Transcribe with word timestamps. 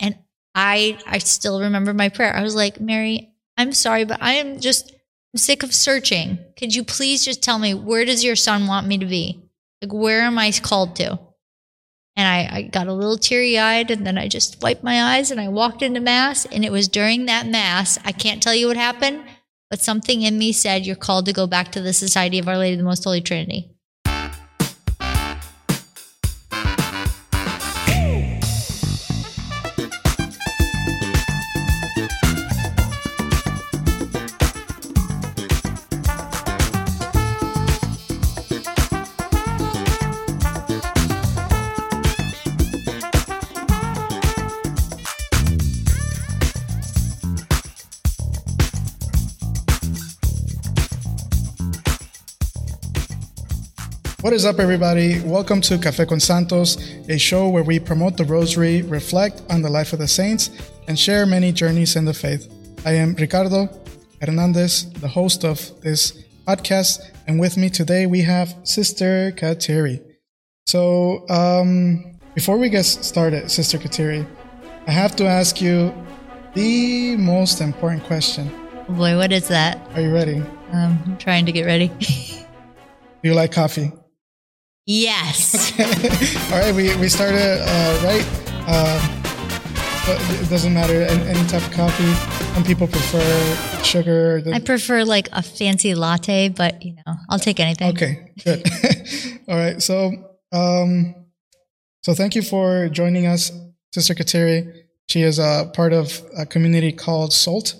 And 0.00 0.18
I 0.54 0.98
I 1.06 1.18
still 1.18 1.60
remember 1.60 1.94
my 1.94 2.08
prayer. 2.08 2.34
I 2.34 2.42
was 2.42 2.54
like, 2.54 2.80
Mary, 2.80 3.32
I'm 3.56 3.72
sorry, 3.72 4.04
but 4.04 4.22
I 4.22 4.34
am 4.34 4.60
just 4.60 4.92
I'm 5.34 5.38
sick 5.38 5.62
of 5.62 5.74
searching. 5.74 6.38
Could 6.56 6.74
you 6.74 6.84
please 6.84 7.24
just 7.24 7.42
tell 7.42 7.58
me 7.58 7.74
where 7.74 8.04
does 8.04 8.24
your 8.24 8.36
son 8.36 8.66
want 8.66 8.86
me 8.86 8.98
to 8.98 9.06
be? 9.06 9.42
Like 9.82 9.92
where 9.92 10.22
am 10.22 10.38
I 10.38 10.50
called 10.52 10.96
to? 10.96 11.18
And 12.16 12.26
I, 12.26 12.56
I 12.56 12.62
got 12.62 12.88
a 12.88 12.92
little 12.92 13.16
teary 13.16 13.58
eyed 13.58 13.92
and 13.92 14.04
then 14.04 14.18
I 14.18 14.26
just 14.26 14.60
wiped 14.60 14.82
my 14.82 15.14
eyes 15.14 15.30
and 15.30 15.40
I 15.40 15.46
walked 15.48 15.82
into 15.82 16.00
mass 16.00 16.46
and 16.46 16.64
it 16.64 16.72
was 16.72 16.88
during 16.88 17.26
that 17.26 17.46
mass. 17.46 17.96
I 18.04 18.10
can't 18.10 18.42
tell 18.42 18.54
you 18.56 18.66
what 18.66 18.76
happened, 18.76 19.22
but 19.70 19.80
something 19.80 20.22
in 20.22 20.36
me 20.36 20.52
said 20.52 20.84
you're 20.84 20.96
called 20.96 21.26
to 21.26 21.32
go 21.32 21.46
back 21.46 21.70
to 21.72 21.80
the 21.80 21.92
Society 21.92 22.40
of 22.40 22.48
Our 22.48 22.58
Lady 22.58 22.74
of 22.74 22.78
the 22.78 22.84
Most 22.84 23.04
Holy 23.04 23.20
Trinity. 23.20 23.70
What 54.28 54.34
is 54.34 54.44
up, 54.44 54.58
everybody? 54.58 55.20
Welcome 55.20 55.62
to 55.62 55.78
Cafe 55.78 56.04
con 56.04 56.20
Santos, 56.20 56.76
a 57.08 57.16
show 57.16 57.48
where 57.48 57.62
we 57.62 57.80
promote 57.80 58.18
the 58.18 58.26
rosary, 58.26 58.82
reflect 58.82 59.40
on 59.48 59.62
the 59.62 59.70
life 59.70 59.94
of 59.94 60.00
the 60.00 60.06
saints, 60.06 60.50
and 60.86 60.98
share 60.98 61.24
many 61.24 61.50
journeys 61.50 61.96
in 61.96 62.04
the 62.04 62.12
faith. 62.12 62.46
I 62.84 62.92
am 62.92 63.14
Ricardo 63.14 63.70
Hernandez, 64.20 64.92
the 65.00 65.08
host 65.08 65.46
of 65.46 65.58
this 65.80 66.24
podcast, 66.46 67.10
and 67.26 67.40
with 67.40 67.56
me 67.56 67.70
today 67.70 68.04
we 68.04 68.20
have 68.20 68.54
Sister 68.64 69.32
Kateri. 69.32 70.04
So, 70.66 71.26
um, 71.30 72.18
before 72.34 72.58
we 72.58 72.68
get 72.68 72.82
started, 72.82 73.50
Sister 73.50 73.78
Kateri, 73.78 74.28
I 74.86 74.90
have 74.90 75.16
to 75.16 75.24
ask 75.24 75.58
you 75.62 75.94
the 76.52 77.16
most 77.16 77.62
important 77.62 78.04
question. 78.04 78.52
Oh 78.90 78.92
boy, 78.92 79.16
what 79.16 79.32
is 79.32 79.48
that? 79.48 79.80
Are 79.94 80.02
you 80.02 80.12
ready? 80.12 80.42
Um, 80.72 81.02
I'm 81.06 81.16
trying 81.16 81.46
to 81.46 81.52
get 81.52 81.64
ready. 81.64 81.88
Do 81.88 83.30
you 83.30 83.32
like 83.32 83.52
coffee? 83.52 83.90
Yes. 84.90 85.78
All 86.50 86.58
right, 86.58 86.74
we, 86.74 86.96
we 86.96 87.10
started 87.10 87.60
uh, 87.60 88.00
right. 88.02 88.26
Uh, 88.66 89.18
it 90.42 90.48
doesn't 90.48 90.72
matter 90.72 91.02
any, 91.02 91.22
any 91.28 91.46
type 91.46 91.62
of 91.62 91.70
coffee. 91.72 92.10
Some 92.54 92.64
people 92.64 92.86
prefer 92.86 93.82
sugar. 93.82 94.42
I 94.50 94.60
prefer 94.60 95.04
like 95.04 95.28
a 95.32 95.42
fancy 95.42 95.94
latte, 95.94 96.48
but 96.48 96.82
you 96.82 96.94
know, 96.94 97.16
I'll 97.28 97.38
take 97.38 97.60
anything. 97.60 97.90
Okay, 97.90 98.32
good. 98.42 98.66
All 99.48 99.56
right, 99.58 99.82
so 99.82 100.10
um, 100.52 101.14
so 102.02 102.14
thank 102.14 102.34
you 102.34 102.40
for 102.40 102.88
joining 102.88 103.26
us, 103.26 103.52
Sister 103.92 104.14
Kateri. 104.14 104.72
She 105.10 105.20
is 105.20 105.38
a 105.38 105.70
part 105.74 105.92
of 105.92 106.18
a 106.34 106.46
community 106.46 106.92
called 106.92 107.34
SOLT, 107.34 107.74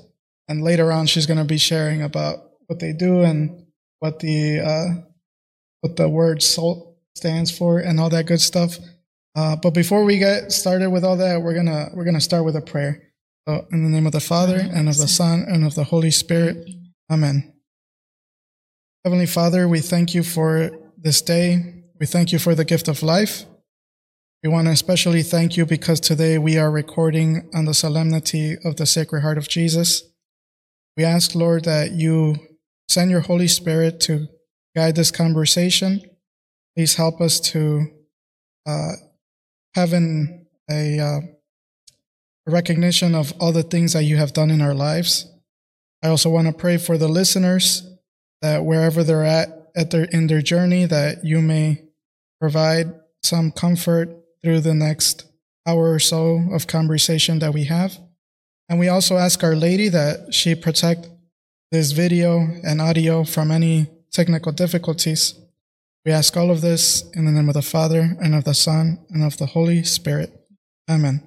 and 0.46 0.62
later 0.62 0.92
on, 0.92 1.06
she's 1.06 1.24
going 1.24 1.38
to 1.38 1.44
be 1.44 1.56
sharing 1.56 2.02
about 2.02 2.50
what 2.66 2.80
they 2.80 2.92
do 2.92 3.22
and 3.22 3.64
what 3.98 4.18
the 4.18 4.60
uh, 4.60 5.00
what 5.80 5.96
the 5.96 6.06
word 6.06 6.42
SOLT 6.42 6.87
stands 7.18 7.50
for 7.50 7.80
and 7.80 8.00
all 8.00 8.08
that 8.08 8.26
good 8.26 8.40
stuff. 8.40 8.78
Uh, 9.34 9.56
but 9.56 9.74
before 9.74 10.04
we 10.04 10.18
get 10.18 10.52
started 10.52 10.90
with 10.90 11.04
all 11.04 11.16
that, 11.16 11.42
we're 11.42 11.54
gonna 11.54 11.90
we're 11.94 12.04
gonna 12.04 12.20
start 12.20 12.44
with 12.44 12.56
a 12.56 12.62
prayer. 12.62 13.02
So 13.46 13.66
in 13.70 13.84
the 13.84 13.90
name 13.90 14.06
of 14.06 14.12
the 14.12 14.20
Father 14.20 14.56
and 14.56 14.88
of 14.88 14.96
the 14.96 15.08
Son 15.08 15.44
and 15.46 15.64
of 15.64 15.74
the 15.74 15.84
Holy 15.84 16.10
Spirit, 16.10 16.56
Amen. 17.10 17.54
Heavenly 19.04 19.26
Father, 19.26 19.66
we 19.66 19.80
thank 19.80 20.14
you 20.14 20.22
for 20.22 20.70
this 20.96 21.22
day. 21.22 21.82
We 21.98 22.06
thank 22.06 22.32
you 22.32 22.38
for 22.38 22.54
the 22.54 22.64
gift 22.64 22.88
of 22.88 23.02
life. 23.02 23.44
We 24.42 24.50
want 24.50 24.66
to 24.66 24.72
especially 24.72 25.22
thank 25.22 25.56
you 25.56 25.64
because 25.64 26.00
today 26.00 26.38
we 26.38 26.58
are 26.58 26.70
recording 26.70 27.48
on 27.54 27.64
the 27.64 27.74
solemnity 27.74 28.56
of 28.64 28.76
the 28.76 28.86
Sacred 28.86 29.22
Heart 29.22 29.38
of 29.38 29.48
Jesus. 29.48 30.02
We 30.96 31.04
ask, 31.04 31.34
Lord, 31.34 31.64
that 31.64 31.92
you 31.92 32.36
send 32.88 33.10
your 33.10 33.20
Holy 33.20 33.48
Spirit 33.48 34.00
to 34.00 34.28
guide 34.76 34.96
this 34.96 35.10
conversation 35.10 36.02
Please 36.78 36.94
help 36.94 37.20
us 37.20 37.40
to 37.40 37.88
uh, 38.64 38.92
have 39.74 39.92
an, 39.92 40.46
a, 40.70 41.00
uh, 41.00 41.20
recognition 42.46 43.16
of 43.16 43.32
all 43.40 43.50
the 43.50 43.64
things 43.64 43.94
that 43.94 44.04
you 44.04 44.16
have 44.16 44.32
done 44.32 44.48
in 44.48 44.60
our 44.60 44.74
lives. 44.74 45.26
I 46.04 46.06
also 46.06 46.30
want 46.30 46.46
to 46.46 46.52
pray 46.52 46.76
for 46.76 46.96
the 46.96 47.08
listeners 47.08 47.82
that 48.42 48.64
wherever 48.64 49.02
they're 49.02 49.24
at, 49.24 49.72
at 49.74 49.90
their, 49.90 50.04
in 50.04 50.28
their 50.28 50.40
journey, 50.40 50.84
that 50.84 51.24
you 51.24 51.42
may 51.42 51.82
provide 52.40 52.94
some 53.24 53.50
comfort 53.50 54.10
through 54.40 54.60
the 54.60 54.72
next 54.72 55.24
hour 55.66 55.92
or 55.92 55.98
so 55.98 56.44
of 56.52 56.68
conversation 56.68 57.40
that 57.40 57.52
we 57.52 57.64
have. 57.64 57.98
And 58.68 58.78
we 58.78 58.86
also 58.86 59.16
ask 59.16 59.42
Our 59.42 59.56
Lady 59.56 59.88
that 59.88 60.32
she 60.32 60.54
protect 60.54 61.08
this 61.72 61.90
video 61.90 62.46
and 62.62 62.80
audio 62.80 63.24
from 63.24 63.50
any 63.50 63.88
technical 64.12 64.52
difficulties. 64.52 65.34
We 66.08 66.14
ask 66.14 66.34
all 66.38 66.50
of 66.50 66.62
this 66.62 67.04
in 67.12 67.26
the 67.26 67.32
name 67.32 67.50
of 67.50 67.54
the 67.54 67.60
Father, 67.60 68.16
and 68.22 68.34
of 68.34 68.44
the 68.44 68.54
Son, 68.54 68.98
and 69.10 69.22
of 69.22 69.36
the 69.36 69.44
Holy 69.44 69.84
Spirit. 69.84 70.32
Amen. 70.88 71.20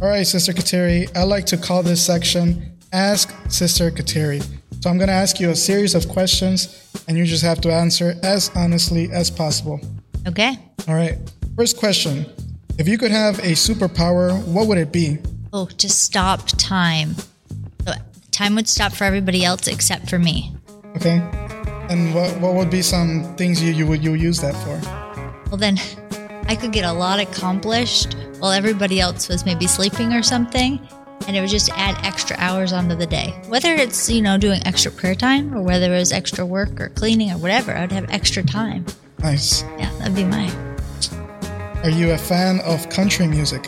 All 0.00 0.08
right, 0.08 0.26
Sister 0.26 0.54
Kateri, 0.54 1.14
I 1.14 1.24
like 1.24 1.44
to 1.44 1.58
call 1.58 1.82
this 1.82 2.02
section 2.02 2.78
Ask 2.90 3.34
Sister 3.50 3.90
Kateri. 3.90 4.42
So 4.80 4.88
I'm 4.88 4.96
going 4.96 5.08
to 5.08 5.14
ask 5.14 5.40
you 5.40 5.50
a 5.50 5.54
series 5.54 5.94
of 5.94 6.08
questions, 6.08 6.90
and 7.06 7.18
you 7.18 7.26
just 7.26 7.44
have 7.44 7.60
to 7.60 7.70
answer 7.70 8.14
as 8.22 8.50
honestly 8.56 9.10
as 9.12 9.30
possible. 9.30 9.78
Okay. 10.26 10.56
All 10.88 10.94
right. 10.94 11.18
First 11.54 11.76
question 11.76 12.24
If 12.78 12.88
you 12.88 12.96
could 12.96 13.10
have 13.10 13.40
a 13.40 13.52
superpower, 13.52 14.42
what 14.46 14.68
would 14.68 14.78
it 14.78 14.90
be? 14.90 15.18
Oh, 15.52 15.66
to 15.66 15.88
stop 15.90 16.46
time. 16.46 17.14
So 17.84 17.92
time 18.30 18.54
would 18.54 18.68
stop 18.68 18.94
for 18.94 19.04
everybody 19.04 19.44
else 19.44 19.68
except 19.68 20.08
for 20.08 20.18
me. 20.18 20.56
Okay. 20.96 21.43
And 21.90 22.14
what, 22.14 22.38
what 22.40 22.54
would 22.54 22.70
be 22.70 22.82
some 22.82 23.34
things 23.36 23.62
you, 23.62 23.72
you 23.72 23.86
would 23.86 24.02
you 24.02 24.14
use 24.14 24.40
that 24.40 24.54
for? 24.64 24.80
Well, 25.50 25.58
then 25.58 25.78
I 26.48 26.56
could 26.56 26.72
get 26.72 26.84
a 26.84 26.92
lot 26.92 27.20
accomplished 27.20 28.14
while 28.38 28.52
everybody 28.52 29.00
else 29.00 29.28
was 29.28 29.44
maybe 29.44 29.66
sleeping 29.66 30.12
or 30.12 30.22
something. 30.22 30.80
And 31.26 31.36
it 31.36 31.40
would 31.40 31.50
just 31.50 31.70
add 31.70 31.96
extra 32.04 32.36
hours 32.38 32.72
onto 32.72 32.94
the 32.94 33.06
day. 33.06 33.34
Whether 33.48 33.72
it's, 33.72 34.10
you 34.10 34.20
know, 34.20 34.36
doing 34.36 34.60
extra 34.66 34.90
prayer 34.90 35.14
time 35.14 35.54
or 35.54 35.62
whether 35.62 35.94
it 35.94 35.98
was 35.98 36.12
extra 36.12 36.44
work 36.44 36.80
or 36.80 36.88
cleaning 36.90 37.30
or 37.30 37.38
whatever, 37.38 37.74
I'd 37.74 37.92
have 37.92 38.10
extra 38.10 38.42
time. 38.42 38.84
Nice. 39.20 39.62
Yeah, 39.78 39.90
that'd 39.98 40.14
be 40.14 40.24
my. 40.24 40.52
Are 41.82 41.90
you 41.90 42.12
a 42.12 42.18
fan 42.18 42.60
of 42.60 42.88
country 42.90 43.26
music? 43.26 43.66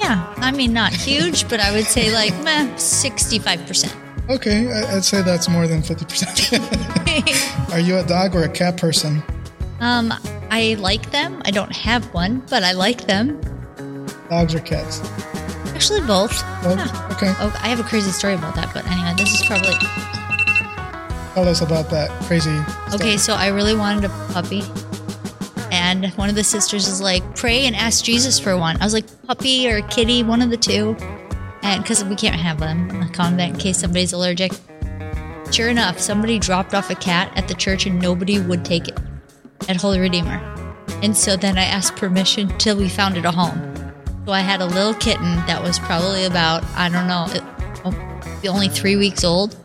Yeah, 0.00 0.32
I 0.38 0.50
mean, 0.50 0.72
not 0.72 0.92
huge, 0.92 1.48
but 1.48 1.60
I 1.60 1.72
would 1.72 1.86
say 1.86 2.12
like 2.12 2.32
meh, 2.42 2.68
65%. 2.74 3.94
Okay, 4.30 4.70
I'd 4.72 5.04
say 5.04 5.20
that's 5.22 5.48
more 5.48 5.66
than 5.66 5.82
50%. 5.82 7.72
Are 7.72 7.80
you 7.80 7.98
a 7.98 8.04
dog 8.04 8.36
or 8.36 8.44
a 8.44 8.48
cat 8.48 8.76
person? 8.76 9.22
Um, 9.80 10.14
I 10.50 10.76
like 10.78 11.10
them. 11.10 11.42
I 11.44 11.50
don't 11.50 11.74
have 11.74 12.04
one, 12.14 12.40
but 12.48 12.62
I 12.62 12.72
like 12.72 13.06
them. 13.06 13.40
Dogs 14.30 14.54
or 14.54 14.60
cats? 14.60 15.00
Actually, 15.74 16.02
both. 16.02 16.40
Both? 16.62 16.78
Yeah. 16.78 17.08
Okay. 17.12 17.34
Oh, 17.38 17.52
I 17.62 17.68
have 17.68 17.80
a 17.80 17.82
crazy 17.82 18.12
story 18.12 18.34
about 18.34 18.54
that, 18.54 18.72
but 18.72 18.86
anyway, 18.86 19.12
this 19.16 19.40
is 19.40 19.44
probably. 19.44 19.74
Tell 21.34 21.48
us 21.48 21.60
about 21.60 21.90
that 21.90 22.10
crazy. 22.22 22.56
Okay, 22.94 23.16
so 23.16 23.34
I 23.34 23.48
really 23.48 23.74
wanted 23.74 24.04
a 24.04 24.10
puppy. 24.32 24.62
And 25.72 26.06
one 26.14 26.28
of 26.28 26.36
the 26.36 26.44
sisters 26.44 26.86
is 26.86 27.00
like, 27.00 27.34
pray 27.34 27.66
and 27.66 27.74
ask 27.74 28.04
Jesus 28.04 28.38
for 28.38 28.56
one. 28.56 28.80
I 28.80 28.84
was 28.84 28.92
like, 28.92 29.06
puppy 29.26 29.68
or 29.68 29.82
kitty, 29.88 30.22
one 30.22 30.42
of 30.42 30.50
the 30.50 30.56
two 30.56 30.94
because 31.62 32.04
we 32.04 32.16
can't 32.16 32.40
have 32.40 32.58
them 32.58 32.90
in 32.90 33.00
the 33.00 33.06
convent 33.06 33.54
in 33.54 33.60
case 33.60 33.78
somebody's 33.78 34.12
allergic. 34.12 34.52
Sure 35.50 35.68
enough, 35.68 35.98
somebody 35.98 36.38
dropped 36.38 36.74
off 36.74 36.90
a 36.90 36.94
cat 36.94 37.30
at 37.36 37.46
the 37.48 37.54
church 37.54 37.86
and 37.86 38.00
nobody 38.00 38.40
would 38.40 38.64
take 38.64 38.88
it 38.88 38.98
at 39.68 39.76
Holy 39.76 40.00
Redeemer. 40.00 40.40
And 41.02 41.16
so 41.16 41.36
then 41.36 41.58
I 41.58 41.64
asked 41.64 41.96
permission 41.96 42.48
till 42.58 42.76
we 42.76 42.88
found 42.88 43.16
it 43.16 43.24
a 43.24 43.30
home. 43.30 43.60
So 44.26 44.32
I 44.32 44.40
had 44.40 44.60
a 44.60 44.66
little 44.66 44.94
kitten 44.94 45.34
that 45.46 45.62
was 45.62 45.78
probably 45.80 46.24
about, 46.24 46.64
I 46.76 46.88
don't 46.88 47.06
know, 47.06 47.26
it, 47.30 47.42
oh, 47.84 48.48
only 48.48 48.68
three 48.68 48.96
weeks 48.96 49.24
old 49.24 49.56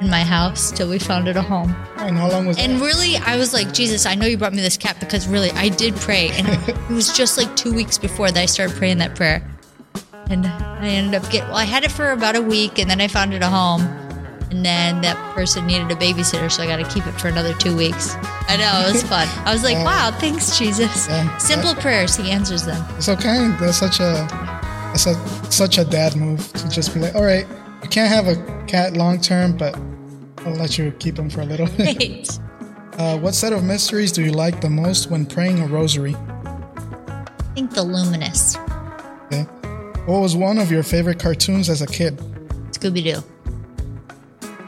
in 0.00 0.08
my 0.08 0.22
house 0.22 0.70
till 0.72 0.88
we 0.88 0.98
found 0.98 1.28
it 1.28 1.36
a 1.36 1.42
home. 1.42 1.74
And 1.98 2.16
how 2.16 2.30
long 2.30 2.46
was 2.46 2.58
And 2.58 2.80
that? 2.80 2.84
really, 2.84 3.16
I 3.16 3.36
was 3.36 3.52
like, 3.52 3.72
Jesus, 3.72 4.06
I 4.06 4.14
know 4.14 4.26
you 4.26 4.36
brought 4.38 4.52
me 4.52 4.60
this 4.60 4.76
cat 4.76 4.96
because 5.00 5.26
really, 5.28 5.50
I 5.52 5.68
did 5.68 5.94
pray. 5.96 6.30
And 6.30 6.48
it 6.68 6.90
was 6.90 7.16
just 7.16 7.36
like 7.38 7.54
two 7.56 7.72
weeks 7.74 7.98
before 7.98 8.30
that 8.30 8.40
I 8.40 8.46
started 8.46 8.76
praying 8.76 8.98
that 8.98 9.14
prayer. 9.14 9.42
And 10.30 10.46
I 10.46 10.88
ended 10.88 11.14
up 11.14 11.30
getting, 11.30 11.48
well, 11.48 11.58
I 11.58 11.64
had 11.64 11.84
it 11.84 11.92
for 11.92 12.12
about 12.12 12.36
a 12.36 12.42
week 12.42 12.78
and 12.78 12.88
then 12.88 13.00
I 13.00 13.08
found 13.08 13.34
it 13.34 13.42
a 13.42 13.48
home. 13.48 13.82
And 14.50 14.64
then 14.64 15.00
that 15.00 15.16
person 15.34 15.66
needed 15.66 15.90
a 15.90 15.96
babysitter, 15.96 16.50
so 16.50 16.62
I 16.62 16.66
got 16.66 16.76
to 16.76 16.88
keep 16.94 17.06
it 17.06 17.20
for 17.20 17.26
another 17.26 17.54
two 17.54 17.76
weeks. 17.76 18.14
I 18.48 18.56
know, 18.56 18.88
it 18.88 18.92
was 18.92 19.02
fun. 19.14 19.26
I 19.44 19.52
was 19.52 19.64
like, 19.64 19.76
wow, 19.84 20.16
thanks, 20.20 20.56
Jesus. 20.56 21.08
Yeah. 21.08 21.36
Simple 21.38 21.74
prayers, 21.74 22.14
he 22.14 22.30
answers 22.30 22.64
them. 22.64 22.84
It's 22.96 23.08
okay. 23.08 23.48
That's 23.58 23.78
such 23.78 23.98
a 23.98 24.26
that's 24.94 25.06
a, 25.06 25.50
such 25.50 25.78
a 25.78 25.84
dad 25.84 26.14
move 26.14 26.52
to 26.52 26.68
just 26.68 26.94
be 26.94 27.00
like, 27.00 27.16
all 27.16 27.24
right, 27.24 27.46
you 27.82 27.88
can't 27.88 28.08
have 28.08 28.28
a 28.28 28.64
cat 28.66 28.96
long 28.96 29.20
term, 29.20 29.56
but 29.56 29.76
I'll 30.46 30.54
let 30.54 30.78
you 30.78 30.92
keep 30.92 31.18
him 31.18 31.28
for 31.28 31.40
a 31.40 31.44
little. 31.44 31.66
Right. 31.78 32.38
uh, 32.98 33.18
what 33.18 33.34
set 33.34 33.52
of 33.52 33.64
mysteries 33.64 34.12
do 34.12 34.22
you 34.22 34.30
like 34.30 34.60
the 34.60 34.70
most 34.70 35.10
when 35.10 35.26
praying 35.26 35.58
a 35.60 35.66
rosary? 35.66 36.14
I 36.14 37.26
think 37.56 37.72
the 37.72 37.82
luminous. 37.82 38.56
Okay. 39.26 39.46
What 40.06 40.20
was 40.20 40.36
one 40.36 40.58
of 40.58 40.70
your 40.70 40.82
favorite 40.82 41.18
cartoons 41.18 41.70
as 41.70 41.80
a 41.80 41.86
kid? 41.86 42.18
Scooby 42.72 43.02
Doo. 43.02 43.22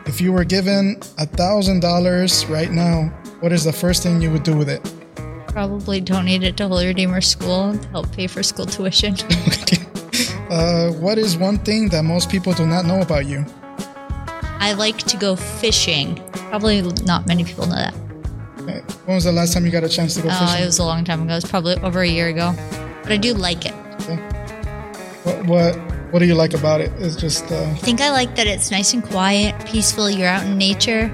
If 0.07 0.19
you 0.19 0.33
were 0.33 0.45
given 0.45 0.99
a 1.19 1.27
thousand 1.27 1.81
dollars 1.81 2.47
right 2.47 2.71
now, 2.71 3.09
what 3.41 3.53
is 3.53 3.63
the 3.63 3.73
first 3.73 4.03
thing 4.03 4.23
you 4.23 4.31
would 4.31 4.45
do 4.45 4.57
with 4.57 4.71
it? 4.71 4.81
Probably 5.49 6.01
donate 6.01 6.43
it 6.43 6.57
to 6.57 6.69
Holy 6.69 6.87
Redeemer 6.87 7.21
School 7.21 7.77
to 7.77 7.89
help 7.89 8.11
pay 8.13 8.27
for 8.27 8.43
school 8.43 8.65
tuition. 8.65 9.15
uh, 10.51 10.93
what 10.93 11.19
is 11.19 11.37
one 11.37 11.59
thing 11.59 11.91
that 11.91 12.03
most 12.03 12.31
people 12.31 12.55
do 12.55 12.67
not 12.67 12.87
know 12.87 13.03
about 13.03 13.27
you? 13.27 13.45
I 14.59 14.73
like 14.73 14.97
to 14.99 15.19
go 15.19 15.37
fishing. 15.37 16.17
Probably 16.49 16.81
not 17.05 17.27
many 17.27 17.45
people 17.45 17.67
know 17.67 17.75
that. 17.77 17.95
Okay. 18.61 18.81
When 19.05 19.17
was 19.17 19.25
the 19.25 19.33
last 19.33 19.53
time 19.53 19.67
you 19.67 19.71
got 19.71 19.85
a 19.85 19.89
chance 19.89 20.15
to 20.15 20.23
go 20.23 20.31
Oh, 20.33 20.47
fishing? 20.47 20.63
it 20.63 20.67
was 20.67 20.79
a 20.79 20.85
long 20.85 21.05
time 21.05 21.21
ago. 21.23 21.33
It 21.33 21.37
was 21.37 21.45
probably 21.45 21.77
over 21.83 22.01
a 22.01 22.09
year 22.09 22.29
ago. 22.29 22.55
But 23.03 23.13
I 23.13 23.19
do 23.19 23.35
like 23.35 23.67
it. 23.67 23.75
What, 25.27 25.47
what 25.47 25.77
What 26.13 26.21
do 26.21 26.27
you 26.27 26.37
like 26.37 26.55
about 26.55 26.81
it? 26.81 26.93
It's 26.99 27.17
just 27.17 27.51
uh, 27.51 27.63
I 27.63 27.75
think 27.75 28.01
I 28.01 28.11
like 28.11 28.37
that 28.37 28.47
it's 28.47 28.71
nice 28.71 28.95
and 28.95 29.03
quiet, 29.03 29.55
peaceful. 29.67 30.09
You're 30.09 30.29
out 30.29 30.47
in 30.47 30.57
nature. 30.57 31.11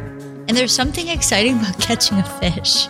And 0.49 0.57
there's 0.57 0.75
something 0.75 1.09
exciting 1.09 1.59
about 1.59 1.81
catching 1.81 2.19
a 2.19 2.25
fish. 2.39 2.89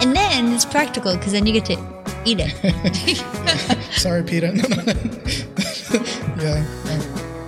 And 0.00 0.16
then 0.16 0.52
it's 0.54 0.64
practical 0.64 1.14
because 1.14 1.32
then 1.32 1.46
you 1.46 1.52
get 1.52 1.66
to 1.66 1.76
eat 2.24 2.38
it. 2.40 3.76
sorry, 3.92 4.22
Peter. 4.22 4.50
No, 4.56 4.68
no. 4.68 4.92
no. 4.92 6.42
yeah, 6.42 6.64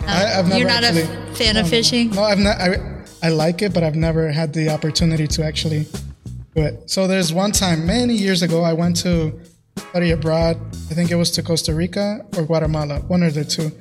I, 0.06 0.38
I've 0.38 0.46
never 0.46 0.58
You're 0.58 0.68
not 0.68 0.84
actually, 0.84 1.02
a 1.02 1.34
fan 1.34 1.56
of 1.56 1.68
fishing? 1.68 2.10
No, 2.10 2.22
I've 2.22 2.38
not. 2.38 2.58
I, 2.60 2.76
I 3.22 3.28
like 3.30 3.62
it, 3.62 3.74
but 3.74 3.82
I've 3.82 3.96
never 3.96 4.30
had 4.30 4.52
the 4.52 4.70
opportunity 4.70 5.26
to 5.26 5.44
actually 5.44 5.86
do 6.54 6.62
it. 6.62 6.88
So 6.88 7.06
there's 7.06 7.32
one 7.32 7.52
time 7.52 7.84
many 7.86 8.14
years 8.14 8.42
ago 8.42 8.62
I 8.62 8.72
went 8.72 8.96
to 8.98 9.38
study 9.90 10.10
abroad. 10.10 10.56
I 10.90 10.94
think 10.94 11.10
it 11.10 11.16
was 11.16 11.30
to 11.32 11.42
Costa 11.42 11.74
Rica 11.74 12.24
or 12.36 12.44
Guatemala, 12.44 13.00
one 13.08 13.22
of 13.22 13.34
the 13.34 13.44
two. 13.44 13.72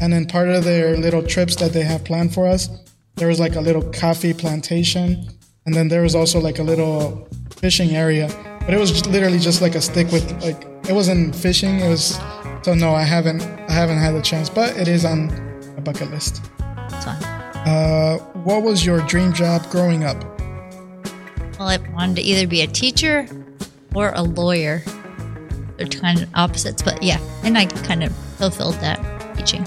And 0.00 0.12
then 0.12 0.26
part 0.26 0.48
of 0.48 0.64
their 0.64 0.96
little 0.96 1.22
trips 1.22 1.56
that 1.56 1.72
they 1.72 1.82
have 1.82 2.04
planned 2.04 2.34
for 2.34 2.46
us, 2.46 2.68
there 3.14 3.28
was 3.28 3.38
like 3.38 3.54
a 3.54 3.60
little 3.60 3.82
coffee 3.92 4.32
plantation, 4.32 5.28
and 5.64 5.74
then 5.74 5.88
there 5.88 6.02
was 6.02 6.14
also 6.14 6.40
like 6.40 6.58
a 6.58 6.62
little 6.62 7.28
fishing 7.50 7.94
area. 7.94 8.28
But 8.60 8.74
it 8.74 8.78
was 8.78 8.90
just 8.90 9.06
literally 9.06 9.38
just 9.38 9.62
like 9.62 9.74
a 9.74 9.80
stick 9.80 10.10
with 10.10 10.24
like 10.42 10.66
it 10.88 10.92
wasn't 10.92 11.36
fishing. 11.36 11.78
It 11.78 11.88
was 11.88 12.18
so 12.62 12.74
no, 12.74 12.94
I 12.94 13.02
haven't 13.02 13.42
I 13.68 13.72
haven't 13.72 13.98
had 13.98 14.12
the 14.12 14.22
chance, 14.22 14.50
but 14.50 14.76
it 14.76 14.88
is 14.88 15.04
on 15.04 15.30
a 15.76 15.80
bucket 15.80 16.10
list. 16.10 16.44
Fun. 17.04 17.22
Uh, 17.66 18.18
what 18.42 18.62
was 18.62 18.84
your 18.84 19.00
dream 19.06 19.32
job 19.32 19.68
growing 19.70 20.02
up? 20.02 20.18
Well, 21.58 21.68
I 21.68 21.78
wanted 21.92 22.16
to 22.16 22.22
either 22.22 22.48
be 22.48 22.62
a 22.62 22.66
teacher 22.66 23.28
or 23.94 24.10
a 24.16 24.22
lawyer. 24.22 24.82
They're 25.90 26.00
kind 26.00 26.22
of 26.22 26.28
opposites, 26.34 26.82
but 26.82 27.02
yeah. 27.02 27.18
And 27.42 27.58
I 27.58 27.66
kind 27.66 28.04
of 28.04 28.14
fulfilled 28.36 28.74
that 28.76 28.98
teaching. 29.36 29.62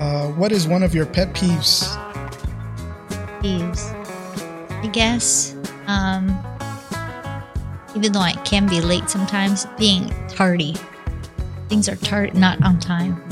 Uh, 0.00 0.28
what 0.32 0.52
is 0.52 0.66
one 0.66 0.82
of 0.82 0.94
your 0.94 1.06
pet 1.06 1.34
peeves? 1.34 1.88
Peeves. 3.42 3.92
I 4.82 4.86
guess, 4.88 5.54
um, 5.86 6.28
even 7.94 8.12
though 8.12 8.20
I 8.20 8.32
can 8.44 8.66
be 8.66 8.80
late 8.80 9.10
sometimes, 9.10 9.66
being 9.78 10.08
tardy. 10.28 10.74
Things 11.68 11.88
are 11.88 11.96
tart, 11.96 12.34
not 12.34 12.62
on 12.64 12.78
time. 12.78 13.22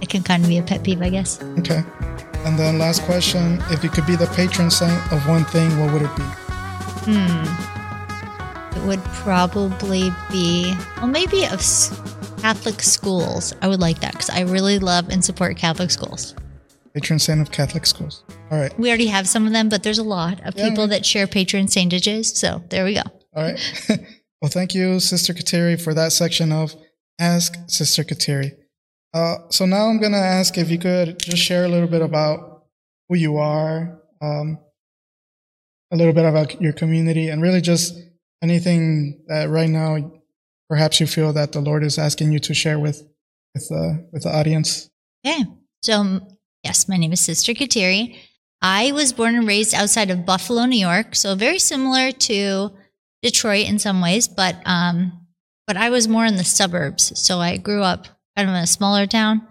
It 0.00 0.08
can 0.08 0.22
kind 0.22 0.42
of 0.42 0.48
be 0.48 0.58
a 0.58 0.62
pet 0.62 0.82
peeve, 0.82 1.02
I 1.02 1.10
guess. 1.10 1.42
Okay. 1.58 1.82
And 2.44 2.58
then 2.58 2.78
last 2.78 3.02
question: 3.02 3.62
If 3.70 3.84
you 3.84 3.90
could 3.90 4.06
be 4.06 4.16
the 4.16 4.26
patron 4.28 4.70
saint 4.70 5.12
of 5.12 5.26
one 5.28 5.44
thing, 5.46 5.78
what 5.78 5.92
would 5.92 6.02
it 6.02 6.16
be? 6.16 6.22
It 8.76 8.86
would 8.86 9.02
probably 9.04 10.10
be, 10.30 10.74
well, 10.96 11.06
maybe 11.06 11.44
of 11.46 11.60
Catholic 12.40 12.82
schools. 12.82 13.54
I 13.62 13.68
would 13.68 13.80
like 13.80 14.00
that 14.00 14.12
because 14.12 14.30
I 14.30 14.40
really 14.40 14.78
love 14.78 15.08
and 15.08 15.24
support 15.24 15.56
Catholic 15.56 15.90
schools. 15.90 16.34
Patron 16.92 17.18
saint 17.18 17.40
of 17.40 17.50
Catholic 17.50 17.86
schools. 17.86 18.22
All 18.50 18.58
right. 18.58 18.78
We 18.78 18.88
already 18.88 19.06
have 19.06 19.26
some 19.26 19.46
of 19.46 19.52
them, 19.52 19.68
but 19.68 19.82
there's 19.82 19.98
a 19.98 20.04
lot 20.04 20.40
of 20.46 20.56
Yeah, 20.56 20.68
people 20.68 20.86
that 20.88 21.04
share 21.04 21.26
patron 21.26 21.66
saintages. 21.68 22.36
So 22.36 22.62
there 22.68 22.84
we 22.84 22.94
go. 22.94 23.02
All 23.34 23.42
right. 23.42 23.60
well, 24.42 24.50
thank 24.50 24.74
you, 24.74 25.00
Sister 25.00 25.32
Kateri, 25.32 25.80
for 25.80 25.94
that 25.94 26.12
section 26.12 26.52
of 26.52 26.74
Ask 27.18 27.54
Sister 27.66 28.04
Kateri. 28.04 28.52
Uh, 29.12 29.36
so 29.48 29.64
now 29.64 29.86
I'm 29.86 29.98
going 29.98 30.12
to 30.12 30.18
ask 30.18 30.58
if 30.58 30.70
you 30.70 30.78
could 30.78 31.18
just 31.18 31.38
share 31.42 31.64
a 31.64 31.68
little 31.68 31.88
bit 31.88 32.02
about 32.02 32.64
who 33.08 33.16
you 33.16 33.38
are, 33.38 34.00
um, 34.20 34.58
a 35.92 35.96
little 35.96 36.12
bit 36.12 36.24
about 36.24 36.60
your 36.60 36.72
community, 36.72 37.28
and 37.28 37.40
really 37.40 37.60
just 37.60 37.94
anything 38.44 39.24
that 39.26 39.48
right 39.48 39.70
now 39.70 40.12
perhaps 40.68 41.00
you 41.00 41.06
feel 41.06 41.32
that 41.32 41.52
the 41.52 41.60
Lord 41.60 41.82
is 41.82 41.98
asking 41.98 42.32
you 42.32 42.38
to 42.40 42.54
share 42.54 42.78
with 42.78 43.02
with 43.54 43.66
uh, 43.72 43.94
with 44.12 44.22
the 44.24 44.32
audience. 44.40 44.90
Okay. 45.26 45.44
So, 45.82 46.00
um, 46.00 46.26
yes, 46.62 46.88
my 46.88 46.96
name 46.96 47.12
is 47.12 47.20
Sister 47.20 47.52
Kateri. 47.52 48.16
I 48.62 48.92
was 48.92 49.12
born 49.12 49.34
and 49.34 49.46
raised 49.46 49.74
outside 49.74 50.10
of 50.10 50.24
Buffalo, 50.24 50.64
New 50.64 50.78
York. 50.78 51.14
So 51.14 51.34
very 51.34 51.58
similar 51.58 52.12
to 52.12 52.70
Detroit 53.22 53.68
in 53.68 53.78
some 53.78 54.00
ways, 54.00 54.28
but 54.28 54.56
um, 54.64 55.26
but 55.66 55.76
I 55.76 55.90
was 55.90 56.08
more 56.08 56.26
in 56.26 56.36
the 56.36 56.44
suburbs. 56.44 57.18
So 57.18 57.40
I 57.40 57.56
grew 57.56 57.82
up 57.82 58.06
kind 58.36 58.48
of 58.48 58.54
in 58.54 58.62
a 58.62 58.66
smaller 58.66 59.06
town, 59.06 59.46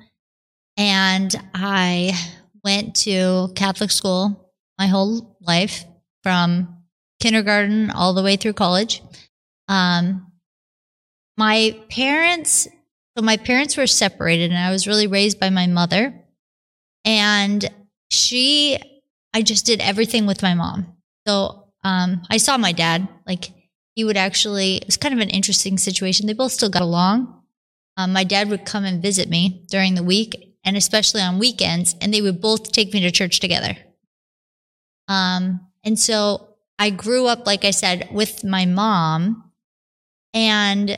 and 0.78 1.34
I 1.54 2.14
went 2.64 2.96
to 3.08 3.52
Catholic 3.56 3.92
school 3.92 4.52
my 4.78 4.88
whole 4.88 5.38
life 5.42 5.86
from 6.24 6.83
kindergarten 7.24 7.90
all 7.90 8.14
the 8.14 8.22
way 8.22 8.36
through 8.36 8.52
college. 8.52 9.02
Um, 9.70 10.30
my 11.38 11.80
parents, 11.90 12.68
so 13.16 13.24
my 13.24 13.38
parents 13.38 13.78
were 13.78 13.88
separated, 13.88 14.52
and 14.52 14.60
I 14.60 14.72
was 14.72 14.88
really 14.88 15.08
raised 15.08 15.40
by 15.40 15.50
my 15.50 15.66
mother. 15.66 16.14
And 17.06 17.66
she, 18.12 18.78
I 19.34 19.42
just 19.42 19.66
did 19.66 19.80
everything 19.80 20.26
with 20.26 20.44
my 20.44 20.54
mom. 20.54 20.98
So 21.26 21.70
um, 21.86 22.22
I 22.30 22.38
saw 22.38 22.58
my 22.58 22.74
dad, 22.74 23.08
like, 23.26 23.52
he 23.96 24.04
would 24.04 24.18
actually, 24.18 24.78
it 24.78 24.86
was 24.86 24.98
kind 24.98 25.14
of 25.14 25.22
an 25.22 25.30
interesting 25.30 25.78
situation. 25.78 26.28
They 26.28 26.34
both 26.34 26.52
still 26.52 26.70
got 26.70 26.82
along. 26.82 27.42
Um, 27.96 28.12
my 28.12 28.26
dad 28.26 28.50
would 28.50 28.66
come 28.66 28.84
and 28.84 29.02
visit 29.02 29.30
me 29.30 29.66
during 29.70 29.96
the 29.96 30.04
week 30.04 30.58
and 30.66 30.76
especially 30.76 31.22
on 31.22 31.40
weekends, 31.40 31.96
and 32.02 32.14
they 32.14 32.22
would 32.22 32.42
both 32.42 32.72
take 32.72 32.94
me 32.94 33.02
to 33.02 33.12
church 33.12 33.40
together. 33.40 33.76
Um, 35.08 35.68
and 35.84 36.00
so 36.00 36.53
I 36.80 36.90
grew 36.90 37.28
up, 37.28 37.46
like 37.46 37.66
I 37.66 37.72
said, 37.72 38.10
with 38.12 38.44
my 38.44 38.66
mom. 38.66 39.52
And 40.34 40.98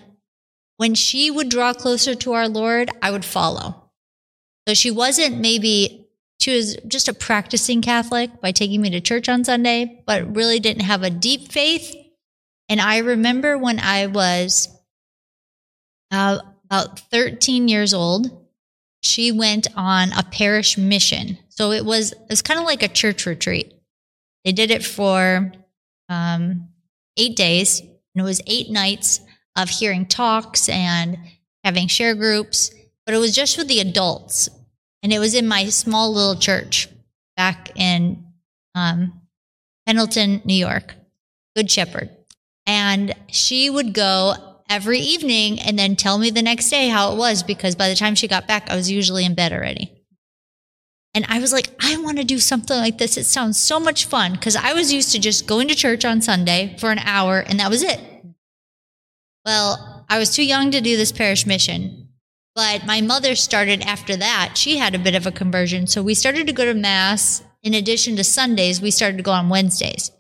when 0.78 0.96
she 0.96 1.30
would 1.30 1.50
draw 1.50 1.74
closer 1.74 2.16
to 2.16 2.34
our 2.34 2.48
Lord, 2.48 2.90
I 3.02 3.12
would 3.12 3.26
follow. 3.26 3.92
So 4.68 4.74
she 4.74 4.92
wasn't 4.92 5.40
maybe, 5.40 6.08
she 6.40 6.56
was 6.56 6.78
just 6.88 7.08
a 7.08 7.14
practicing 7.14 7.82
Catholic 7.82 8.42
by 8.42 8.52
taking 8.52 8.82
me 8.82 8.90
to 8.92 9.02
church 9.02 9.30
on 9.30 9.44
Sunday, 9.44 10.02
but 10.06 10.36
really 10.36 10.60
didn't 10.60 10.84
have 10.84 11.04
a 11.04 11.10
deep 11.10 11.52
faith. 11.52 11.96
And 12.68 12.82
I 12.82 12.98
remember 12.98 13.58
when 13.58 13.80
I 13.80 14.08
was 14.08 14.70
uh, 16.12 16.40
about 16.66 17.00
13 17.12 17.68
years 17.68 17.94
old, 17.94 18.28
she 19.02 19.32
went 19.32 19.68
on 19.76 20.12
a 20.14 20.24
parish 20.24 20.78
mission. 20.78 21.38
So 21.50 21.72
it 21.72 21.86
was, 21.86 22.12
it 22.12 22.30
was 22.30 22.42
kind 22.42 22.60
of 22.60 22.66
like 22.66 22.82
a 22.82 22.88
church 22.88 23.26
retreat. 23.26 23.72
They 24.44 24.52
did 24.52 24.72
it 24.72 24.84
for 24.84 25.52
um, 26.10 26.70
eight 27.18 27.36
days, 27.36 27.80
and 27.82 27.90
it 28.16 28.24
was 28.24 28.42
eight 28.48 28.70
nights 28.70 29.22
of 29.56 29.70
hearing 29.70 30.06
talks 30.06 30.70
and 30.70 31.18
having 31.64 31.88
share 31.88 32.16
groups, 32.16 32.72
but 33.06 33.16
it 33.16 33.20
was 33.20 33.36
just 33.36 33.58
with 33.58 33.68
the 33.68 33.80
adults. 33.80 34.50
And 35.02 35.14
it 35.14 35.20
was 35.20 35.36
in 35.36 35.48
my 35.48 35.66
small 35.70 36.14
little 36.14 36.36
church 36.36 36.90
back 37.38 37.72
in 37.76 38.26
um, 38.74 39.22
Pendleton, 39.86 40.42
New 40.46 40.56
York, 40.56 40.96
Good 41.56 41.70
Shepherd. 41.70 42.10
And 42.66 43.14
she 43.28 43.70
would 43.70 43.94
go 43.94 44.34
every 44.70 45.00
evening 45.00 45.60
and 45.60 45.78
then 45.78 45.96
tell 45.96 46.18
me 46.18 46.32
the 46.32 46.42
next 46.42 46.70
day 46.70 46.90
how 46.90 47.14
it 47.14 47.18
was 47.18 47.44
because 47.44 47.76
by 47.76 47.90
the 47.90 47.96
time 47.96 48.16
she 48.16 48.28
got 48.28 48.48
back, 48.48 48.70
I 48.70 48.76
was 48.76 48.90
usually 48.90 49.26
in 49.26 49.36
bed 49.36 49.54
already. 49.54 49.95
And 51.16 51.26
I 51.30 51.40
was 51.40 51.54
like, 51.54 51.70
I 51.80 51.96
want 51.98 52.18
to 52.18 52.26
do 52.26 52.40
something 52.40 52.78
like 52.78 52.98
this. 52.98 53.16
It 53.16 53.24
sounds 53.24 53.58
so 53.58 53.80
much 53.80 54.06
fun 54.06 54.34
because 54.34 54.58
I 54.58 54.74
was 54.74 54.92
used 54.92 55.14
to 55.14 55.20
just 55.20 55.48
going 55.48 55.70
to 55.70 55.76
church 55.76 56.04
on 56.04 56.22
Sunday 56.22 56.76
for 56.78 56.92
an 56.92 57.00
hour 57.00 57.40
and 57.40 57.60
that 57.62 57.70
was 57.70 57.82
it. 57.82 58.02
Well, 59.46 60.06
I 60.10 60.20
was 60.20 60.36
too 60.36 60.44
young 60.44 60.72
to 60.72 60.82
do 60.82 60.98
this 60.98 61.14
parish 61.14 61.46
mission, 61.46 62.10
but 62.54 62.86
my 62.86 63.00
mother 63.00 63.36
started 63.36 63.82
after 63.84 64.18
that. 64.18 64.58
She 64.58 64.78
had 64.78 64.94
a 64.94 65.00
bit 65.00 65.16
of 65.16 65.26
a 65.26 65.32
conversion. 65.32 65.88
So 65.88 66.04
we 66.04 66.16
started 66.16 66.48
to 66.48 66.54
go 66.54 66.66
to 66.66 66.74
Mass. 66.74 67.44
In 67.64 67.74
addition 67.74 68.16
to 68.18 68.24
Sundays, 68.24 68.82
we 68.82 68.92
started 68.92 69.18
to 69.18 69.24
go 69.24 69.32
on 69.32 69.50
Wednesdays. 69.50 70.12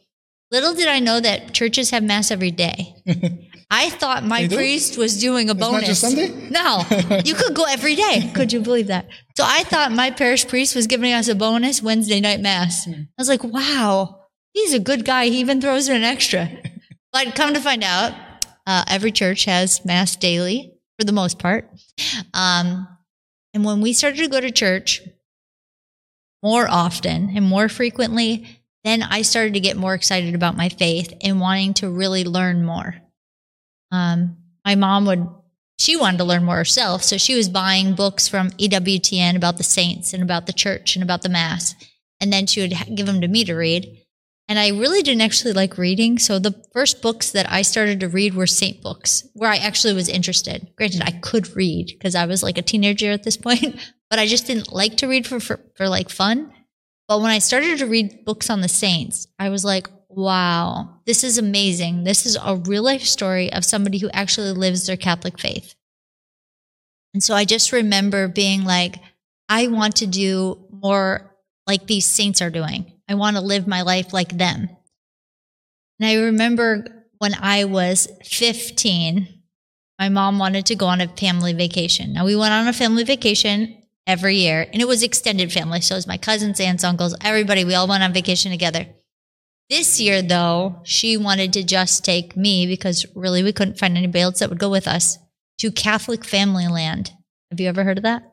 Little 0.50 0.74
did 0.74 0.88
I 0.88 1.00
know 1.00 1.20
that 1.20 1.54
churches 1.54 1.90
have 1.90 2.04
Mass 2.04 2.32
every 2.32 2.52
day. 2.52 2.96
I 3.70 3.90
thought 3.90 4.24
my 4.24 4.48
priest 4.48 4.98
was 4.98 5.20
doing 5.20 5.50
a 5.50 5.54
not 5.54 5.72
bonus. 5.72 5.88
just 5.88 6.02
Sunday? 6.02 6.30
No, 6.50 6.84
you 7.24 7.34
could 7.34 7.56
go 7.56 7.66
every 7.66 7.96
day. 7.96 8.32
Could 8.36 8.54
you 8.54 8.60
believe 8.62 8.88
that? 8.88 9.08
So 9.36 9.44
I 9.46 9.64
thought 9.64 9.92
my 9.92 10.12
parish 10.12 10.48
priest 10.48 10.76
was 10.76 10.88
giving 10.88 11.12
us 11.12 11.28
a 11.28 11.36
bonus 11.36 11.82
Wednesday 11.82 12.20
night 12.20 12.42
mass. 12.42 12.88
I 12.88 13.08
was 13.18 13.28
like, 13.28 13.44
wow, 13.44 14.22
he's 14.54 14.74
a 14.74 14.80
good 14.80 15.04
guy. 15.04 15.26
He 15.26 15.40
even 15.40 15.62
throws 15.62 15.90
in 15.90 15.96
an 15.96 16.04
extra. 16.04 16.50
But 17.14 17.34
come 17.34 17.54
to 17.54 17.62
find 17.62 17.82
out, 17.82 18.12
uh, 18.68 18.84
every 18.90 19.14
church 19.14 19.46
has 19.46 19.86
mass 19.86 20.18
daily 20.18 20.74
for 21.00 21.06
the 21.06 21.14
most 21.14 21.40
part. 21.40 21.70
Um, 22.34 22.90
and 23.54 23.64
when 23.64 23.80
we 23.80 23.94
started 23.94 24.18
to 24.18 24.28
go 24.28 24.42
to 24.42 24.52
church 24.52 25.02
more 26.44 26.68
often 26.70 27.32
and 27.34 27.46
more 27.46 27.70
frequently, 27.70 28.60
then 28.84 29.02
I 29.02 29.22
started 29.22 29.54
to 29.54 29.62
get 29.62 29.78
more 29.78 29.94
excited 29.94 30.36
about 30.36 30.58
my 30.58 30.68
faith 30.68 31.14
and 31.22 31.40
wanting 31.40 31.74
to 31.76 31.90
really 31.90 32.26
learn 32.26 32.66
more. 32.66 32.96
Um, 33.92 34.38
my 34.66 34.76
mom 34.76 35.06
would, 35.06 35.28
she 35.78 35.96
wanted 35.96 36.18
to 36.18 36.24
learn 36.24 36.44
more 36.44 36.58
herself. 36.58 37.04
So 37.04 37.18
she 37.18 37.36
was 37.36 37.50
buying 37.50 37.96
books 37.96 38.28
from 38.28 38.52
EWTN 38.52 39.36
about 39.36 39.58
the 39.58 39.64
saints 39.64 40.14
and 40.14 40.24
about 40.24 40.48
the 40.48 40.54
church 40.54 40.96
and 40.96 41.04
about 41.04 41.22
the 41.22 41.30
mass. 41.30 41.76
And 42.20 42.32
then 42.32 42.48
she 42.48 42.62
would 42.62 42.74
give 42.96 43.06
them 43.06 43.22
to 43.22 43.28
me 43.28 43.44
to 43.46 43.54
read. 43.54 44.02
And 44.48 44.60
I 44.60 44.70
really 44.70 45.02
didn't 45.02 45.22
actually 45.22 45.54
like 45.54 45.78
reading. 45.78 46.20
So 46.20 46.38
the 46.38 46.64
first 46.72 47.02
books 47.02 47.32
that 47.32 47.52
I 47.52 47.64
started 47.64 48.00
to 48.00 48.10
read 48.10 48.36
were 48.36 48.48
saint 48.48 48.82
books 48.82 49.28
where 49.34 49.50
I 49.50 49.58
actually 49.58 49.94
was 49.94 50.08
interested. 50.08 50.68
Granted, 50.78 51.02
I 51.04 51.12
could 51.12 51.56
read 51.56 51.88
because 51.88 52.14
I 52.14 52.26
was 52.26 52.44
like 52.44 52.58
a 52.58 52.62
teenager 52.62 53.12
at 53.12 53.24
this 53.24 53.38
point, 53.46 53.76
but 54.10 54.20
I 54.20 54.28
just 54.28 54.46
didn't 54.46 54.72
like 54.72 54.98
to 54.98 55.08
read 55.08 55.26
for, 55.26 55.40
for, 55.40 55.60
for 55.76 55.90
like 55.90 56.10
fun. 56.10 56.54
But 57.08 57.22
when 57.22 57.32
I 57.32 57.40
started 57.40 57.80
to 57.80 57.86
read 57.86 58.26
books 58.26 58.50
on 58.50 58.62
the 58.62 58.68
saints, 58.68 59.28
I 59.40 59.50
was 59.50 59.66
like, 59.66 59.88
wow, 60.16 60.90
this 61.06 61.24
is 61.24 61.38
amazing. 61.38 62.04
This 62.04 62.26
is 62.26 62.38
a 62.42 62.56
real 62.56 62.84
life 62.84 63.04
story 63.04 63.52
of 63.52 63.66
somebody 63.66 63.98
who 63.98 64.10
actually 64.12 64.52
lives 64.52 64.88
their 64.88 64.98
Catholic 64.98 65.40
faith. 65.40 65.76
And 67.14 67.24
so 67.24 67.36
I 67.36 67.46
just 67.46 67.72
remember 67.72 68.28
being 68.28 68.64
like, 68.64 68.96
I 69.50 69.68
want 69.68 69.98
to 69.98 70.08
do 70.08 70.66
more 70.72 71.36
like 71.68 71.88
these 71.88 72.06
saints 72.06 72.42
are 72.42 72.50
doing. 72.50 72.92
I 73.10 73.16
want 73.16 73.36
to 73.36 73.42
live 73.42 73.68
my 73.68 73.82
life 73.82 74.14
like 74.14 74.38
them. 74.38 74.70
And 76.00 76.10
I 76.10 76.16
remember 76.16 76.86
when 77.20 77.34
I 77.40 77.66
was 77.66 78.08
15, 78.24 79.28
my 80.00 80.10
mom 80.10 80.40
wanted 80.40 80.66
to 80.68 80.76
go 80.76 80.88
on 80.88 81.02
a 81.02 81.08
family 81.08 81.54
vacation. 81.54 82.14
Now, 82.14 82.26
we 82.26 82.36
went 82.36 82.54
on 82.54 82.68
a 82.68 82.74
family 82.74 83.04
vacation 83.04 83.82
every 84.06 84.38
year, 84.38 84.68
and 84.72 84.82
it 84.82 84.88
was 84.88 85.04
extended 85.04 85.54
family. 85.54 85.82
So 85.82 85.96
it 85.96 86.00
was 86.00 86.08
my 86.08 86.18
cousins, 86.18 86.60
aunts, 86.60 86.84
uncles, 86.84 87.16
everybody. 87.22 87.64
We 87.64 87.76
all 87.76 87.88
went 87.88 88.04
on 88.04 88.14
vacation 88.14 88.52
together. 88.52 88.88
This 89.70 90.00
year, 90.00 90.22
though, 90.22 90.82
she 90.84 91.18
wanted 91.18 91.54
to 91.54 91.64
just 91.64 92.06
take 92.06 92.38
me 92.38 92.68
because 92.68 93.06
really 93.16 93.42
we 93.42 93.52
couldn't 93.52 93.80
find 93.80 93.98
anybody 93.98 94.22
else 94.22 94.40
that 94.40 94.50
would 94.50 94.60
go 94.60 94.70
with 94.70 94.88
us 94.88 95.18
to 95.60 95.72
Catholic 95.72 96.24
Family 96.24 96.68
Land. 96.68 97.12
Have 97.50 97.60
you 97.60 97.68
ever 97.68 97.84
heard 97.84 97.98
of 97.98 98.04
that? 98.04 98.24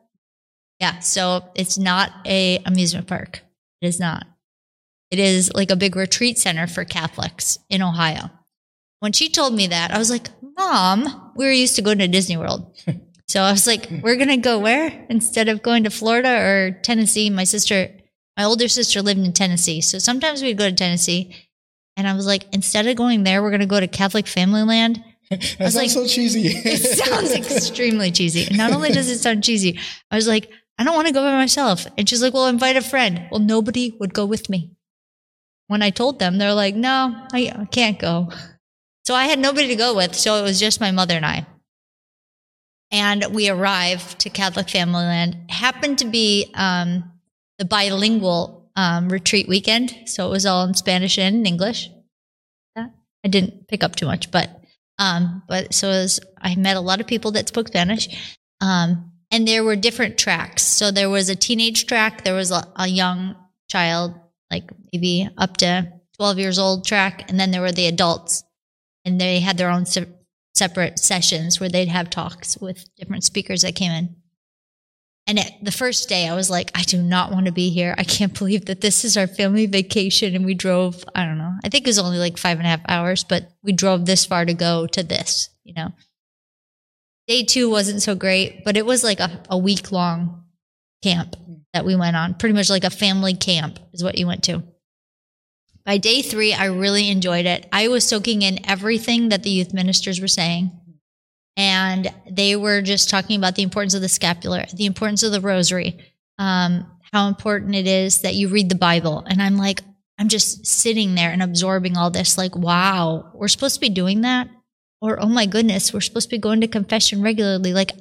Yeah. 0.79 0.99
So 0.99 1.49
it's 1.55 1.77
not 1.77 2.11
a 2.25 2.59
amusement 2.65 3.07
park. 3.07 3.41
It 3.81 3.87
is 3.87 3.99
not. 3.99 4.27
It 5.09 5.19
is 5.19 5.53
like 5.53 5.71
a 5.71 5.75
big 5.75 5.95
retreat 5.95 6.37
center 6.37 6.67
for 6.67 6.85
Catholics 6.85 7.57
in 7.69 7.81
Ohio. 7.81 8.29
When 8.99 9.11
she 9.11 9.29
told 9.29 9.53
me 9.53 9.67
that, 9.67 9.91
I 9.91 9.97
was 9.97 10.09
like, 10.09 10.29
Mom, 10.57 11.31
we 11.35 11.45
were 11.45 11.51
used 11.51 11.75
to 11.75 11.81
going 11.81 11.99
to 11.99 12.07
Disney 12.07 12.37
World. 12.37 12.75
so 13.27 13.41
I 13.41 13.51
was 13.51 13.67
like, 13.67 13.87
We're 14.01 14.15
going 14.15 14.29
to 14.29 14.37
go 14.37 14.59
where? 14.59 15.05
Instead 15.09 15.49
of 15.49 15.63
going 15.63 15.83
to 15.83 15.89
Florida 15.89 16.29
or 16.29 16.79
Tennessee, 16.83 17.29
my 17.29 17.43
sister, 17.43 17.89
my 18.37 18.43
older 18.45 18.67
sister 18.67 19.01
lived 19.01 19.19
in 19.19 19.33
Tennessee. 19.33 19.81
So 19.81 19.99
sometimes 19.99 20.41
we'd 20.41 20.57
go 20.57 20.69
to 20.69 20.75
Tennessee. 20.75 21.35
And 21.95 22.07
I 22.07 22.13
was 22.13 22.25
like, 22.25 22.45
Instead 22.53 22.87
of 22.87 22.95
going 22.95 23.23
there, 23.23 23.41
we're 23.43 23.51
going 23.51 23.59
to 23.61 23.65
go 23.67 23.79
to 23.79 23.87
Catholic 23.87 24.27
Family 24.27 24.63
Land. 24.63 25.03
That 25.29 25.41
sounds 25.43 25.75
like- 25.75 25.89
so 25.89 26.05
cheesy. 26.05 26.47
It 26.65 26.79
sounds 26.97 27.31
extremely 27.35 28.11
cheesy. 28.11 28.45
And 28.47 28.57
not 28.57 28.71
only 28.73 28.89
does 28.91 29.09
it 29.09 29.19
sound 29.19 29.43
cheesy, 29.43 29.79
I 30.11 30.15
was 30.15 30.27
like, 30.27 30.49
I 30.77 30.83
don't 30.83 30.95
want 30.95 31.07
to 31.07 31.13
go 31.13 31.21
by 31.21 31.33
myself. 31.33 31.87
And 31.97 32.07
she's 32.09 32.21
like, 32.21 32.33
Well, 32.33 32.47
invite 32.47 32.75
a 32.75 32.81
friend. 32.81 33.27
Well, 33.31 33.39
nobody 33.39 33.95
would 33.99 34.13
go 34.13 34.25
with 34.25 34.49
me. 34.49 34.71
When 35.67 35.81
I 35.81 35.91
told 35.91 36.19
them, 36.19 36.37
they're 36.37 36.53
like, 36.53 36.75
No, 36.75 37.15
I, 37.31 37.53
I 37.57 37.65
can't 37.65 37.97
go. 37.99 38.29
So 39.05 39.13
I 39.15 39.25
had 39.25 39.39
nobody 39.39 39.67
to 39.69 39.75
go 39.75 39.95
with. 39.95 40.15
So 40.15 40.35
it 40.37 40.41
was 40.43 40.59
just 40.59 40.81
my 40.81 40.91
mother 40.91 41.15
and 41.15 41.25
I. 41.25 41.45
And 42.91 43.25
we 43.31 43.49
arrived 43.49 44.19
to 44.19 44.29
Catholic 44.29 44.69
Family 44.69 45.03
Land. 45.03 45.37
Happened 45.49 45.99
to 45.99 46.05
be 46.05 46.51
um, 46.53 47.11
the 47.59 47.65
bilingual 47.65 48.71
um, 48.75 49.09
retreat 49.09 49.47
weekend. 49.47 49.95
So 50.05 50.27
it 50.27 50.31
was 50.31 50.45
all 50.45 50.65
in 50.65 50.73
Spanish 50.73 51.17
and 51.17 51.37
in 51.37 51.45
English. 51.45 51.89
Yeah, 52.75 52.87
I 53.23 53.27
didn't 53.27 53.67
pick 53.67 53.83
up 53.83 53.95
too 53.95 54.05
much, 54.05 54.31
but 54.31 54.49
um, 54.99 55.43
but 55.47 55.73
so 55.73 56.05
I 56.39 56.55
met 56.55 56.77
a 56.77 56.81
lot 56.81 57.01
of 57.01 57.07
people 57.07 57.31
that 57.31 57.47
spoke 57.47 57.67
Spanish. 57.67 58.07
Um, 58.61 59.11
and 59.31 59.47
there 59.47 59.63
were 59.63 59.75
different 59.75 60.17
tracks. 60.17 60.63
So 60.63 60.91
there 60.91 61.09
was 61.09 61.29
a 61.29 61.35
teenage 61.35 61.87
track, 61.87 62.23
there 62.23 62.35
was 62.35 62.51
a, 62.51 62.71
a 62.75 62.87
young 62.87 63.35
child, 63.69 64.13
like 64.51 64.69
maybe 64.91 65.27
up 65.37 65.57
to 65.57 65.91
12 66.17 66.39
years 66.39 66.59
old 66.59 66.85
track, 66.85 67.25
and 67.27 67.39
then 67.39 67.51
there 67.51 67.61
were 67.61 67.71
the 67.71 67.87
adults. 67.87 68.43
And 69.05 69.19
they 69.19 69.39
had 69.39 69.57
their 69.57 69.69
own 69.69 69.85
se- 69.85 70.07
separate 70.55 70.99
sessions 70.99 71.59
where 71.59 71.67
they'd 71.67 71.87
have 71.87 72.09
talks 72.09 72.57
with 72.57 72.85
different 72.95 73.23
speakers 73.23 73.63
that 73.63 73.75
came 73.75 73.91
in. 73.91 74.15
And 75.25 75.39
the 75.61 75.71
first 75.71 76.09
day, 76.09 76.27
I 76.27 76.35
was 76.35 76.49
like, 76.49 76.69
I 76.75 76.81
do 76.81 77.01
not 77.01 77.31
want 77.31 77.45
to 77.45 77.51
be 77.51 77.69
here. 77.69 77.95
I 77.97 78.03
can't 78.03 78.33
believe 78.37 78.65
that 78.65 78.81
this 78.81 79.05
is 79.05 79.15
our 79.15 79.27
family 79.27 79.65
vacation. 79.65 80.35
And 80.35 80.45
we 80.45 80.53
drove, 80.53 81.03
I 81.15 81.25
don't 81.25 81.37
know, 81.37 81.53
I 81.63 81.69
think 81.69 81.85
it 81.85 81.89
was 81.89 81.99
only 81.99 82.17
like 82.17 82.37
five 82.37 82.57
and 82.57 82.67
a 82.67 82.69
half 82.69 82.81
hours, 82.87 83.23
but 83.23 83.49
we 83.63 83.71
drove 83.71 84.05
this 84.05 84.25
far 84.25 84.45
to 84.45 84.53
go 84.53 84.87
to 84.87 85.03
this, 85.03 85.49
you 85.63 85.73
know. 85.73 85.93
Day 87.27 87.43
two 87.43 87.69
wasn't 87.69 88.01
so 88.01 88.15
great, 88.15 88.65
but 88.65 88.75
it 88.75 88.85
was 88.85 89.03
like 89.03 89.21
a, 89.21 89.41
a 89.49 89.57
week 89.57 89.93
long 89.93 90.43
camp 91.01 91.37
that 91.73 91.85
we 91.85 91.95
went 91.95 92.17
on. 92.17 92.33
Pretty 92.33 92.53
much 92.53 92.69
like 92.69 92.83
a 92.83 92.89
family 92.89 93.33
camp 93.33 93.79
is 93.93 94.03
what 94.03 94.17
you 94.17 94.27
went 94.27 94.43
to. 94.43 94.61
By 95.85 95.97
day 95.97 96.21
three, 96.21 96.53
I 96.53 96.65
really 96.65 97.09
enjoyed 97.09 97.45
it. 97.45 97.67
I 97.71 97.87
was 97.89 98.07
soaking 98.07 98.41
in 98.41 98.65
everything 98.69 99.29
that 99.29 99.43
the 99.43 99.49
youth 99.49 99.73
ministers 99.73 100.21
were 100.21 100.27
saying. 100.27 100.71
And 101.55 102.11
they 102.29 102.55
were 102.55 102.81
just 102.81 103.09
talking 103.09 103.37
about 103.37 103.55
the 103.55 103.63
importance 103.63 103.93
of 103.93 104.01
the 104.01 104.09
scapular, 104.09 104.65
the 104.73 104.85
importance 104.85 105.21
of 105.23 105.31
the 105.31 105.41
rosary, 105.41 105.99
um, 106.39 106.89
how 107.11 107.27
important 107.27 107.75
it 107.75 107.85
is 107.85 108.21
that 108.21 108.35
you 108.35 108.47
read 108.47 108.69
the 108.69 108.75
Bible. 108.75 109.23
And 109.27 109.41
I'm 109.41 109.57
like, 109.57 109.81
I'm 110.17 110.29
just 110.29 110.65
sitting 110.65 111.15
there 111.15 111.31
and 111.31 111.43
absorbing 111.43 111.95
all 111.95 112.09
this, 112.09 112.37
like, 112.37 112.55
wow, 112.55 113.31
we're 113.35 113.47
supposed 113.47 113.75
to 113.75 113.81
be 113.81 113.89
doing 113.89 114.21
that? 114.21 114.47
Or, 115.01 115.21
oh 115.21 115.27
my 115.27 115.45
goodness, 115.45 115.93
we're 115.93 116.01
supposed 116.01 116.29
to 116.29 116.35
be 116.35 116.39
going 116.39 116.61
to 116.61 116.67
confession 116.67 117.21
regularly. 117.21 117.73
Like, 117.73 117.91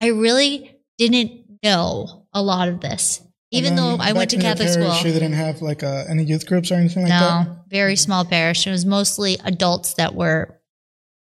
I 0.00 0.08
really 0.08 0.76
didn't 0.98 1.60
know 1.62 2.26
a 2.32 2.42
lot 2.42 2.68
of 2.68 2.80
this. 2.80 3.20
Even 3.50 3.76
though 3.76 3.96
I 4.00 4.12
went 4.12 4.30
to 4.30 4.38
Catholic 4.38 4.68
parish, 4.68 4.98
school. 4.98 5.06
You 5.06 5.12
didn't 5.12 5.34
have 5.34 5.60
like 5.60 5.82
uh, 5.82 6.04
any 6.08 6.24
youth 6.24 6.46
groups 6.46 6.70
or 6.70 6.76
anything 6.76 7.02
like 7.02 7.10
that. 7.10 7.46
No, 7.46 7.56
very 7.68 7.96
small 7.96 8.24
parish. 8.24 8.66
It 8.66 8.70
was 8.70 8.86
mostly 8.86 9.38
adults 9.44 9.94
that 9.94 10.14
were, 10.14 10.58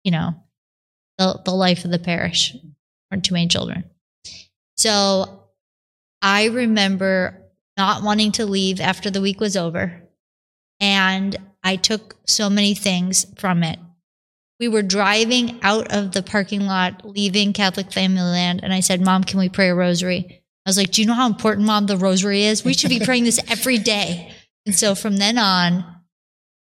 you 0.04 0.12
know, 0.12 0.34
the, 1.20 1.38
the 1.44 1.50
life 1.52 1.84
of 1.84 1.90
the 1.90 1.98
parish, 1.98 2.56
weren't 3.10 3.24
too 3.26 3.34
many 3.34 3.46
children. 3.46 3.84
So 4.78 5.42
I 6.22 6.46
remember 6.46 7.42
not 7.76 8.02
wanting 8.02 8.32
to 8.32 8.46
leave 8.46 8.80
after 8.80 9.10
the 9.10 9.20
week 9.20 9.38
was 9.38 9.54
over. 9.54 10.02
And 10.80 11.36
I 11.62 11.76
took 11.76 12.16
so 12.26 12.48
many 12.48 12.74
things 12.74 13.26
from 13.38 13.62
it. 13.62 13.78
We 14.58 14.68
were 14.68 14.82
driving 14.82 15.60
out 15.62 15.92
of 15.92 16.12
the 16.12 16.22
parking 16.22 16.62
lot, 16.62 17.06
leaving 17.06 17.52
Catholic 17.52 17.92
Family 17.92 18.22
Land, 18.22 18.60
and 18.62 18.72
I 18.72 18.80
said, 18.80 19.02
Mom, 19.02 19.24
can 19.24 19.38
we 19.38 19.50
pray 19.50 19.68
a 19.68 19.74
rosary? 19.74 20.42
I 20.64 20.70
was 20.70 20.78
like, 20.78 20.90
Do 20.90 21.02
you 21.02 21.06
know 21.06 21.14
how 21.14 21.26
important, 21.26 21.66
Mom, 21.66 21.84
the 21.84 21.98
rosary 21.98 22.44
is? 22.44 22.64
We 22.64 22.74
should 22.74 22.90
be 22.90 23.00
praying 23.04 23.24
this 23.24 23.40
every 23.50 23.76
day. 23.76 24.32
And 24.64 24.74
so 24.74 24.94
from 24.94 25.18
then 25.18 25.36
on, 25.36 25.84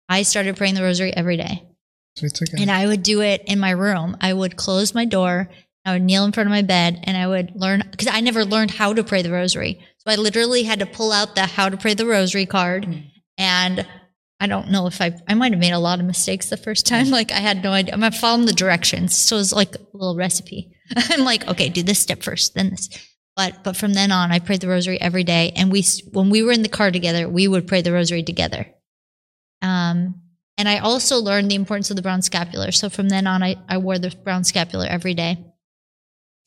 I 0.10 0.22
started 0.24 0.57
praying 0.57 0.75
the 0.75 0.83
rosary 0.83 1.15
every 1.15 1.38
day. 1.38 1.63
Okay. 2.17 2.62
And 2.62 2.70
I 2.70 2.88
would 2.88 3.03
do 3.03 3.22
it 3.22 3.43
in 3.48 3.60
my 3.60 3.72
room. 3.72 4.17
I 4.22 4.34
would 4.34 4.55
close 4.55 4.93
my 4.93 5.05
door. 5.05 5.50
I 5.86 5.93
would 5.93 6.03
kneel 6.03 6.24
in 6.25 6.32
front 6.32 6.48
of 6.48 6.51
my 6.51 6.62
bed 6.62 7.01
and 7.03 7.17
I 7.17 7.27
would 7.27 7.53
learn 7.55 7.84
because 7.91 8.08
I 8.08 8.22
never 8.22 8.46
learned 8.46 8.72
how 8.72 8.93
to 8.93 9.03
pray 9.03 9.22
the 9.22 9.32
rosary. 9.32 9.79
So 9.98 10.12
I 10.12 10.15
literally 10.15 10.63
had 10.63 10.79
to 10.79 10.86
pull 10.86 11.12
out 11.12 11.36
the 11.36 11.41
how 11.46 11.70
to 11.70 11.77
pray 11.77 11.93
the 11.93 12.05
rosary 12.05 12.46
card. 12.46 12.88
And 13.38 13.86
I 14.39 14.48
don't 14.48 14.72
know 14.72 14.88
if 14.88 15.01
I, 15.01 15.17
I 15.27 15.34
might 15.34 15.51
have 15.51 15.60
made 15.60 15.72
a 15.72 15.79
lot 15.79 16.00
of 16.00 16.05
mistakes 16.05 16.50
the 16.50 16.58
first 16.58 16.86
time. 16.86 17.10
Like 17.10 17.32
I 17.32 17.39
had 17.39 17.63
no 17.63 17.72
idea. 17.72 17.96
I'm 17.96 18.12
following 18.12 18.46
the 18.46 18.53
directions. 18.53 19.15
So 19.15 19.38
it's 19.38 19.51
like 19.51 19.75
a 19.75 19.79
little 19.93 20.15
recipe. 20.15 20.75
I'm 20.96 21.25
like, 21.25 21.48
okay, 21.48 21.70
do 21.70 21.84
this 21.84 22.00
step 22.00 22.24
first, 22.24 22.53
then 22.53 22.70
this. 22.70 22.89
But, 23.36 23.63
but 23.63 23.75
from 23.75 23.93
then 23.93 24.12
on, 24.12 24.32
I 24.32 24.39
prayed 24.39 24.62
the 24.62 24.70
rosary 24.70 25.01
every 25.01 25.24
day. 25.24 25.53
And 25.55 25.72
we, 25.72 25.84
when 26.12 26.29
we 26.29 26.43
were 26.43 26.51
in 26.51 26.62
the 26.62 26.70
car 26.70 26.91
together, 26.91 27.27
we 27.27 27.48
would 27.48 27.67
pray 27.67 27.82
the 27.82 27.91
rosary 27.91 28.22
together. 28.22 28.67
Um, 29.62 30.23
and 30.57 30.69
I 30.69 30.77
also 30.77 31.17
learned 31.17 31.50
the 31.50 31.55
importance 31.55 31.89
of 31.89 31.95
the 31.95 32.01
brown 32.01 32.22
scapular. 32.22 32.72
So 32.72 32.89
from 32.89 33.10
then 33.10 33.27
on, 33.27 33.41
I, 33.41 33.55
I 33.67 33.77
wore 33.77 33.98
the 33.98 34.15
brown 34.24 34.43
scapular 34.43 34.86
every 34.86 35.13
day. 35.13 35.43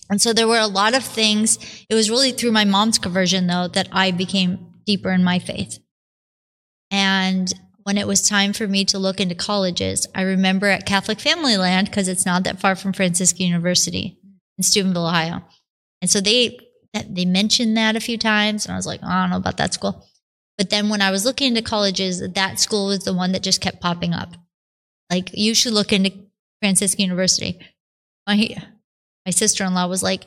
And 0.08 0.22
so 0.22 0.32
there 0.32 0.46
were 0.46 0.60
a 0.60 0.68
lot 0.68 0.94
of 0.94 1.02
things. 1.02 1.58
It 1.90 1.94
was 1.94 2.10
really 2.10 2.30
through 2.30 2.52
my 2.52 2.64
mom's 2.64 2.98
conversion, 2.98 3.48
though, 3.48 3.68
that 3.68 3.88
I 3.90 4.12
became 4.12 4.74
deeper 4.86 5.10
in 5.10 5.24
my 5.24 5.40
faith. 5.40 5.78
And 6.92 7.52
when 7.82 7.98
it 7.98 8.06
was 8.06 8.28
time 8.28 8.52
for 8.52 8.68
me 8.68 8.84
to 8.86 8.98
look 8.98 9.20
into 9.20 9.34
colleges, 9.34 10.06
I 10.14 10.22
remember 10.22 10.68
at 10.68 10.86
Catholic 10.86 11.18
Family 11.18 11.56
Land, 11.56 11.88
because 11.88 12.06
it's 12.06 12.26
not 12.26 12.44
that 12.44 12.60
far 12.60 12.76
from 12.76 12.92
Franciscan 12.92 13.46
University 13.46 14.18
in 14.58 14.62
Steubenville, 14.62 15.06
Ohio. 15.06 15.42
And 16.00 16.10
so 16.10 16.20
they 16.20 16.58
they 17.10 17.24
mentioned 17.24 17.76
that 17.76 17.96
a 17.96 18.00
few 18.00 18.16
times, 18.16 18.64
and 18.64 18.72
I 18.72 18.76
was 18.76 18.86
like, 18.86 19.00
oh, 19.02 19.08
I 19.08 19.22
don't 19.22 19.30
know 19.30 19.36
about 19.36 19.58
that 19.58 19.74
school. 19.74 20.06
But 20.58 20.70
then 20.70 20.88
when 20.88 21.02
I 21.02 21.10
was 21.10 21.24
looking 21.24 21.48
into 21.48 21.62
colleges, 21.62 22.26
that 22.26 22.60
school 22.60 22.86
was 22.86 23.04
the 23.04 23.12
one 23.12 23.32
that 23.32 23.42
just 23.42 23.60
kept 23.60 23.80
popping 23.80 24.14
up. 24.14 24.34
Like, 25.10 25.30
you 25.34 25.54
should 25.54 25.74
look 25.74 25.92
into 25.92 26.12
Franciscan 26.60 27.02
University. 27.02 27.58
My 28.26 28.56
my 29.24 29.30
sister 29.30 29.64
in 29.64 29.74
law 29.74 29.86
was 29.88 30.02
like, 30.02 30.24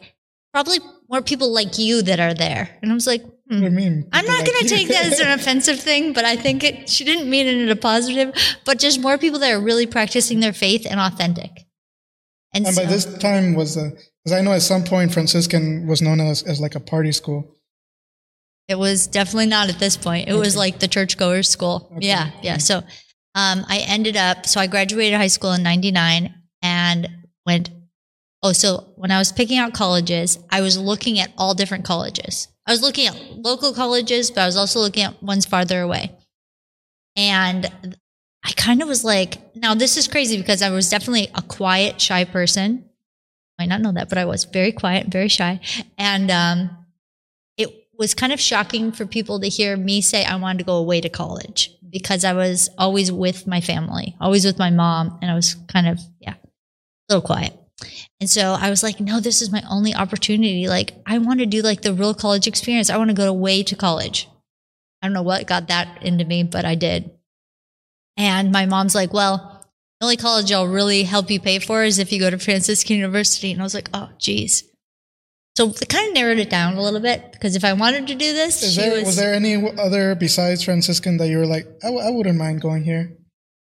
probably 0.53 0.79
more 1.09 1.21
people 1.21 1.51
like 1.53 1.77
you 1.77 2.01
that 2.03 2.19
are 2.19 2.33
there. 2.33 2.69
And 2.81 2.91
I 2.91 2.93
was 2.93 3.07
like, 3.07 3.21
hmm. 3.24 3.55
What 3.55 3.57
do 3.59 3.63
you 3.63 3.71
mean? 3.71 4.09
I'm 4.12 4.25
not 4.25 4.39
Like 4.39 4.45
going 4.45 4.59
to 4.63 4.69
take 4.69 4.88
that 4.89 5.05
as 5.05 5.19
an 5.19 5.29
offensive 5.39 5.79
thing, 5.79 6.13
but 6.13 6.25
I 6.25 6.36
think 6.36 6.63
it, 6.63 6.89
she 6.89 7.03
didn't 7.03 7.29
mean 7.29 7.48
it 7.48 7.57
in 7.57 7.69
a 7.69 7.75
positive, 7.75 8.33
but 8.65 8.79
just 8.79 9.00
more 9.00 9.17
people 9.17 9.39
that 9.39 9.51
are 9.51 9.59
really 9.59 9.88
practicing 9.88 10.39
their 10.39 10.53
faith 10.53 10.86
and 10.89 11.00
authentic. 11.00 11.51
And, 12.53 12.65
And 12.65 12.75
so, 12.75 12.83
by 12.83 12.89
this 12.89 13.05
time 13.17 13.53
was 13.53 13.75
because 13.75 14.38
I 14.38 14.41
know 14.41 14.53
at 14.53 14.62
some 14.62 14.83
point 14.83 15.13
Franciscan 15.13 15.88
was 15.88 16.01
known 16.01 16.19
as, 16.19 16.43
as 16.43 16.59
like 16.59 16.75
a 16.75 16.79
party 16.79 17.12
school. 17.12 17.55
It 18.69 18.77
was 18.77 19.07
definitely 19.07 19.47
not 19.47 19.67
at 19.67 19.79
this 19.79 19.97
point. 19.97 20.29
It 20.29 20.33
was 20.33 20.55
like 20.55 20.79
the 20.79 20.88
churchgoers 20.88 21.49
school. 21.49 21.91
Okay. 21.97 22.07
Yeah. 22.07 22.31
Yeah. 22.43 22.57
So, 22.57 22.77
um, 23.35 23.65
I 23.67 23.83
ended 23.88 24.15
up, 24.15 24.45
so 24.45 24.59
I 24.59 24.67
graduated 24.67 25.17
high 25.17 25.27
school 25.27 25.53
in 25.53 25.63
99 25.63 26.33
and 26.61 27.09
went, 27.45 27.71
oh, 28.43 28.53
so 28.53 28.93
when 28.95 29.11
I 29.11 29.17
was 29.17 29.31
picking 29.31 29.57
out 29.57 29.73
colleges, 29.73 30.38
I 30.51 30.61
was 30.61 30.77
looking 30.77 31.19
at 31.19 31.31
all 31.38 31.55
different 31.55 31.83
colleges. 31.83 32.47
I 32.67 32.71
was 32.71 32.81
looking 32.81 33.07
at 33.07 33.15
local 33.38 33.73
colleges, 33.73 34.29
but 34.29 34.41
I 34.41 34.45
was 34.45 34.55
also 34.55 34.79
looking 34.79 35.03
at 35.03 35.21
ones 35.23 35.45
farther 35.45 35.81
away. 35.81 36.11
And 37.15 37.95
I 38.45 38.51
kind 38.51 38.81
of 38.81 38.88
was 38.88 39.03
like, 39.03 39.55
now 39.55 39.73
this 39.73 39.97
is 39.97 40.07
crazy 40.07 40.38
because 40.38 40.61
I 40.61 40.69
was 40.69 40.89
definitely 40.89 41.29
a 41.33 41.41
quiet, 41.41 41.99
shy 41.99 42.23
person. 42.23 42.85
Might 43.57 43.69
not 43.69 43.81
know 43.81 43.91
that, 43.93 44.09
but 44.09 44.17
I 44.17 44.25
was 44.25 44.45
very 44.45 44.71
quiet, 44.71 45.07
very 45.07 45.27
shy. 45.27 45.59
And 45.97 46.29
um, 46.31 46.78
was 48.00 48.15
kind 48.15 48.32
of 48.32 48.39
shocking 48.39 48.94
for 48.94 49.06
people 49.06 49.41
to 49.41 49.50
hear 49.50 49.75
me 49.75 50.00
say 50.01 50.24
I 50.24 50.38
wanted 50.38 50.60
to 50.60 50.63
go 50.63 50.77
away 50.77 51.01
to 51.01 51.10
college 51.10 51.75
because 51.89 52.24
I 52.24 52.32
was 52.32 52.70
always 52.77 53.12
with 53.12 53.46
my 53.46 53.60
family, 53.60 54.15
always 54.22 54.46
with 54.46 54.58
my 54.58 54.70
mom. 54.70 55.20
And 55.22 55.29
I 55.29 55.36
was 55.36 55.56
kind 55.68 55.88
of, 55.88 56.00
yeah, 56.22 56.36
a 56.36 57.13
little 57.13 57.25
quiet. 57.25 57.53
And 58.22 58.29
so 58.29 58.53
I 58.53 58.70
was 58.70 58.84
like, 58.84 59.01
no, 59.01 59.20
this 59.20 59.41
is 59.41 59.51
my 59.51 59.63
only 59.70 59.94
opportunity. 59.94 60.70
Like, 60.70 60.94
I 61.06 61.18
want 61.18 61.41
to 61.41 61.46
do 61.46 61.62
like 61.62 61.82
the 61.82 61.94
real 61.94 62.13
college 62.13 62.48
experience. 62.48 62.89
I 62.89 62.98
want 62.98 63.10
to 63.10 63.15
go 63.15 63.27
away 63.27 63.63
to 63.63 63.75
college. 63.75 64.29
I 65.01 65.08
don't 65.08 65.13
know 65.13 65.22
what 65.22 65.48
got 65.48 65.68
that 65.68 66.01
into 66.01 66.24
me, 66.24 66.44
but 66.44 66.63
I 66.63 66.75
did. 66.75 67.12
And 68.15 68.51
my 68.51 68.65
mom's 68.65 68.96
like, 68.96 69.13
well, 69.13 69.65
the 70.00 70.06
only 70.06 70.18
college 70.18 70.51
I'll 70.53 70.68
really 70.68 71.03
help 71.03 71.29
you 71.29 71.41
pay 71.41 71.60
for 71.60 71.84
is 71.84 72.00
if 72.00 72.13
you 72.13 72.20
go 72.20 72.29
to 72.29 72.38
Franciscan 72.38 72.96
University. 72.96 73.51
And 73.51 73.62
I 73.62 73.63
was 73.63 73.74
like, 73.74 73.89
oh, 73.94 74.10
geez. 74.18 74.68
So 75.59 75.67
it 75.67 75.89
kind 75.89 76.07
of 76.07 76.13
narrowed 76.13 76.39
it 76.39 76.49
down 76.49 76.75
a 76.75 76.81
little 76.81 77.01
bit 77.01 77.33
because 77.33 77.57
if 77.57 77.65
I 77.65 77.73
wanted 77.73 78.07
to 78.07 78.15
do 78.15 78.31
this, 78.31 78.63
Is 78.63 78.75
she 78.75 78.79
there 78.79 78.91
was, 78.93 79.03
was 79.07 79.15
there 79.17 79.33
any 79.33 79.61
other 79.77 80.15
besides 80.15 80.63
Franciscan 80.63 81.17
that 81.17 81.27
you 81.27 81.37
were 81.37 81.45
like 81.45 81.67
I, 81.83 81.87
w- 81.87 82.01
I 82.01 82.09
wouldn't 82.11 82.37
mind 82.37 82.61
going 82.61 82.85
here? 82.85 83.11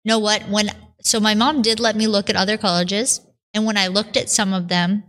you 0.04 0.10
know 0.10 0.20
what? 0.20 0.42
When 0.50 0.72
so 1.02 1.22
my 1.22 1.36
mom 1.36 1.62
did 1.62 1.80
let 1.80 1.96
me 1.96 2.08
look 2.08 2.30
at 2.30 2.36
other 2.36 2.58
colleges, 2.58 3.22
and 3.54 3.66
when 3.66 3.78
I 3.78 3.88
looked 3.88 4.18
at 4.18 4.30
some 4.30 4.52
of 4.52 4.68
them, 4.68 5.06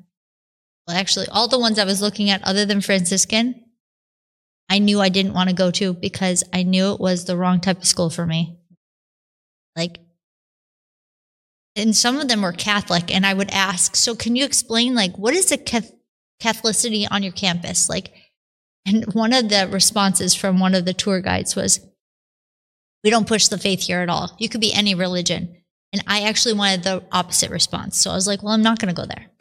well, 0.87 0.97
actually, 0.97 1.27
all 1.27 1.49
the 1.49 1.59
ones 1.59 1.81
I 1.81 1.85
was 1.85 2.01
looking 2.01 2.31
at 2.31 2.45
other 2.45 2.65
than 2.65 2.81
Franciscan, 2.81 3.65
I 4.71 4.79
knew 4.79 5.01
I 5.01 5.09
didn't 5.09 5.35
want 5.35 5.49
to 5.49 5.57
go 5.57 5.73
to 5.73 5.93
because 5.93 6.45
I 6.53 6.63
knew 6.63 6.93
it 6.93 7.01
was 7.01 7.25
the 7.25 7.37
wrong 7.37 7.61
type 7.61 7.79
of 7.79 7.89
school 7.89 8.11
for 8.11 8.25
me. 8.25 8.61
Like, 9.75 9.99
and 11.75 11.97
some 11.97 12.21
of 12.21 12.29
them 12.29 12.43
were 12.43 12.53
Catholic, 12.53 13.13
and 13.13 13.27
I 13.27 13.35
would 13.35 13.51
ask, 13.51 13.97
"So, 13.97 14.15
can 14.15 14.37
you 14.37 14.45
explain 14.45 14.95
like 14.95 15.19
what 15.19 15.35
is 15.35 15.51
a 15.51 15.57
Cath- 15.57 15.91
Catholicity 16.41 17.07
on 17.11 17.23
your 17.23 17.33
campus?" 17.33 17.89
Like, 17.89 18.13
and 18.87 19.05
one 19.15 19.33
of 19.33 19.49
the 19.49 19.69
responses 19.71 20.35
from 20.35 20.61
one 20.61 20.75
of 20.75 20.85
the 20.85 20.95
tour 20.95 21.21
guides 21.21 21.57
was, 21.57 21.81
"We 23.05 23.11
don't 23.11 23.29
push 23.29 23.49
the 23.49 23.59
faith 23.59 23.83
here 23.83 24.01
at 24.01 24.11
all. 24.11 24.37
You 24.39 24.49
could 24.49 24.61
be 24.61 24.73
any 24.73 24.95
religion." 24.95 25.57
And 25.93 26.03
I 26.07 26.23
actually 26.23 26.55
wanted 26.55 26.83
the 26.83 27.03
opposite 27.13 27.51
response. 27.51 27.97
So 27.97 28.11
I 28.11 28.15
was 28.15 28.27
like, 28.27 28.43
well, 28.43 28.53
I'm 28.53 28.63
not 28.63 28.79
going 28.79 28.95
to 28.95 29.01
go 29.01 29.07
there. 29.07 29.31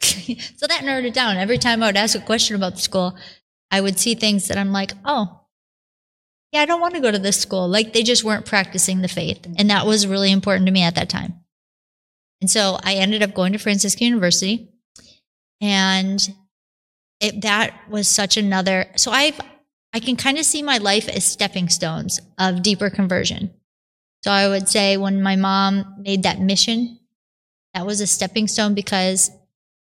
so 0.56 0.66
that 0.66 0.84
narrowed 0.84 1.04
it 1.04 1.12
down. 1.12 1.36
Every 1.36 1.58
time 1.58 1.82
I 1.82 1.86
would 1.86 1.96
ask 1.96 2.16
a 2.16 2.20
question 2.20 2.56
about 2.56 2.76
the 2.76 2.80
school, 2.80 3.16
I 3.70 3.80
would 3.80 3.98
see 3.98 4.14
things 4.14 4.48
that 4.48 4.56
I'm 4.56 4.72
like, 4.72 4.92
oh, 5.04 5.40
yeah, 6.52 6.60
I 6.60 6.64
don't 6.64 6.80
want 6.80 6.94
to 6.94 7.00
go 7.00 7.10
to 7.10 7.18
this 7.18 7.38
school. 7.38 7.68
Like 7.68 7.92
they 7.92 8.02
just 8.02 8.24
weren't 8.24 8.46
practicing 8.46 9.02
the 9.02 9.08
faith. 9.08 9.42
Mm-hmm. 9.42 9.54
And 9.58 9.70
that 9.70 9.86
was 9.86 10.06
really 10.06 10.32
important 10.32 10.66
to 10.66 10.72
me 10.72 10.82
at 10.82 10.94
that 10.94 11.10
time. 11.10 11.40
And 12.40 12.50
so 12.50 12.78
I 12.82 12.94
ended 12.94 13.22
up 13.22 13.34
going 13.34 13.52
to 13.52 13.58
Franciscan 13.58 14.06
University. 14.06 14.70
And 15.60 16.26
it, 17.20 17.42
that 17.42 17.78
was 17.88 18.08
such 18.08 18.36
another. 18.36 18.86
So 18.96 19.10
I've, 19.10 19.38
I 19.92 20.00
can 20.00 20.16
kind 20.16 20.38
of 20.38 20.44
see 20.44 20.62
my 20.62 20.78
life 20.78 21.08
as 21.08 21.24
stepping 21.24 21.68
stones 21.68 22.20
of 22.38 22.62
deeper 22.62 22.90
conversion. 22.90 23.52
So 24.24 24.30
I 24.30 24.48
would 24.48 24.68
say 24.68 24.96
when 24.96 25.22
my 25.22 25.36
mom 25.36 25.96
made 25.98 26.24
that 26.24 26.40
mission, 26.40 26.98
that 27.74 27.86
was 27.86 28.00
a 28.00 28.06
stepping 28.06 28.48
stone 28.48 28.74
because 28.74 29.30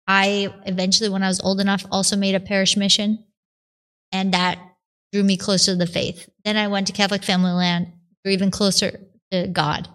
I 0.08 0.54
eventually, 0.66 1.10
when 1.10 1.24
I 1.24 1.28
was 1.28 1.40
old 1.42 1.62
enough, 1.62 1.86
also 1.92 2.16
made 2.16 2.36
a 2.36 2.40
parish 2.40 2.76
mission. 2.76 3.24
And 4.12 4.34
that 4.34 4.60
drew 5.12 5.24
me 5.24 5.38
closer 5.38 5.74
to 5.74 5.78
the 5.78 5.88
faith. 5.88 6.30
Then 6.44 6.58
I 6.58 6.68
went 6.68 6.88
to 6.88 6.94
Catholic 6.94 7.24
Family 7.24 7.52
Land, 7.52 7.92
grew 8.24 8.34
even 8.34 8.52
closer 8.52 9.00
to 9.32 9.48
God. 9.48 9.88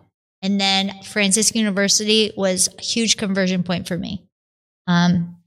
And 0.42 0.60
then 0.60 1.02
Franciscan 1.02 1.58
University 1.60 2.32
was 2.36 2.68
a 2.78 2.82
huge 2.82 3.16
conversion 3.16 3.64
point 3.64 3.88
for 3.88 3.98
me. 3.98 4.28
Um, 4.86 5.37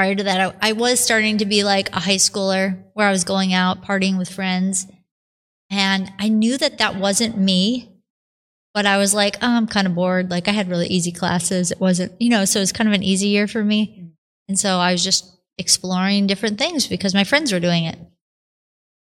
prior 0.00 0.14
to 0.14 0.22
that, 0.22 0.56
I, 0.62 0.70
I 0.70 0.72
was 0.72 0.98
starting 0.98 1.36
to 1.38 1.44
be 1.44 1.62
like 1.62 1.94
a 1.94 2.00
high 2.00 2.16
schooler 2.16 2.82
where 2.94 3.06
I 3.06 3.10
was 3.10 3.22
going 3.22 3.52
out, 3.52 3.84
partying 3.84 4.16
with 4.16 4.30
friends. 4.30 4.86
And 5.68 6.10
I 6.18 6.30
knew 6.30 6.56
that 6.56 6.78
that 6.78 6.96
wasn't 6.96 7.36
me, 7.36 7.90
but 8.72 8.86
I 8.86 8.96
was 8.96 9.12
like, 9.12 9.36
oh, 9.42 9.46
I'm 9.46 9.66
kind 9.66 9.86
of 9.86 9.94
bored. 9.94 10.30
Like 10.30 10.48
I 10.48 10.52
had 10.52 10.70
really 10.70 10.86
easy 10.86 11.12
classes. 11.12 11.70
It 11.70 11.80
wasn't, 11.80 12.12
you 12.18 12.30
know, 12.30 12.46
so 12.46 12.60
it 12.60 12.62
was 12.62 12.72
kind 12.72 12.88
of 12.88 12.94
an 12.94 13.02
easy 13.02 13.28
year 13.28 13.46
for 13.46 13.62
me. 13.62 14.14
And 14.48 14.58
so 14.58 14.78
I 14.78 14.92
was 14.92 15.04
just 15.04 15.36
exploring 15.58 16.26
different 16.26 16.56
things 16.56 16.86
because 16.86 17.12
my 17.12 17.24
friends 17.24 17.52
were 17.52 17.60
doing 17.60 17.84
it. 17.84 17.98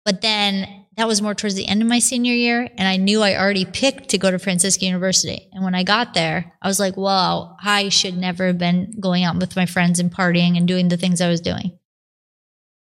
But 0.04 0.20
then 0.20 0.83
that 0.96 1.08
was 1.08 1.20
more 1.20 1.34
towards 1.34 1.54
the 1.54 1.66
end 1.66 1.82
of 1.82 1.88
my 1.88 1.98
senior 1.98 2.34
year. 2.34 2.68
And 2.76 2.86
I 2.86 2.96
knew 2.96 3.22
I 3.22 3.36
already 3.36 3.64
picked 3.64 4.10
to 4.10 4.18
go 4.18 4.30
to 4.30 4.38
Franciscan 4.38 4.86
University. 4.86 5.48
And 5.52 5.64
when 5.64 5.74
I 5.74 5.82
got 5.82 6.14
there, 6.14 6.52
I 6.62 6.68
was 6.68 6.78
like, 6.78 6.96
wow, 6.96 7.56
I 7.62 7.88
should 7.88 8.16
never 8.16 8.46
have 8.46 8.58
been 8.58 8.94
going 9.00 9.24
out 9.24 9.36
with 9.36 9.56
my 9.56 9.66
friends 9.66 9.98
and 9.98 10.12
partying 10.12 10.56
and 10.56 10.68
doing 10.68 10.88
the 10.88 10.96
things 10.96 11.20
I 11.20 11.28
was 11.28 11.40
doing. 11.40 11.78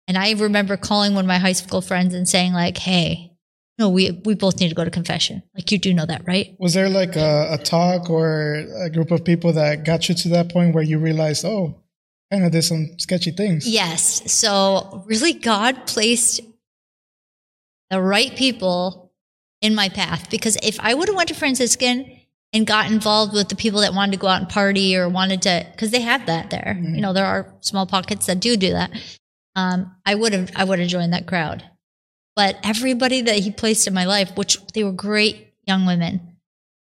And 0.06 0.18
I 0.18 0.32
remember 0.32 0.76
calling 0.76 1.14
one 1.14 1.24
of 1.24 1.28
my 1.28 1.38
high 1.38 1.52
school 1.52 1.80
friends 1.80 2.14
and 2.14 2.28
saying, 2.28 2.52
like, 2.52 2.76
hey, 2.76 3.32
no, 3.78 3.88
we, 3.88 4.12
we 4.24 4.34
both 4.34 4.60
need 4.60 4.68
to 4.68 4.74
go 4.74 4.84
to 4.84 4.90
confession. 4.90 5.42
Like, 5.54 5.72
you 5.72 5.78
do 5.78 5.92
know 5.92 6.06
that, 6.06 6.26
right? 6.26 6.54
Was 6.60 6.74
there 6.74 6.88
like 6.88 7.16
a, 7.16 7.54
a 7.54 7.58
talk 7.58 8.10
or 8.10 8.64
a 8.84 8.90
group 8.90 9.10
of 9.10 9.24
people 9.24 9.52
that 9.54 9.84
got 9.84 10.08
you 10.08 10.14
to 10.14 10.28
that 10.30 10.52
point 10.52 10.74
where 10.74 10.84
you 10.84 10.98
realized, 10.98 11.44
oh, 11.44 11.82
kind 12.30 12.44
of 12.44 12.52
did 12.52 12.62
some 12.62 12.98
sketchy 12.98 13.32
things? 13.32 13.66
Yes. 13.66 14.30
So, 14.30 15.04
really, 15.06 15.32
God 15.32 15.86
placed 15.86 16.40
the 17.90 18.00
right 18.00 18.34
people 18.36 19.12
in 19.60 19.74
my 19.74 19.88
path 19.88 20.30
because 20.30 20.56
if 20.62 20.78
I 20.80 20.94
would 20.94 21.08
have 21.08 21.16
went 21.16 21.28
to 21.28 21.34
Franciscan 21.34 22.20
and 22.52 22.66
got 22.66 22.90
involved 22.90 23.34
with 23.34 23.48
the 23.48 23.56
people 23.56 23.80
that 23.80 23.94
wanted 23.94 24.12
to 24.12 24.18
go 24.18 24.28
out 24.28 24.40
and 24.40 24.48
party 24.48 24.96
or 24.96 25.08
wanted 25.08 25.42
to, 25.42 25.66
because 25.72 25.90
they 25.90 26.00
have 26.00 26.26
that 26.26 26.50
there. 26.50 26.76
Mhm. 26.78 26.94
You 26.94 27.00
know, 27.00 27.12
there 27.12 27.26
are 27.26 27.52
small 27.60 27.84
pockets 27.84 28.26
that 28.26 28.38
do 28.40 28.56
do 28.56 28.70
that. 28.70 28.92
Um, 29.56 29.96
I 30.06 30.14
would 30.14 30.32
have, 30.32 30.52
I 30.54 30.62
would 30.64 30.78
have 30.78 30.88
joined 30.88 31.12
that 31.12 31.26
crowd. 31.26 31.64
But 32.36 32.56
everybody 32.62 33.22
that 33.22 33.38
he 33.40 33.50
placed 33.50 33.86
in 33.86 33.94
my 33.94 34.04
life, 34.04 34.36
which 34.36 34.58
they 34.72 34.84
were 34.84 34.92
great 34.92 35.54
young 35.66 35.84
women, 35.86 36.36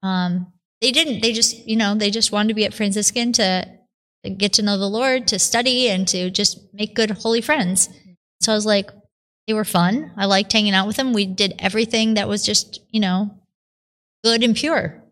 um, 0.04 0.52
they 0.82 0.92
didn't. 0.92 1.22
They 1.22 1.32
just, 1.34 1.68
you 1.68 1.76
know, 1.76 1.96
they 1.96 2.10
just 2.10 2.32
wanted 2.32 2.50
to 2.50 2.54
be 2.54 2.66
at 2.66 2.74
Franciscan 2.74 3.32
to, 3.34 3.66
to 4.24 4.30
get 4.30 4.54
to 4.54 4.62
know 4.62 4.78
the 4.78 4.90
Lord, 4.90 5.28
to 5.28 5.40
study, 5.40 5.90
and 5.90 6.08
to 6.10 6.30
just 6.30 6.60
make 6.74 6.96
good, 6.96 7.12
holy 7.12 7.42
friends. 7.42 7.90
So 8.42 8.52
I 8.52 8.56
was 8.56 8.66
like, 8.66 8.90
they 9.52 9.56
were 9.56 9.66
fun. 9.66 10.14
I 10.16 10.28
liked 10.28 10.54
hanging 10.54 10.74
out 10.74 10.88
with 10.88 10.96
them. 10.96 11.12
We 11.12 11.26
did 11.26 11.56
everything 11.60 12.14
that 12.14 12.30
was 12.30 12.42
just, 12.42 12.80
you 12.90 13.02
know, 13.02 13.38
good 14.24 14.44
and 14.44 14.56
pure. 14.56 15.04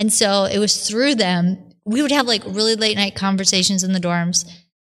And 0.00 0.12
so 0.12 0.42
it 0.42 0.58
was 0.58 0.88
through 0.88 1.14
them. 1.14 1.70
We 1.84 2.02
would 2.02 2.10
have 2.10 2.26
like 2.26 2.42
really 2.44 2.74
late 2.74 2.96
night 2.96 3.14
conversations 3.14 3.84
in 3.84 3.92
the 3.92 4.00
dorms. 4.00 4.44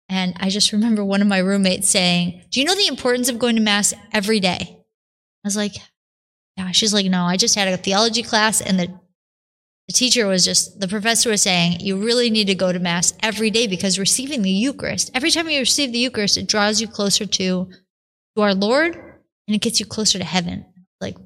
And 0.09 0.35
I 0.40 0.48
just 0.48 0.72
remember 0.72 1.05
one 1.05 1.22
of 1.22 1.29
my 1.29 1.38
roommates 1.38 1.88
saying, 1.88 2.42
Do 2.50 2.59
you 2.59 2.66
know 2.66 2.74
the 2.74 2.88
importance 2.88 3.29
of 3.29 3.38
going 3.38 3.55
to 3.55 3.62
Mass 3.62 3.94
every 4.12 4.40
day? 4.40 4.59
I 4.70 5.44
was 5.44 5.57
like, 5.57 5.76
Yeah. 6.57 6.72
She's 6.72 6.92
like, 6.92 7.07
No, 7.07 7.22
I 7.22 7.37
just 7.37 7.55
had 7.55 7.68
a 7.68 7.76
theology 7.76 8.24
class 8.24 8.61
and 8.61 8.76
the, 8.76 8.88
the 9.87 9.94
teacher 9.94 10.26
was 10.26 10.44
just, 10.44 10.81
the 10.81 10.88
professor 10.88 11.31
was 11.31 11.42
saying, 11.42 11.79
You 11.79 11.96
really 11.96 12.29
need 12.29 12.48
to 12.48 12.57
go 12.57 12.72
to 12.72 12.81
Mass 12.81 13.14
every 13.22 13.50
day 13.50 13.68
because 13.68 14.00
receiving 14.00 14.42
the 14.42 14.50
Eucharist, 14.50 15.12
every 15.14 15.31
time 15.31 15.48
you 15.48 15.61
receive 15.61 15.92
the 15.92 16.00
Eucharist, 16.00 16.37
it 16.37 16.48
draws 16.48 16.81
you 16.81 16.88
closer 16.88 17.24
to, 17.24 17.68
to 18.36 18.42
our 18.42 18.54
Lord 18.54 18.94
and 18.94 19.54
it 19.54 19.60
gets 19.60 19.80
you 19.80 19.86
closer 19.86 20.18
to 20.18 20.24
heaven. 20.24 20.64
Like, 21.00 21.16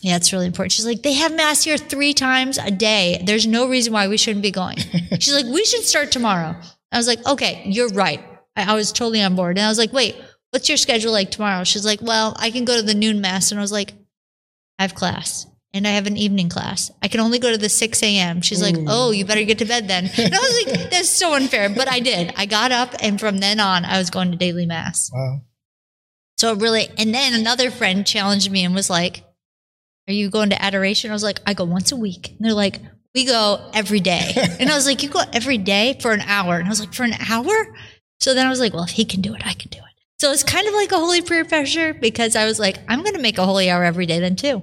Yeah, 0.00 0.16
it's 0.16 0.32
really 0.32 0.46
important. 0.46 0.72
She's 0.72 0.86
like, 0.86 1.02
they 1.02 1.14
have 1.14 1.34
mass 1.34 1.64
here 1.64 1.76
three 1.78 2.14
times 2.14 2.58
a 2.58 2.70
day. 2.70 3.22
There's 3.24 3.46
no 3.46 3.68
reason 3.68 3.92
why 3.92 4.08
we 4.08 4.16
shouldn't 4.16 4.42
be 4.42 4.50
going. 4.50 4.78
She's 5.18 5.34
like, 5.34 5.46
we 5.46 5.64
should 5.64 5.82
start 5.84 6.12
tomorrow. 6.12 6.54
I 6.92 6.96
was 6.96 7.06
like, 7.08 7.24
okay, 7.26 7.62
you're 7.66 7.88
right. 7.88 8.24
I, 8.56 8.72
I 8.72 8.74
was 8.74 8.92
totally 8.92 9.22
on 9.22 9.34
board. 9.34 9.58
And 9.58 9.64
I 9.66 9.68
was 9.68 9.78
like, 9.78 9.92
wait, 9.92 10.16
what's 10.50 10.68
your 10.68 10.78
schedule 10.78 11.12
like 11.12 11.30
tomorrow? 11.30 11.64
She's 11.64 11.84
like, 11.84 12.00
well, 12.00 12.34
I 12.38 12.50
can 12.50 12.64
go 12.64 12.76
to 12.76 12.82
the 12.82 12.94
noon 12.94 13.20
mass. 13.20 13.50
And 13.50 13.58
I 13.58 13.62
was 13.62 13.72
like, 13.72 13.92
I 14.78 14.82
have 14.82 14.94
class 14.94 15.46
and 15.74 15.86
I 15.86 15.90
have 15.90 16.06
an 16.06 16.16
evening 16.16 16.48
class. 16.48 16.90
I 17.02 17.08
can 17.08 17.20
only 17.20 17.38
go 17.38 17.50
to 17.50 17.58
the 17.58 17.68
6 17.68 18.02
a.m. 18.02 18.40
She's 18.40 18.62
like, 18.62 18.76
oh, 18.86 19.10
you 19.10 19.24
better 19.24 19.44
get 19.44 19.58
to 19.58 19.64
bed 19.64 19.88
then. 19.88 20.04
And 20.18 20.34
I 20.34 20.38
was 20.38 20.64
like, 20.66 20.90
that's 20.90 21.10
so 21.10 21.34
unfair. 21.34 21.68
But 21.68 21.90
I 21.90 22.00
did. 22.00 22.32
I 22.36 22.46
got 22.46 22.72
up 22.72 22.94
and 23.00 23.18
from 23.18 23.38
then 23.38 23.58
on, 23.60 23.84
I 23.84 23.98
was 23.98 24.10
going 24.10 24.30
to 24.30 24.36
daily 24.36 24.64
mass. 24.66 25.10
Wow. 25.12 25.40
So 26.38 26.52
it 26.52 26.60
really, 26.60 26.88
and 26.96 27.12
then 27.12 27.34
another 27.34 27.70
friend 27.70 28.06
challenged 28.06 28.50
me 28.50 28.64
and 28.64 28.74
was 28.74 28.88
like, 28.88 29.24
Are 30.08 30.12
you 30.12 30.30
going 30.30 30.50
to 30.50 30.62
adoration? 30.62 31.10
I 31.10 31.14
was 31.14 31.24
like, 31.24 31.40
I 31.46 31.54
go 31.54 31.64
once 31.64 31.90
a 31.92 31.96
week. 31.96 32.30
And 32.30 32.38
they're 32.40 32.54
like, 32.54 32.80
We 33.14 33.24
go 33.24 33.70
every 33.74 34.00
day. 34.00 34.32
And 34.60 34.70
I 34.70 34.74
was 34.74 34.86
like, 34.86 35.02
You 35.02 35.08
go 35.08 35.22
every 35.32 35.58
day 35.58 35.98
for 36.00 36.12
an 36.12 36.20
hour. 36.22 36.56
And 36.56 36.66
I 36.66 36.70
was 36.70 36.80
like, 36.80 36.94
For 36.94 37.02
an 37.02 37.14
hour? 37.28 37.74
So 38.20 38.34
then 38.34 38.46
I 38.46 38.50
was 38.50 38.60
like, 38.60 38.72
Well, 38.72 38.84
if 38.84 38.90
he 38.90 39.04
can 39.04 39.20
do 39.20 39.34
it, 39.34 39.44
I 39.44 39.54
can 39.54 39.70
do 39.70 39.78
it. 39.78 39.84
So 40.20 40.32
it's 40.32 40.44
kind 40.44 40.66
of 40.66 40.74
like 40.74 40.92
a 40.92 40.98
holy 40.98 41.22
prayer 41.22 41.44
pressure 41.44 41.94
because 41.94 42.34
I 42.34 42.44
was 42.44 42.58
like, 42.58 42.78
I'm 42.88 43.02
going 43.02 43.14
to 43.14 43.22
make 43.22 43.38
a 43.38 43.46
holy 43.46 43.70
hour 43.70 43.84
every 43.84 44.06
day 44.06 44.18
then 44.18 44.36
too. 44.36 44.62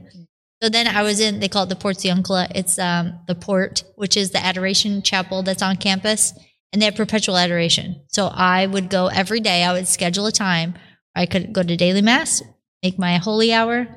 So 0.61 0.69
then 0.69 0.87
I 0.87 1.03
was 1.03 1.19
in, 1.19 1.39
they 1.39 1.47
call 1.47 1.63
it 1.63 1.69
the 1.69 1.75
Portiuncula. 1.75 2.51
It's 2.55 2.79
um, 2.79 3.19
the 3.27 3.35
port, 3.35 3.83
which 3.95 4.17
is 4.17 4.31
the 4.31 4.43
adoration 4.43 5.01
chapel 5.01 5.43
that's 5.43 5.61
on 5.61 5.77
campus. 5.77 6.33
And 6.73 6.81
they 6.81 6.85
have 6.85 6.95
perpetual 6.95 7.37
adoration. 7.37 8.01
So 8.07 8.27
I 8.27 8.65
would 8.65 8.89
go 8.89 9.07
every 9.07 9.39
day. 9.39 9.63
I 9.63 9.71
would 9.71 9.87
schedule 9.87 10.25
a 10.25 10.31
time. 10.31 10.75
I 11.15 11.25
could 11.25 11.53
go 11.53 11.63
to 11.63 11.77
daily 11.77 12.01
mass, 12.01 12.41
make 12.83 12.99
my 12.99 13.17
holy 13.17 13.53
hour. 13.53 13.87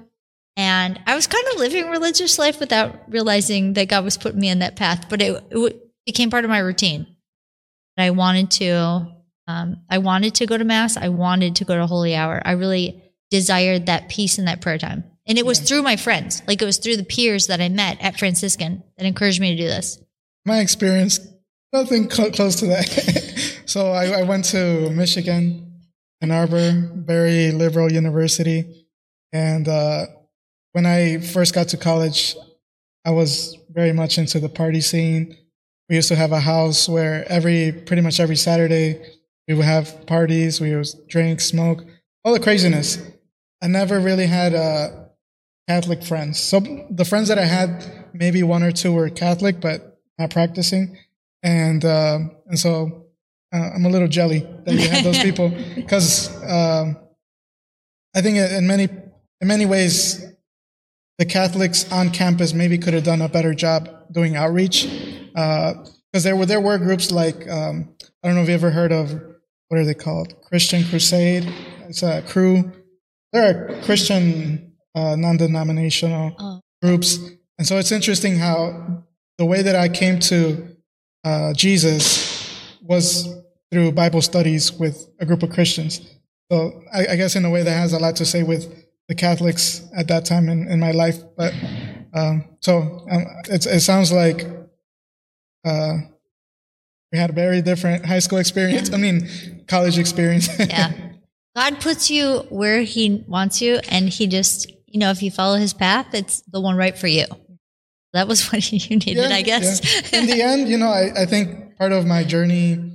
And 0.57 1.01
I 1.07 1.15
was 1.15 1.27
kind 1.27 1.47
of 1.53 1.59
living 1.59 1.89
religious 1.89 2.39
life 2.39 2.61
without 2.61 3.11
realizing 3.11 3.75
that 3.75 3.89
God 3.89 4.05
was 4.05 4.17
putting 4.17 4.41
me 4.41 4.49
in 4.49 4.61
that 4.61 4.77
path. 4.77 5.09
But 5.09 5.23
it, 5.23 5.45
it 5.51 5.83
became 6.07 6.31
part 6.31 6.45
of 6.45 6.51
my 6.51 6.59
routine. 6.59 7.07
And 7.97 8.05
I 8.05 8.11
wanted 8.11 8.51
to, 8.53 9.13
um, 9.47 9.83
I 9.89 9.99
wanted 9.99 10.35
to 10.37 10.47
go 10.47 10.57
to 10.57 10.65
mass. 10.65 10.97
I 10.97 11.09
wanted 11.09 11.57
to 11.57 11.65
go 11.65 11.77
to 11.77 11.87
holy 11.87 12.15
hour. 12.15 12.43
I 12.45 12.53
really 12.53 13.03
desired 13.31 13.87
that 13.87 14.09
peace 14.09 14.39
and 14.39 14.49
that 14.49 14.61
prayer 14.61 14.79
time. 14.79 15.05
And 15.27 15.39
it 15.39 15.45
was 15.45 15.61
through 15.61 15.83
my 15.83 15.97
friends, 15.97 16.43
like 16.47 16.63
it 16.63 16.65
was 16.65 16.79
through 16.79 16.97
the 16.97 17.05
peers 17.05 17.49
that 17.49 17.61
I 17.61 17.69
met 17.69 17.99
at 18.01 18.19
Franciscan 18.19 18.83
that 18.97 19.07
encouraged 19.07 19.41
me 19.41 19.55
to 19.55 19.63
do 19.63 19.69
this. 19.69 19.99
My 20.47 20.61
experience, 20.61 21.21
nothing 21.73 22.11
cl- 22.11 22.31
close 22.31 22.57
to 22.57 22.67
that. 22.69 23.61
so 23.67 23.93
I, 23.93 24.21
I 24.21 24.23
went 24.23 24.47
to 24.47 24.89
Michigan, 24.89 25.68
Ann 26.21 26.31
Arbor, 26.31 26.91
very 26.95 27.53
liberal 27.53 27.93
university. 27.93 28.87
And 29.33 29.69
uh, 29.69 30.07
when 30.73 30.87
I 30.87 31.19
first 31.19 31.55
got 31.55 31.69
to 31.69 31.77
college, 31.77 32.35
I 33.05 33.11
was 33.11 33.57
very 33.71 33.93
much 33.93 34.19
into 34.19 34.41
the 34.41 34.49
party 34.49 34.81
scene. 34.81 35.37
We 35.89 35.97
used 35.97 36.09
to 36.09 36.17
have 36.17 36.33
a 36.33 36.41
house 36.41 36.89
where 36.89 37.25
every, 37.31 37.73
pretty 37.73 38.03
much 38.03 38.21
every 38.21 38.37
Saturday, 38.37 39.01
we 39.47 39.55
would 39.55 39.65
have 39.65 40.07
parties, 40.07 40.61
we 40.61 40.75
would 40.75 40.89
drink, 41.09 41.41
smoke, 41.41 41.85
all 42.25 42.33
the 42.33 42.41
craziness. 42.41 42.99
I 43.63 43.69
never 43.69 43.99
really 43.99 44.27
had 44.27 44.55
uh, 44.55 44.89
Catholic 45.69 46.03
friends. 46.03 46.39
So 46.39 46.61
the 46.91 47.05
friends 47.05 47.29
that 47.29 47.39
I 47.39 47.45
had, 47.45 48.09
maybe 48.13 48.43
one 48.43 48.63
or 48.63 48.73
two 48.73 48.93
were 48.93 49.09
Catholic, 49.09 49.61
but 49.61 50.01
not 50.19 50.31
practicing. 50.31 50.99
And, 51.43 51.85
uh, 51.85 52.19
and 52.47 52.59
so 52.59 53.08
uh, 53.55 53.71
I'm 53.75 53.85
a 53.85 53.89
little 53.89 54.09
jelly 54.09 54.41
that 54.65 54.75
you 54.75 54.89
have 54.89 55.05
those 55.05 55.19
people 55.23 55.53
because 55.75 56.29
um, 56.45 56.97
I 58.15 58.21
think 58.21 58.37
in 58.39 58.67
many, 58.67 58.85
in 59.41 59.49
many 59.49 59.67
ways, 59.67 60.25
the 61.19 61.25
Catholics 61.27 61.91
on 61.93 62.11
campus 62.11 62.53
maybe 62.55 62.79
could 62.79 62.95
have 62.95 63.05
done 63.05 63.23
a 63.23 63.29
better 63.29 63.55
job 63.55 63.89
doing 64.13 64.37
outreach 64.37 64.87
because 65.33 66.23
there 66.23 66.37
were 66.37 66.47
there 66.47 66.61
were 66.61 66.79
groups 66.79 67.11
like 67.11 67.49
um, 67.49 67.95
I 68.23 68.29
don't 68.29 68.37
know 68.37 68.43
if 68.43 68.49
you 68.49 68.55
ever 68.55 68.71
heard 68.71 68.93
of 68.93 69.13
what 69.69 69.79
are 69.81 69.85
they 69.85 69.95
called 69.95 70.41
Christian 70.43 70.85
Crusade. 70.85 71.53
It's 71.89 72.03
a 72.03 72.23
crew. 72.23 72.71
There 73.33 73.45
are 73.45 73.83
Christian 73.83 74.73
uh, 74.95 75.17
non-denominational 75.17 76.35
Oh. 76.39 76.61
groups, 76.83 77.19
and 77.59 77.67
so 77.67 77.79
it's 77.79 77.93
interesting 77.93 78.37
how 78.39 79.05
the 79.39 79.45
way 79.45 79.63
that 79.63 79.77
I 79.77 79.89
came 79.89 80.19
to 80.21 80.77
uh, 81.25 81.53
Jesus 81.53 82.28
was 82.89 83.29
through 83.71 83.93
Bible 83.93 84.23
studies 84.23 84.73
with 84.73 85.09
a 85.21 85.27
group 85.27 85.43
of 85.43 85.51
Christians. 85.51 86.01
So 86.51 86.83
I, 86.93 87.09
I 87.09 87.17
guess 87.17 87.37
in 87.37 87.45
a 87.45 87.51
way 87.51 87.63
that 87.63 87.71
has 87.71 87.93
a 87.93 87.99
lot 87.99 88.17
to 88.17 88.25
say 88.25 88.43
with 88.43 88.75
the 89.09 89.15
Catholics 89.15 89.87
at 89.97 90.09
that 90.09 90.25
time 90.25 90.49
in, 90.49 90.67
in 90.69 90.81
my 90.81 90.93
life. 90.93 91.19
But 91.37 91.53
um, 92.15 92.45
so 92.61 93.07
um, 93.11 93.27
it's, 93.49 93.67
it 93.67 93.81
sounds 93.81 94.11
like 94.11 94.47
uh, 95.65 95.99
we 97.13 97.19
had 97.19 97.31
a 97.31 97.35
very 97.35 97.63
different 97.63 98.07
high 98.07 98.19
school 98.19 98.39
experience. 98.39 98.93
I 98.93 98.97
mean, 98.97 99.29
college 99.69 99.99
experience. 99.99 100.49
Yeah. 100.59 100.93
God 101.57 101.81
puts 101.81 102.09
you 102.09 102.47
where 102.51 102.83
he 102.83 103.25
wants 103.27 103.61
you 103.61 103.81
and 103.89 104.09
he 104.09 104.29
just, 104.29 104.71
you 104.87 105.01
know, 105.01 105.11
if 105.11 105.25
you 105.25 105.31
follow 105.33 105.57
his 105.57 105.75
path, 105.75 106.07
it's 106.15 106.41
the 106.43 106.61
one 106.61 106.77
right 106.77 106.97
for 106.97 107.09
you. 107.09 107.25
That 108.13 108.27
was 108.29 108.49
what 108.53 108.71
you 108.73 108.79
needed, 108.97 109.31
I 109.33 109.43
guess. 109.43 109.81
yeah. 110.13 110.21
In 110.21 110.27
the 110.27 110.43
end, 110.43 110.69
you 110.69 110.79
know, 110.79 110.89
I, 110.91 111.23
I 111.23 111.27
think 111.27 111.77
part 111.77 111.93
of 111.93 112.07
my 112.07 112.25
journey, 112.25 112.93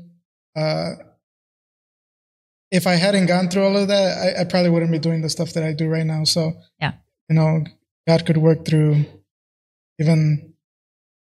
uh, 0.55 0.91
if 2.71 2.87
I 2.87 2.93
hadn't 2.95 3.27
gone 3.27 3.49
through 3.49 3.65
all 3.65 3.77
of 3.77 3.87
that, 3.89 4.35
I, 4.37 4.41
I 4.41 4.43
probably 4.45 4.69
wouldn't 4.71 4.91
be 4.91 4.99
doing 4.99 5.21
the 5.21 5.29
stuff 5.29 5.53
that 5.53 5.63
I 5.63 5.73
do 5.73 5.87
right 5.87 6.05
now. 6.05 6.23
So, 6.23 6.53
Yeah. 6.79 6.93
you 7.29 7.35
know, 7.35 7.63
God 8.07 8.25
could 8.25 8.37
work 8.37 8.65
through 8.65 9.05
even 9.99 10.53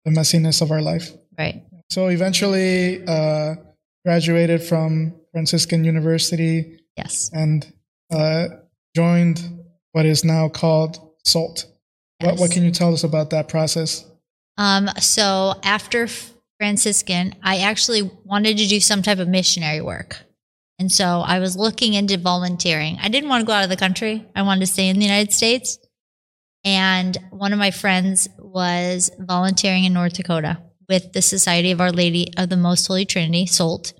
the 0.04 0.10
messiness 0.10 0.62
of 0.62 0.70
our 0.70 0.80
life. 0.82 1.10
right. 1.38 1.62
So 1.90 2.08
eventually, 2.08 3.04
uh, 3.06 3.56
graduated 4.04 4.62
from 4.62 5.14
Franciscan 5.32 5.84
University 5.84 6.78
Yes. 6.96 7.30
and 7.34 7.70
uh, 8.10 8.48
joined 8.96 9.40
what 9.92 10.06
is 10.06 10.24
now 10.24 10.48
called 10.48 10.96
SOLT. 11.26 11.66
What, 12.22 12.38
what 12.38 12.50
can 12.50 12.64
you 12.64 12.70
tell 12.70 12.92
us 12.92 13.04
about 13.04 13.30
that 13.30 13.48
process? 13.48 14.08
Um, 14.58 14.88
so 14.98 15.54
after 15.62 16.08
Franciscan, 16.58 17.34
I 17.42 17.58
actually 17.58 18.02
wanted 18.24 18.58
to 18.58 18.68
do 18.68 18.80
some 18.80 19.02
type 19.02 19.18
of 19.18 19.28
missionary 19.28 19.80
work. 19.80 20.22
And 20.78 20.90
so 20.90 21.20
I 21.24 21.38
was 21.38 21.56
looking 21.56 21.94
into 21.94 22.16
volunteering. 22.16 22.98
I 23.00 23.08
didn't 23.08 23.28
want 23.28 23.42
to 23.42 23.46
go 23.46 23.52
out 23.52 23.64
of 23.64 23.70
the 23.70 23.76
country. 23.76 24.26
I 24.34 24.42
wanted 24.42 24.60
to 24.60 24.66
stay 24.66 24.88
in 24.88 24.98
the 24.98 25.04
United 25.04 25.32
States. 25.32 25.78
And 26.64 27.16
one 27.30 27.52
of 27.52 27.58
my 27.58 27.70
friends 27.70 28.28
was 28.38 29.10
volunteering 29.18 29.84
in 29.84 29.92
North 29.92 30.14
Dakota 30.14 30.58
with 30.88 31.12
the 31.12 31.22
Society 31.22 31.70
of 31.70 31.80
Our 31.80 31.92
Lady 31.92 32.32
of 32.36 32.48
the 32.48 32.56
Most 32.56 32.86
Holy 32.86 33.04
Trinity, 33.04 33.46
SOLT. 33.46 33.94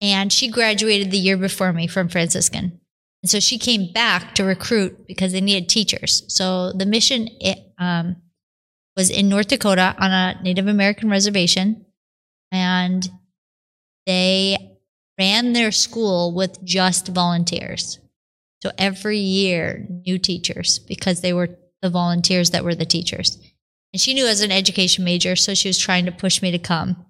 And 0.00 0.32
she 0.32 0.48
graduated 0.48 1.10
the 1.10 1.18
year 1.18 1.36
before 1.36 1.72
me 1.72 1.86
from 1.86 2.08
Franciscan. 2.08 2.80
And 3.24 3.30
so 3.30 3.40
she 3.40 3.56
came 3.56 3.90
back 3.90 4.34
to 4.34 4.44
recruit 4.44 5.06
because 5.06 5.32
they 5.32 5.40
needed 5.40 5.70
teachers. 5.70 6.24
So 6.28 6.72
the 6.72 6.84
mission 6.84 7.26
it, 7.40 7.58
um, 7.78 8.16
was 8.98 9.08
in 9.08 9.30
North 9.30 9.48
Dakota 9.48 9.96
on 9.98 10.10
a 10.10 10.38
Native 10.42 10.66
American 10.66 11.08
reservation. 11.08 11.86
And 12.52 13.08
they 14.04 14.76
ran 15.18 15.54
their 15.54 15.72
school 15.72 16.34
with 16.34 16.62
just 16.64 17.08
volunteers. 17.08 17.98
So 18.62 18.72
every 18.76 19.20
year, 19.20 19.86
new 19.88 20.18
teachers 20.18 20.78
because 20.80 21.22
they 21.22 21.32
were 21.32 21.48
the 21.80 21.88
volunteers 21.88 22.50
that 22.50 22.62
were 22.62 22.74
the 22.74 22.84
teachers. 22.84 23.38
And 23.94 24.00
she 24.02 24.12
knew 24.12 24.26
as 24.26 24.42
an 24.42 24.52
education 24.52 25.02
major, 25.02 25.34
so 25.34 25.54
she 25.54 25.70
was 25.70 25.78
trying 25.78 26.04
to 26.04 26.12
push 26.12 26.42
me 26.42 26.50
to 26.50 26.58
come. 26.58 27.06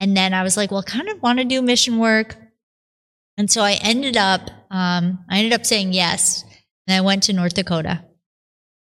And 0.00 0.16
then 0.16 0.32
I 0.32 0.42
was 0.42 0.56
like, 0.56 0.70
well, 0.70 0.82
kind 0.82 1.10
of 1.10 1.20
want 1.20 1.38
to 1.38 1.44
do 1.44 1.60
mission 1.60 1.98
work. 1.98 2.36
And 3.36 3.50
so 3.50 3.60
I 3.60 3.72
ended 3.82 4.16
up, 4.16 4.48
um, 4.70 5.24
I 5.28 5.38
ended 5.38 5.52
up 5.52 5.66
saying 5.66 5.92
yes. 5.92 6.44
And 6.86 6.96
I 6.96 7.00
went 7.02 7.24
to 7.24 7.32
North 7.32 7.54
Dakota. 7.54 8.04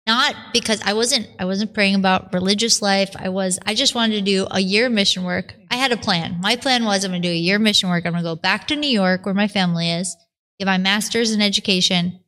Not 0.07 0.35
because 0.53 0.81
I 0.85 0.93
wasn't, 0.93 1.27
I 1.39 1.45
wasn't 1.45 1.73
praying 1.73 1.95
about 1.95 2.31
religious 2.33 2.81
life. 2.81 3.15
I 3.17 3.29
was, 3.29 3.57
I 3.65 3.73
just 3.73 3.95
wanted 3.95 4.15
to 4.15 4.21
do 4.21 4.47
a 4.51 4.59
year 4.59 4.87
mission 4.87 5.23
work. 5.23 5.55
I 5.71 5.77
had 5.77 5.91
a 5.91 5.97
plan. 5.97 6.39
My 6.41 6.55
plan 6.55 6.85
was 6.85 7.03
I'm 7.03 7.11
going 7.11 7.23
to 7.23 7.27
do 7.27 7.31
a 7.31 7.37
year 7.37 7.57
mission 7.57 7.89
work. 7.89 8.05
I'm 8.05 8.11
going 8.11 8.23
to 8.23 8.29
go 8.29 8.35
back 8.35 8.67
to 8.67 8.75
New 8.75 8.89
York 8.89 9.25
where 9.25 9.33
my 9.33 9.47
family 9.47 9.89
is, 9.89 10.15
get 10.59 10.67
my 10.67 10.77
master's 10.77 11.31
in 11.31 11.41
education, 11.41 12.19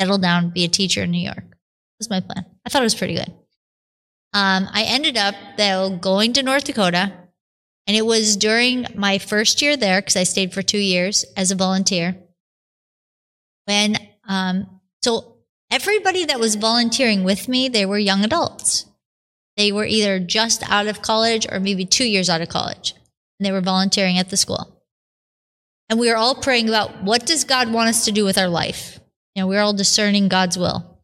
settle 0.00 0.18
down, 0.18 0.50
be 0.50 0.64
a 0.64 0.68
teacher 0.68 1.02
in 1.02 1.10
New 1.10 1.24
York. 1.24 1.36
That 1.36 1.98
was 1.98 2.10
my 2.10 2.20
plan. 2.20 2.46
I 2.64 2.68
thought 2.68 2.82
it 2.82 2.84
was 2.84 2.94
pretty 2.94 3.14
good. 3.14 3.32
Um, 4.32 4.68
I 4.72 4.84
ended 4.86 5.16
up 5.16 5.34
though 5.56 5.96
going 5.96 6.34
to 6.34 6.42
North 6.42 6.64
Dakota, 6.64 7.12
and 7.88 7.96
it 7.96 8.04
was 8.04 8.36
during 8.36 8.86
my 8.94 9.18
first 9.18 9.62
year 9.62 9.76
there 9.76 10.00
because 10.00 10.16
I 10.16 10.24
stayed 10.24 10.52
for 10.52 10.62
two 10.62 10.78
years 10.78 11.24
as 11.36 11.50
a 11.50 11.56
volunteer. 11.56 12.16
When 13.66 13.96
um, 14.26 14.80
so 15.02 15.36
everybody 15.70 16.24
that 16.24 16.40
was 16.40 16.54
volunteering 16.54 17.24
with 17.24 17.48
me, 17.48 17.68
they 17.68 17.86
were 17.86 17.98
young 17.98 18.24
adults. 18.24 18.86
They 19.56 19.72
were 19.72 19.86
either 19.86 20.18
just 20.18 20.68
out 20.70 20.86
of 20.86 21.02
college 21.02 21.46
or 21.50 21.60
maybe 21.60 21.84
two 21.84 22.06
years 22.06 22.28
out 22.28 22.40
of 22.40 22.48
college, 22.48 22.94
and 23.38 23.46
they 23.46 23.52
were 23.52 23.60
volunteering 23.60 24.18
at 24.18 24.30
the 24.30 24.36
school. 24.36 24.82
And 25.88 26.00
we 26.00 26.10
were 26.10 26.16
all 26.16 26.34
praying 26.34 26.68
about 26.68 27.02
what 27.02 27.26
does 27.26 27.44
God 27.44 27.72
want 27.72 27.88
us 27.88 28.04
to 28.06 28.12
do 28.12 28.24
with 28.24 28.38
our 28.38 28.48
life. 28.48 28.98
You 29.34 29.42
know, 29.42 29.46
we 29.46 29.54
were 29.54 29.62
all 29.62 29.72
discerning 29.72 30.28
God's 30.28 30.58
will. 30.58 31.00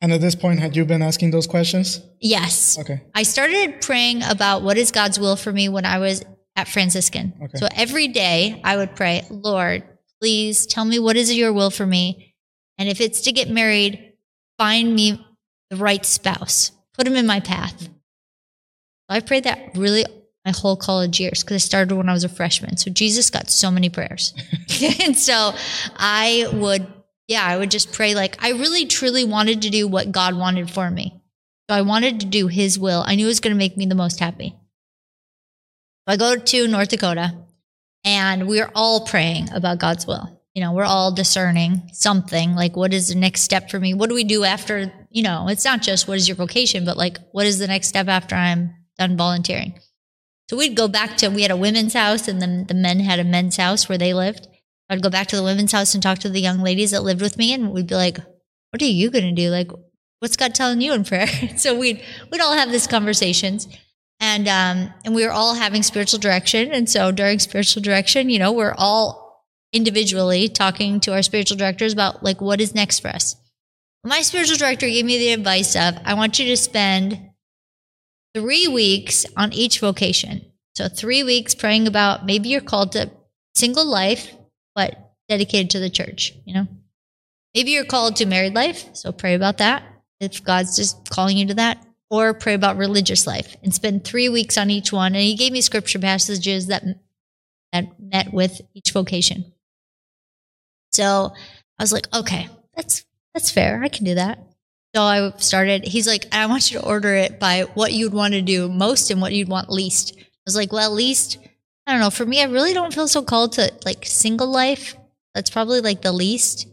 And 0.00 0.12
at 0.12 0.20
this 0.20 0.34
point, 0.34 0.58
had 0.60 0.76
you 0.76 0.84
been 0.84 1.00
asking 1.00 1.30
those 1.30 1.46
questions? 1.46 2.02
Yes. 2.20 2.76
Okay. 2.78 3.02
I 3.14 3.22
started 3.22 3.80
praying 3.80 4.22
about 4.24 4.62
what 4.62 4.76
is 4.76 4.90
God's 4.90 5.18
will 5.18 5.36
for 5.36 5.52
me 5.52 5.68
when 5.68 5.84
I 5.84 5.98
was 5.98 6.24
at 6.56 6.68
Franciscan. 6.68 7.32
Okay. 7.40 7.58
So 7.58 7.68
every 7.74 8.08
day 8.08 8.60
I 8.64 8.76
would 8.76 8.96
pray, 8.96 9.24
Lord, 9.30 9.84
please 10.22 10.66
tell 10.66 10.84
me 10.84 11.00
what 11.00 11.16
is 11.16 11.34
your 11.34 11.52
will 11.52 11.70
for 11.70 11.84
me. 11.84 12.32
And 12.78 12.88
if 12.88 13.00
it's 13.00 13.22
to 13.22 13.32
get 13.32 13.50
married, 13.50 14.12
find 14.56 14.94
me 14.94 15.26
the 15.68 15.74
right 15.74 16.06
spouse, 16.06 16.70
put 16.94 17.08
him 17.08 17.16
in 17.16 17.26
my 17.26 17.40
path. 17.40 17.88
I 19.08 19.18
prayed 19.18 19.44
that 19.44 19.72
really 19.74 20.06
my 20.44 20.52
whole 20.52 20.76
college 20.76 21.18
years 21.18 21.42
because 21.42 21.56
I 21.56 21.58
started 21.58 21.96
when 21.96 22.08
I 22.08 22.12
was 22.12 22.22
a 22.22 22.28
freshman. 22.28 22.76
So 22.76 22.88
Jesus 22.88 23.30
got 23.30 23.50
so 23.50 23.68
many 23.72 23.88
prayers. 23.88 24.32
and 25.00 25.18
so 25.18 25.54
I 25.96 26.48
would, 26.52 26.86
yeah, 27.26 27.44
I 27.44 27.56
would 27.56 27.72
just 27.72 27.92
pray 27.92 28.14
like 28.14 28.40
I 28.40 28.50
really 28.52 28.86
truly 28.86 29.24
wanted 29.24 29.62
to 29.62 29.70
do 29.70 29.88
what 29.88 30.12
God 30.12 30.36
wanted 30.36 30.70
for 30.70 30.88
me. 30.88 31.20
So 31.68 31.74
I 31.74 31.82
wanted 31.82 32.20
to 32.20 32.26
do 32.26 32.46
his 32.46 32.78
will. 32.78 33.02
I 33.04 33.16
knew 33.16 33.24
it 33.24 33.28
was 33.28 33.40
going 33.40 33.54
to 33.54 33.58
make 33.58 33.76
me 33.76 33.86
the 33.86 33.96
most 33.96 34.20
happy. 34.20 34.50
So 36.06 36.12
I 36.12 36.16
go 36.16 36.36
to 36.36 36.68
North 36.68 36.90
Dakota 36.90 37.34
and 38.04 38.48
we're 38.48 38.70
all 38.74 39.06
praying 39.06 39.52
about 39.52 39.78
God's 39.78 40.06
will. 40.06 40.40
You 40.54 40.62
know, 40.62 40.72
we're 40.72 40.84
all 40.84 41.12
discerning 41.12 41.82
something 41.92 42.54
like 42.54 42.76
what 42.76 42.92
is 42.92 43.08
the 43.08 43.14
next 43.14 43.42
step 43.42 43.70
for 43.70 43.80
me? 43.80 43.94
What 43.94 44.10
do 44.10 44.14
we 44.14 44.24
do 44.24 44.44
after, 44.44 44.92
you 45.10 45.22
know, 45.22 45.48
it's 45.48 45.64
not 45.64 45.80
just 45.80 46.06
what 46.06 46.18
is 46.18 46.28
your 46.28 46.36
vocation, 46.36 46.84
but 46.84 46.96
like 46.96 47.18
what 47.32 47.46
is 47.46 47.58
the 47.58 47.66
next 47.66 47.88
step 47.88 48.08
after 48.08 48.34
I'm 48.34 48.74
done 48.98 49.16
volunteering? 49.16 49.80
So 50.50 50.58
we'd 50.58 50.76
go 50.76 50.88
back 50.88 51.16
to, 51.18 51.28
we 51.28 51.42
had 51.42 51.50
a 51.50 51.56
women's 51.56 51.94
house 51.94 52.28
and 52.28 52.42
then 52.42 52.66
the 52.66 52.74
men 52.74 53.00
had 53.00 53.18
a 53.18 53.24
men's 53.24 53.56
house 53.56 53.88
where 53.88 53.96
they 53.96 54.12
lived. 54.12 54.46
I'd 54.90 55.02
go 55.02 55.08
back 55.08 55.28
to 55.28 55.36
the 55.36 55.42
women's 55.42 55.72
house 55.72 55.94
and 55.94 56.02
talk 56.02 56.18
to 56.18 56.28
the 56.28 56.40
young 56.40 56.58
ladies 56.58 56.90
that 56.90 57.02
lived 57.02 57.22
with 57.22 57.38
me 57.38 57.54
and 57.54 57.72
we'd 57.72 57.86
be 57.86 57.94
like, 57.94 58.18
what 58.70 58.82
are 58.82 58.86
you 58.86 59.10
going 59.10 59.24
to 59.24 59.32
do? 59.32 59.48
Like, 59.48 59.70
what's 60.18 60.36
God 60.36 60.54
telling 60.54 60.82
you 60.82 60.92
in 60.92 61.04
prayer? 61.04 61.26
so 61.56 61.78
we'd, 61.78 62.02
we'd 62.30 62.42
all 62.42 62.52
have 62.54 62.70
these 62.70 62.86
conversations 62.86 63.68
and, 64.22 64.48
um, 64.48 64.94
and 65.04 65.14
we 65.14 65.26
were 65.26 65.32
all 65.32 65.54
having 65.54 65.82
spiritual 65.82 66.18
direction. 66.18 66.72
And 66.72 66.88
so 66.88 67.12
during 67.12 67.38
spiritual 67.38 67.82
direction, 67.82 68.30
you 68.30 68.38
know, 68.38 68.52
we're 68.52 68.74
all 68.78 69.44
individually 69.72 70.48
talking 70.48 71.00
to 71.00 71.12
our 71.12 71.22
spiritual 71.22 71.58
directors 71.58 71.92
about 71.92 72.22
like, 72.22 72.40
what 72.40 72.60
is 72.60 72.74
next 72.74 73.00
for 73.00 73.08
us? 73.08 73.36
My 74.04 74.22
spiritual 74.22 74.56
director 74.56 74.86
gave 74.86 75.04
me 75.04 75.18
the 75.18 75.32
advice 75.32 75.76
of, 75.76 75.94
I 76.04 76.14
want 76.14 76.38
you 76.38 76.46
to 76.46 76.56
spend 76.56 77.30
three 78.34 78.66
weeks 78.66 79.26
on 79.36 79.52
each 79.52 79.80
vocation. 79.80 80.46
So 80.74 80.88
three 80.88 81.22
weeks 81.22 81.54
praying 81.54 81.86
about 81.86 82.24
maybe 82.24 82.48
you're 82.48 82.62
called 82.62 82.92
to 82.92 83.10
single 83.54 83.84
life, 83.84 84.32
but 84.74 85.12
dedicated 85.28 85.70
to 85.70 85.80
the 85.80 85.90
church, 85.90 86.32
you 86.46 86.54
know? 86.54 86.66
Maybe 87.54 87.72
you're 87.72 87.84
called 87.84 88.16
to 88.16 88.26
married 88.26 88.54
life, 88.54 88.88
so 88.94 89.12
pray 89.12 89.34
about 89.34 89.58
that 89.58 89.82
if 90.22 90.44
God's 90.44 90.76
just 90.76 91.10
calling 91.10 91.36
you 91.36 91.48
to 91.48 91.54
that, 91.54 91.84
or 92.12 92.34
pray 92.34 92.52
about 92.52 92.76
religious 92.76 93.26
life 93.26 93.56
and 93.62 93.74
spend 93.74 94.04
three 94.04 94.28
weeks 94.28 94.58
on 94.58 94.68
each 94.68 94.92
one. 94.92 95.14
And 95.14 95.24
he 95.24 95.34
gave 95.34 95.50
me 95.50 95.62
scripture 95.62 95.98
passages 95.98 96.66
that 96.66 96.84
that 97.72 97.98
met 97.98 98.34
with 98.34 98.60
each 98.74 98.92
vocation. 98.92 99.50
So 100.92 101.32
I 101.78 101.82
was 101.82 101.90
like, 101.90 102.14
okay, 102.14 102.50
that's 102.76 103.06
that's 103.32 103.50
fair. 103.50 103.82
I 103.82 103.88
can 103.88 104.04
do 104.04 104.16
that. 104.16 104.38
So 104.94 105.00
I 105.00 105.32
started, 105.38 105.84
he's 105.84 106.06
like, 106.06 106.26
I 106.32 106.44
want 106.44 106.70
you 106.70 106.78
to 106.78 106.84
order 106.84 107.14
it 107.14 107.40
by 107.40 107.62
what 107.72 107.94
you'd 107.94 108.12
want 108.12 108.34
to 108.34 108.42
do 108.42 108.68
most 108.68 109.10
and 109.10 109.22
what 109.22 109.32
you'd 109.32 109.48
want 109.48 109.70
least. 109.70 110.12
I 110.18 110.24
was 110.44 110.54
like, 110.54 110.70
well, 110.70 110.92
least, 110.92 111.38
I 111.86 111.92
don't 111.92 112.00
know. 112.02 112.10
For 112.10 112.26
me, 112.26 112.42
I 112.42 112.44
really 112.44 112.74
don't 112.74 112.92
feel 112.92 113.08
so 113.08 113.22
called 113.22 113.52
to 113.52 113.72
like 113.86 114.04
single 114.04 114.52
life. 114.52 114.94
That's 115.34 115.48
probably 115.48 115.80
like 115.80 116.02
the 116.02 116.12
least. 116.12 116.68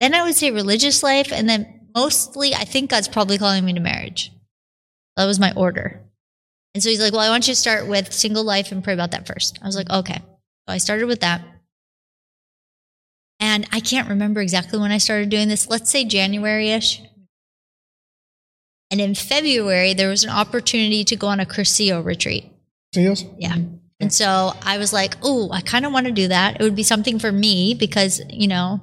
Then 0.00 0.14
I 0.14 0.22
would 0.22 0.34
say 0.34 0.50
religious 0.50 1.02
life. 1.02 1.32
And 1.32 1.48
then 1.48 1.88
mostly, 1.94 2.54
I 2.54 2.64
think 2.64 2.90
God's 2.90 3.08
probably 3.08 3.38
calling 3.38 3.64
me 3.64 3.72
to 3.72 3.80
marriage. 3.80 4.30
That 5.16 5.26
was 5.26 5.38
my 5.38 5.52
order. 5.54 6.00
And 6.74 6.82
so 6.82 6.88
he's 6.88 7.00
like, 7.00 7.12
well, 7.12 7.20
I 7.20 7.28
want 7.28 7.46
you 7.48 7.54
to 7.54 7.60
start 7.60 7.86
with 7.86 8.12
single 8.12 8.44
life 8.44 8.72
and 8.72 8.82
pray 8.82 8.94
about 8.94 9.10
that 9.10 9.26
first. 9.26 9.58
I 9.62 9.66
was 9.66 9.76
like, 9.76 9.90
okay. 9.90 10.18
So 10.68 10.74
I 10.74 10.78
started 10.78 11.06
with 11.06 11.20
that. 11.20 11.42
And 13.40 13.66
I 13.72 13.80
can't 13.80 14.08
remember 14.08 14.40
exactly 14.40 14.78
when 14.78 14.92
I 14.92 14.98
started 14.98 15.28
doing 15.28 15.48
this. 15.48 15.68
Let's 15.68 15.90
say 15.90 16.04
January 16.04 16.70
ish. 16.70 17.02
And 18.90 19.00
in 19.00 19.14
February, 19.14 19.94
there 19.94 20.08
was 20.08 20.22
an 20.22 20.30
opportunity 20.30 21.02
to 21.04 21.16
go 21.16 21.26
on 21.26 21.40
a 21.40 21.46
Cursillo 21.46 22.04
retreat. 22.04 22.50
Seals? 22.94 23.24
Yeah. 23.38 23.54
Mm-hmm. 23.54 23.76
And 24.00 24.12
so 24.12 24.52
I 24.62 24.78
was 24.78 24.92
like, 24.92 25.16
oh, 25.22 25.50
I 25.52 25.60
kind 25.60 25.86
of 25.86 25.92
want 25.92 26.06
to 26.06 26.12
do 26.12 26.28
that. 26.28 26.60
It 26.60 26.62
would 26.62 26.76
be 26.76 26.82
something 26.82 27.18
for 27.18 27.32
me 27.32 27.74
because, 27.74 28.20
you 28.28 28.48
know, 28.48 28.80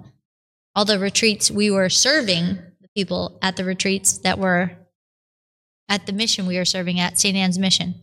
all 0.76 0.86
the 0.86 1.00
retreats 1.00 1.52
we 1.52 1.70
were 1.70 1.90
serving 1.90 2.58
the 2.82 2.88
people 2.96 3.38
at 3.42 3.56
the 3.56 3.66
retreats 3.66 4.20
that 4.20 4.40
were 4.40 4.72
at 5.90 6.06
the 6.06 6.14
mission 6.14 6.46
we 6.46 6.58
were 6.58 6.66
serving 6.66 7.00
at, 7.00 7.20
St. 7.20 7.36
Anne's 7.36 7.60
Mission. 7.60 7.96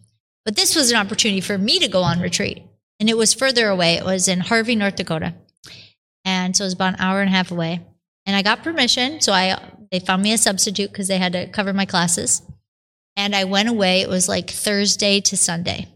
But 0.44 0.56
this 0.56 0.76
was 0.76 0.90
an 0.90 0.98
opportunity 0.98 1.40
for 1.40 1.56
me 1.56 1.78
to 1.78 1.88
go 1.88 2.02
on 2.02 2.20
retreat. 2.20 2.62
And 3.00 3.08
it 3.08 3.16
was 3.16 3.32
further 3.32 3.68
away. 3.68 3.94
It 3.94 4.04
was 4.04 4.28
in 4.28 4.40
Harvey, 4.40 4.76
North 4.76 4.96
Dakota. 4.96 5.34
And 6.24 6.56
so 6.56 6.64
it 6.64 6.66
was 6.66 6.74
about 6.74 6.94
an 6.94 7.00
hour 7.00 7.20
and 7.20 7.28
a 7.28 7.32
half 7.32 7.50
away. 7.50 7.80
And 8.26 8.34
I 8.36 8.42
got 8.42 8.62
permission. 8.62 9.20
So 9.20 9.32
I 9.32 9.58
they 9.90 10.00
found 10.00 10.22
me 10.22 10.32
a 10.32 10.38
substitute 10.38 10.90
because 10.90 11.08
they 11.08 11.18
had 11.18 11.32
to 11.32 11.46
cover 11.48 11.72
my 11.72 11.86
classes. 11.86 12.42
And 13.16 13.34
I 13.34 13.44
went 13.44 13.68
away. 13.68 14.00
It 14.00 14.08
was 14.08 14.28
like 14.28 14.50
Thursday 14.50 15.20
to 15.20 15.36
Sunday. 15.36 15.88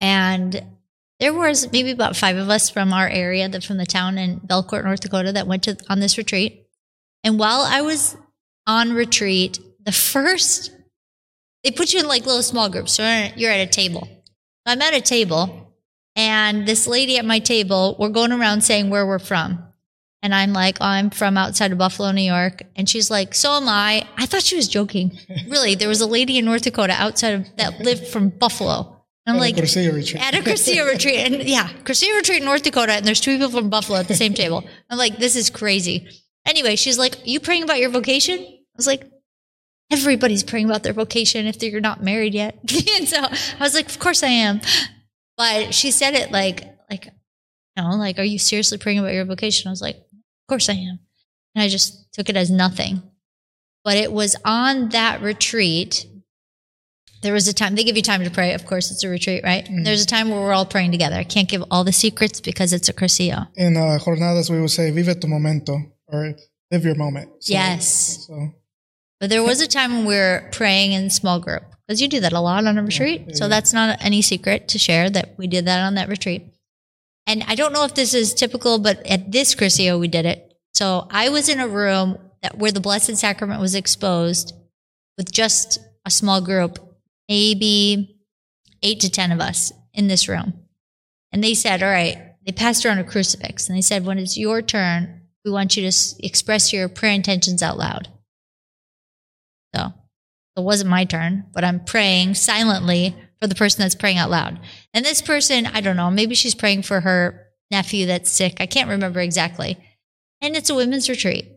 And 0.00 0.62
there 1.20 1.32
was 1.32 1.70
maybe 1.72 1.90
about 1.90 2.16
five 2.16 2.36
of 2.36 2.50
us 2.50 2.68
from 2.68 2.92
our 2.92 3.08
area, 3.08 3.48
that 3.48 3.64
from 3.64 3.78
the 3.78 3.86
town 3.86 4.18
in 4.18 4.40
Belcourt, 4.40 4.84
North 4.84 5.00
Dakota, 5.00 5.32
that 5.32 5.46
went 5.46 5.62
to 5.64 5.76
on 5.88 6.00
this 6.00 6.18
retreat. 6.18 6.66
And 7.24 7.38
while 7.38 7.60
I 7.60 7.82
was 7.82 8.16
on 8.66 8.92
retreat, 8.92 9.58
the 9.86 9.92
first 9.92 10.72
they 11.64 11.70
put 11.70 11.92
you 11.94 12.00
in 12.00 12.06
like 12.06 12.26
little 12.26 12.42
small 12.42 12.68
groups. 12.68 12.92
So 12.92 13.02
you're 13.36 13.50
at 13.50 13.66
a 13.66 13.70
table. 13.70 14.06
I'm 14.66 14.82
at 14.82 14.94
a 14.94 15.00
table, 15.00 15.72
and 16.14 16.66
this 16.66 16.86
lady 16.86 17.18
at 17.18 17.24
my 17.24 17.38
table, 17.38 17.96
we're 17.98 18.08
going 18.10 18.32
around 18.32 18.60
saying 18.62 18.90
where 18.90 19.06
we're 19.06 19.18
from. 19.18 19.62
And 20.22 20.34
I'm 20.34 20.52
like, 20.52 20.78
oh, 20.80 20.84
I'm 20.86 21.10
from 21.10 21.36
outside 21.36 21.70
of 21.72 21.78
Buffalo, 21.78 22.10
New 22.10 22.22
York. 22.22 22.62
And 22.74 22.88
she's 22.88 23.10
like, 23.10 23.32
so 23.34 23.52
am 23.52 23.68
I. 23.68 24.06
I 24.16 24.26
thought 24.26 24.42
she 24.42 24.56
was 24.56 24.66
joking. 24.66 25.16
really, 25.48 25.76
there 25.76 25.88
was 25.88 26.00
a 26.00 26.06
lady 26.06 26.38
in 26.38 26.44
North 26.44 26.62
Dakota 26.62 26.94
outside 26.98 27.34
of 27.34 27.56
that 27.58 27.78
lived 27.80 28.08
from 28.08 28.30
Buffalo. 28.30 29.04
And 29.24 29.36
I'm 29.36 29.36
At 29.36 29.38
a 29.38 29.40
like, 29.40 29.56
Cursillo 29.56 29.94
retreat. 29.94 30.22
at 30.22 30.34
a 30.34 30.38
Cursillo 30.38 30.88
retreat. 30.92 31.18
And 31.18 31.42
yeah, 31.48 31.68
Cursillo 31.84 32.16
retreat 32.16 32.38
in 32.40 32.44
North 32.44 32.62
Dakota. 32.62 32.92
And 32.94 33.04
there's 33.06 33.20
two 33.20 33.36
people 33.36 33.50
from 33.50 33.70
Buffalo 33.70 33.98
at 34.00 34.08
the 34.08 34.14
same 34.14 34.34
table. 34.34 34.64
I'm 34.90 34.98
like, 34.98 35.18
this 35.18 35.36
is 35.36 35.48
crazy. 35.50 36.08
Anyway, 36.44 36.74
she's 36.76 36.98
like, 36.98 37.24
you 37.26 37.38
praying 37.38 37.62
about 37.62 37.78
your 37.78 37.90
vocation? 37.90 38.38
I 38.40 38.56
was 38.76 38.86
like, 38.86 39.08
everybody's 39.90 40.42
praying 40.42 40.66
about 40.66 40.82
their 40.82 40.92
vocation 40.92 41.46
if 41.46 41.58
they're 41.58 41.80
not 41.80 42.02
married 42.02 42.34
yet. 42.34 42.58
and 42.96 43.08
so 43.08 43.18
I 43.22 43.58
was 43.60 43.74
like, 43.74 43.88
of 43.88 43.98
course 43.98 44.22
I 44.22 44.28
am. 44.28 44.60
But 45.36 45.74
she 45.74 45.90
said 45.90 46.14
it 46.14 46.30
like, 46.32 46.64
like, 46.90 47.06
you 47.06 47.82
know, 47.82 47.90
like, 47.96 48.18
are 48.18 48.24
you 48.24 48.38
seriously 48.38 48.78
praying 48.78 48.98
about 48.98 49.12
your 49.12 49.24
vocation? 49.24 49.68
I 49.68 49.70
was 49.72 49.82
like, 49.82 49.96
of 49.96 50.46
course 50.48 50.68
I 50.68 50.74
am. 50.74 50.98
And 51.54 51.62
I 51.62 51.68
just 51.68 52.12
took 52.12 52.28
it 52.28 52.36
as 52.36 52.50
nothing. 52.50 53.02
But 53.84 53.96
it 53.96 54.10
was 54.12 54.34
on 54.44 54.88
that 54.90 55.20
retreat. 55.22 56.06
There 57.22 57.32
was 57.32 57.48
a 57.48 57.54
time, 57.54 57.74
they 57.74 57.84
give 57.84 57.96
you 57.96 58.02
time 58.02 58.22
to 58.24 58.30
pray. 58.30 58.52
Of 58.54 58.66
course, 58.66 58.90
it's 58.90 59.04
a 59.04 59.08
retreat, 59.08 59.42
right? 59.44 59.68
There's 59.84 60.02
a 60.02 60.06
time 60.06 60.28
where 60.30 60.40
we're 60.40 60.52
all 60.52 60.66
praying 60.66 60.92
together. 60.92 61.16
I 61.16 61.24
can't 61.24 61.48
give 61.48 61.62
all 61.70 61.82
the 61.84 61.92
secrets 61.92 62.40
because 62.40 62.72
it's 62.72 62.88
a 62.88 62.92
Cursillo. 62.92 63.48
In 63.56 63.76
uh, 63.76 63.98
jornadas, 64.00 64.50
we 64.50 64.60
would 64.60 64.70
say, 64.70 64.90
vive 64.90 65.18
tu 65.20 65.26
momento, 65.26 65.78
or 66.08 66.34
live 66.70 66.84
your 66.84 66.94
moment. 66.94 67.30
So- 67.42 67.52
Yes. 67.52 68.26
So, 68.26 68.54
But 69.20 69.30
there 69.30 69.42
was 69.42 69.60
a 69.60 69.68
time 69.68 69.94
when 69.94 70.04
we 70.06 70.14
were 70.14 70.48
praying 70.52 70.92
in 70.92 71.10
small 71.10 71.40
group 71.40 71.64
because 71.86 72.02
you 72.02 72.08
do 72.08 72.20
that 72.20 72.32
a 72.32 72.40
lot 72.40 72.66
on 72.66 72.78
a 72.78 72.82
retreat. 72.82 73.36
So 73.36 73.44
mm-hmm. 73.44 73.50
that's 73.50 73.72
not 73.72 73.98
any 74.00 74.20
secret 74.20 74.68
to 74.68 74.78
share 74.78 75.08
that 75.10 75.34
we 75.38 75.46
did 75.46 75.66
that 75.66 75.84
on 75.84 75.94
that 75.94 76.08
retreat. 76.08 76.44
And 77.26 77.44
I 77.48 77.54
don't 77.54 77.72
know 77.72 77.84
if 77.84 77.94
this 77.94 78.14
is 78.14 78.34
typical, 78.34 78.78
but 78.78 79.04
at 79.06 79.32
this 79.32 79.54
Cursillo, 79.54 79.98
we 79.98 80.08
did 80.08 80.26
it. 80.26 80.54
So 80.74 81.06
I 81.10 81.30
was 81.30 81.48
in 81.48 81.60
a 81.60 81.68
room 81.68 82.18
that 82.42 82.58
where 82.58 82.72
the 82.72 82.80
Blessed 82.80 83.16
Sacrament 83.16 83.60
was 83.60 83.74
exposed 83.74 84.54
with 85.16 85.32
just 85.32 85.78
a 86.04 86.10
small 86.10 86.40
group, 86.40 86.78
maybe 87.28 88.20
eight 88.82 89.00
to 89.00 89.10
10 89.10 89.32
of 89.32 89.40
us 89.40 89.72
in 89.94 90.08
this 90.08 90.28
room. 90.28 90.52
And 91.32 91.42
they 91.42 91.54
said, 91.54 91.82
all 91.82 91.88
right, 91.88 92.34
they 92.44 92.52
passed 92.52 92.84
around 92.84 92.98
a 92.98 93.04
crucifix 93.04 93.68
and 93.68 93.76
they 93.76 93.82
said, 93.82 94.04
when 94.04 94.18
it's 94.18 94.38
your 94.38 94.62
turn, 94.62 95.22
we 95.44 95.50
want 95.50 95.76
you 95.76 95.82
to 95.82 95.88
s- 95.88 96.14
express 96.20 96.72
your 96.72 96.88
prayer 96.88 97.12
intentions 97.12 97.62
out 97.62 97.78
loud. 97.78 98.08
So 99.76 99.92
it 100.56 100.64
wasn't 100.64 100.90
my 100.90 101.04
turn, 101.04 101.44
but 101.52 101.64
I'm 101.64 101.84
praying 101.84 102.34
silently 102.34 103.14
for 103.40 103.46
the 103.46 103.54
person 103.54 103.82
that's 103.82 103.94
praying 103.94 104.18
out 104.18 104.30
loud. 104.30 104.58
And 104.94 105.04
this 105.04 105.20
person, 105.20 105.66
I 105.66 105.80
don't 105.80 105.96
know, 105.96 106.10
maybe 106.10 106.34
she's 106.34 106.54
praying 106.54 106.82
for 106.82 107.00
her 107.00 107.46
nephew 107.70 108.06
that's 108.06 108.30
sick. 108.30 108.56
I 108.60 108.66
can't 108.66 108.88
remember 108.88 109.20
exactly. 109.20 109.76
And 110.40 110.56
it's 110.56 110.70
a 110.70 110.74
women's 110.74 111.08
retreat. 111.08 111.50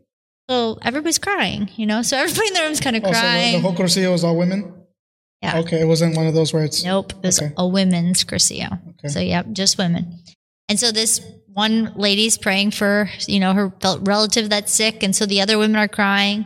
So 0.49 0.79
everybody's 0.81 1.19
crying, 1.19 1.69
you 1.75 1.85
know? 1.85 2.01
So 2.01 2.17
everybody 2.21 2.47
in 2.47 2.53
the 2.55 2.61
room's 2.61 2.79
kind 2.81 2.95
of 2.95 3.03
oh, 3.03 3.07
so 3.07 3.13
the, 3.13 3.19
crying. 3.19 3.53
the 3.53 3.59
whole 3.61 3.73
Cursillo 3.75 4.11
was 4.11 4.23
all 4.23 4.35
women? 4.35 4.73
yeah. 5.41 5.59
Okay, 5.59 5.79
it 5.79 5.85
wasn't 5.85 6.17
one 6.17 6.27
of 6.27 6.33
those 6.33 6.51
where 6.51 6.65
it's. 6.65 6.83
Nope. 6.83 7.13
It 7.23 7.27
was 7.27 7.41
Okay. 7.41 7.53
a 7.55 7.65
women's 7.67 8.25
Cursillo. 8.25 8.79
Okay. 8.89 9.07
So, 9.07 9.19
yeah, 9.21 9.43
just 9.53 9.77
women. 9.77 10.19
And 10.67 10.77
so 10.79 10.91
this 10.91 11.21
one 11.53 11.93
lady's 11.95 12.37
praying 12.37 12.71
for, 12.71 13.09
you 13.27 13.39
know, 13.39 13.53
her 13.53 13.71
relative 14.01 14.49
that's 14.49 14.73
sick. 14.73 15.01
And 15.03 15.15
so 15.15 15.25
the 15.25 15.39
other 15.41 15.57
women 15.57 15.77
are 15.77 15.87
crying. 15.87 16.45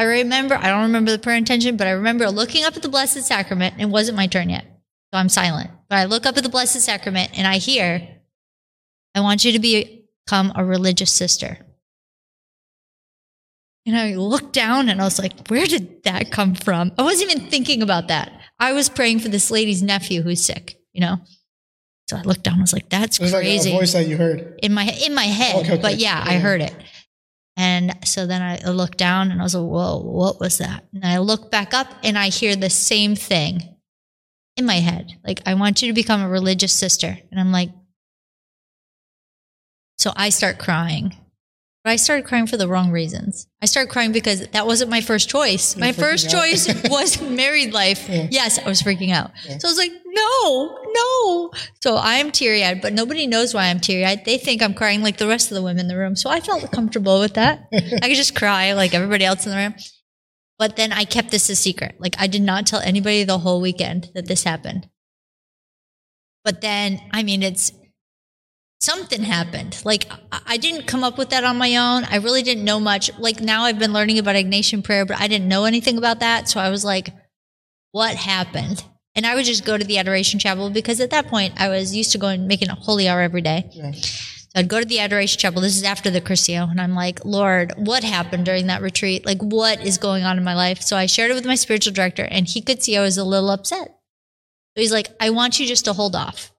I 0.00 0.04
remember, 0.04 0.54
I 0.54 0.68
don't 0.68 0.84
remember 0.84 1.10
the 1.10 1.18
prayer 1.18 1.36
intention, 1.36 1.76
but 1.76 1.86
I 1.86 1.90
remember 1.90 2.30
looking 2.30 2.64
up 2.64 2.74
at 2.74 2.80
the 2.80 2.88
Blessed 2.88 3.22
Sacrament. 3.22 3.74
It 3.78 3.84
wasn't 3.84 4.16
my 4.16 4.28
turn 4.28 4.48
yet. 4.48 4.64
So 5.12 5.20
I'm 5.20 5.28
silent. 5.28 5.70
But 5.90 5.98
I 5.98 6.06
look 6.06 6.24
up 6.24 6.38
at 6.38 6.42
the 6.42 6.48
Blessed 6.48 6.80
Sacrament 6.80 7.32
and 7.34 7.46
I 7.46 7.58
hear, 7.58 8.08
I 9.14 9.20
want 9.20 9.44
you 9.44 9.52
to 9.52 9.58
become 9.58 10.52
a 10.54 10.64
religious 10.64 11.12
sister. 11.12 11.58
And 13.84 13.94
I 13.94 14.14
looked 14.14 14.54
down 14.54 14.88
and 14.88 15.02
I 15.02 15.04
was 15.04 15.18
like, 15.18 15.48
where 15.48 15.66
did 15.66 16.02
that 16.04 16.30
come 16.30 16.54
from? 16.54 16.92
I 16.96 17.02
wasn't 17.02 17.32
even 17.32 17.50
thinking 17.50 17.82
about 17.82 18.08
that. 18.08 18.32
I 18.58 18.72
was 18.72 18.88
praying 18.88 19.18
for 19.18 19.28
this 19.28 19.50
lady's 19.50 19.82
nephew 19.82 20.22
who's 20.22 20.42
sick, 20.42 20.80
you 20.94 21.02
know? 21.02 21.18
So 22.08 22.16
I 22.16 22.22
looked 22.22 22.44
down 22.44 22.54
and 22.54 22.62
was 22.62 22.72
like, 22.72 22.88
that's 22.88 23.18
crazy. 23.18 23.34
It 23.34 23.34
was 23.34 23.66
like 23.66 23.74
a 23.74 23.76
voice 23.76 23.92
that 23.92 24.06
you 24.06 24.16
heard. 24.16 24.58
in 24.62 24.72
my 24.72 24.84
in 24.84 25.14
my 25.14 25.24
head. 25.24 25.56
Okay, 25.56 25.72
okay. 25.74 25.82
But 25.82 25.98
yeah, 25.98 26.24
I 26.26 26.38
heard 26.38 26.62
it. 26.62 26.74
And 27.60 27.94
so 28.06 28.24
then 28.24 28.40
I 28.40 28.70
looked 28.70 28.96
down 28.96 29.30
and 29.30 29.38
I 29.38 29.44
was 29.44 29.54
like, 29.54 29.70
whoa, 29.70 30.00
what 30.00 30.40
was 30.40 30.56
that? 30.58 30.82
And 30.94 31.04
I 31.04 31.18
look 31.18 31.50
back 31.50 31.74
up 31.74 31.88
and 32.02 32.16
I 32.16 32.30
hear 32.30 32.56
the 32.56 32.70
same 32.70 33.14
thing 33.14 33.76
in 34.56 34.64
my 34.64 34.76
head. 34.76 35.12
Like, 35.22 35.42
I 35.44 35.52
want 35.52 35.82
you 35.82 35.88
to 35.88 35.92
become 35.92 36.22
a 36.22 36.28
religious 36.30 36.72
sister. 36.72 37.18
And 37.30 37.38
I'm 37.38 37.52
like, 37.52 37.68
so 39.98 40.10
I 40.16 40.30
start 40.30 40.58
crying. 40.58 41.14
But 41.82 41.92
I 41.92 41.96
started 41.96 42.26
crying 42.26 42.46
for 42.46 42.58
the 42.58 42.68
wrong 42.68 42.90
reasons. 42.90 43.46
I 43.62 43.66
started 43.66 43.90
crying 43.90 44.12
because 44.12 44.46
that 44.48 44.66
wasn't 44.66 44.90
my 44.90 45.00
first 45.00 45.30
choice. 45.30 45.74
You're 45.76 45.86
My 45.86 45.92
first 45.92 46.26
out. 46.26 46.32
choice 46.32 46.68
was 46.90 47.22
married 47.22 47.72
life. 47.72 48.06
Yeah. 48.06 48.28
Yes, 48.30 48.58
I 48.58 48.68
was 48.68 48.82
freaking 48.82 49.12
out. 49.12 49.30
Yeah. 49.48 49.56
So 49.58 49.68
I 49.68 49.70
was 49.70 49.78
like, 49.78 49.92
no, 50.04 50.78
no. 50.92 51.50
So 51.82 51.96
I'm 51.96 52.32
teary 52.32 52.62
eyed, 52.62 52.82
but 52.82 52.92
nobody 52.92 53.26
knows 53.26 53.54
why 53.54 53.68
I'm 53.68 53.80
teary 53.80 54.04
eyed. 54.04 54.26
They 54.26 54.36
think 54.36 54.62
I'm 54.62 54.74
crying 54.74 55.02
like 55.02 55.16
the 55.16 55.26
rest 55.26 55.50
of 55.50 55.54
the 55.54 55.62
women 55.62 55.80
in 55.80 55.88
the 55.88 55.96
room. 55.96 56.16
So 56.16 56.28
I 56.28 56.40
felt 56.40 56.70
comfortable 56.70 57.18
with 57.18 57.34
that. 57.34 57.66
I 57.72 58.08
could 58.08 58.16
just 58.16 58.36
cry 58.36 58.74
like 58.74 58.92
everybody 58.92 59.24
else 59.24 59.46
in 59.46 59.52
the 59.52 59.56
room. 59.56 59.74
But 60.58 60.76
then 60.76 60.92
I 60.92 61.04
kept 61.04 61.30
this 61.30 61.48
a 61.48 61.56
secret. 61.56 61.96
Like 61.98 62.14
I 62.18 62.26
did 62.26 62.42
not 62.42 62.66
tell 62.66 62.80
anybody 62.80 63.24
the 63.24 63.38
whole 63.38 63.62
weekend 63.62 64.10
that 64.14 64.26
this 64.26 64.44
happened. 64.44 64.86
But 66.44 66.60
then, 66.60 67.00
I 67.10 67.22
mean, 67.22 67.42
it's 67.42 67.72
something 68.80 69.22
happened. 69.22 69.80
Like 69.84 70.06
I- 70.32 70.56
didn't 70.56 70.86
come 70.86 71.04
up 71.04 71.16
with 71.18 71.30
that 71.30 71.44
on 71.44 71.56
my 71.56 71.76
own. 71.76 72.04
I 72.04 72.16
really 72.16 72.42
didn't 72.42 72.64
know 72.64 72.80
much. 72.80 73.10
Like 73.18 73.40
now 73.40 73.62
I've 73.64 73.78
been 73.78 73.92
learning 73.92 74.18
about 74.18 74.36
Ignatian 74.36 74.84
prayer, 74.84 75.06
but 75.06 75.20
I 75.20 75.28
didn't 75.28 75.48
know 75.48 75.64
anything 75.64 75.96
about 75.96 76.20
that. 76.20 76.48
So 76.48 76.60
I 76.60 76.68
was 76.70 76.84
like, 76.84 77.08
what 77.92 78.14
happened? 78.14 78.84
And 79.14 79.26
I 79.26 79.34
would 79.34 79.44
just 79.44 79.64
go 79.64 79.76
to 79.76 79.84
the 79.84 79.98
adoration 79.98 80.38
chapel 80.38 80.70
because 80.70 81.00
at 81.00 81.10
that 81.10 81.26
point 81.28 81.60
I 81.60 81.68
was 81.68 81.94
used 81.94 82.12
to 82.12 82.18
going 82.18 82.46
making 82.46 82.68
a 82.68 82.74
holy 82.74 83.08
hour 83.08 83.20
every 83.20 83.42
day. 83.42 83.68
Yeah. 83.72 83.92
So 83.92 84.58
I'd 84.60 84.68
go 84.68 84.80
to 84.80 84.86
the 84.86 84.98
adoration 84.98 85.38
chapel. 85.38 85.62
This 85.62 85.76
is 85.76 85.84
after 85.84 86.10
the 86.10 86.20
Cursillo. 86.20 86.70
and 86.70 86.80
I'm 86.80 86.94
like, 86.94 87.24
Lord, 87.24 87.72
what 87.76 88.02
happened 88.02 88.44
during 88.46 88.66
that 88.66 88.82
retreat? 88.82 89.24
Like, 89.24 89.40
what 89.40 89.84
is 89.84 89.96
going 89.96 90.24
on 90.24 90.38
in 90.38 90.44
my 90.44 90.54
life? 90.54 90.82
So 90.82 90.96
I 90.96 91.06
shared 91.06 91.30
it 91.30 91.34
with 91.34 91.46
my 91.46 91.54
spiritual 91.54 91.92
director, 91.92 92.24
and 92.24 92.48
he 92.48 92.60
could 92.60 92.82
see 92.82 92.96
I 92.96 93.00
was 93.00 93.16
a 93.16 93.24
little 93.24 93.50
upset. 93.50 93.86
So 93.86 94.80
he's 94.80 94.90
like, 94.92 95.08
I 95.20 95.30
want 95.30 95.60
you 95.60 95.66
just 95.66 95.84
to 95.84 95.92
hold 95.92 96.16
off. 96.16 96.50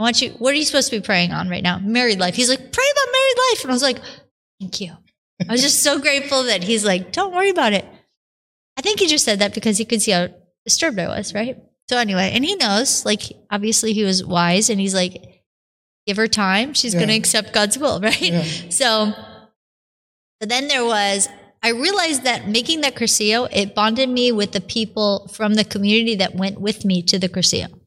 I 0.00 0.02
want 0.02 0.22
you. 0.22 0.30
What 0.30 0.54
are 0.54 0.56
you 0.56 0.64
supposed 0.64 0.88
to 0.88 0.98
be 0.98 1.04
praying 1.04 1.30
on 1.30 1.50
right 1.50 1.62
now? 1.62 1.78
Married 1.78 2.18
life. 2.18 2.34
He's 2.34 2.48
like, 2.48 2.72
pray 2.72 2.84
about 2.92 3.12
married 3.12 3.36
life, 3.50 3.62
and 3.64 3.70
I 3.70 3.74
was 3.74 3.82
like, 3.82 3.98
thank 4.58 4.80
you. 4.80 4.92
I 5.46 5.52
was 5.52 5.60
just 5.60 5.82
so 5.82 5.98
grateful 6.00 6.44
that 6.44 6.64
he's 6.64 6.86
like, 6.86 7.12
don't 7.12 7.34
worry 7.34 7.50
about 7.50 7.74
it. 7.74 7.84
I 8.78 8.80
think 8.80 8.98
he 8.98 9.08
just 9.08 9.26
said 9.26 9.40
that 9.40 9.52
because 9.52 9.76
he 9.76 9.84
could 9.84 10.00
see 10.00 10.12
how 10.12 10.28
disturbed 10.64 10.98
I 10.98 11.08
was, 11.08 11.34
right? 11.34 11.58
So 11.90 11.98
anyway, 11.98 12.30
and 12.32 12.42
he 12.46 12.56
knows, 12.56 13.04
like, 13.04 13.24
obviously 13.50 13.92
he 13.92 14.02
was 14.02 14.24
wise, 14.24 14.70
and 14.70 14.80
he's 14.80 14.94
like, 14.94 15.42
give 16.06 16.16
her 16.16 16.28
time. 16.28 16.72
She's 16.72 16.94
going 16.94 17.08
to 17.08 17.14
accept 17.14 17.52
God's 17.52 17.76
will, 17.76 18.00
right? 18.02 18.18
Yeah. 18.22 18.44
So, 18.70 19.12
but 20.40 20.48
then 20.48 20.68
there 20.68 20.84
was, 20.84 21.28
I 21.62 21.72
realized 21.72 22.24
that 22.24 22.48
making 22.48 22.80
that 22.80 22.94
Cursillo, 22.94 23.50
it 23.52 23.74
bonded 23.74 24.08
me 24.08 24.32
with 24.32 24.52
the 24.52 24.62
people 24.62 25.28
from 25.30 25.54
the 25.54 25.64
community 25.64 26.14
that 26.14 26.34
went 26.34 26.58
with 26.58 26.86
me 26.86 27.02
to 27.02 27.18
the 27.18 27.28
Cursillo. 27.28 27.79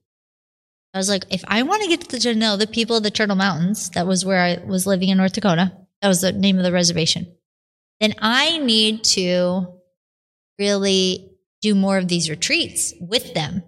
I 0.93 0.97
was 0.99 1.10
like, 1.10 1.25
if 1.32 1.43
I 1.47 1.63
want 1.63 1.82
to 1.84 1.89
get 1.89 2.10
to 2.10 2.36
know 2.36 2.56
the 2.56 2.67
people 2.67 2.97
of 2.97 3.03
the 3.03 3.12
Turtle 3.12 3.36
Mountains, 3.36 3.89
that 3.91 4.06
was 4.06 4.23
where 4.23 4.39
I 4.39 4.63
was 4.65 4.86
living 4.86 5.10
in 5.10 5.17
North 5.17 5.34
Dakota, 5.34 5.71
that 6.01 6.08
was 6.08 6.21
the 6.21 6.32
name 6.32 6.58
of 6.58 6.63
the 6.63 6.71
reservation, 6.71 7.34
then 7.99 8.13
I 8.19 8.60
need 8.60 9.03
to 9.06 9.79
really 10.60 11.32
do 11.62 11.73
more 11.73 11.97
of 11.97 12.08
these 12.08 12.29
retreats 12.29 12.93
with 12.99 13.34
them. 13.34 13.63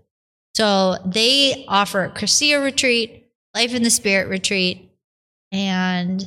So 0.54 0.98
they 1.06 1.66
offer 1.68 2.04
a 2.04 2.12
Cursillo 2.12 2.64
retreat, 2.64 3.28
Life 3.56 3.74
in 3.74 3.84
the 3.84 3.90
Spirit 3.90 4.28
retreat, 4.28 4.92
and 5.52 6.24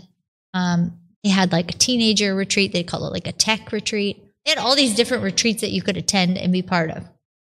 um, 0.55 0.99
they 1.23 1.31
had 1.31 1.53
like 1.53 1.71
a 1.71 1.79
teenager 1.79 2.35
retreat. 2.35 2.73
They 2.73 2.83
call 2.83 3.07
it 3.07 3.13
like 3.13 3.27
a 3.27 3.33
tech 3.33 3.71
retreat. 3.71 4.23
They 4.45 4.51
had 4.51 4.59
all 4.59 4.75
these 4.75 4.95
different 4.95 5.25
retreats 5.25 5.61
that 5.61 5.71
you 5.71 5.83
could 5.83 5.97
attend 5.97 6.39
and 6.39 6.53
be 6.53 6.63
part 6.63 6.91
of. 6.91 7.05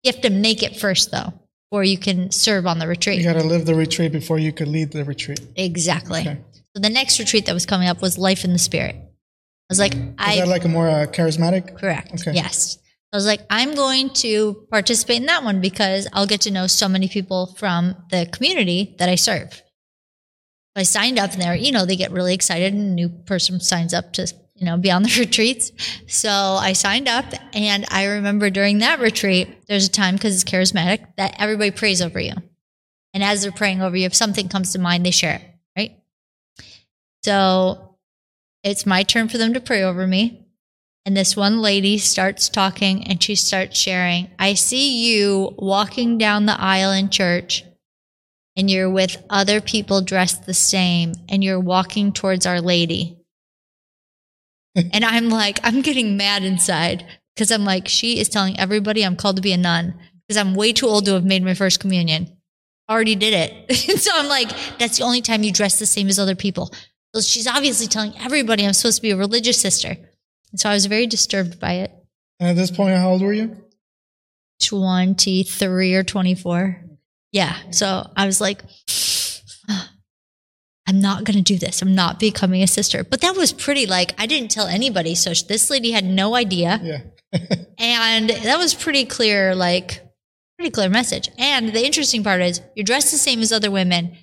You 0.02 0.12
have 0.12 0.22
to 0.22 0.30
make 0.30 0.62
it 0.62 0.78
first, 0.78 1.10
though, 1.10 1.32
or 1.74 1.82
you 1.82 1.98
can 1.98 2.30
serve 2.30 2.68
on 2.68 2.78
the 2.78 2.86
retreat. 2.86 3.18
You 3.18 3.24
got 3.24 3.40
to 3.40 3.44
live 3.44 3.66
the 3.66 3.74
retreat 3.74 4.12
before 4.12 4.38
you 4.38 4.52
could 4.52 4.68
lead 4.68 4.92
the 4.92 5.04
retreat. 5.04 5.40
Exactly. 5.56 6.20
Okay. 6.20 6.40
So 6.76 6.80
the 6.80 6.88
next 6.88 7.18
retreat 7.18 7.46
that 7.46 7.52
was 7.52 7.66
coming 7.66 7.88
up 7.88 8.00
was 8.00 8.16
Life 8.16 8.44
in 8.44 8.52
the 8.52 8.60
Spirit. 8.60 8.94
I 8.94 9.68
was 9.68 9.80
like, 9.80 9.92
Is 9.94 10.02
I 10.16 10.36
that 10.36 10.46
like 10.46 10.64
a 10.64 10.68
more 10.68 10.88
uh, 10.88 11.06
charismatic? 11.06 11.76
Correct. 11.76 12.12
Okay. 12.12 12.32
Yes. 12.32 12.78
I 13.12 13.16
was 13.16 13.26
like, 13.26 13.40
I'm 13.50 13.74
going 13.74 14.10
to 14.10 14.66
participate 14.70 15.16
in 15.16 15.26
that 15.26 15.42
one 15.42 15.60
because 15.60 16.06
I'll 16.12 16.28
get 16.28 16.42
to 16.42 16.52
know 16.52 16.68
so 16.68 16.88
many 16.88 17.08
people 17.08 17.54
from 17.58 17.96
the 18.10 18.28
community 18.32 18.94
that 19.00 19.08
I 19.08 19.16
serve. 19.16 19.60
I 20.76 20.84
signed 20.84 21.18
up 21.18 21.32
and 21.32 21.42
they're, 21.42 21.56
you 21.56 21.72
know, 21.72 21.86
they 21.86 21.96
get 21.96 22.12
really 22.12 22.34
excited 22.34 22.72
and 22.72 22.82
a 22.82 22.94
new 22.94 23.08
person 23.08 23.58
signs 23.58 23.92
up 23.92 24.12
to, 24.14 24.32
you 24.54 24.64
know, 24.64 24.76
be 24.76 24.90
on 24.90 25.02
the 25.02 25.16
retreats. 25.20 25.72
So 26.06 26.30
I 26.30 26.72
signed 26.72 27.08
up 27.08 27.26
and 27.52 27.84
I 27.90 28.06
remember 28.06 28.50
during 28.50 28.78
that 28.78 29.00
retreat, 29.00 29.66
there's 29.66 29.86
a 29.86 29.90
time 29.90 30.14
because 30.14 30.34
it's 30.34 30.50
charismatic 30.50 31.06
that 31.16 31.36
everybody 31.38 31.70
prays 31.70 32.00
over 32.00 32.20
you. 32.20 32.34
And 33.12 33.22
as 33.22 33.42
they're 33.42 33.52
praying 33.52 33.80
over 33.80 33.96
you, 33.96 34.06
if 34.06 34.14
something 34.14 34.48
comes 34.48 34.72
to 34.72 34.78
mind, 34.78 35.06
they 35.06 35.10
share 35.10 35.36
it, 35.36 35.42
right? 35.76 35.96
So 37.22 37.96
it's 38.62 38.86
my 38.86 39.02
turn 39.02 39.28
for 39.28 39.38
them 39.38 39.54
to 39.54 39.60
pray 39.60 39.82
over 39.82 40.06
me. 40.06 40.40
And 41.06 41.16
this 41.16 41.36
one 41.36 41.60
lady 41.60 41.98
starts 41.98 42.48
talking 42.48 43.06
and 43.06 43.22
she 43.22 43.34
starts 43.34 43.78
sharing. 43.78 44.30
I 44.38 44.54
see 44.54 45.06
you 45.06 45.54
walking 45.58 46.16
down 46.16 46.46
the 46.46 46.58
aisle 46.58 46.92
in 46.92 47.10
church 47.10 47.62
and 48.56 48.70
you're 48.70 48.90
with 48.90 49.22
other 49.28 49.60
people 49.60 50.00
dressed 50.00 50.46
the 50.46 50.54
same 50.54 51.12
and 51.28 51.44
you're 51.44 51.60
walking 51.60 52.12
towards 52.12 52.46
Our 52.46 52.60
Lady. 52.60 53.18
And 54.74 55.04
I'm 55.04 55.28
like, 55.28 55.60
I'm 55.62 55.82
getting 55.82 56.16
mad 56.16 56.42
inside 56.42 57.06
because 57.34 57.50
I'm 57.50 57.64
like, 57.64 57.88
she 57.88 58.18
is 58.18 58.28
telling 58.28 58.58
everybody 58.58 59.04
I'm 59.04 59.16
called 59.16 59.36
to 59.36 59.42
be 59.42 59.52
a 59.52 59.56
nun 59.56 59.94
because 60.26 60.36
I'm 60.36 60.54
way 60.54 60.72
too 60.72 60.86
old 60.86 61.04
to 61.06 61.12
have 61.12 61.24
made 61.24 61.42
my 61.42 61.54
first 61.54 61.80
communion. 61.80 62.36
Already 62.90 63.14
did 63.14 63.34
it. 63.34 63.74
so 64.00 64.10
I'm 64.14 64.28
like, 64.28 64.50
that's 64.78 64.98
the 64.98 65.04
only 65.04 65.20
time 65.20 65.42
you 65.42 65.52
dress 65.52 65.78
the 65.78 65.86
same 65.86 66.08
as 66.08 66.18
other 66.18 66.34
people. 66.34 66.72
So 67.14 67.20
she's 67.20 67.46
obviously 67.46 67.86
telling 67.86 68.14
everybody 68.18 68.66
I'm 68.66 68.72
supposed 68.72 68.96
to 68.96 69.02
be 69.02 69.12
a 69.12 69.16
religious 69.16 69.60
sister. 69.60 69.96
And 70.50 70.60
so 70.60 70.68
I 70.68 70.74
was 70.74 70.86
very 70.86 71.06
disturbed 71.06 71.60
by 71.60 71.74
it. 71.74 71.92
And 72.40 72.48
at 72.48 72.56
this 72.56 72.70
point, 72.70 72.96
how 72.96 73.10
old 73.10 73.22
were 73.22 73.32
you? 73.32 73.56
23 74.62 75.94
or 75.94 76.02
24. 76.02 76.84
Yeah. 77.32 77.56
So 77.70 78.10
I 78.16 78.26
was 78.26 78.40
like, 78.40 78.62
I'm 80.86 81.00
not 81.00 81.24
going 81.24 81.36
to 81.36 81.42
do 81.42 81.58
this. 81.58 81.80
I'm 81.80 81.94
not 81.94 82.20
becoming 82.20 82.62
a 82.62 82.66
sister. 82.66 83.04
But 83.04 83.22
that 83.22 83.36
was 83.36 83.52
pretty 83.52 83.86
like, 83.86 84.12
I 84.20 84.26
didn't 84.26 84.50
tell 84.50 84.66
anybody. 84.66 85.14
So 85.14 85.30
this 85.30 85.70
lady 85.70 85.92
had 85.92 86.04
no 86.04 86.34
idea. 86.34 86.80
Yeah. 86.82 87.00
And 87.78 88.30
that 88.30 88.58
was 88.58 88.74
pretty 88.74 89.04
clear, 89.04 89.56
like, 89.56 90.00
pretty 90.56 90.70
clear 90.70 90.88
message. 90.88 91.28
And 91.36 91.70
the 91.70 91.84
interesting 91.84 92.22
part 92.22 92.40
is 92.40 92.60
you're 92.76 92.84
dressed 92.84 93.10
the 93.10 93.18
same 93.18 93.40
as 93.40 93.52
other 93.52 93.70
women. 93.70 94.16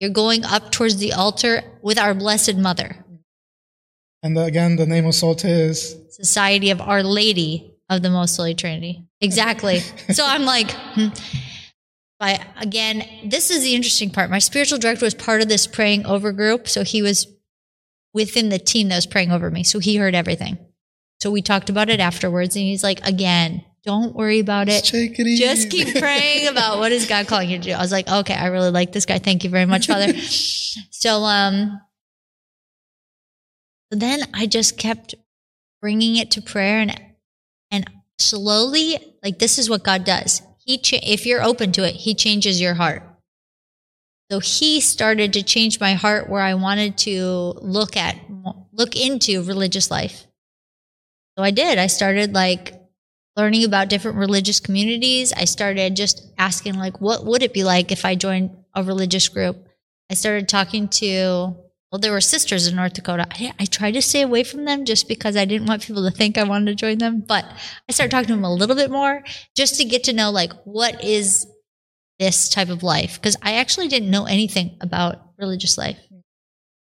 You're 0.00 0.10
going 0.10 0.44
up 0.44 0.70
towards 0.70 0.98
the 0.98 1.14
altar 1.14 1.62
with 1.82 1.98
our 1.98 2.12
Blessed 2.12 2.56
Mother, 2.56 3.04
And 4.22 4.36
again, 4.38 4.76
the 4.76 4.86
name 4.86 5.06
of 5.06 5.14
Solta 5.14 5.48
is 5.48 5.96
Society 6.10 6.70
of 6.70 6.82
Our 6.82 7.02
Lady 7.02 7.74
of 7.88 8.02
the 8.02 8.10
Most 8.10 8.36
Holy 8.36 8.54
Trinity. 8.54 9.04
Exactly. 9.22 9.78
so 10.12 10.26
I'm 10.26 10.44
like, 10.44 10.70
hmm. 10.72 11.08
But 12.18 12.40
again, 12.58 13.06
this 13.24 13.50
is 13.50 13.62
the 13.62 13.74
interesting 13.74 14.10
part. 14.10 14.30
My 14.30 14.38
spiritual 14.38 14.78
director 14.78 15.04
was 15.04 15.14
part 15.14 15.42
of 15.42 15.48
this 15.48 15.66
praying 15.66 16.06
over 16.06 16.32
group. 16.32 16.68
So 16.68 16.82
he 16.82 17.02
was 17.02 17.26
within 18.14 18.48
the 18.48 18.58
team 18.58 18.88
that 18.88 18.96
was 18.96 19.06
praying 19.06 19.32
over 19.32 19.50
me. 19.50 19.62
So 19.62 19.78
he 19.78 19.96
heard 19.96 20.14
everything. 20.14 20.58
So 21.20 21.30
we 21.30 21.42
talked 21.42 21.68
about 21.68 21.90
it 21.90 22.00
afterwards. 22.00 22.56
And 22.56 22.64
he's 22.64 22.82
like, 22.82 23.06
again, 23.06 23.64
don't 23.84 24.14
worry 24.14 24.40
about 24.40 24.68
it. 24.68 24.92
It. 24.92 25.36
Just 25.36 25.70
keep 25.70 25.96
praying 25.98 26.48
about 26.48 26.78
what 26.78 26.92
is 26.92 27.06
God 27.06 27.26
calling 27.26 27.50
you 27.50 27.58
to 27.58 27.62
do. 27.62 27.72
I 27.72 27.80
was 27.80 27.92
like, 27.92 28.08
okay, 28.08 28.34
I 28.34 28.46
really 28.46 28.70
like 28.70 28.92
this 28.92 29.06
guy. 29.06 29.18
Thank 29.18 29.44
you 29.44 29.50
very 29.50 29.66
much, 29.66 29.86
Father. 29.86 30.12
so, 30.90 31.22
um, 31.22 31.80
then 33.90 34.22
I 34.34 34.46
just 34.46 34.78
kept 34.78 35.14
bringing 35.80 36.16
it 36.16 36.32
to 36.32 36.42
prayer 36.42 36.80
and, 36.80 37.00
and 37.70 37.88
slowly, 38.18 38.98
like 39.22 39.38
this 39.38 39.58
is 39.58 39.70
what 39.70 39.84
God 39.84 40.04
does. 40.04 40.42
He, 40.66 40.78
cha- 40.78 40.98
if 41.02 41.24
you're 41.24 41.42
open 41.42 41.72
to 41.72 41.88
it, 41.88 41.94
he 41.94 42.14
changes 42.14 42.60
your 42.60 42.74
heart. 42.74 43.02
So 44.30 44.40
he 44.40 44.80
started 44.80 45.32
to 45.34 45.42
change 45.42 45.78
my 45.78 45.94
heart 45.94 46.28
where 46.28 46.42
I 46.42 46.54
wanted 46.54 46.98
to 46.98 47.54
look 47.62 47.96
at, 47.96 48.16
look 48.72 48.96
into 48.96 49.42
religious 49.42 49.90
life. 49.90 50.26
So 51.38 51.44
I 51.44 51.52
did. 51.52 51.78
I 51.78 51.86
started 51.86 52.34
like 52.34 52.74
learning 53.36 53.64
about 53.64 53.88
different 53.88 54.16
religious 54.16 54.58
communities. 54.58 55.32
I 55.32 55.44
started 55.44 55.94
just 55.94 56.26
asking 56.38 56.74
like 56.74 57.00
what 57.00 57.24
would 57.24 57.42
it 57.42 57.52
be 57.52 57.62
like 57.62 57.92
if 57.92 58.04
I 58.04 58.16
joined 58.16 58.50
a 58.74 58.82
religious 58.82 59.28
group? 59.28 59.68
I 60.10 60.14
started 60.14 60.48
talking 60.48 60.88
to 60.88 61.56
well, 61.90 62.00
there 62.00 62.12
were 62.12 62.20
sisters 62.20 62.66
in 62.66 62.76
North 62.76 62.94
Dakota. 62.94 63.26
I, 63.30 63.52
I, 63.60 63.64
tried 63.64 63.92
to 63.92 64.02
stay 64.02 64.22
away 64.22 64.42
from 64.42 64.64
them 64.64 64.84
just 64.84 65.06
because 65.06 65.36
I 65.36 65.44
didn't 65.44 65.68
want 65.68 65.82
people 65.82 66.04
to 66.04 66.14
think 66.14 66.36
I 66.36 66.42
wanted 66.42 66.66
to 66.66 66.74
join 66.74 66.98
them. 66.98 67.20
But 67.20 67.44
I 67.88 67.92
started 67.92 68.10
talking 68.10 68.26
to 68.28 68.34
them 68.34 68.44
a 68.44 68.52
little 68.52 68.74
bit 68.74 68.90
more 68.90 69.22
just 69.56 69.76
to 69.76 69.84
get 69.84 70.04
to 70.04 70.12
know 70.12 70.30
like 70.30 70.52
what 70.64 71.04
is 71.04 71.46
this 72.18 72.48
type 72.48 72.70
of 72.70 72.82
life 72.82 73.20
because 73.20 73.36
I 73.40 73.54
actually 73.54 73.88
didn't 73.88 74.10
know 74.10 74.24
anything 74.24 74.76
about 74.80 75.22
religious 75.38 75.78
life. 75.78 75.98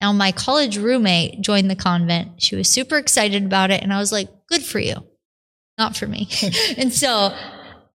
Now, 0.01 0.12
my 0.12 0.32
college 0.32 0.78
roommate 0.78 1.41
joined 1.43 1.70
the 1.70 1.76
convent. 1.76 2.43
She 2.43 2.57
was 2.57 2.68
super 2.68 2.97
excited 2.97 3.45
about 3.45 3.70
it. 3.70 3.82
And 3.82 3.93
I 3.93 3.99
was 3.99 4.11
like, 4.11 4.28
good 4.49 4.64
for 4.64 4.78
you. 4.78 4.97
Not 5.78 5.97
for 5.97 6.07
me. 6.07 6.28
and 6.78 6.93
so 6.93 7.36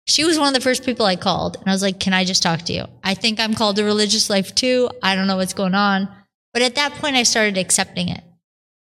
she 0.05 0.23
was 0.23 0.37
one 0.37 0.47
of 0.47 0.53
the 0.53 0.61
first 0.61 0.85
people 0.85 1.05
I 1.05 1.15
called. 1.15 1.57
And 1.57 1.67
I 1.67 1.71
was 1.71 1.81
like, 1.81 1.99
can 1.99 2.13
I 2.13 2.23
just 2.23 2.43
talk 2.43 2.61
to 2.63 2.73
you? 2.73 2.85
I 3.03 3.15
think 3.15 3.39
I'm 3.39 3.55
called 3.55 3.77
to 3.77 3.83
religious 3.83 4.29
life 4.29 4.53
too. 4.53 4.89
I 5.01 5.15
don't 5.15 5.27
know 5.27 5.37
what's 5.37 5.53
going 5.53 5.73
on. 5.73 6.07
But 6.55 6.61
at 6.61 6.75
that 6.75 6.93
point, 6.93 7.17
I 7.17 7.23
started 7.23 7.57
accepting 7.57 8.07
it. 8.07 8.23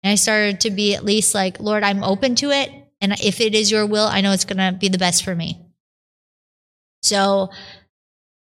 And 0.05 0.13
I 0.13 0.15
started 0.15 0.61
to 0.61 0.71
be 0.71 0.95
at 0.95 1.05
least 1.05 1.35
like, 1.35 1.59
Lord, 1.59 1.83
I'm 1.83 2.05
open 2.05 2.37
to 2.37 2.53
it. 2.53 2.71
And 3.01 3.13
if 3.21 3.41
it 3.41 3.53
is 3.53 3.69
your 3.69 3.85
will, 3.85 4.07
I 4.07 4.21
know 4.21 4.31
it's 4.31 4.45
going 4.45 4.59
to 4.59 4.79
be 4.79 4.89
the 4.89 4.97
best 4.97 5.25
for 5.25 5.35
me. 5.35 5.61
So 7.03 7.51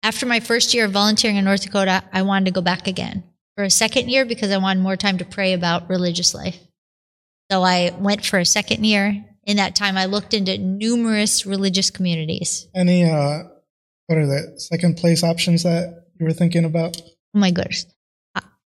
after 0.03 0.25
my 0.25 0.41
first 0.41 0.73
year 0.73 0.83
of 0.83 0.91
volunteering 0.91 1.37
in 1.37 1.45
North 1.45 1.63
Dakota, 1.63 2.03
I 2.11 2.23
wanted 2.23 2.45
to 2.47 2.51
go 2.51 2.59
back 2.59 2.87
again 2.87 3.23
for 3.55 3.63
a 3.63 3.69
second 3.69 4.09
year 4.09 4.25
because 4.25 4.51
I 4.51 4.57
wanted 4.57 4.83
more 4.83 4.97
time 4.97 5.19
to 5.19 5.25
pray 5.25 5.53
about 5.53 5.89
religious 5.89 6.33
life. 6.33 6.59
So 7.49 7.63
I 7.63 7.95
went 7.97 8.25
for 8.25 8.39
a 8.39 8.45
second 8.45 8.83
year. 8.85 9.23
In 9.43 9.55
that 9.55 9.77
time, 9.77 9.95
I 9.95 10.07
looked 10.07 10.33
into 10.33 10.57
numerous 10.57 11.45
religious 11.45 11.89
communities. 11.89 12.67
Any, 12.75 13.09
uh, 13.09 13.43
what 14.07 14.17
are 14.17 14.27
the 14.27 14.59
second 14.59 14.97
place 14.97 15.23
options 15.23 15.63
that 15.63 16.03
you 16.19 16.25
were 16.25 16.33
thinking 16.33 16.65
about? 16.65 16.99
Oh 17.33 17.39
my 17.39 17.51
goodness. 17.51 17.85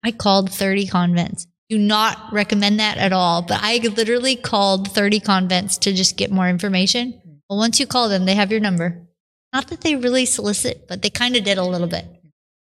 I, 0.03 0.11
called 0.11 0.51
30 0.51 0.87
convents. 0.87 1.47
Do 1.69 1.77
not 1.77 2.31
recommend 2.31 2.79
that 2.79 2.97
at 2.97 3.13
all, 3.13 3.41
but 3.41 3.59
I 3.61 3.77
literally 3.77 4.35
called 4.35 4.91
30 4.91 5.19
convents 5.19 5.77
to 5.79 5.93
just 5.93 6.17
get 6.17 6.31
more 6.31 6.49
information. 6.49 7.21
Well, 7.49 7.59
once 7.59 7.79
you 7.79 7.85
call 7.85 8.09
them, 8.09 8.25
they 8.25 8.35
have 8.35 8.51
your 8.51 8.59
number. 8.59 9.07
Not 9.53 9.67
that 9.67 9.81
they 9.81 9.95
really 9.95 10.25
solicit, 10.25 10.87
but 10.87 11.01
they 11.01 11.09
kind 11.09 11.35
of 11.35 11.43
did 11.43 11.57
a 11.57 11.63
little 11.63 11.87
bit. 11.87 12.05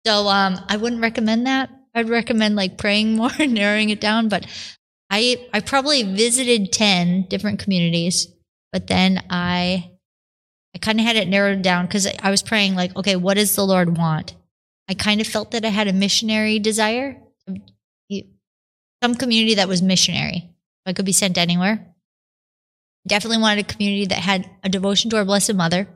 So 0.06 0.28
um, 0.28 0.60
I 0.68 0.78
wouldn't 0.78 1.02
recommend 1.02 1.46
that. 1.48 1.70
I'd 1.94 2.10
recommend 2.10 2.56
like 2.56 2.78
praying 2.78 3.14
more 3.16 3.32
and 3.38 3.54
narrowing 3.54 3.90
it 3.90 4.02
down. 4.02 4.30
But 4.30 4.46
I 5.10 5.48
I 5.54 5.60
probably 5.60 6.04
visited 6.04 6.72
ten 6.72 7.24
different 7.24 7.60
communities, 7.60 8.28
but 8.72 8.88
then 8.88 9.24
I 9.30 9.92
I 10.76 10.78
kind 10.80 11.00
of 11.00 11.06
had 11.06 11.16
it 11.16 11.28
narrowed 11.28 11.62
down 11.62 11.88
because 11.88 12.08
I 12.08 12.30
was 12.30 12.44
praying 12.44 12.76
like, 12.76 12.96
okay, 12.96 13.16
what 13.16 13.36
does 13.36 13.56
the 13.56 13.66
Lord 13.66 13.98
want? 13.98 14.36
I 14.90 14.96
kind 14.96 15.22
of 15.22 15.28
felt 15.28 15.52
that 15.52 15.64
I 15.64 15.70
had 15.70 15.88
a 15.88 15.94
missionary 15.94 16.58
desire, 16.58 17.22
some 19.02 19.16
community 19.16 19.56
that 19.56 19.68
was 19.68 19.82
missionary. 19.84 20.50
I 20.86 20.94
could 20.94 21.06
be 21.06 21.12
sent 21.12 21.38
anywhere. 21.38 21.86
Definitely 23.08 23.42
wanted 23.42 23.66
a 23.66 23.74
community 23.74 24.08
that 24.08 24.18
had 24.18 24.50
a 24.64 24.70
devotion 24.70 25.12
to 25.12 25.18
our 25.18 25.26
Blessed 25.26 25.54
Mother. 25.54 25.88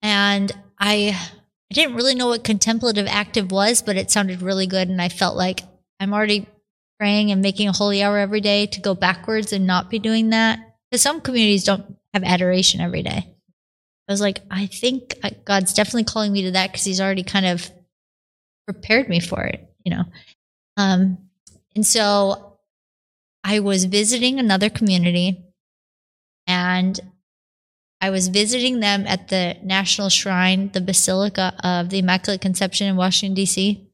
And 0.00 0.52
I 0.78 1.18
I 1.70 1.74
didn't 1.74 1.96
really 1.96 2.14
know 2.14 2.28
what 2.28 2.44
contemplative 2.44 3.06
active 3.08 3.50
was, 3.50 3.82
but 3.82 3.96
it 3.96 4.12
sounded 4.12 4.42
really 4.42 4.68
good. 4.68 4.88
And 4.88 5.02
I 5.02 5.08
felt 5.08 5.36
like 5.36 5.62
I'm 5.98 6.14
already 6.14 6.46
praying 7.00 7.32
and 7.32 7.42
making 7.42 7.68
a 7.68 7.72
holy 7.72 8.02
hour 8.02 8.18
every 8.18 8.40
day 8.40 8.66
to 8.66 8.80
go 8.80 8.94
backwards 8.94 9.52
and 9.52 9.66
not 9.66 9.90
be 9.90 9.98
doing 9.98 10.30
that. 10.30 10.60
Because 10.88 11.02
some 11.02 11.20
communities 11.20 11.64
don't 11.64 11.96
have 12.14 12.22
adoration 12.22 12.80
every 12.80 13.02
day. 13.02 13.34
I 14.08 14.12
was 14.12 14.20
like, 14.20 14.40
I 14.50 14.66
think 14.66 15.14
God's 15.44 15.72
definitely 15.72 16.04
calling 16.04 16.32
me 16.32 16.42
to 16.42 16.52
that 16.52 16.70
because 16.70 16.84
He's 16.84 17.00
already 17.00 17.24
kind 17.24 17.46
of 17.46 17.70
prepared 18.66 19.08
me 19.08 19.20
for 19.20 19.42
it, 19.44 19.68
you 19.84 19.90
know. 19.90 20.04
Um, 20.76 21.18
and 21.74 21.84
so 21.84 22.58
I 23.42 23.60
was 23.60 23.84
visiting 23.84 24.38
another 24.38 24.70
community 24.70 25.44
and 26.46 26.98
I 28.00 28.10
was 28.10 28.28
visiting 28.28 28.80
them 28.80 29.06
at 29.06 29.28
the 29.28 29.56
National 29.62 30.08
Shrine, 30.08 30.70
the 30.72 30.80
Basilica 30.80 31.54
of 31.64 31.88
the 31.88 31.98
Immaculate 31.98 32.40
Conception 32.40 32.88
in 32.88 32.96
Washington, 32.96 33.34
D.C. 33.34 33.88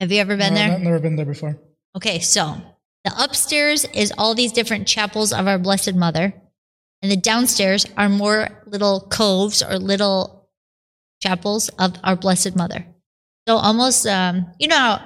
Have 0.00 0.12
you 0.12 0.20
ever 0.20 0.36
been 0.36 0.54
no, 0.54 0.60
there? 0.60 0.72
I've 0.72 0.80
never 0.80 0.98
been 0.98 1.16
there 1.16 1.26
before. 1.26 1.58
Okay, 1.96 2.20
so 2.20 2.56
the 3.04 3.12
upstairs 3.18 3.84
is 3.86 4.12
all 4.16 4.34
these 4.34 4.52
different 4.52 4.86
chapels 4.86 5.32
of 5.32 5.46
our 5.46 5.58
Blessed 5.58 5.94
Mother, 5.94 6.34
and 7.02 7.10
the 7.10 7.16
downstairs 7.16 7.86
are 7.96 8.08
more 8.08 8.48
little 8.66 9.00
coves 9.00 9.62
or 9.62 9.78
little 9.78 10.48
chapels 11.22 11.68
of 11.78 11.96
our 12.04 12.16
Blessed 12.16 12.56
Mother. 12.56 12.86
So 13.48 13.56
almost, 13.56 14.06
um, 14.06 14.46
you 14.58 14.68
know 14.68 14.76
how 14.76 15.02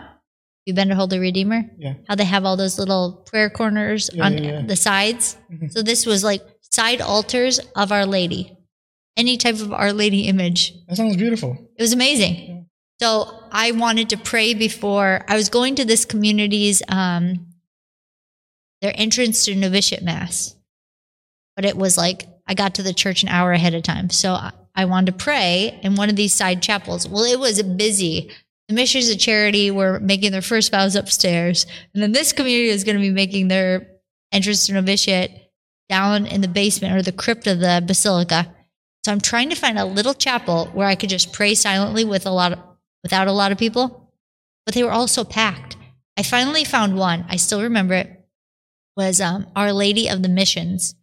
you've 0.64 0.76
been 0.76 0.88
to 0.88 0.95
Holy 0.95 1.18
Redeemer? 1.18 1.64
Yeah. 1.78 1.95
How 2.09 2.14
they 2.14 2.24
have 2.24 2.45
all 2.45 2.57
those 2.57 2.78
little 2.78 3.24
prayer 3.26 3.51
corners 3.51 4.11
yeah, 4.12 4.24
on 4.24 4.38
yeah, 4.38 4.53
yeah. 4.53 4.62
the 4.62 4.76
sides? 4.76 5.36
Mm-hmm. 5.53 5.68
So 5.68 5.82
this 5.82 6.07
was 6.07 6.24
like 6.24 6.42
side 6.61 7.01
altars 7.01 7.61
of 7.76 7.92
Our 7.92 8.07
Lady, 8.07 8.57
any 9.16 9.36
type 9.36 9.57
of 9.57 9.72
Our 9.72 9.92
Lady 9.92 10.22
image. 10.22 10.74
That 10.88 10.97
sounds 10.97 11.16
beautiful. 11.16 11.57
It 11.76 11.82
was 11.82 11.92
amazing. 11.92 12.66
So 13.01 13.28
I 13.51 13.72
wanted 13.72 14.11
to 14.11 14.16
pray 14.16 14.55
before 14.55 15.24
I 15.28 15.36
was 15.36 15.49
going 15.49 15.74
to 15.76 15.84
this 15.84 16.05
community's 16.05 16.82
um, 16.88 17.49
their 18.80 18.92
entrance 18.95 19.45
to 19.47 19.55
novitiate 19.55 20.03
mass, 20.03 20.55
but 21.57 21.65
it 21.65 21.77
was 21.77 21.97
like 21.97 22.27
I 22.47 22.55
got 22.55 22.75
to 22.75 22.83
the 22.83 22.93
church 22.93 23.23
an 23.23 23.29
hour 23.29 23.53
ahead 23.53 23.75
of 23.75 23.83
time, 23.83 24.11
so 24.11 24.35
I, 24.77 24.85
wanted 24.85 25.13
to 25.13 25.25
pray 25.25 25.79
in 25.83 25.95
one 25.95 26.11
of 26.11 26.17
these 26.17 26.35
side 26.35 26.63
chapels. 26.63 27.09
Well, 27.09 27.25
it 27.25 27.39
was 27.39 27.63
busy. 27.63 28.31
The 28.69 28.75
missions 28.75 29.09
of 29.09 29.19
charity 29.19 29.71
were 29.71 30.01
making 30.01 30.33
their 30.33 30.43
first 30.43 30.71
vows 30.71 30.97
upstairs, 30.97 31.65
and 31.95 32.03
then 32.03 32.13
this 32.13 32.33
community 32.33 32.69
is 32.69 32.85
going 32.85 32.97
to 32.97 33.03
be 33.03 33.11
making 33.11 33.49
their 33.49 33.89
entrance 34.33 34.67
to 34.67 34.73
novitiate 34.73 35.31
down 35.89 36.27
in 36.27 36.41
the 36.41 36.49
basement 36.49 36.95
or 36.95 37.03
the 37.03 37.13
crypt 37.13 37.47
of 37.47 37.61
the 37.61 37.83
basilica. 37.87 38.55
So 39.05 39.13
I'm 39.13 39.21
trying 39.21 39.51
to 39.51 39.57
find 39.57 39.79
a 39.79 39.85
little 39.85 40.15
chapel 40.15 40.67
where 40.73 40.89
I 40.89 40.95
could 40.95 41.11
just 41.11 41.33
pray 41.33 41.55
silently 41.55 42.05
with 42.05 42.27
a 42.27 42.31
lot 42.31 42.53
of, 42.53 42.59
without 43.03 43.29
a 43.29 43.33
lot 43.33 43.53
of 43.53 43.59
people, 43.59 44.13
but 44.65 44.75
they 44.75 44.83
were 44.83 44.93
all 44.93 45.09
so 45.09 45.25
packed. 45.25 45.77
I 46.17 46.23
finally 46.23 46.65
found 46.65 46.97
one. 46.97 47.27
I 47.29 47.37
still 47.37 47.63
remember 47.63 47.95
it. 47.95 48.11
Was 48.97 49.21
um, 49.21 49.47
Our 49.57 49.73
Lady 49.73 50.09
of 50.09 50.23
the 50.23 50.29
Missions. 50.29 50.95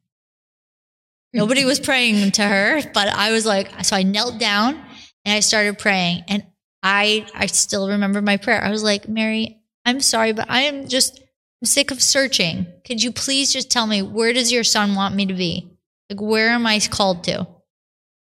Nobody 1.34 1.64
was 1.64 1.80
praying 1.80 2.32
to 2.32 2.44
her, 2.44 2.82
but 2.94 3.08
I 3.08 3.32
was 3.32 3.46
like, 3.46 3.86
so 3.86 3.96
I 3.96 4.04
knelt 4.04 4.38
down 4.40 4.76
and 5.24 5.36
I 5.36 5.40
started 5.40 5.78
praying, 5.78 6.24
and 6.28 6.46
I 6.84 7.26
I 7.34 7.46
still 7.46 7.90
remember 7.90 8.22
my 8.22 8.38
prayer. 8.38 8.64
I 8.64 8.70
was 8.70 8.84
like, 8.84 9.08
Mary, 9.08 9.62
I'm 9.86 10.02
sorry, 10.02 10.34
but 10.34 10.50
I 10.50 10.62
am 10.62 10.88
just 10.88 11.20
I'm 11.62 11.66
sick 11.66 11.92
of 11.92 12.02
searching. 12.02 12.68
Could 12.86 13.04
you 13.04 13.12
please 13.12 13.54
just 13.54 13.70
tell 13.70 13.88
me 13.88 14.02
where 14.02 14.34
does 14.34 14.52
your 14.52 14.64
son 14.64 14.96
want 14.96 15.16
me 15.16 15.26
to 15.28 15.34
be? 15.34 15.72
Like 16.10 16.20
where 16.20 16.50
am 16.50 16.66
I 16.66 16.80
called 16.80 17.24
to? 17.26 17.48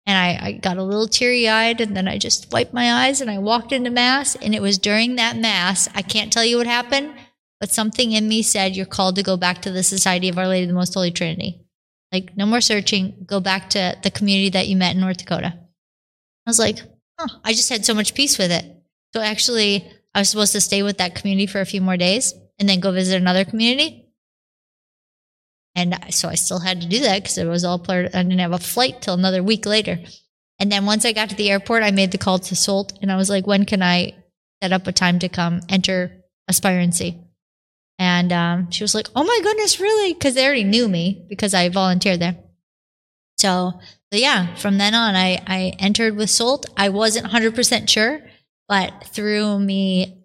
And 0.05 0.17
I, 0.17 0.47
I 0.47 0.51
got 0.51 0.77
a 0.77 0.83
little 0.83 1.07
teary 1.07 1.47
eyed 1.47 1.79
and 1.79 1.95
then 1.95 2.09
I 2.09 2.17
just 2.17 2.51
wiped 2.51 2.73
my 2.73 3.05
eyes 3.05 3.21
and 3.21 3.31
I 3.31 3.37
walked 3.37 3.71
into 3.71 3.89
mass 3.89 4.35
and 4.35 4.53
it 4.53 4.61
was 4.61 4.77
during 4.77 5.15
that 5.15 5.37
mass, 5.37 5.87
I 5.95 6.01
can't 6.01 6.31
tell 6.31 6.43
you 6.43 6.57
what 6.57 6.67
happened, 6.67 7.13
but 7.61 7.71
something 7.71 8.11
in 8.11 8.27
me 8.27 8.41
said 8.41 8.75
you're 8.75 8.85
called 8.85 9.15
to 9.15 9.23
go 9.23 9.37
back 9.37 9.61
to 9.61 9.71
the 9.71 9.83
Society 9.83 10.27
of 10.27 10.37
Our 10.37 10.47
Lady 10.47 10.63
of 10.63 10.67
the 10.67 10.75
Most 10.75 10.93
Holy 10.93 11.11
Trinity. 11.11 11.62
Like 12.13 12.37
no 12.37 12.45
more 12.45 12.61
searching, 12.61 13.25
go 13.25 13.39
back 13.39 13.71
to 13.71 13.97
the 14.03 14.11
community 14.11 14.51
that 14.51 14.67
you 14.67 14.77
met 14.77 14.93
in 14.93 15.01
North 15.01 15.17
Dakota. 15.17 15.53
I 15.57 16.49
was 16.49 16.59
like, 16.59 16.77
huh, 17.19 17.39
I 17.43 17.53
just 17.53 17.69
had 17.69 17.83
so 17.83 17.95
much 17.95 18.13
peace 18.13 18.37
with 18.37 18.51
it. 18.51 18.65
So 19.13 19.21
actually, 19.21 19.91
I 20.13 20.19
was 20.19 20.29
supposed 20.29 20.53
to 20.53 20.61
stay 20.61 20.83
with 20.83 20.99
that 20.99 21.15
community 21.15 21.47
for 21.47 21.59
a 21.59 21.65
few 21.65 21.81
more 21.81 21.97
days 21.97 22.35
and 22.59 22.69
then 22.69 22.79
go 22.79 22.91
visit 22.91 23.17
another 23.17 23.45
community. 23.45 24.05
And 25.75 25.97
so 26.11 26.29
I 26.29 26.35
still 26.35 26.59
had 26.59 26.81
to 26.81 26.87
do 26.87 26.99
that 26.99 27.23
because 27.23 27.39
it 27.39 27.45
was 27.45 27.65
all 27.65 27.79
part. 27.79 28.13
I 28.13 28.21
didn't 28.21 28.37
have 28.37 28.51
a 28.51 28.59
flight 28.59 29.01
till 29.01 29.15
another 29.15 29.41
week 29.41 29.65
later. 29.65 29.99
And 30.59 30.71
then 30.71 30.85
once 30.85 31.03
I 31.05 31.13
got 31.13 31.31
to 31.31 31.35
the 31.35 31.49
airport, 31.49 31.81
I 31.81 31.89
made 31.89 32.11
the 32.11 32.19
call 32.19 32.37
to 32.37 32.55
SOLT 32.55 32.93
and 33.01 33.11
I 33.11 33.15
was 33.15 33.29
like, 33.29 33.47
when 33.47 33.65
can 33.65 33.81
I 33.81 34.13
set 34.61 34.71
up 34.71 34.85
a 34.85 34.91
time 34.91 35.17
to 35.19 35.29
come 35.29 35.61
enter 35.67 36.23
aspirancy? 36.47 37.22
And 38.03 38.33
um, 38.33 38.69
she 38.69 38.83
was 38.83 38.93
like, 38.93 39.07
oh 39.15 39.23
my 39.23 39.39
goodness, 39.41 39.79
really? 39.79 40.13
Because 40.13 40.35
they 40.35 40.45
already 40.45 40.65
knew 40.65 40.89
me 40.89 41.25
because 41.29 41.53
I 41.53 41.69
volunteered 41.69 42.19
there. 42.19 42.35
So, 43.37 43.79
so 44.11 44.19
yeah, 44.19 44.55
from 44.55 44.77
then 44.77 44.93
on, 44.93 45.15
I, 45.15 45.41
I 45.47 45.73
entered 45.79 46.17
with 46.17 46.29
SOLT. 46.29 46.65
I 46.75 46.89
wasn't 46.89 47.27
100% 47.27 47.87
sure, 47.87 48.19
but 48.67 49.05
through 49.05 49.57
me 49.59 50.23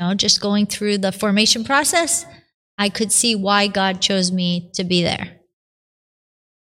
know, 0.00 0.14
just 0.14 0.40
going 0.40 0.66
through 0.66 0.98
the 0.98 1.12
formation 1.12 1.64
process, 1.64 2.24
I 2.76 2.88
could 2.88 3.12
see 3.12 3.34
why 3.34 3.66
God 3.66 4.00
chose 4.00 4.30
me 4.30 4.70
to 4.74 4.84
be 4.84 5.02
there. 5.02 5.40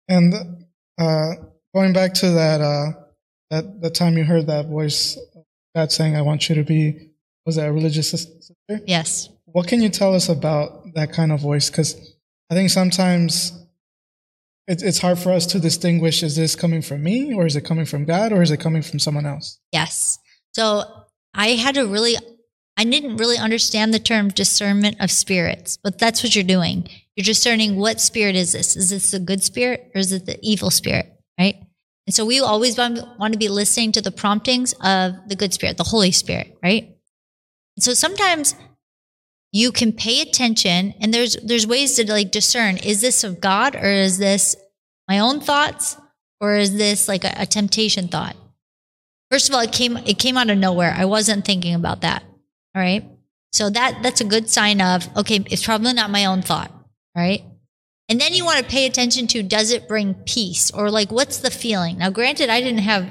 And 0.09 0.35
uh, 0.99 1.35
going 1.75 1.93
back 1.93 2.15
to 2.15 2.31
that, 2.31 2.61
uh, 2.61 2.93
that 3.51 3.81
the 3.81 3.91
time 3.91 4.17
you 4.17 4.25
heard 4.25 4.47
that 4.49 4.69
voice, 4.69 5.19
God 5.75 5.91
saying, 5.91 6.17
"I 6.17 6.23
want 6.23 6.49
you 6.49 6.55
to 6.57 6.65
be," 6.65 7.13
was 7.47 7.57
that 7.57 7.69
a 7.69 7.73
religious 7.73 8.11
sister? 8.11 8.31
Yes. 8.87 9.31
What 9.53 9.69
can 9.69 9.83
you 9.83 9.89
tell 9.89 10.15
us 10.15 10.29
about 10.29 10.95
that 10.95 11.13
kind 11.13 11.33
of 11.33 11.41
voice? 11.41 11.71
Because 11.71 12.17
I 12.51 12.55
think 12.55 12.71
sometimes 12.71 13.53
it's 14.67 14.83
it's 14.83 14.99
hard 14.99 15.19
for 15.19 15.33
us 15.33 15.47
to 15.47 15.61
distinguish: 15.61 16.23
is 16.23 16.37
this 16.37 16.57
coming 16.57 16.83
from 16.83 17.03
me, 17.03 17.35
or 17.35 17.47
is 17.47 17.57
it 17.57 17.63
coming 17.63 17.85
from 17.85 18.05
God, 18.05 18.33
or 18.33 18.43
is 18.43 18.51
it 18.51 18.61
coming 18.61 18.83
from 18.83 18.99
someone 18.99 19.27
else? 19.27 19.59
Yes. 19.73 20.19
So 20.53 20.85
I 21.35 21.49
had 21.49 21.75
to 21.77 21.87
really, 21.87 22.17
I 22.77 22.85
didn't 22.85 23.17
really 23.17 23.39
understand 23.39 23.95
the 23.95 23.99
term 23.99 24.29
discernment 24.29 24.97
of 25.01 25.11
spirits, 25.11 25.79
but 25.83 25.99
that's 25.99 26.23
what 26.23 26.35
you're 26.35 26.45
doing. 26.45 26.89
You're 27.17 27.25
discerning 27.25 27.77
what 27.77 28.01
spirit 28.01 28.37
is 28.37 28.53
this? 28.53 28.77
Is 28.77 28.91
this 28.91 29.15
a 29.15 29.21
good 29.21 29.43
spirit 29.43 29.91
or 29.95 29.99
is 29.99 30.13
it 30.13 30.27
the 30.27 30.39
evil 30.43 30.71
spirit? 30.71 31.07
Right. 31.39 31.57
And 32.07 32.15
so 32.15 32.27
we 32.27 32.41
always 32.41 32.77
want 32.77 33.33
to 33.33 33.39
be 33.39 33.49
listening 33.49 33.93
to 33.93 34.03
the 34.03 34.11
promptings 34.11 34.75
of 34.83 35.15
the 35.29 35.37
good 35.37 35.55
spirit, 35.55 35.77
the 35.77 35.85
Holy 35.85 36.11
Spirit, 36.11 36.57
right? 36.63 36.97
And 37.77 37.85
so 37.85 37.95
sometimes 37.95 38.55
you 39.53 39.71
can 39.71 39.93
pay 39.93 40.23
attention 40.23 40.95
and 41.01 41.13
there's 41.13 41.37
there's 41.37 41.67
ways 41.67 41.95
to 41.97 42.11
like 42.11 42.31
discern 42.31 42.79
is 42.79 43.01
this 43.01 43.23
of 43.23 43.41
God 43.41 43.77
or 43.77 43.85
is 43.85 44.19
this 44.19 44.57
my 45.09 45.19
own 45.19 45.41
thoughts 45.41 45.97
or 46.41 46.55
is 46.55 46.77
this 46.77 47.07
like 47.07 47.25
a, 47.25 47.33
a 47.37 47.47
temptation 47.47 48.09
thought? 48.09 48.37
First 49.31 49.49
of 49.49 49.55
all, 49.55 49.61
it 49.61 49.73
came 49.73 49.97
it 49.99 50.19
came 50.19 50.37
out 50.37 50.51
of 50.51 50.59
nowhere. 50.59 50.95
I 50.97 51.05
wasn't 51.05 51.45
thinking 51.45 51.75
about 51.75 52.01
that. 52.01 52.23
All 52.75 52.83
right. 52.83 53.05
So 53.53 53.69
that 53.71 54.03
that's 54.03 54.21
a 54.23 54.25
good 54.25 54.49
sign 54.49 54.81
of 54.81 55.09
okay, 55.17 55.45
it's 55.51 55.65
probably 55.65 55.93
not 55.93 56.11
my 56.11 56.25
own 56.25 56.43
thought. 56.43 56.73
Right. 57.15 57.45
And 58.09 58.21
then 58.21 58.35
you 58.35 58.45
want 58.45 58.59
to 58.59 58.71
pay 58.71 58.87
attention 58.87 59.27
to 59.29 59.43
does 59.43 59.71
it 59.71 59.89
bring 59.89 60.15
peace 60.15 60.71
or 60.71 60.91
like 60.91 61.13
what's 61.13 61.39
the 61.39 61.51
feeling? 61.51 61.99
Now, 61.99 62.11
granted, 62.11 62.51
I 62.51 62.61
didn't 62.61 62.81
have, 62.81 63.11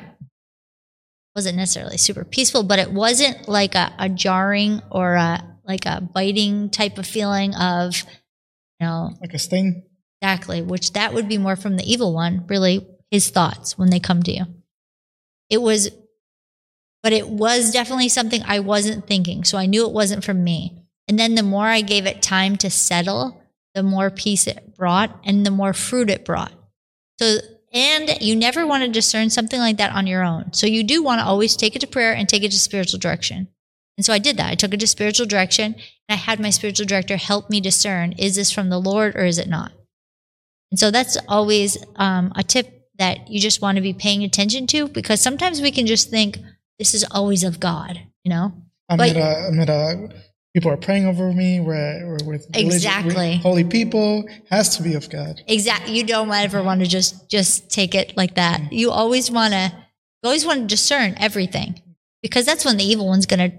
wasn't 1.35 1.57
necessarily 1.57 1.97
super 1.97 2.23
peaceful, 2.23 2.63
but 2.63 2.79
it 2.79 2.91
wasn't 2.91 3.47
like 3.47 3.73
a, 3.75 3.93
a 3.97 4.09
jarring 4.09 4.81
or 4.91 5.15
a, 5.15 5.50
like 5.65 5.85
a 5.85 6.01
biting 6.01 6.69
type 6.69 6.97
of 6.97 7.05
feeling 7.05 7.55
of, 7.55 7.95
you 8.79 8.87
know, 8.87 9.11
like 9.21 9.33
a 9.33 9.39
sting. 9.39 9.83
Exactly, 10.21 10.61
which 10.61 10.93
that 10.93 11.13
would 11.13 11.27
be 11.27 11.39
more 11.39 11.55
from 11.55 11.77
the 11.77 11.91
evil 11.91 12.13
one, 12.13 12.45
really, 12.47 12.85
his 13.09 13.29
thoughts 13.29 13.77
when 13.77 13.89
they 13.89 13.99
come 13.99 14.21
to 14.23 14.31
you. 14.31 14.45
It 15.49 15.61
was, 15.61 15.89
but 17.01 17.11
it 17.11 17.27
was 17.27 17.71
definitely 17.71 18.09
something 18.09 18.43
I 18.45 18.59
wasn't 18.59 19.07
thinking. 19.07 19.43
So 19.43 19.57
I 19.57 19.65
knew 19.65 19.85
it 19.85 19.93
wasn't 19.93 20.23
from 20.23 20.43
me. 20.43 20.77
And 21.07 21.17
then 21.17 21.35
the 21.35 21.43
more 21.43 21.65
I 21.65 21.81
gave 21.81 22.05
it 22.05 22.21
time 22.21 22.55
to 22.57 22.69
settle, 22.69 23.41
the 23.73 23.83
more 23.83 24.09
peace 24.09 24.47
it 24.47 24.75
brought 24.77 25.19
and 25.25 25.45
the 25.45 25.51
more 25.51 25.73
fruit 25.73 26.09
it 26.09 26.23
brought. 26.23 26.53
So, 27.19 27.37
and 27.73 28.21
you 28.21 28.35
never 28.35 28.67
want 28.67 28.83
to 28.83 28.89
discern 28.89 29.29
something 29.29 29.59
like 29.59 29.77
that 29.77 29.93
on 29.93 30.07
your 30.07 30.23
own. 30.23 30.53
So 30.53 30.67
you 30.67 30.83
do 30.83 31.01
want 31.01 31.19
to 31.19 31.25
always 31.25 31.55
take 31.55 31.75
it 31.75 31.79
to 31.79 31.87
prayer 31.87 32.13
and 32.13 32.29
take 32.29 32.43
it 32.43 32.51
to 32.51 32.59
spiritual 32.59 32.99
direction. 32.99 33.47
And 33.97 34.05
so 34.05 34.13
I 34.13 34.19
did 34.19 34.37
that. 34.37 34.49
I 34.49 34.55
took 34.55 34.73
it 34.73 34.79
to 34.79 34.87
spiritual 34.87 35.25
direction 35.25 35.75
and 35.75 35.83
I 36.09 36.15
had 36.15 36.39
my 36.39 36.49
spiritual 36.49 36.85
director 36.85 37.17
help 37.17 37.49
me 37.49 37.59
discern 37.59 38.13
is 38.13 38.35
this 38.35 38.51
from 38.51 38.69
the 38.69 38.79
Lord 38.79 39.15
or 39.15 39.25
is 39.25 39.37
it 39.37 39.47
not? 39.47 39.71
And 40.71 40.79
so 40.79 40.89
that's 40.89 41.17
always 41.27 41.77
um, 41.97 42.31
a 42.35 42.43
tip 42.43 42.87
that 42.97 43.29
you 43.29 43.39
just 43.39 43.61
want 43.61 43.75
to 43.75 43.81
be 43.81 43.93
paying 43.93 44.23
attention 44.23 44.67
to 44.67 44.87
because 44.87 45.21
sometimes 45.21 45.61
we 45.61 45.71
can 45.71 45.85
just 45.85 46.09
think 46.09 46.39
this 46.79 46.93
is 46.93 47.05
always 47.11 47.43
of 47.43 47.59
God, 47.59 47.99
you 48.23 48.29
know? 48.29 48.53
I 48.89 48.95
met, 48.95 49.15
a, 49.15 49.47
I 49.47 49.51
met 49.51 49.69
a 49.69 50.09
people 50.53 50.71
are 50.71 50.77
praying 50.77 51.05
over 51.05 51.31
me. 51.31 51.59
We're, 51.59 52.05
we're 52.05 52.25
with 52.25 52.47
exactly 52.53 53.37
holy 53.37 53.63
people. 53.63 54.25
Has 54.49 54.75
to 54.77 54.83
be 54.83 54.95
of 54.95 55.09
God. 55.09 55.41
Exactly. 55.47 55.93
You 55.93 56.03
don't 56.03 56.29
ever 56.31 56.61
want 56.61 56.81
to 56.81 56.87
just 56.87 57.29
just 57.29 57.69
take 57.69 57.95
it 57.95 58.15
like 58.17 58.35
that. 58.35 58.61
Mm-hmm. 58.61 58.73
You 58.73 58.91
always 58.91 59.31
want 59.31 59.53
to. 59.53 59.71
You 60.23 60.27
always 60.27 60.45
want 60.45 60.61
to 60.61 60.67
discern 60.67 61.15
everything 61.19 61.81
because 62.21 62.45
that's 62.45 62.63
when 62.63 62.77
the 62.77 62.83
evil 62.83 63.07
one's 63.07 63.25
going 63.25 63.51
to 63.51 63.57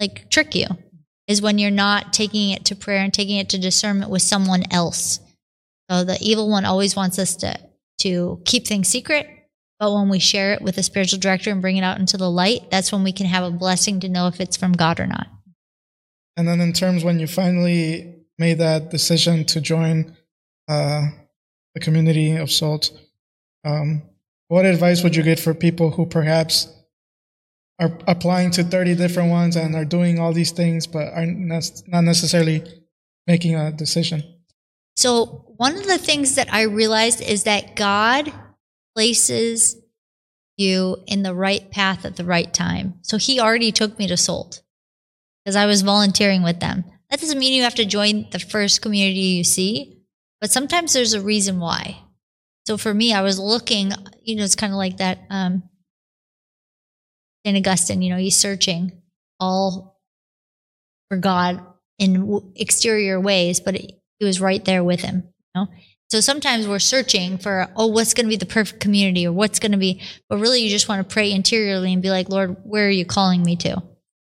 like 0.00 0.30
trick 0.30 0.54
you. 0.54 0.66
Is 1.26 1.40
when 1.40 1.58
you're 1.58 1.70
not 1.70 2.12
taking 2.12 2.50
it 2.50 2.64
to 2.64 2.74
prayer 2.74 3.04
and 3.04 3.14
taking 3.14 3.36
it 3.36 3.50
to 3.50 3.58
discernment 3.58 4.10
with 4.10 4.22
someone 4.22 4.64
else. 4.72 5.20
So 5.88 6.02
the 6.02 6.18
evil 6.20 6.50
one 6.50 6.64
always 6.64 6.96
wants 6.96 7.20
us 7.20 7.36
to 7.36 7.56
to 7.98 8.40
keep 8.44 8.66
things 8.66 8.88
secret. 8.88 9.28
But 9.78 9.94
when 9.94 10.08
we 10.08 10.18
share 10.18 10.52
it 10.54 10.62
with 10.62 10.76
a 10.76 10.82
spiritual 10.82 11.20
director 11.20 11.50
and 11.50 11.62
bring 11.62 11.76
it 11.76 11.84
out 11.84 11.98
into 11.98 12.16
the 12.16 12.30
light, 12.30 12.70
that's 12.70 12.92
when 12.92 13.02
we 13.02 13.12
can 13.12 13.26
have 13.26 13.44
a 13.44 13.50
blessing 13.50 14.00
to 14.00 14.08
know 14.08 14.26
if 14.26 14.40
it's 14.40 14.56
from 14.56 14.72
God 14.72 15.00
or 15.00 15.06
not. 15.06 15.28
And 16.36 16.46
then 16.46 16.60
in 16.60 16.72
terms 16.72 17.04
when 17.04 17.18
you 17.18 17.26
finally 17.26 18.14
made 18.38 18.58
that 18.58 18.90
decision 18.90 19.44
to 19.46 19.60
join 19.60 20.16
uh, 20.68 21.06
the 21.74 21.80
community 21.80 22.36
of 22.36 22.50
SOLT, 22.50 22.90
um, 23.64 24.02
what 24.48 24.66
advice 24.66 25.02
would 25.02 25.16
you 25.16 25.22
get 25.22 25.38
for 25.38 25.54
people 25.54 25.90
who 25.90 26.06
perhaps 26.06 26.68
are 27.80 27.98
applying 28.06 28.50
to 28.52 28.62
30 28.62 28.94
different 28.94 29.30
ones 29.30 29.56
and 29.56 29.74
are 29.74 29.86
doing 29.86 30.18
all 30.18 30.32
these 30.32 30.52
things, 30.52 30.86
but 30.86 31.12
are 31.14 31.26
not 31.26 32.04
necessarily 32.04 32.62
making 33.26 33.54
a 33.54 33.72
decision? 33.72 34.22
So, 34.96 35.44
one 35.56 35.76
of 35.76 35.86
the 35.86 35.98
things 35.98 36.34
that 36.34 36.52
I 36.52 36.62
realized 36.62 37.22
is 37.22 37.44
that 37.44 37.76
God 37.76 38.32
places 38.94 39.76
you 40.56 40.98
in 41.06 41.22
the 41.22 41.34
right 41.34 41.70
path 41.70 42.04
at 42.04 42.16
the 42.16 42.24
right 42.24 42.52
time. 42.52 42.94
So, 43.02 43.16
He 43.16 43.40
already 43.40 43.72
took 43.72 43.98
me 43.98 44.06
to 44.08 44.16
SOLT 44.16 44.62
because 45.42 45.56
I 45.56 45.66
was 45.66 45.82
volunteering 45.82 46.42
with 46.42 46.60
them. 46.60 46.84
That 47.08 47.20
doesn't 47.20 47.38
mean 47.38 47.54
you 47.54 47.62
have 47.62 47.74
to 47.76 47.86
join 47.86 48.28
the 48.30 48.38
first 48.38 48.82
community 48.82 49.20
you 49.20 49.44
see, 49.44 50.02
but 50.40 50.50
sometimes 50.50 50.92
there's 50.92 51.14
a 51.14 51.20
reason 51.20 51.60
why. 51.60 52.02
So 52.66 52.76
for 52.76 52.92
me, 52.92 53.12
I 53.14 53.22
was 53.22 53.38
looking, 53.38 53.92
you 54.22 54.36
know, 54.36 54.44
it's 54.44 54.54
kind 54.54 54.72
of 54.72 54.76
like 54.76 54.98
that. 54.98 55.20
Um, 55.30 55.62
St. 57.44 57.56
Augustine, 57.56 58.02
you 58.02 58.10
know, 58.10 58.18
he's 58.18 58.36
searching 58.36 58.92
all 59.38 60.00
for 61.08 61.16
God 61.16 61.64
in 61.98 62.52
exterior 62.56 63.20
ways, 63.20 63.60
but 63.60 63.74
he 63.74 64.24
was 64.24 64.40
right 64.40 64.64
there 64.64 64.84
with 64.84 65.00
him, 65.00 65.24
you 65.54 65.60
know? 65.60 65.66
So 66.10 66.20
sometimes 66.20 66.66
we're 66.66 66.80
searching 66.80 67.38
for, 67.38 67.68
oh, 67.76 67.86
what's 67.86 68.14
going 68.14 68.26
to 68.26 68.30
be 68.30 68.36
the 68.36 68.44
perfect 68.44 68.80
community 68.80 69.26
or 69.26 69.32
what's 69.32 69.60
going 69.60 69.72
to 69.72 69.78
be, 69.78 70.02
but 70.28 70.38
really 70.38 70.60
you 70.60 70.68
just 70.68 70.88
want 70.88 71.08
to 71.08 71.12
pray 71.12 71.30
interiorly 71.30 71.92
and 71.92 72.02
be 72.02 72.10
like, 72.10 72.28
Lord, 72.28 72.56
where 72.64 72.86
are 72.86 72.90
you 72.90 73.04
calling 73.04 73.42
me 73.42 73.54
to? 73.56 73.80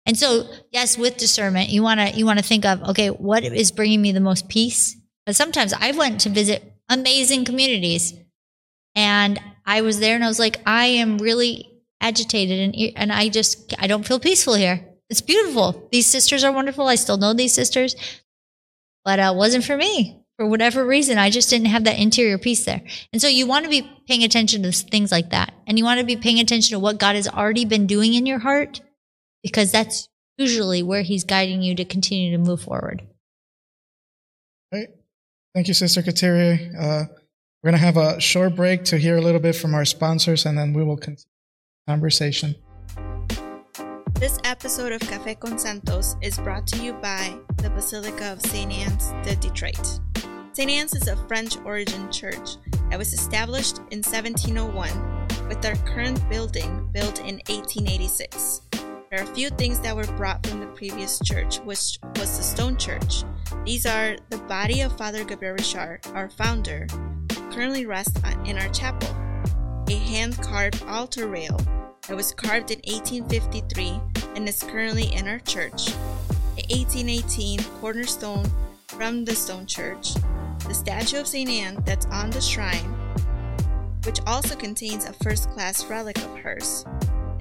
And 0.06 0.18
so, 0.18 0.50
yes, 0.72 0.98
with 0.98 1.18
discernment, 1.18 1.70
you 1.70 1.84
want 1.84 2.00
to 2.00 2.10
you 2.18 2.26
want 2.26 2.40
to 2.40 2.46
think 2.46 2.66
of 2.66 2.82
okay, 2.90 3.10
what 3.10 3.44
is 3.44 3.72
bringing 3.72 4.02
me 4.02 4.12
the 4.12 4.20
most 4.20 4.50
peace? 4.50 4.98
But 5.26 5.36
sometimes 5.36 5.74
I 5.74 5.92
went 5.92 6.22
to 6.22 6.30
visit 6.30 6.74
amazing 6.90 7.46
communities, 7.46 8.14
and 8.96 9.40
I 9.66 9.82
was 9.82 10.00
there, 10.00 10.16
and 10.16 10.26
I 10.26 10.28
was 10.28 10.40
like, 10.40 10.60
I 10.66 10.86
am 10.86 11.20
really 11.20 11.71
agitated, 12.02 12.60
and 12.60 12.76
and 12.98 13.12
I 13.12 13.30
just 13.30 13.74
I 13.80 13.88
don't 13.88 14.06
feel 14.06 14.20
peaceful 14.20 14.56
here. 14.56 14.86
It's 15.10 15.22
beautiful. 15.22 15.88
These 15.92 16.08
sisters 16.08 16.44
are 16.44 16.52
wonderful. 16.52 16.88
I 16.88 16.96
still 16.96 17.18
know 17.18 17.34
these 17.34 17.54
sisters, 17.54 17.96
but 19.06 19.20
uh, 19.20 19.32
it 19.34 19.38
wasn't 19.38 19.64
for 19.64 19.78
me 19.78 20.22
for 20.38 20.48
whatever 20.48 20.86
reason. 20.86 21.18
I 21.18 21.30
just 21.30 21.50
didn't 21.50 21.68
have 21.68 21.84
that 21.84 22.00
interior 22.00 22.38
peace 22.38 22.66
there. 22.66 22.82
And 23.14 23.22
so 23.22 23.28
you 23.28 23.46
want 23.46 23.66
to 23.66 23.70
be 23.70 23.90
paying 24.08 24.24
attention 24.24 24.64
to 24.64 24.72
things 24.72 25.12
like 25.12 25.30
that, 25.30 25.54
and 25.68 25.78
you 25.78 25.84
want 25.84 26.00
to 26.00 26.06
be 26.06 26.18
paying 26.18 26.40
attention 26.40 26.76
to 26.76 26.80
what 26.80 27.00
God 27.00 27.16
has 27.16 27.28
already 27.28 27.66
been 27.66 27.88
doing 27.88 28.14
in 28.14 28.26
your 28.26 28.40
heart 28.40 28.82
because 29.44 29.72
that's 29.72 30.10
usually 30.38 30.84
where 30.84 31.04
he's 31.04 31.24
guiding 31.24 31.62
you 31.62 31.76
to 31.76 31.86
continue 31.86 32.32
to 32.32 32.38
move 32.38 32.62
forward. 32.62 33.04
Great. 34.72 34.90
Thank 35.54 35.68
you, 35.68 35.74
Sister 35.74 36.02
Kateri. 36.02 36.74
Uh, 36.76 37.06
we're 37.62 37.72
going 37.72 37.80
to 37.80 37.86
have 37.86 37.98
a 37.98 38.20
short 38.20 38.56
break 38.56 38.86
to 38.86 38.98
hear 38.98 39.18
a 39.18 39.22
little 39.22 39.42
bit 39.42 39.56
from 39.56 39.76
our 39.76 39.86
sponsors, 39.86 40.46
and 40.46 40.58
then 40.58 40.74
we 40.74 40.84
will 40.84 40.98
continue 40.98 41.31
conversation. 41.88 42.56
This 44.20 44.38
episode 44.44 44.92
of 44.92 45.02
Café 45.02 45.40
con 45.40 45.58
Santos 45.58 46.16
is 46.22 46.38
brought 46.38 46.68
to 46.68 46.78
you 46.84 46.94
by 46.94 47.36
the 47.58 47.70
Basilica 47.72 48.34
of 48.34 48.42
St. 48.42 48.72
Anne's 48.72 49.12
de 49.24 49.36
Detroit. 49.36 50.00
St. 50.54 50.70
Anne's 50.70 50.94
is 50.94 51.08
a 51.08 51.16
French 51.28 51.58
origin 51.66 52.12
church 52.12 52.58
that 52.90 53.00
was 53.00 53.14
established 53.14 53.78
in 53.90 54.04
1701 54.04 54.92
with 55.48 55.62
their 55.62 55.76
current 55.78 56.22
building 56.30 56.88
built 56.94 57.20
in 57.20 57.42
1886. 57.50 58.62
There 59.10 59.20
are 59.20 59.24
a 59.24 59.36
few 59.36 59.50
things 59.50 59.80
that 59.80 59.96
were 59.96 60.06
brought 60.18 60.46
from 60.46 60.60
the 60.60 60.68
previous 60.68 61.20
church, 61.20 61.60
which 61.62 61.98
was 62.16 62.38
the 62.38 62.44
stone 62.44 62.78
church. 62.78 63.24
These 63.66 63.86
are 63.86 64.18
the 64.30 64.38
body 64.38 64.82
of 64.82 64.96
Father 64.98 65.24
Gabriel 65.24 65.56
Richard, 65.56 66.02
our 66.14 66.30
founder, 66.30 66.88
currently 67.52 67.86
rests 67.86 68.22
in 68.46 68.58
our 68.58 68.70
chapel, 68.70 69.10
a 69.92 69.96
hand 69.96 70.38
carved 70.42 70.82
altar 70.88 71.28
rail 71.28 71.60
that 72.08 72.16
was 72.16 72.32
carved 72.32 72.72
in 72.72 72.80
1853 72.86 74.00
and 74.38 74.48
is 74.48 74.64
currently 74.64 75.14
in 75.14 75.28
our 75.28 75.40
church, 75.40 75.88
The 76.56 76.64
1818 76.70 77.60
cornerstone 77.82 78.46
from 78.88 79.26
the 79.26 79.36
stone 79.36 79.66
church, 79.66 80.14
the 80.66 80.74
statue 80.74 81.20
of 81.20 81.28
St. 81.28 81.50
Anne 81.50 81.84
that's 81.86 82.06
on 82.06 82.30
the 82.30 82.40
shrine, 82.40 82.96
which 84.06 84.20
also 84.26 84.56
contains 84.56 85.04
a 85.04 85.14
first 85.26 85.50
class 85.50 85.86
relic 85.88 86.18
of 86.20 86.38
hers, 86.38 86.86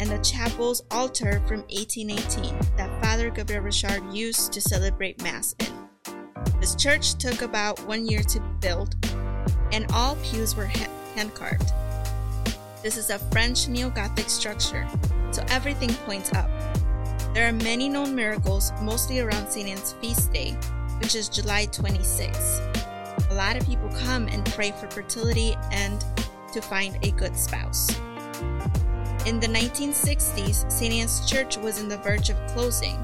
and 0.00 0.10
the 0.10 0.18
chapel's 0.18 0.82
altar 0.90 1.40
from 1.46 1.60
1818 1.68 2.52
that 2.76 3.00
Father 3.00 3.30
Gabriel 3.30 3.62
Richard 3.62 4.02
used 4.12 4.52
to 4.52 4.60
celebrate 4.60 5.22
Mass 5.22 5.54
in. 5.60 5.88
This 6.58 6.74
church 6.74 7.14
took 7.14 7.42
about 7.42 7.78
one 7.86 8.08
year 8.08 8.24
to 8.24 8.40
build, 8.60 8.96
and 9.70 9.86
all 9.92 10.16
pews 10.16 10.56
were 10.56 10.66
hand 10.66 11.32
carved. 11.36 11.72
This 12.82 12.96
is 12.96 13.10
a 13.10 13.18
French 13.18 13.68
neo 13.68 13.90
Gothic 13.90 14.30
structure, 14.30 14.88
so 15.32 15.44
everything 15.50 15.90
points 16.06 16.32
up. 16.32 16.48
There 17.34 17.46
are 17.46 17.52
many 17.52 17.90
known 17.90 18.14
miracles, 18.14 18.72
mostly 18.80 19.20
around 19.20 19.50
St. 19.50 19.68
Anne's 19.68 19.92
feast 20.00 20.32
day, 20.32 20.52
which 20.98 21.14
is 21.14 21.28
July 21.28 21.66
26. 21.66 22.60
A 23.28 23.34
lot 23.34 23.56
of 23.56 23.66
people 23.66 23.90
come 23.90 24.28
and 24.28 24.46
pray 24.46 24.70
for 24.70 24.88
fertility 24.90 25.54
and 25.70 26.02
to 26.54 26.62
find 26.62 26.96
a 27.02 27.10
good 27.10 27.36
spouse. 27.36 27.90
In 29.26 29.38
the 29.40 29.48
1960s, 29.48 30.72
St. 30.72 30.94
Anne's 30.94 31.28
Church 31.30 31.58
was 31.58 31.82
in 31.82 31.88
the 31.88 31.98
verge 31.98 32.30
of 32.30 32.46
closing, 32.46 32.98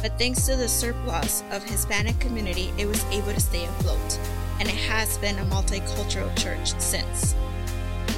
but 0.00 0.16
thanks 0.16 0.46
to 0.46 0.56
the 0.56 0.66
surplus 0.66 1.42
of 1.50 1.62
Hispanic 1.62 2.18
community, 2.18 2.72
it 2.78 2.86
was 2.86 3.04
able 3.12 3.34
to 3.34 3.40
stay 3.40 3.66
afloat, 3.66 4.18
and 4.58 4.70
it 4.70 4.74
has 4.74 5.18
been 5.18 5.38
a 5.38 5.44
multicultural 5.44 6.34
church 6.38 6.72
since. 6.80 7.34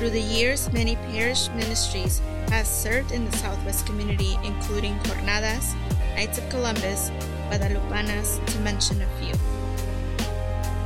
Through 0.00 0.16
the 0.16 0.20
years, 0.22 0.72
many 0.72 0.96
parish 1.12 1.50
ministries 1.50 2.22
have 2.48 2.66
served 2.66 3.12
in 3.12 3.26
the 3.26 3.36
Southwest 3.36 3.84
community, 3.84 4.38
including 4.42 4.98
Jornadas, 5.00 5.74
Knights 6.14 6.38
of 6.38 6.48
Columbus, 6.48 7.10
Guadalupanas, 7.50 8.42
to 8.46 8.60
mention 8.60 9.02
a 9.02 9.06
few. 9.20 9.34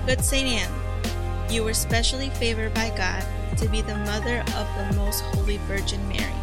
Good 0.04 0.20
St. 0.20 0.48
Anne, 0.48 1.48
you 1.48 1.62
were 1.62 1.74
specially 1.74 2.28
favored 2.30 2.74
by 2.74 2.90
God 2.96 3.24
to 3.58 3.68
be 3.68 3.82
the 3.82 3.96
mother 3.98 4.40
of 4.56 4.66
the 4.76 4.96
Most 4.96 5.20
Holy 5.26 5.58
Virgin 5.68 6.00
Mary 6.08 6.34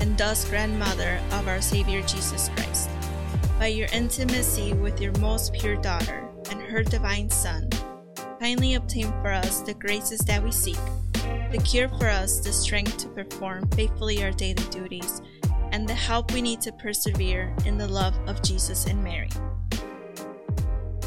and 0.00 0.18
thus 0.18 0.44
grandmother 0.46 1.20
of 1.30 1.46
our 1.46 1.60
Savior 1.60 2.02
Jesus 2.02 2.48
Christ. 2.56 2.90
By 3.56 3.68
your 3.68 3.86
intimacy 3.92 4.72
with 4.72 5.00
your 5.00 5.16
most 5.20 5.52
pure 5.52 5.76
daughter 5.76 6.28
and 6.50 6.60
her 6.60 6.82
divine 6.82 7.30
Son, 7.30 7.70
kindly 8.40 8.74
obtain 8.74 9.12
for 9.22 9.30
us 9.30 9.60
the 9.62 9.74
graces 9.74 10.18
that 10.22 10.42
we 10.42 10.50
seek, 10.50 10.80
the 11.50 11.60
cure 11.64 11.88
for 11.88 12.08
us 12.08 12.40
the 12.40 12.52
strength 12.52 12.96
to 12.98 13.08
perform 13.08 13.68
faithfully 13.70 14.22
our 14.22 14.30
daily 14.30 14.64
duties, 14.70 15.22
and 15.72 15.88
the 15.88 15.94
help 15.94 16.32
we 16.32 16.42
need 16.42 16.60
to 16.60 16.72
persevere 16.72 17.54
in 17.66 17.78
the 17.78 17.88
love 17.88 18.18
of 18.26 18.42
Jesus 18.42 18.86
and 18.86 19.02
Mary. 19.02 19.28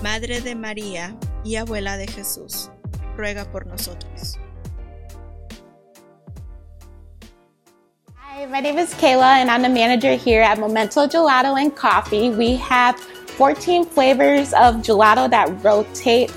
Madre 0.01 0.39
de 0.39 0.53
María 0.53 1.15
y 1.45 1.55
Abuela 1.55 1.97
de 1.97 2.05
Jesús, 2.07 2.69
ruega 3.15 3.49
por 3.51 3.65
nosotros. 3.65 4.37
Hi, 8.15 8.45
my 8.47 8.59
name 8.59 8.77
is 8.77 8.93
Kayla, 8.95 9.37
and 9.37 9.49
I'm 9.49 9.61
the 9.61 9.69
manager 9.69 10.15
here 10.15 10.41
at 10.41 10.59
Momento 10.59 11.07
Gelato 11.07 11.59
and 11.59 11.75
Coffee. 11.75 12.31
We 12.31 12.55
have 12.57 12.99
14 12.99 13.85
flavors 13.85 14.53
of 14.53 14.75
gelato 14.77 15.29
that 15.29 15.63
rotate 15.63 16.33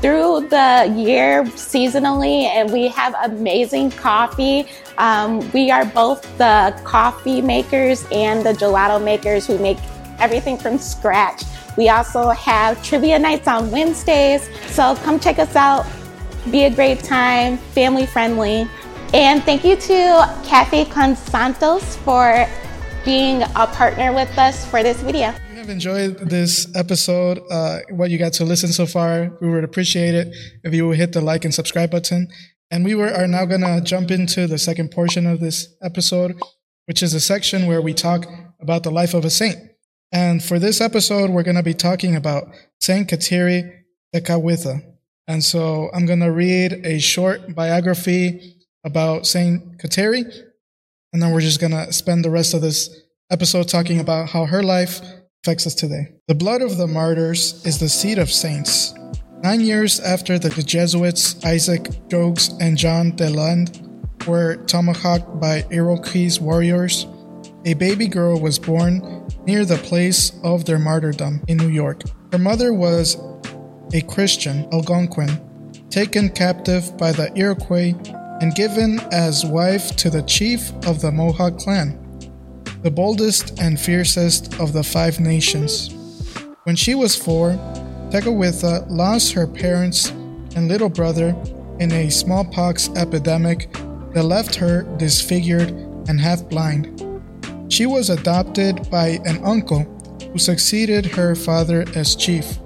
through 0.00 0.48
the 0.48 0.92
year 0.96 1.44
seasonally, 1.44 2.44
and 2.44 2.72
we 2.72 2.88
have 2.88 3.14
amazing 3.22 3.90
coffee. 3.90 4.66
Um, 4.98 5.50
we 5.52 5.70
are 5.70 5.84
both 5.84 6.22
the 6.38 6.78
coffee 6.84 7.40
makers 7.40 8.04
and 8.12 8.44
the 8.44 8.52
gelato 8.52 9.02
makers 9.02 9.46
who 9.46 9.58
make 9.58 9.78
everything 10.18 10.56
from 10.56 10.78
scratch. 10.78 11.44
We 11.76 11.88
also 11.88 12.30
have 12.30 12.82
trivia 12.82 13.18
nights 13.18 13.48
on 13.48 13.70
Wednesdays, 13.70 14.48
so 14.68 14.96
come 14.96 15.20
check 15.20 15.38
us 15.38 15.56
out. 15.56 15.86
Be 16.50 16.64
a 16.64 16.70
great 16.70 17.00
time, 17.00 17.58
family 17.58 18.06
friendly. 18.06 18.68
And 19.14 19.42
thank 19.44 19.64
you 19.64 19.76
to 19.76 20.40
Cafe 20.44 20.86
Con 20.86 21.16
Santos 21.16 21.96
for 21.96 22.46
being 23.04 23.42
a 23.42 23.66
partner 23.66 24.12
with 24.12 24.36
us 24.38 24.64
for 24.66 24.82
this 24.82 25.00
video. 25.00 25.34
Have 25.66 25.72
enjoyed 25.72 26.18
this 26.18 26.72
episode, 26.76 27.42
uh, 27.50 27.80
what 27.90 28.10
you 28.10 28.18
got 28.18 28.32
to 28.34 28.44
listen 28.44 28.68
so 28.68 28.86
far, 28.86 29.36
we 29.40 29.48
would 29.48 29.64
appreciate 29.64 30.14
it 30.14 30.32
if 30.62 30.72
you 30.72 30.86
would 30.86 30.96
hit 30.96 31.12
the 31.12 31.20
like 31.20 31.44
and 31.44 31.52
subscribe 31.52 31.90
button. 31.90 32.28
And 32.70 32.84
we 32.84 32.94
were, 32.94 33.12
are 33.12 33.26
now 33.26 33.44
going 33.46 33.62
to 33.62 33.80
jump 33.82 34.12
into 34.12 34.46
the 34.46 34.58
second 34.58 34.92
portion 34.92 35.26
of 35.26 35.40
this 35.40 35.74
episode, 35.82 36.40
which 36.84 37.02
is 37.02 37.14
a 37.14 37.20
section 37.20 37.66
where 37.66 37.82
we 37.82 37.94
talk 37.94 38.26
about 38.60 38.84
the 38.84 38.92
life 38.92 39.12
of 39.12 39.24
a 39.24 39.30
saint. 39.30 39.56
And 40.12 40.40
for 40.40 40.60
this 40.60 40.80
episode, 40.80 41.30
we're 41.30 41.42
going 41.42 41.56
to 41.56 41.64
be 41.64 41.74
talking 41.74 42.14
about 42.14 42.46
Saint 42.80 43.10
Kateri 43.10 43.68
Tekakwitha. 44.14 44.84
And 45.26 45.42
so 45.42 45.90
I'm 45.92 46.06
going 46.06 46.20
to 46.20 46.30
read 46.30 46.74
a 46.86 47.00
short 47.00 47.56
biography 47.56 48.56
about 48.84 49.26
Saint 49.26 49.78
Kateri, 49.78 50.32
and 51.12 51.20
then 51.20 51.32
we're 51.32 51.40
just 51.40 51.60
gonna 51.60 51.92
spend 51.92 52.24
the 52.24 52.30
rest 52.30 52.54
of 52.54 52.60
this 52.60 53.02
episode 53.30 53.68
talking 53.68 53.98
about 53.98 54.28
how 54.28 54.44
her 54.46 54.62
life 54.62 55.00
affects 55.46 55.64
us 55.64 55.76
today. 55.76 56.08
The 56.26 56.34
blood 56.34 56.60
of 56.60 56.76
the 56.76 56.88
martyrs 56.88 57.64
is 57.64 57.78
the 57.78 57.88
seed 57.88 58.18
of 58.18 58.32
saints. 58.32 58.94
Nine 59.44 59.60
years 59.60 60.00
after 60.00 60.40
the 60.40 60.50
Jesuits 60.50 61.44
Isaac 61.44 61.88
Jogues 62.08 62.52
and 62.60 62.76
John 62.76 63.14
de 63.14 63.28
Lalande 63.28 64.26
were 64.26 64.56
tomahawked 64.66 65.38
by 65.38 65.64
Iroquois 65.70 66.40
warriors, 66.40 67.06
a 67.64 67.74
baby 67.74 68.08
girl 68.08 68.40
was 68.40 68.58
born 68.58 69.24
near 69.46 69.64
the 69.64 69.76
place 69.76 70.32
of 70.42 70.64
their 70.64 70.80
martyrdom 70.80 71.40
in 71.46 71.58
New 71.58 71.68
York. 71.68 72.02
Her 72.32 72.38
mother 72.38 72.74
was 72.74 73.16
a 73.94 74.00
Christian, 74.00 74.66
Algonquin, 74.72 75.30
taken 75.90 76.28
captive 76.28 76.96
by 76.98 77.12
the 77.12 77.30
Iroquois 77.38 77.94
and 78.40 78.52
given 78.56 78.98
as 79.12 79.46
wife 79.46 79.94
to 79.94 80.10
the 80.10 80.22
chief 80.22 80.72
of 80.88 81.00
the 81.00 81.12
Mohawk 81.12 81.56
clan, 81.58 81.96
the 82.86 82.90
boldest 82.92 83.58
and 83.58 83.80
fiercest 83.80 84.60
of 84.60 84.72
the 84.72 84.84
five 84.84 85.18
nations. 85.18 85.90
When 86.62 86.76
she 86.76 86.94
was 86.94 87.16
four, 87.16 87.58
Tekakwitha 88.12 88.86
lost 88.88 89.32
her 89.32 89.44
parents 89.44 90.10
and 90.54 90.68
little 90.68 90.88
brother 90.88 91.34
in 91.80 91.90
a 91.90 92.08
smallpox 92.08 92.88
epidemic 92.90 93.72
that 94.14 94.22
left 94.22 94.54
her 94.54 94.84
disfigured 94.98 95.70
and 96.08 96.20
half 96.20 96.48
blind. 96.48 97.02
She 97.68 97.86
was 97.86 98.08
adopted 98.08 98.88
by 98.88 99.18
an 99.24 99.44
uncle 99.44 99.82
who 100.30 100.38
succeeded 100.38 101.06
her 101.06 101.34
father 101.34 101.84
as 101.96 102.14
chief. 102.14 102.56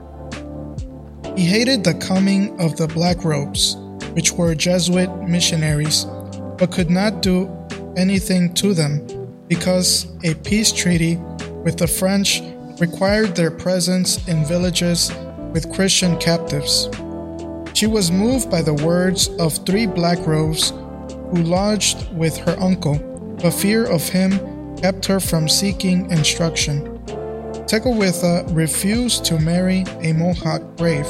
He 1.34 1.46
hated 1.46 1.82
the 1.82 1.94
coming 1.94 2.60
of 2.60 2.76
the 2.76 2.88
black 2.88 3.24
robes 3.24 3.78
which 4.12 4.32
were 4.32 4.54
Jesuit 4.54 5.08
missionaries, 5.26 6.04
but 6.58 6.72
could 6.72 6.90
not 6.90 7.22
do 7.22 7.48
anything 7.96 8.52
to 8.56 8.74
them 8.74 9.19
because 9.50 10.06
a 10.22 10.32
peace 10.36 10.70
treaty 10.70 11.16
with 11.64 11.76
the 11.76 11.86
French 11.86 12.40
required 12.78 13.34
their 13.34 13.50
presence 13.50 14.26
in 14.28 14.44
villages 14.44 15.12
with 15.52 15.72
Christian 15.74 16.16
captives. 16.18 16.88
She 17.74 17.88
was 17.88 18.12
moved 18.12 18.48
by 18.48 18.62
the 18.62 18.74
words 18.74 19.26
of 19.40 19.54
three 19.66 19.86
black 19.86 20.24
robes 20.24 20.70
who 21.30 21.42
lodged 21.42 22.10
with 22.16 22.36
her 22.38 22.56
uncle, 22.60 22.96
but 23.42 23.50
fear 23.50 23.86
of 23.86 24.08
him 24.08 24.38
kept 24.76 25.04
her 25.06 25.18
from 25.18 25.48
seeking 25.48 26.08
instruction. 26.12 26.84
Tekakwitha 27.66 28.54
refused 28.54 29.24
to 29.24 29.38
marry 29.40 29.84
a 30.02 30.12
Mohawk 30.12 30.62
brave, 30.76 31.08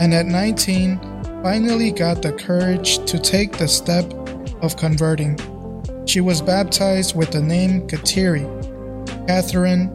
and 0.00 0.12
at 0.12 0.26
19 0.26 1.00
finally 1.42 1.92
got 1.92 2.20
the 2.20 2.32
courage 2.32 2.98
to 3.06 3.18
take 3.18 3.56
the 3.56 3.68
step 3.68 4.04
of 4.62 4.76
converting. 4.76 5.38
She 6.06 6.20
was 6.20 6.42
baptized 6.42 7.16
with 7.16 7.30
the 7.30 7.40
name 7.40 7.86
Kateri, 7.88 8.44
Catherine, 9.26 9.88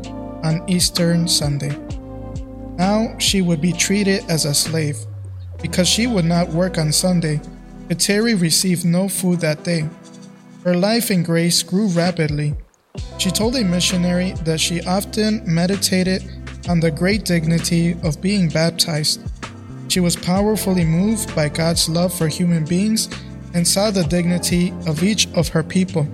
on 0.44 0.64
Easter 0.68 1.28
Sunday. 1.28 1.78
Now 2.78 3.18
she 3.20 3.42
would 3.42 3.62
be 3.62 3.74
treated 3.74 4.24
as 4.30 4.46
a 4.46 4.54
slave. 4.54 4.98
Because 5.62 5.88
she 5.88 6.08
would 6.08 6.26
not 6.26 6.50
work 6.50 6.78
on 6.78 6.92
Sunday, 6.92 7.42
Kateri 7.90 8.40
received 8.40 8.86
no 8.86 9.10
food 9.10 9.40
that 9.42 9.64
day. 9.64 9.88
Her 10.64 10.76
life 10.76 11.12
in 11.12 11.24
grace 11.24 11.62
grew 11.62 11.88
rapidly. 11.88 12.56
She 13.18 13.30
told 13.30 13.56
a 13.56 13.64
missionary 13.64 14.32
that 14.44 14.60
she 14.60 14.82
often 14.82 15.44
meditated 15.46 16.24
on 16.68 16.80
the 16.80 16.92
great 16.92 17.26
dignity 17.26 17.96
of 18.04 18.22
being 18.22 18.50
baptized 18.50 19.22
she 19.90 20.00
was 20.00 20.16
powerfully 20.16 20.86
moved 20.86 21.36
by 21.36 21.50
God's 21.50 21.90
love 21.90 22.14
for 22.14 22.28
human 22.28 22.64
beings 22.64 23.10
and 23.54 23.68
saw 23.68 23.92
the 23.92 24.04
dignity 24.04 24.72
of 24.88 25.04
each 25.04 25.28
of 25.34 25.48
her 25.50 25.64
people. 25.64 26.08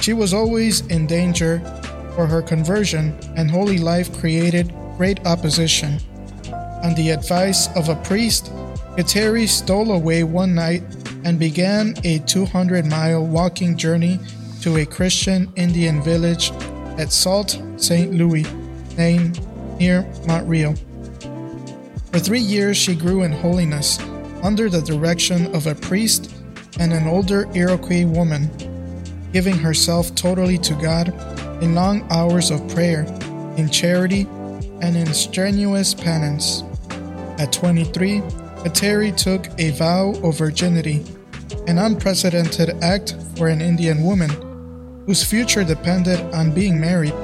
She 0.00 0.12
was 0.12 0.34
always 0.34 0.86
in 0.86 1.06
danger 1.06 1.60
for 2.14 2.26
her 2.26 2.42
conversion, 2.42 3.16
and 3.36 3.50
holy 3.50 3.78
life 3.78 4.12
created 4.18 4.72
great 4.96 5.24
opposition. 5.26 5.98
On 6.82 6.94
the 6.94 7.10
advice 7.10 7.68
of 7.76 7.88
a 7.88 7.96
priest, 7.96 8.52
Kateri 8.96 9.46
stole 9.46 9.92
away 9.92 10.24
one 10.24 10.54
night 10.54 10.82
and 11.24 11.38
began 11.38 11.94
a 12.04 12.20
200 12.20 12.86
mile 12.86 13.26
walking 13.26 13.76
journey 13.76 14.18
to 14.62 14.78
a 14.78 14.86
Christian 14.86 15.52
Indian 15.56 16.02
village 16.02 16.50
at 16.98 17.12
Sault 17.12 17.60
St. 17.76 18.14
Louis, 18.14 18.46
named 18.96 19.40
near 19.78 20.02
Montreal. 20.26 20.74
For 22.12 22.18
three 22.18 22.40
years, 22.40 22.76
she 22.76 22.94
grew 22.94 23.22
in 23.22 23.32
holiness 23.32 23.98
under 24.42 24.70
the 24.70 24.80
direction 24.80 25.54
of 25.54 25.66
a 25.66 25.74
priest 25.74 26.32
and 26.78 26.92
an 26.92 27.06
older 27.06 27.48
Iroquois 27.54 28.04
woman, 28.06 28.50
giving 29.32 29.56
herself 29.56 30.14
totally 30.14 30.58
to 30.58 30.74
God 30.74 31.08
in 31.62 31.74
long 31.74 32.06
hours 32.10 32.50
of 32.50 32.66
prayer, 32.68 33.04
in 33.56 33.70
charity, 33.70 34.26
and 34.80 34.96
in 34.96 35.12
strenuous 35.14 35.94
penance. 35.94 36.62
At 37.38 37.52
23, 37.52 38.20
Kateri 38.62 39.16
took 39.16 39.48
a 39.58 39.70
vow 39.70 40.10
of 40.22 40.38
virginity, 40.38 41.04
an 41.66 41.78
unprecedented 41.78 42.82
act 42.82 43.16
for 43.36 43.48
an 43.48 43.60
Indian 43.60 44.02
woman 44.02 44.30
whose 45.06 45.22
future 45.22 45.64
depended 45.64 46.20
on 46.34 46.52
being 46.52 46.80
married. 46.80 47.14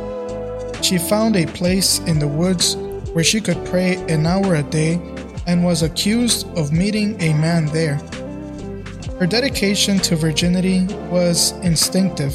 She 0.82 0.98
found 0.98 1.36
a 1.36 1.46
place 1.46 1.98
in 2.00 2.18
the 2.18 2.28
woods 2.28 2.76
where 3.12 3.24
she 3.24 3.40
could 3.40 3.62
pray 3.66 3.96
an 4.08 4.26
hour 4.26 4.54
a 4.54 4.62
day 4.62 4.94
and 5.46 5.64
was 5.64 5.82
accused 5.82 6.46
of 6.56 6.72
meeting 6.72 7.20
a 7.20 7.34
man 7.34 7.66
there. 7.66 8.00
Her 9.18 9.26
dedication 9.26 9.98
to 9.98 10.16
virginity 10.16 10.84
was 11.10 11.52
instinctive. 11.62 12.32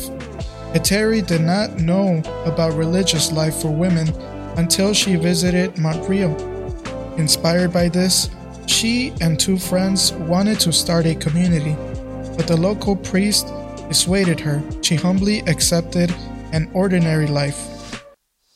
Kateri 0.73 1.25
did 1.25 1.41
not 1.41 1.80
know 1.80 2.21
about 2.45 2.73
religious 2.73 3.32
life 3.32 3.61
for 3.61 3.69
women 3.69 4.09
until 4.57 4.93
she 4.93 5.15
visited 5.15 5.78
Montreal. 5.78 6.36
Inspired 7.17 7.73
by 7.73 7.89
this, 7.89 8.30
she 8.67 9.13
and 9.21 9.39
two 9.39 9.57
friends 9.57 10.13
wanted 10.13 10.59
to 10.61 10.71
start 10.71 11.05
a 11.05 11.15
community, 11.15 11.75
but 12.38 12.47
the 12.47 12.55
local 12.57 12.95
priest 12.95 13.47
dissuaded 13.88 14.39
her. 14.39 14.61
She 14.82 14.95
humbly 14.95 15.39
accepted 15.47 16.13
an 16.53 16.69
ordinary 16.73 17.28
life. 17.28 18.03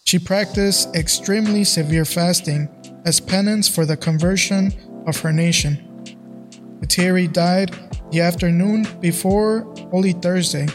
She 0.05 0.19
practiced 0.19 0.95
extremely 0.95 1.63
severe 1.63 2.05
fasting 2.05 2.69
as 3.05 3.19
penance 3.19 3.67
for 3.67 3.85
the 3.85 3.97
conversion 3.97 4.73
of 5.07 5.19
her 5.21 5.31
nation. 5.31 5.87
Kateri 6.81 7.31
died 7.31 7.71
the 8.11 8.19
afternoon 8.21 8.85
before 8.99 9.61
Holy 9.89 10.11
Thursday. 10.11 10.67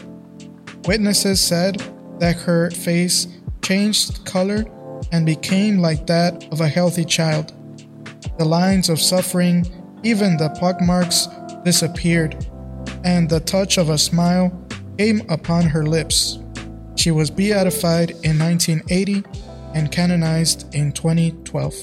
Witnesses 0.85 1.39
said 1.39 1.77
that 2.19 2.35
her 2.35 2.71
face 2.71 3.27
changed 3.61 4.25
color 4.25 4.65
and 5.11 5.25
became 5.25 5.77
like 5.77 6.07
that 6.07 6.51
of 6.51 6.61
a 6.61 6.67
healthy 6.67 7.05
child. 7.05 7.53
The 8.39 8.45
lines 8.45 8.89
of 8.89 8.99
suffering, 8.99 9.65
even 10.03 10.37
the 10.37 10.49
pockmarks, 10.59 11.27
disappeared, 11.63 12.47
and 13.03 13.29
the 13.29 13.39
touch 13.39 13.77
of 13.77 13.89
a 13.89 13.97
smile 13.97 14.51
came 14.97 15.21
upon 15.29 15.63
her 15.63 15.85
lips. 15.85 16.39
She 16.95 17.11
was 17.11 17.29
beatified 17.29 18.11
in 18.23 18.39
1980 18.39 19.23
and 19.75 19.91
canonized 19.91 20.73
in 20.73 20.91
2012. 20.91 21.73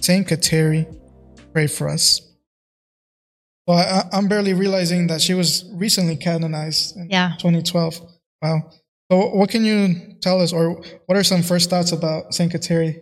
Saint 0.00 0.26
Kateri, 0.26 0.86
pray 1.52 1.66
for 1.66 1.88
us. 1.88 2.29
Well, 3.70 3.78
I, 4.12 4.18
am 4.18 4.26
barely 4.26 4.52
realizing 4.52 5.06
that 5.06 5.20
she 5.20 5.32
was 5.32 5.64
recently 5.74 6.16
canonized 6.16 6.96
in 6.96 7.08
Yeah. 7.08 7.34
2012. 7.38 8.00
Wow. 8.42 8.68
So, 9.12 9.28
what 9.28 9.48
can 9.48 9.64
you 9.64 10.16
tell 10.20 10.40
us, 10.40 10.52
or 10.52 10.82
what 11.06 11.16
are 11.16 11.22
some 11.22 11.42
first 11.42 11.70
thoughts 11.70 11.92
about 11.92 12.34
Saint 12.34 12.52
Kateri? 12.52 13.00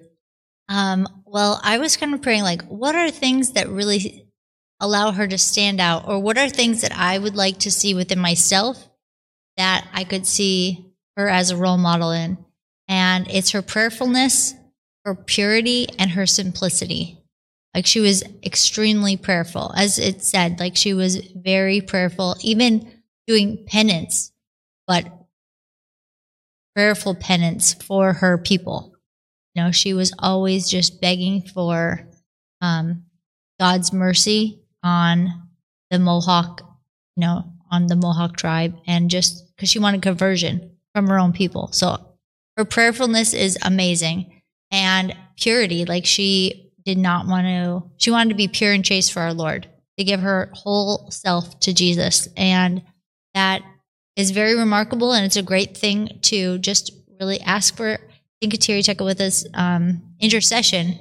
Um, 0.69 1.09
well, 1.25 1.59
I 1.65 1.79
was 1.79 1.97
kind 1.97 2.13
of 2.13 2.21
praying, 2.21 2.43
like, 2.43 2.61
what 2.67 2.95
are 2.95 3.11
things 3.11 3.53
that 3.53 3.71
really 3.71 4.27
allow 4.79 5.11
her 5.11 5.27
to 5.27 5.39
stand 5.39 5.81
out, 5.81 6.07
or 6.07 6.19
what 6.19 6.37
are 6.37 6.51
things 6.51 6.83
that 6.83 6.93
I 6.93 7.17
would 7.17 7.35
like 7.35 7.61
to 7.61 7.71
see 7.71 7.95
within 7.95 8.19
myself 8.19 8.91
that 9.57 9.89
I 9.95 10.05
could 10.05 10.27
see 10.27 10.85
her 11.17 11.31
as 11.31 11.51
a 11.51 11.57
role 11.57 11.79
model 11.79 12.11
in? 12.11 12.37
And 12.89 13.27
it's 13.31 13.53
her 13.53 13.63
prayerfulness, 13.63 14.53
her 15.07 15.15
purity, 15.15 15.87
and 15.99 16.11
her 16.11 16.27
simplicity. 16.27 17.18
Like, 17.75 17.87
she 17.87 18.01
was 18.01 18.25
extremely 18.45 19.17
prayerful. 19.17 19.73
As 19.77 19.99
it 19.99 20.23
said, 20.23 20.59
like, 20.59 20.77
she 20.77 20.95
was 20.95 21.17
very 21.17 21.81
prayerful, 21.81 22.37
even 22.41 22.91
doing 23.27 23.65
penance, 23.67 24.33
but 24.87 25.07
prayerful 26.75 27.15
penance 27.15 27.75
for 27.75 28.13
her 28.13 28.39
people. 28.39 28.95
You 29.55 29.65
know, 29.65 29.73
she 29.73 29.95
was 29.95 30.15
always 30.19 30.69
just 30.71 31.01
begging 31.01 31.43
for 31.43 32.09
um, 32.61 33.05
God's 33.59 33.93
mercy 33.93 34.61
on 34.83 35.49
the 35.91 35.99
Mohawk, 35.99 36.63
you 37.17 37.23
know, 37.23 37.45
on 37.71 37.87
the 37.87 37.97
Mohawk 37.97 38.37
tribe, 38.37 38.77
and 38.87 39.11
just 39.11 39.55
because 39.55 39.69
she 39.69 39.79
wanted 39.79 40.03
conversion 40.03 40.77
from 40.95 41.09
her 41.09 41.19
own 41.19 41.33
people. 41.33 41.69
So 41.73 41.99
her 42.57 42.65
prayerfulness 42.65 43.35
is 43.35 43.59
amazing 43.63 44.43
and 44.71 45.15
purity. 45.37 45.85
Like 45.85 46.07
she 46.07 46.68
did 46.89 46.97
not 46.99 47.27
want 47.27 47.47
to, 47.47 47.83
she 47.99 48.11
wanted 48.11 48.31
to 48.31 48.35
be 48.35 48.49
pure 48.49 48.73
and 48.73 48.83
chaste 48.83 49.13
for 49.13 49.21
our 49.21 49.35
Lord, 49.35 49.69
to 49.99 50.05
give 50.05 50.21
her 50.21 50.51
whole 50.55 51.11
self 51.11 51.61
to 51.61 51.75
Jesus. 51.75 52.29
And 52.35 52.83
that 53.35 53.63
is 54.17 54.31
very 54.31 54.57
remarkable. 54.57 55.13
And 55.13 55.27
it's 55.27 55.37
a 55.37 55.43
great 55.43 55.77
thing 55.77 56.19
to 56.23 56.57
just 56.59 56.93
really 57.21 57.41
ask 57.43 57.77
for 57.77 57.99
Tekakwitha's 58.43 59.47
um, 59.53 60.01
intercession 60.19 60.99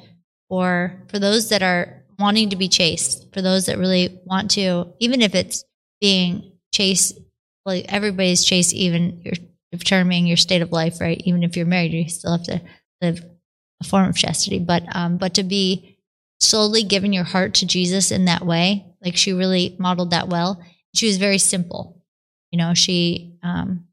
for 0.50 1.04
for 1.08 1.20
those 1.20 1.50
that 1.50 1.64
are 1.64 2.04
wanting 2.20 2.50
to 2.50 2.58
be 2.58 2.68
chaste, 2.68 3.34
for 3.34 3.42
those 3.42 3.68
that 3.68 3.78
really 3.78 4.20
want 4.26 4.52
to, 4.52 4.94
even 5.00 5.22
if 5.22 5.36
it's 5.36 5.64
being 6.02 6.52
chaste, 6.74 7.18
like 7.66 7.86
everybody's 7.88 8.44
chaste, 8.44 8.74
even 8.74 9.22
you're 9.24 9.36
determining 9.72 10.28
your 10.28 10.36
state 10.36 10.62
of 10.62 10.74
life, 10.74 11.00
right? 11.00 11.22
Even 11.24 11.44
if 11.44 11.56
you're 11.56 11.66
married, 11.66 11.94
you 11.94 12.10
still 12.10 12.32
have 12.32 12.44
to 12.44 12.62
live 13.02 13.24
a 13.82 13.84
form 13.84 14.10
of 14.10 14.16
chastity. 14.16 14.60
But 14.60 14.84
um, 14.96 15.18
but 15.18 15.34
to 15.36 15.44
be 15.44 15.98
solely 16.40 16.84
giving 16.84 17.14
your 17.14 17.24
heart 17.24 17.56
to 17.56 17.66
Jesus 17.66 18.12
in 18.12 18.26
that 18.26 18.46
way, 18.46 18.86
like 19.04 19.16
she 19.16 19.34
really 19.34 19.76
modeled 19.80 20.12
that 20.12 20.30
well. 20.30 20.62
She 20.94 21.08
was 21.08 21.18
very 21.18 21.38
simple. 21.38 22.02
You 22.52 22.58
know, 22.58 22.74
she 22.74 23.38
um, 23.44 23.88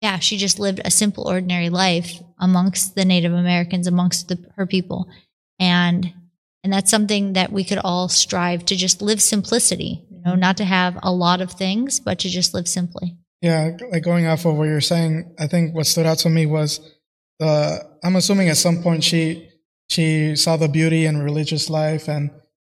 yeah, 0.00 0.18
she 0.18 0.38
just 0.38 0.58
lived 0.58 0.80
a 0.84 0.90
simple, 0.90 1.28
ordinary 1.28 1.68
life 1.68 2.22
amongst 2.38 2.94
the 2.94 3.04
Native 3.04 3.32
Americans, 3.32 3.86
amongst 3.86 4.28
the, 4.28 4.38
her 4.56 4.66
people, 4.66 5.08
and 5.58 6.12
and 6.62 6.72
that's 6.72 6.90
something 6.90 7.34
that 7.34 7.52
we 7.52 7.64
could 7.64 7.78
all 7.78 8.08
strive 8.08 8.64
to 8.66 8.76
just 8.76 9.02
live 9.02 9.20
simplicity. 9.20 10.04
You 10.10 10.22
know, 10.24 10.34
not 10.34 10.56
to 10.58 10.64
have 10.64 10.98
a 11.02 11.12
lot 11.12 11.40
of 11.40 11.52
things, 11.52 12.00
but 12.00 12.18
to 12.20 12.28
just 12.28 12.54
live 12.54 12.68
simply. 12.68 13.16
Yeah, 13.40 13.76
like 13.90 14.02
going 14.02 14.26
off 14.26 14.44
of 14.44 14.56
what 14.56 14.64
you're 14.64 14.80
saying, 14.82 15.34
I 15.38 15.46
think 15.46 15.74
what 15.74 15.86
stood 15.86 16.06
out 16.06 16.18
to 16.18 16.30
me 16.30 16.46
was 16.46 16.80
the. 17.38 17.89
I'm 18.02 18.16
assuming 18.16 18.48
at 18.48 18.56
some 18.56 18.82
point 18.82 19.04
she 19.04 19.48
she 19.88 20.36
saw 20.36 20.56
the 20.56 20.68
beauty 20.68 21.04
in 21.04 21.22
religious 21.22 21.68
life 21.68 22.08
and 22.08 22.30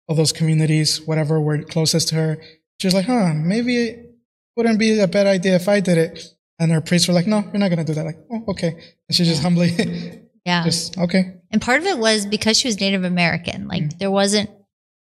all 0.08 0.14
those 0.14 0.32
communities, 0.32 1.00
whatever 1.00 1.40
were 1.40 1.62
closest 1.62 2.08
to 2.08 2.14
her. 2.14 2.38
She 2.80 2.86
was 2.86 2.94
like, 2.94 3.06
huh, 3.06 3.32
maybe 3.34 3.76
it 3.76 4.14
wouldn't 4.56 4.78
be 4.78 4.98
a 5.00 5.08
bad 5.08 5.26
idea 5.26 5.56
if 5.56 5.68
I 5.68 5.80
did 5.80 5.98
it. 5.98 6.34
And 6.58 6.70
her 6.70 6.80
priests 6.80 7.08
were 7.08 7.14
like, 7.14 7.26
no, 7.26 7.40
you're 7.40 7.58
not 7.58 7.68
going 7.68 7.78
to 7.78 7.84
do 7.84 7.94
that. 7.94 8.04
Like, 8.04 8.18
oh, 8.30 8.44
okay. 8.48 8.68
And 9.08 9.16
she 9.16 9.24
just 9.24 9.42
humbly, 9.42 10.22
Yeah. 10.44 10.62
just, 10.64 10.96
okay. 10.96 11.34
And 11.50 11.60
part 11.60 11.80
of 11.80 11.86
it 11.86 11.98
was 11.98 12.24
because 12.24 12.58
she 12.58 12.68
was 12.68 12.80
Native 12.80 13.04
American. 13.04 13.66
Like 13.66 13.82
mm. 13.82 13.98
there 13.98 14.10
wasn't 14.10 14.50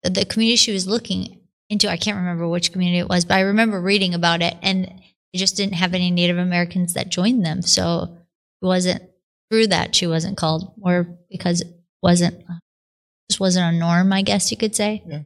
the, 0.02 0.10
the 0.10 0.24
community 0.24 0.56
she 0.56 0.72
was 0.72 0.86
looking 0.86 1.40
into. 1.70 1.90
I 1.90 1.96
can't 1.96 2.18
remember 2.18 2.46
which 2.46 2.72
community 2.72 2.98
it 2.98 3.08
was, 3.08 3.24
but 3.24 3.34
I 3.34 3.40
remember 3.40 3.80
reading 3.80 4.14
about 4.14 4.42
it, 4.42 4.54
and 4.60 4.84
they 4.84 5.38
just 5.38 5.56
didn't 5.56 5.74
have 5.74 5.94
any 5.94 6.10
Native 6.10 6.38
Americans 6.38 6.94
that 6.94 7.08
joined 7.08 7.46
them. 7.46 7.62
So 7.62 8.14
it 8.60 8.66
wasn't 8.66 9.02
through 9.52 9.66
that 9.66 9.94
she 9.94 10.06
wasn't 10.06 10.38
called, 10.38 10.72
or 10.80 11.06
because 11.30 11.60
it 11.60 11.68
wasn't 12.02 12.42
just 13.28 13.38
wasn't 13.38 13.74
a 13.74 13.78
norm. 13.78 14.10
I 14.10 14.22
guess 14.22 14.50
you 14.50 14.56
could 14.56 14.74
say. 14.74 15.02
Yeah. 15.06 15.22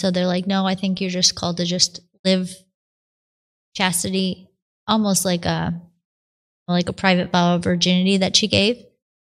So 0.00 0.10
they're 0.10 0.26
like, 0.26 0.48
no, 0.48 0.66
I 0.66 0.74
think 0.74 1.00
you're 1.00 1.10
just 1.10 1.36
called 1.36 1.58
to 1.58 1.64
just 1.64 2.00
live 2.24 2.50
chastity, 3.76 4.50
almost 4.88 5.24
like 5.24 5.44
a 5.44 5.80
like 6.66 6.88
a 6.88 6.92
private 6.92 7.30
vow 7.30 7.54
of 7.54 7.62
virginity 7.62 8.16
that 8.16 8.34
she 8.34 8.48
gave 8.48 8.84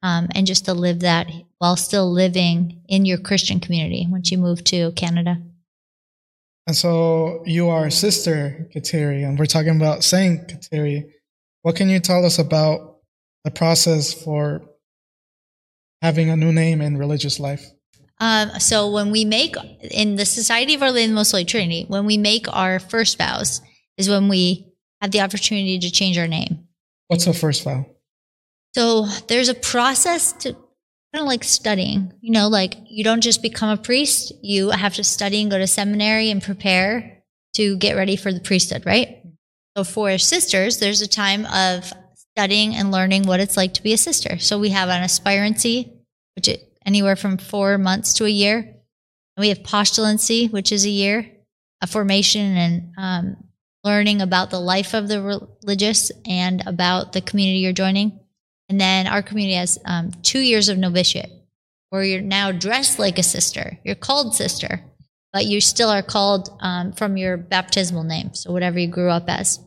um, 0.05 0.29
and 0.37 0.47
just 0.47 0.67
to 0.67 0.73
live 0.73 1.01
that 1.01 1.27
while 1.59 1.77
still 1.77 2.11
living 2.11 2.83
in 2.89 3.05
your 3.05 3.19
Christian 3.19 3.59
community 3.59 4.07
when 4.09 4.23
she 4.23 4.37
moved 4.37 4.67
to 4.67 4.93
Canada. 4.93 5.43
And 6.69 6.77
so 6.77 7.43
you 7.45 7.71
are 7.71 7.91
Sister 7.91 8.69
Kateri, 8.73 9.27
and 9.27 9.37
we're 9.37 9.47
talking 9.47 9.77
about 9.77 10.05
Saint 10.05 10.47
Kateri. 10.47 11.11
What 11.63 11.75
can 11.75 11.89
you 11.89 11.99
tell 11.99 12.25
us 12.25 12.39
about 12.39 12.88
the 13.45 13.51
process 13.51 14.13
for 14.13 14.63
having 16.03 16.31
a 16.31 16.37
new 16.37 16.53
name 16.53 16.81
in 16.81 16.97
religious 16.97 17.41
life? 17.41 17.65
Um, 18.21 18.51
so 18.59 18.91
when 18.91 19.11
we 19.11 19.25
make 19.25 19.55
in 19.91 20.17
the 20.17 20.27
Society 20.27 20.75
of 20.75 20.83
Our 20.83 20.91
Lady 20.91 21.05
of 21.05 21.11
the 21.11 21.15
Most 21.15 21.31
Holy 21.31 21.45
Trinity, 21.45 21.85
when 21.89 22.05
we 22.05 22.17
make 22.17 22.47
our 22.55 22.79
first 22.79 23.17
vows, 23.17 23.61
is 23.97 24.09
when 24.09 24.29
we 24.29 24.67
have 25.01 25.13
the 25.13 25.21
opportunity 25.21 25.79
to 25.79 25.91
change 25.91 26.19
our 26.19 26.27
name. 26.27 26.67
What's 27.07 27.25
the 27.25 27.33
first 27.33 27.65
vow? 27.65 27.87
So 28.75 29.07
there's 29.29 29.49
a 29.49 29.55
process 29.55 30.33
to 30.35 30.53
kind 30.53 31.23
of 31.23 31.27
like 31.27 31.45
studying. 31.45 32.13
You 32.21 32.33
know, 32.33 32.49
like 32.49 32.75
you 32.87 33.05
don't 33.05 33.21
just 33.21 33.43
become 33.43 33.71
a 33.71 33.81
priest, 33.81 34.33
you 34.43 34.71
have 34.71 34.95
to 34.95 35.05
study 35.05 35.41
and 35.41 35.51
go 35.51 35.59
to 35.59 35.67
seminary 35.67 36.31
and 36.31 36.43
prepare 36.43 37.23
to 37.55 37.77
get 37.77 37.97
ready 37.97 38.17
for 38.17 38.33
the 38.33 38.41
priesthood, 38.41 38.85
right? 38.85 39.23
So 39.77 39.85
for 39.85 40.19
sisters, 40.19 40.79
there's 40.79 41.01
a 41.01 41.09
time 41.09 41.47
of 41.47 41.93
studying 42.39 42.77
and 42.77 42.93
learning 42.93 43.25
what 43.25 43.41
it's 43.41 43.57
like 43.57 43.75
to 43.75 43.83
be 43.83 43.93
a 43.93 43.99
sister. 43.99 44.39
So 44.39 44.61
we 44.61 44.69
have 44.69 44.89
an 44.89 45.03
aspirancy, 45.03 45.93
which 46.37 46.47
is 46.47 46.59
anywhere 46.87 47.17
from 47.17 47.37
four 47.37 47.79
months 47.79 48.15
to 48.15 48.27
a 48.27 48.29
year. 48.29 48.59
And 48.59 49.41
we 49.41 49.49
have 49.49 49.65
postulancy, 49.65 50.49
which 50.49 50.71
is 50.71 50.87
a 50.87 50.89
year, 50.89 51.29
a 51.83 51.89
formation 51.89 52.57
and 52.57 52.93
um, 52.97 53.37
learning 53.83 54.23
about 54.23 54.51
the 54.51 54.61
life 54.61 54.95
of 54.95 55.09
the 55.09 55.21
religious 55.21 56.13
and 56.25 56.63
about 56.65 57.13
the 57.13 57.21
community 57.21 57.59
you're 57.59 57.73
joining. 57.73 58.21
And 58.69 58.81
then 58.81 59.09
our 59.09 59.21
community 59.21 59.57
has 59.57 59.81
um, 59.85 60.13
two 60.23 60.39
years 60.39 60.69
of 60.69 60.79
novitiate, 60.79 61.33
where 61.91 62.05
you're 62.05 62.21
now 62.21 62.53
dressed 62.53 63.01
like 63.01 63.19
a 63.19 63.25
sister. 63.25 63.81
You're 63.83 63.97
called 63.97 64.37
sister, 64.37 64.85
but 65.33 65.47
you 65.47 65.61
still 65.61 65.89
are 65.89 66.05
called 66.05 66.57
um, 66.61 66.93
from 66.93 67.17
your 67.17 67.37
baptismal 67.37 68.05
name, 68.05 68.33
so 68.33 68.53
whatever 68.53 68.79
you 68.79 68.87
grew 68.87 69.11
up 69.11 69.29
as. 69.29 69.59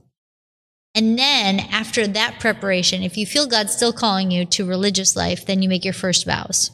And 0.94 1.18
then 1.18 1.60
after 1.60 2.06
that 2.06 2.40
preparation, 2.40 3.02
if 3.02 3.18
you 3.18 3.26
feel 3.26 3.48
God's 3.48 3.74
still 3.74 3.94
calling 3.94 4.30
you 4.30 4.46
to 4.46 4.66
religious 4.66 5.16
life, 5.16 5.46
then 5.46 5.62
you 5.62 5.70
make 5.70 5.86
your 5.86 5.94
first 5.94 6.26
vows. 6.26 6.72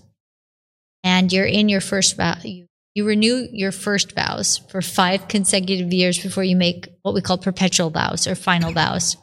And 1.04 1.32
you're 1.32 1.46
in 1.46 1.70
your 1.70 1.82
first 1.82 2.18
vow. 2.18 2.36
You, 2.44 2.68
you 2.96 3.06
renew 3.06 3.48
your 3.52 3.72
first 3.72 4.16
vows 4.16 4.58
for 4.70 4.82
five 4.82 5.28
consecutive 5.28 5.94
years 5.94 6.22
before 6.22 6.44
you 6.44 6.56
make 6.56 6.88
what 7.04 7.14
we 7.14 7.22
call 7.22 7.38
perpetual 7.38 7.92
vows 7.92 8.26
or 8.26 8.34
final 8.34 8.74
vows. 8.74 9.18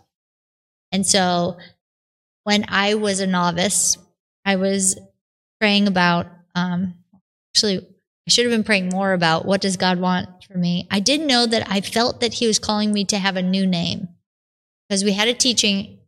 And 0.92 1.04
so 1.04 1.58
when 2.44 2.64
I 2.68 2.94
was 2.94 3.18
a 3.18 3.26
novice, 3.26 3.98
I 4.44 4.56
was 4.56 4.96
praying 5.60 5.88
about, 5.88 6.26
um, 6.54 6.94
actually, 7.52 7.78
I 7.78 8.30
should 8.30 8.44
have 8.44 8.54
been 8.54 8.64
praying 8.64 8.90
more 8.90 9.12
about 9.12 9.44
what 9.44 9.60
does 9.60 9.76
God 9.76 9.98
want 9.98 10.28
for 10.44 10.56
me. 10.56 10.86
I 10.90 11.00
did 11.00 11.20
know 11.20 11.46
that 11.46 11.68
I 11.68 11.80
felt 11.80 12.20
that 12.20 12.34
He 12.34 12.46
was 12.46 12.60
calling 12.60 12.92
me 12.92 13.04
to 13.06 13.18
have 13.18 13.36
a 13.36 13.42
new 13.42 13.66
name 13.66 14.08
because 14.94 15.02
we 15.02 15.12
had 15.12 15.26
a 15.26 15.34
teaching 15.34 15.98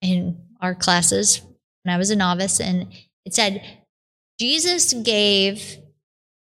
in 0.00 0.40
our 0.62 0.74
classes 0.74 1.42
when 1.82 1.94
I 1.94 1.98
was 1.98 2.08
a 2.08 2.16
novice, 2.16 2.58
and 2.58 2.90
it 3.26 3.34
said, 3.34 3.62
Jesus 4.40 4.94
gave 4.94 5.76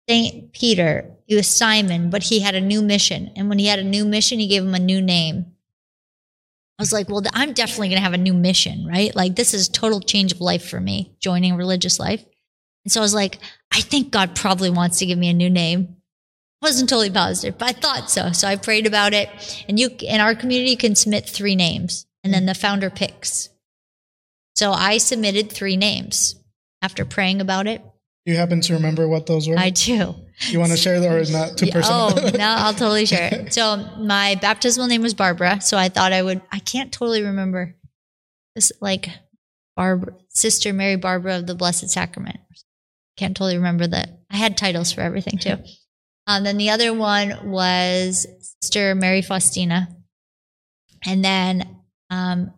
St. 0.09 0.51
Peter, 0.51 1.09
he 1.27 1.35
was 1.35 1.47
Simon, 1.47 2.09
but 2.09 2.23
he 2.23 2.41
had 2.41 2.55
a 2.55 2.59
new 2.59 2.81
mission. 2.81 3.31
And 3.37 3.47
when 3.47 3.57
he 3.57 3.67
had 3.67 3.79
a 3.79 3.85
new 3.85 4.03
mission, 4.03 4.37
he 4.37 4.47
gave 4.47 4.63
him 4.63 4.75
a 4.75 4.79
new 4.79 5.01
name. 5.01 5.45
I 6.77 6.81
was 6.81 6.91
like, 6.91 7.07
well, 7.07 7.23
I'm 7.31 7.53
definitely 7.53 7.87
going 7.87 7.99
to 7.99 8.03
have 8.03 8.11
a 8.11 8.17
new 8.17 8.33
mission, 8.33 8.85
right? 8.85 9.15
Like, 9.15 9.37
this 9.37 9.53
is 9.53 9.69
total 9.69 10.01
change 10.01 10.33
of 10.33 10.41
life 10.41 10.67
for 10.67 10.81
me, 10.81 11.15
joining 11.21 11.55
religious 11.55 12.01
life. 12.01 12.25
And 12.83 12.91
so 12.91 12.99
I 12.99 13.03
was 13.03 13.13
like, 13.13 13.39
I 13.73 13.79
think 13.79 14.11
God 14.11 14.35
probably 14.35 14.71
wants 14.71 14.99
to 14.99 15.05
give 15.05 15.17
me 15.17 15.29
a 15.29 15.33
new 15.33 15.49
name. 15.49 15.95
Wasn't 16.61 16.89
totally 16.89 17.09
positive, 17.09 17.57
but 17.57 17.69
I 17.69 17.71
thought 17.73 18.11
so. 18.11 18.31
So 18.33 18.47
I 18.47 18.55
prayed 18.55 18.85
about 18.85 19.13
it. 19.13 19.29
And 19.67 19.79
you, 19.79 19.89
in 20.01 20.21
our 20.21 20.35
community, 20.35 20.71
you 20.71 20.77
can 20.77 20.95
submit 20.95 21.27
three 21.27 21.55
names, 21.55 22.05
and 22.23 22.33
then 22.33 22.45
the 22.45 22.53
founder 22.53 22.89
picks. 22.91 23.49
So 24.55 24.71
I 24.71 24.99
submitted 24.99 25.51
three 25.51 25.75
names 25.75 26.35
after 26.81 27.03
praying 27.03 27.41
about 27.41 27.65
it. 27.65 27.81
You 28.25 28.35
happen 28.35 28.61
to 28.61 28.73
remember 28.73 29.07
what 29.07 29.25
those 29.25 29.49
were? 29.49 29.57
I 29.57 29.71
do. 29.71 30.13
You 30.49 30.59
want 30.59 30.71
to 30.71 30.77
share 30.77 30.99
that, 30.99 31.11
or 31.11 31.17
is 31.17 31.31
not 31.31 31.57
too 31.57 31.67
personal? 31.71 32.11
Oh, 32.15 32.29
no, 32.37 32.45
I'll 32.45 32.73
totally 32.73 33.07
share 33.07 33.29
it. 33.33 33.53
So 33.53 33.77
my 33.97 34.37
baptismal 34.39 34.87
name 34.87 35.01
was 35.01 35.15
Barbara. 35.15 35.61
So 35.61 35.77
I 35.77 35.89
thought 35.89 36.13
I 36.13 36.21
would. 36.21 36.41
I 36.51 36.59
can't 36.59 36.91
totally 36.91 37.23
remember 37.23 37.75
this, 38.53 38.71
like 38.79 39.09
Barbara, 39.75 40.13
Sister 40.29 40.73
Mary 40.73 40.95
Barbara 40.95 41.37
of 41.37 41.47
the 41.47 41.55
Blessed 41.55 41.89
Sacrament. 41.89 42.39
Can't 43.17 43.35
totally 43.35 43.57
remember 43.57 43.87
that. 43.87 44.19
I 44.29 44.37
had 44.37 44.57
titles 44.57 44.91
for 44.91 45.01
everything 45.01 45.39
too. 45.39 45.57
Um, 46.27 46.43
then 46.43 46.57
the 46.57 46.69
other 46.69 46.93
one 46.93 47.49
was 47.49 48.27
Sister 48.61 48.95
Mary 48.95 49.21
Faustina, 49.21 49.89
and 51.05 51.23
then 51.23 51.77
um, 52.09 52.53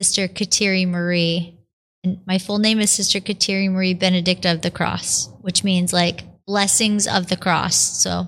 Sister 0.00 0.28
Kateri 0.28 0.86
Marie. 0.88 1.58
And 2.04 2.20
my 2.26 2.38
full 2.38 2.58
name 2.58 2.80
is 2.80 2.90
Sister 2.90 3.20
Kateri 3.20 3.70
Marie 3.70 3.94
Benedicta 3.94 4.50
of 4.50 4.62
the 4.62 4.70
Cross, 4.70 5.28
which 5.40 5.62
means 5.62 5.92
like 5.92 6.24
blessings 6.46 7.06
of 7.06 7.28
the 7.28 7.36
cross. 7.36 7.76
So 7.76 8.26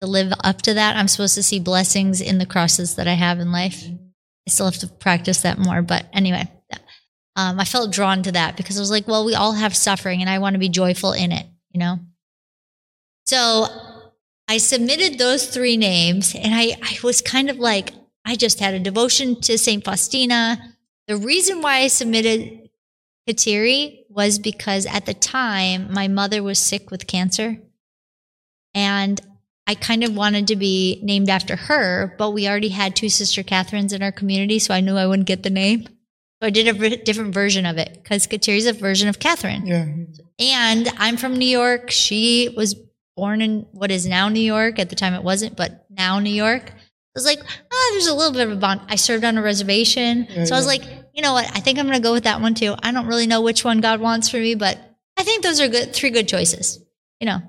to 0.00 0.06
live 0.06 0.32
up 0.44 0.62
to 0.62 0.74
that, 0.74 0.96
I'm 0.96 1.08
supposed 1.08 1.34
to 1.34 1.42
see 1.42 1.58
blessings 1.58 2.20
in 2.20 2.38
the 2.38 2.46
crosses 2.46 2.96
that 2.96 3.08
I 3.08 3.14
have 3.14 3.40
in 3.40 3.50
life. 3.50 3.84
I 3.88 4.50
still 4.50 4.66
have 4.66 4.78
to 4.78 4.86
practice 4.86 5.42
that 5.42 5.58
more. 5.58 5.82
But 5.82 6.06
anyway, 6.12 6.48
um, 7.34 7.58
I 7.58 7.64
felt 7.64 7.92
drawn 7.92 8.22
to 8.22 8.32
that 8.32 8.56
because 8.56 8.78
I 8.78 8.80
was 8.80 8.90
like, 8.90 9.08
well, 9.08 9.24
we 9.24 9.34
all 9.34 9.52
have 9.52 9.76
suffering 9.76 10.20
and 10.20 10.30
I 10.30 10.38
want 10.38 10.54
to 10.54 10.60
be 10.60 10.68
joyful 10.68 11.12
in 11.12 11.32
it, 11.32 11.46
you 11.70 11.80
know? 11.80 11.98
So 13.26 13.66
I 14.48 14.58
submitted 14.58 15.18
those 15.18 15.46
three 15.46 15.76
names 15.76 16.34
and 16.34 16.54
I, 16.54 16.76
I 16.82 16.98
was 17.02 17.20
kind 17.20 17.50
of 17.50 17.58
like, 17.58 17.92
I 18.24 18.36
just 18.36 18.60
had 18.60 18.74
a 18.74 18.80
devotion 18.80 19.40
to 19.42 19.58
St. 19.58 19.84
Faustina. 19.84 20.74
The 21.08 21.16
reason 21.16 21.62
why 21.62 21.78
I 21.78 21.88
submitted 21.88 22.70
Kateri 23.28 24.04
was 24.08 24.38
because 24.38 24.86
at 24.86 25.06
the 25.06 25.14
time 25.14 25.92
my 25.92 26.08
mother 26.08 26.42
was 26.42 26.58
sick 26.58 26.90
with 26.90 27.06
cancer. 27.06 27.58
And 28.74 29.20
I 29.66 29.74
kind 29.74 30.04
of 30.04 30.14
wanted 30.14 30.46
to 30.48 30.56
be 30.56 31.00
named 31.02 31.28
after 31.28 31.56
her, 31.56 32.14
but 32.18 32.30
we 32.30 32.48
already 32.48 32.68
had 32.68 32.94
two 32.94 33.08
Sister 33.08 33.42
Catherines 33.42 33.92
in 33.92 34.02
our 34.02 34.12
community, 34.12 34.60
so 34.60 34.72
I 34.72 34.80
knew 34.80 34.96
I 34.96 35.06
wouldn't 35.06 35.26
get 35.26 35.42
the 35.42 35.50
name. 35.50 35.88
So 36.40 36.46
I 36.46 36.50
did 36.50 36.68
a 36.68 36.96
different 36.98 37.34
version 37.34 37.66
of 37.66 37.78
it 37.78 37.98
because 38.00 38.26
Kateri's 38.26 38.66
a 38.66 38.72
version 38.72 39.08
of 39.08 39.18
Catherine. 39.18 39.66
yeah. 39.66 39.86
And 40.38 40.88
I'm 40.98 41.16
from 41.16 41.36
New 41.36 41.48
York. 41.48 41.90
She 41.90 42.54
was 42.56 42.76
born 43.16 43.40
in 43.40 43.66
what 43.72 43.90
is 43.90 44.06
now 44.06 44.28
New 44.28 44.40
York. 44.40 44.78
At 44.78 44.90
the 44.90 44.96
time 44.96 45.14
it 45.14 45.22
wasn't, 45.22 45.56
but 45.56 45.86
now 45.90 46.18
New 46.18 46.30
York. 46.30 46.70
I 46.70 46.74
was 47.14 47.24
like, 47.24 47.40
oh, 47.72 47.90
there's 47.92 48.08
a 48.08 48.14
little 48.14 48.32
bit 48.32 48.46
of 48.46 48.52
a 48.52 48.56
bond. 48.56 48.82
I 48.88 48.96
served 48.96 49.24
on 49.24 49.38
a 49.38 49.42
reservation. 49.42 50.28
So 50.46 50.54
I 50.54 50.58
was 50.58 50.66
like, 50.66 50.82
you 51.14 51.22
know 51.22 51.32
what? 51.32 51.46
I 51.56 51.60
think 51.60 51.78
I'm 51.78 51.86
going 51.86 51.96
to 51.96 52.02
go 52.02 52.12
with 52.12 52.24
that 52.24 52.42
one 52.42 52.54
too. 52.54 52.74
I 52.82 52.92
don't 52.92 53.06
really 53.06 53.26
know 53.26 53.40
which 53.40 53.64
one 53.64 53.80
God 53.80 54.00
wants 54.00 54.28
for 54.28 54.36
me, 54.36 54.54
but 54.54 54.78
I 55.16 55.22
think 55.22 55.42
those 55.42 55.58
are 55.60 55.68
good, 55.68 55.94
three 55.94 56.10
good 56.10 56.28
choices, 56.28 56.78
you 57.18 57.26
know. 57.26 57.40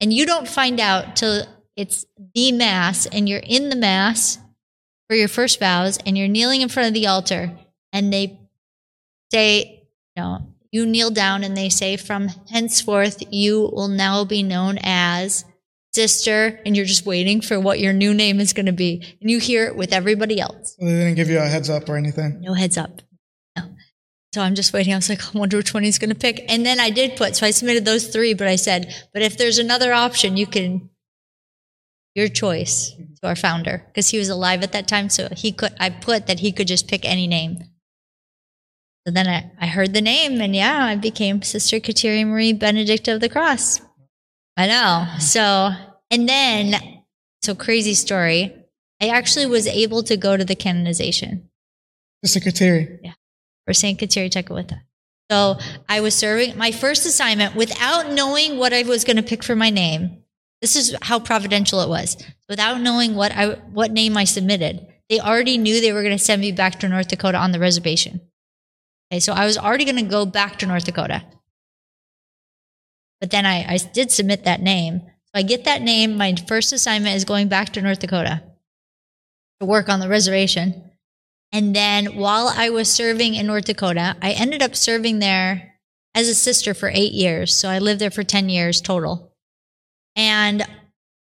And 0.00 0.12
you 0.12 0.26
don't 0.26 0.48
find 0.48 0.80
out 0.80 1.14
till 1.14 1.46
it's 1.76 2.06
the 2.34 2.50
Mass 2.50 3.06
and 3.06 3.28
you're 3.28 3.38
in 3.38 3.68
the 3.68 3.76
Mass 3.76 4.38
for 5.08 5.14
your 5.14 5.28
first 5.28 5.60
vows 5.60 5.98
and 6.04 6.18
you're 6.18 6.26
kneeling 6.26 6.60
in 6.60 6.68
front 6.68 6.88
of 6.88 6.94
the 6.94 7.06
altar 7.06 7.56
and 7.92 8.12
they 8.12 8.40
say, 9.30 9.84
you 10.16 10.22
know, 10.22 10.40
you 10.70 10.86
kneel 10.86 11.10
down 11.10 11.44
and 11.44 11.56
they 11.56 11.68
say, 11.68 11.96
from 11.96 12.28
henceforth, 12.50 13.22
you 13.30 13.70
will 13.72 13.88
now 13.88 14.24
be 14.24 14.42
known 14.42 14.78
as 14.82 15.44
sister. 15.92 16.60
And 16.66 16.76
you're 16.76 16.84
just 16.84 17.06
waiting 17.06 17.40
for 17.40 17.58
what 17.58 17.80
your 17.80 17.92
new 17.92 18.12
name 18.12 18.38
is 18.40 18.52
going 18.52 18.66
to 18.66 18.72
be. 18.72 19.02
And 19.20 19.30
you 19.30 19.38
hear 19.38 19.66
it 19.66 19.76
with 19.76 19.92
everybody 19.92 20.40
else. 20.40 20.76
They 20.78 20.86
didn't 20.86 21.14
give 21.14 21.30
you 21.30 21.38
a 21.38 21.46
heads 21.46 21.70
up 21.70 21.88
or 21.88 21.96
anything. 21.96 22.40
No 22.40 22.54
heads 22.54 22.76
up. 22.76 23.02
No. 23.56 23.64
So 24.34 24.42
I'm 24.42 24.54
just 24.54 24.74
waiting. 24.74 24.92
I 24.92 24.96
was 24.96 25.08
like, 25.08 25.34
I 25.34 25.38
wonder 25.38 25.56
which 25.56 25.72
one 25.72 25.82
he's 25.82 25.98
going 25.98 26.10
to 26.10 26.14
pick. 26.14 26.44
And 26.52 26.66
then 26.66 26.78
I 26.78 26.90
did 26.90 27.16
put, 27.16 27.34
so 27.34 27.46
I 27.46 27.50
submitted 27.50 27.86
those 27.86 28.08
three, 28.08 28.34
but 28.34 28.46
I 28.46 28.56
said, 28.56 28.94
but 29.14 29.22
if 29.22 29.38
there's 29.38 29.58
another 29.58 29.94
option, 29.94 30.36
you 30.36 30.46
can, 30.46 30.90
your 32.14 32.28
choice 32.28 32.92
to 33.20 33.26
our 33.26 33.36
founder, 33.36 33.84
because 33.86 34.10
he 34.10 34.18
was 34.18 34.28
alive 34.28 34.62
at 34.62 34.72
that 34.72 34.86
time. 34.86 35.08
So 35.08 35.28
he 35.34 35.50
could, 35.50 35.74
I 35.80 35.88
put 35.88 36.26
that 36.26 36.40
he 36.40 36.52
could 36.52 36.68
just 36.68 36.88
pick 36.88 37.06
any 37.06 37.26
name. 37.26 37.60
So 39.08 39.12
then 39.12 39.26
I, 39.26 39.50
I 39.58 39.66
heard 39.66 39.94
the 39.94 40.02
name 40.02 40.40
and 40.42 40.54
yeah, 40.54 40.84
I 40.84 40.96
became 40.96 41.40
Sister 41.40 41.80
Kateria 41.80 42.26
Marie 42.26 42.52
Benedict 42.52 43.08
of 43.08 43.22
the 43.22 43.30
Cross. 43.30 43.80
I 44.54 44.66
know. 44.66 45.06
So, 45.18 45.70
and 46.10 46.28
then, 46.28 46.74
so 47.40 47.54
crazy 47.54 47.94
story. 47.94 48.54
I 49.00 49.08
actually 49.08 49.46
was 49.46 49.66
able 49.66 50.02
to 50.02 50.16
go 50.16 50.36
to 50.36 50.44
the 50.44 50.56
canonization 50.56 51.48
The 52.22 52.28
secretary. 52.28 52.98
Yeah 53.02 53.14
for 53.68 53.74
St. 53.74 54.00
Kateri 54.00 54.30
Tekakwitha. 54.30 54.80
So 55.30 55.58
I 55.90 56.00
was 56.00 56.14
serving 56.14 56.56
my 56.56 56.72
first 56.72 57.04
assignment 57.04 57.54
without 57.54 58.10
knowing 58.10 58.56
what 58.56 58.72
I 58.72 58.82
was 58.82 59.04
going 59.04 59.18
to 59.18 59.22
pick 59.22 59.44
for 59.44 59.54
my 59.54 59.68
name. 59.68 60.22
This 60.62 60.74
is 60.74 60.96
how 61.02 61.20
providential 61.20 61.82
it 61.82 61.88
was. 61.90 62.16
Without 62.48 62.80
knowing 62.80 63.14
what 63.14 63.30
I 63.32 63.56
what 63.78 63.92
name 63.92 64.16
I 64.16 64.24
submitted, 64.24 64.86
they 65.10 65.20
already 65.20 65.58
knew 65.58 65.82
they 65.82 65.92
were 65.92 66.02
going 66.02 66.16
to 66.16 66.24
send 66.24 66.40
me 66.40 66.50
back 66.50 66.80
to 66.80 66.88
North 66.88 67.08
Dakota 67.08 67.36
on 67.36 67.52
the 67.52 67.60
reservation. 67.60 68.22
Okay, 69.10 69.20
so 69.20 69.32
I 69.32 69.46
was 69.46 69.56
already 69.56 69.84
going 69.84 69.96
to 69.96 70.02
go 70.02 70.26
back 70.26 70.58
to 70.58 70.66
North 70.66 70.84
Dakota. 70.84 71.24
But 73.20 73.30
then 73.30 73.46
I, 73.46 73.74
I 73.74 73.76
did 73.78 74.10
submit 74.10 74.44
that 74.44 74.60
name. 74.60 75.00
So 75.00 75.32
I 75.34 75.42
get 75.42 75.64
that 75.64 75.82
name. 75.82 76.16
My 76.16 76.34
first 76.46 76.72
assignment 76.72 77.16
is 77.16 77.24
going 77.24 77.48
back 77.48 77.72
to 77.72 77.82
North 77.82 77.98
Dakota 77.98 78.42
to 79.60 79.66
work 79.66 79.88
on 79.88 80.00
the 80.00 80.08
reservation. 80.08 80.84
And 81.52 81.74
then 81.74 82.16
while 82.16 82.52
I 82.54 82.70
was 82.70 82.92
serving 82.92 83.34
in 83.34 83.46
North 83.46 83.64
Dakota, 83.64 84.16
I 84.20 84.32
ended 84.32 84.62
up 84.62 84.76
serving 84.76 85.18
there 85.18 85.74
as 86.14 86.28
a 86.28 86.34
sister 86.34 86.74
for 86.74 86.90
eight 86.92 87.12
years. 87.12 87.54
So 87.54 87.68
I 87.68 87.78
lived 87.78 88.00
there 88.00 88.10
for 88.10 88.24
10 88.24 88.48
years 88.48 88.80
total. 88.80 89.32
And 90.14 90.64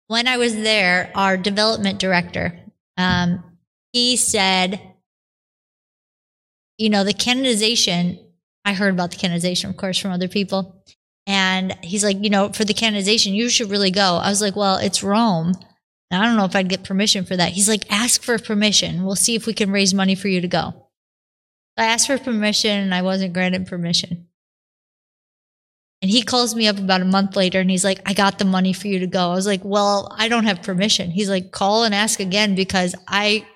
when 0.06 0.28
I 0.28 0.36
was 0.36 0.54
there, 0.54 1.10
our 1.14 1.36
development 1.36 1.98
director, 1.98 2.60
um, 2.96 3.42
he 3.92 4.16
said, 4.16 4.93
you 6.78 6.90
know, 6.90 7.04
the 7.04 7.12
canonization, 7.12 8.18
I 8.64 8.74
heard 8.74 8.94
about 8.94 9.10
the 9.10 9.16
canonization, 9.16 9.70
of 9.70 9.76
course, 9.76 9.98
from 9.98 10.12
other 10.12 10.28
people. 10.28 10.84
And 11.26 11.76
he's 11.82 12.04
like, 12.04 12.22
you 12.22 12.30
know, 12.30 12.50
for 12.50 12.64
the 12.64 12.74
canonization, 12.74 13.34
you 13.34 13.48
should 13.48 13.70
really 13.70 13.90
go. 13.90 14.16
I 14.16 14.28
was 14.28 14.42
like, 14.42 14.56
well, 14.56 14.76
it's 14.76 15.02
Rome. 15.02 15.54
I 16.10 16.26
don't 16.26 16.36
know 16.36 16.44
if 16.44 16.54
I'd 16.54 16.68
get 16.68 16.84
permission 16.84 17.24
for 17.24 17.36
that. 17.36 17.52
He's 17.52 17.68
like, 17.68 17.90
ask 17.90 18.22
for 18.22 18.38
permission. 18.38 19.04
We'll 19.04 19.16
see 19.16 19.34
if 19.34 19.46
we 19.46 19.54
can 19.54 19.72
raise 19.72 19.92
money 19.92 20.14
for 20.14 20.28
you 20.28 20.40
to 20.40 20.48
go. 20.48 20.88
I 21.76 21.86
asked 21.86 22.06
for 22.06 22.18
permission 22.18 22.78
and 22.78 22.94
I 22.94 23.02
wasn't 23.02 23.32
granted 23.32 23.66
permission. 23.66 24.28
And 26.02 26.10
he 26.10 26.22
calls 26.22 26.54
me 26.54 26.68
up 26.68 26.78
about 26.78 27.00
a 27.00 27.06
month 27.06 27.34
later 27.34 27.60
and 27.60 27.70
he's 27.70 27.84
like, 27.84 28.00
I 28.06 28.12
got 28.12 28.38
the 28.38 28.44
money 28.44 28.72
for 28.72 28.88
you 28.88 29.00
to 29.00 29.06
go. 29.06 29.30
I 29.30 29.34
was 29.34 29.46
like, 29.46 29.62
well, 29.64 30.14
I 30.16 30.28
don't 30.28 30.44
have 30.44 30.62
permission. 30.62 31.10
He's 31.10 31.30
like, 31.30 31.50
call 31.50 31.84
and 31.84 31.94
ask 31.94 32.20
again 32.20 32.54
because 32.54 32.94
I, 33.08 33.46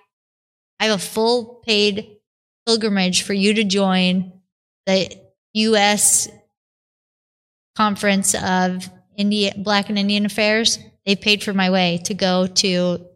I 0.80 0.86
have 0.86 0.98
a 0.98 1.02
full 1.02 1.62
paid 1.66 2.17
pilgrimage 2.68 3.22
for 3.22 3.32
you 3.32 3.54
to 3.54 3.64
join 3.64 4.30
the 4.84 5.10
U.S. 5.54 6.28
Conference 7.74 8.34
of 8.34 8.90
India, 9.16 9.54
Black 9.56 9.88
and 9.88 9.98
Indian 9.98 10.26
Affairs. 10.26 10.78
They 11.06 11.16
paid 11.16 11.42
for 11.42 11.54
my 11.54 11.70
way 11.70 12.02
to 12.04 12.12
go 12.12 12.46
to 12.46 13.06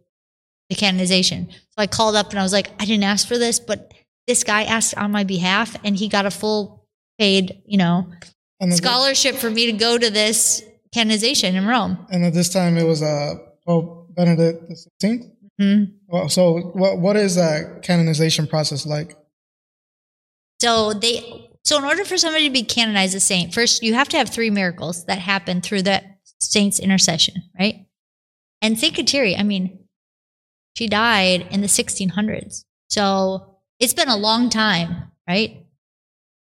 the 0.71 0.75
canonization. 0.75 1.51
So 1.51 1.77
I 1.77 1.87
called 1.87 2.17
up 2.17 2.31
and 2.31 2.39
I 2.39 2.43
was 2.43 2.53
like, 2.55 2.71
I 2.81 2.87
didn't 2.87 3.05
ask 3.05 3.29
for 3.29 3.37
this, 3.37 3.61
but 3.61 3.93
this 4.27 4.43
guy 4.43 4.63
asked 4.63 4.97
on 4.97 5.13
my 5.13 5.25
behalf 5.25 5.77
and 5.85 5.97
he 5.97 6.09
got 6.09 6.25
a 6.25 6.31
full 6.31 6.87
paid, 7.19 7.61
you 7.67 7.77
know, 7.77 8.07
And 8.59 8.75
scholarship 8.75 9.35
for 9.35 9.51
me 9.51 9.67
to 9.67 9.73
go 9.73 9.99
to 9.99 10.09
this 10.09 10.63
canonization 10.95 11.57
in 11.57 11.67
Rome. 11.67 12.07
And 12.11 12.25
at 12.25 12.33
this 12.33 12.49
time, 12.49 12.79
it 12.79 12.87
was 12.87 13.03
uh, 13.03 13.35
Pope 13.67 14.15
Benedict 14.15 14.71
XVI. 14.71 14.87
16th. 15.03 15.31
hmm 15.59 15.85
Well, 16.07 16.31
so 16.31 16.59
what 16.73 16.99
what 16.99 17.17
is 17.17 17.35
that 17.35 17.83
canonization 17.83 18.47
process 18.47 18.87
like? 18.87 19.15
So 20.63 20.93
they 20.93 21.51
so 21.65 21.77
in 21.77 21.85
order 21.85 22.05
for 22.05 22.17
somebody 22.17 22.47
to 22.47 22.53
be 22.53 22.63
canonized 22.63 23.17
a 23.17 23.21
saint, 23.21 23.53
first 23.53 23.83
you 23.83 23.95
have 23.95 24.09
to 24.11 24.17
have 24.17 24.29
three 24.29 24.49
miracles 24.51 25.05
that 25.07 25.19
happen 25.19 25.61
through 25.61 25.83
that 25.83 26.05
saint's 26.41 26.79
intercession, 26.79 27.35
right? 27.59 27.87
And 28.61 28.79
Saint 28.79 28.95
Kateri, 28.95 29.37
I 29.37 29.43
mean, 29.43 29.81
she 30.77 30.87
died 30.87 31.49
in 31.51 31.63
the 31.63 31.67
1600s. 31.67 32.65
So 32.91 33.59
it's 33.81 33.93
been 33.93 34.09
a 34.09 34.17
long 34.17 34.51
time, 34.51 35.11
right? 35.29 35.67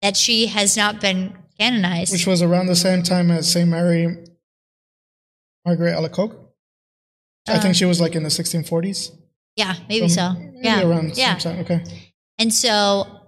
That 0.01 0.17
she 0.17 0.47
has 0.47 0.75
not 0.75 0.99
been 0.99 1.37
canonized. 1.57 2.11
Which 2.11 2.27
was 2.27 2.41
around 2.41 2.65
the 2.67 2.75
same 2.75 3.03
time 3.03 3.31
as 3.31 3.49
Saint 3.49 3.69
Mary 3.69 4.25
Margaret 5.65 5.93
Alacoque. 5.95 6.35
I 7.47 7.53
Um, 7.55 7.61
think 7.61 7.75
she 7.75 7.85
was 7.85 8.01
like 8.01 8.15
in 8.15 8.23
the 8.23 8.29
1640s. 8.29 9.11
yeah, 9.55 9.75
maybe 9.87 10.09
so. 10.09 10.33
Maybe 10.33 10.59
yeah. 10.63 10.81
around 10.81 11.11
the 11.11 11.15
yeah. 11.15 11.37
same 11.37 11.53
time. 11.53 11.61
Okay. 11.63 11.83
And 12.39 12.53
so, 12.53 13.20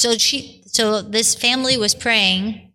so 0.00 0.16
she, 0.16 0.62
so 0.66 1.02
this 1.02 1.34
family 1.34 1.76
was 1.76 1.94
praying, 1.94 2.72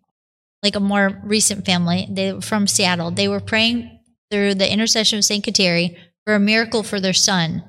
like 0.62 0.76
a 0.76 0.80
more 0.80 1.20
recent 1.24 1.64
family. 1.66 2.06
They 2.10 2.32
were 2.32 2.40
from 2.40 2.66
Seattle. 2.66 3.10
They 3.10 3.28
were 3.28 3.40
praying 3.40 3.98
through 4.30 4.54
the 4.54 4.70
intercession 4.70 5.18
of 5.18 5.24
Saint 5.24 5.44
Kateri 5.44 5.96
for 6.24 6.34
a 6.34 6.40
miracle 6.40 6.82
for 6.82 7.00
their 7.00 7.12
son, 7.12 7.64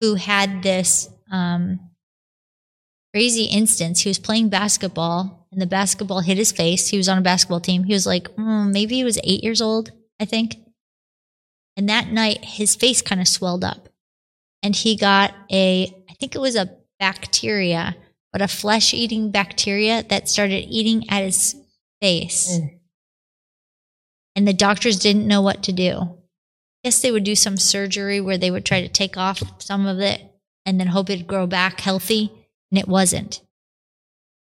who 0.00 0.14
had 0.14 0.62
this 0.62 1.08
um, 1.30 1.80
crazy 3.14 3.44
instance. 3.44 4.00
He 4.00 4.10
was 4.10 4.18
playing 4.18 4.48
basketball, 4.48 5.46
and 5.52 5.60
the 5.60 5.66
basketball 5.66 6.20
hit 6.20 6.36
his 6.36 6.52
face. 6.52 6.88
He 6.88 6.96
was 6.96 7.08
on 7.08 7.18
a 7.18 7.22
basketball 7.22 7.60
team. 7.60 7.84
He 7.84 7.94
was 7.94 8.06
like, 8.06 8.28
mm, 8.36 8.72
maybe 8.72 8.96
he 8.96 9.04
was 9.04 9.18
eight 9.24 9.42
years 9.42 9.60
old, 9.60 9.90
I 10.20 10.24
think. 10.24 10.56
And 11.76 11.88
that 11.88 12.08
night, 12.08 12.44
his 12.44 12.74
face 12.74 13.02
kind 13.02 13.20
of 13.20 13.28
swelled 13.28 13.64
up 13.64 13.88
and 14.62 14.74
he 14.74 14.96
got 14.96 15.34
a 15.50 15.84
i 16.08 16.14
think 16.14 16.34
it 16.34 16.40
was 16.40 16.56
a 16.56 16.70
bacteria 16.98 17.96
but 18.38 18.44
a 18.44 18.48
flesh 18.48 18.94
eating 18.94 19.32
bacteria 19.32 20.04
that 20.04 20.28
started 20.28 20.64
eating 20.68 21.10
at 21.10 21.24
his 21.24 21.56
face. 22.00 22.58
Mm. 22.58 22.78
and 24.36 24.46
the 24.46 24.52
doctors 24.52 25.00
didn't 25.00 25.26
know 25.26 25.42
what 25.42 25.64
to 25.64 25.72
do. 25.72 25.92
I 25.98 26.14
guess 26.84 27.02
they 27.02 27.10
would 27.10 27.24
do 27.24 27.34
some 27.34 27.56
surgery 27.56 28.20
where 28.20 28.38
they 28.38 28.52
would 28.52 28.64
try 28.64 28.80
to 28.80 28.88
take 28.88 29.16
off 29.16 29.42
some 29.60 29.86
of 29.86 29.98
it 29.98 30.22
and 30.64 30.78
then 30.78 30.86
hope 30.86 31.10
it'd 31.10 31.26
grow 31.26 31.48
back 31.48 31.80
healthy 31.80 32.30
and 32.70 32.78
it 32.78 32.86
wasn't. 32.86 33.40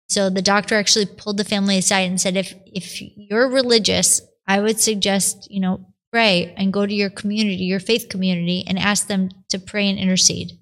So 0.08 0.30
the 0.30 0.42
doctor 0.42 0.76
actually 0.76 1.06
pulled 1.06 1.38
the 1.38 1.44
family 1.44 1.78
aside 1.78 2.02
and 2.02 2.20
said 2.20 2.36
if 2.36 2.54
if 2.66 3.00
you're 3.00 3.48
religious 3.48 4.20
i 4.46 4.60
would 4.60 4.78
suggest 4.78 5.50
you 5.50 5.60
know 5.60 5.86
pray 6.12 6.54
and 6.56 6.72
go 6.72 6.84
to 6.86 6.94
your 6.94 7.10
community 7.10 7.64
your 7.64 7.80
faith 7.80 8.08
community 8.08 8.64
and 8.66 8.78
ask 8.78 9.06
them 9.06 9.30
to 9.48 9.58
pray 9.58 9.88
and 9.88 9.98
intercede 9.98 10.52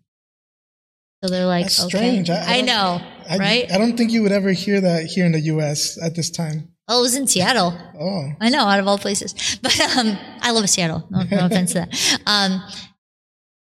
so 1.23 1.31
they're 1.31 1.47
like 1.47 1.67
That's 1.67 1.81
okay 1.85 1.89
strange. 1.99 2.31
I- 2.31 2.55
I 2.55 2.59
I, 2.59 2.61
know 2.63 3.01
I, 3.29 3.37
right 3.39 3.73
I 3.73 3.79
don't 3.79 3.97
think 3.97 4.11
you 4.13 4.23
would 4.23 4.33
ever 4.33 4.51
hear 4.53 4.81
that 4.81 5.05
here 5.07 5.27
in 5.27 5.33
the 5.33 5.41
U.S. 5.55 5.99
at 6.03 6.15
this 6.15 6.31
time. 6.31 6.69
oh 6.89 6.99
it 6.99 7.03
was 7.03 7.17
in 7.17 7.27
seattle 7.27 7.77
Oh, 8.01 8.31
I 8.41 8.49
know, 8.49 8.65
out 8.67 8.81
of 8.81 8.89
all 8.89 8.97
places. 8.99 9.35
But 9.63 9.79
um, 9.97 10.17
I 10.41 10.53
love 10.53 10.69
Seattle. 10.71 11.07
No, 11.11 11.23
no 11.31 11.45
offense 11.47 11.75
to 11.75 11.81
that. 11.81 12.21
Um, 12.27 12.63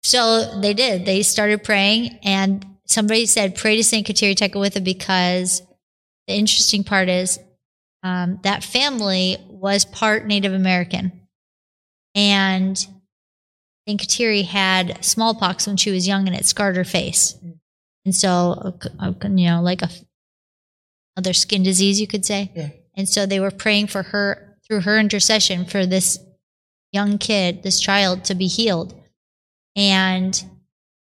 so 0.02 0.60
they 0.62 0.74
did. 0.74 1.06
They 1.06 1.24
started 1.24 1.62
praying, 1.64 2.20
and 2.24 2.66
somebody 2.86 3.26
said, 3.26 3.56
"Pray 3.56 3.76
to 3.76 3.84
Saint 3.84 4.08
Kateri 4.08 4.34
Tekakwitha," 4.36 4.82
because 4.82 5.62
the 6.28 6.36
interesting 6.36 6.86
part 6.86 7.10
is 7.10 7.38
um, 8.02 8.40
that 8.44 8.64
family 8.64 9.36
was 9.50 9.84
part 9.84 10.26
Native 10.26 10.54
American, 10.54 11.12
and 12.16 12.78
Saint 13.88 14.00
Kateri 14.00 14.46
had 14.46 15.04
smallpox 15.04 15.68
when 15.68 15.78
she 15.78 15.92
was 15.92 16.08
young, 16.08 16.28
and 16.28 16.36
it 16.36 16.46
scarred 16.46 16.78
her 16.78 16.84
face. 16.84 17.38
And 18.06 18.16
so, 18.16 18.76
uh, 19.00 19.14
you 19.24 19.48
know, 19.48 19.62
like 19.62 19.82
a 19.82 19.90
other 21.16 21.34
skin 21.34 21.64
disease, 21.64 22.02
you 22.02 22.08
could 22.08 22.26
say. 22.26 22.52
yeah. 22.56 22.70
And 22.96 23.08
so 23.08 23.26
they 23.26 23.40
were 23.40 23.52
praying 23.52 23.88
for 23.88 24.04
her 24.04 24.58
through 24.66 24.82
her 24.82 24.98
intercession 24.98 25.66
for 25.66 25.86
this 25.86 26.20
young 26.92 27.18
kid, 27.18 27.64
this 27.64 27.80
child 27.80 28.24
to 28.26 28.36
be 28.36 28.48
healed. 28.48 28.96
And 29.76 30.44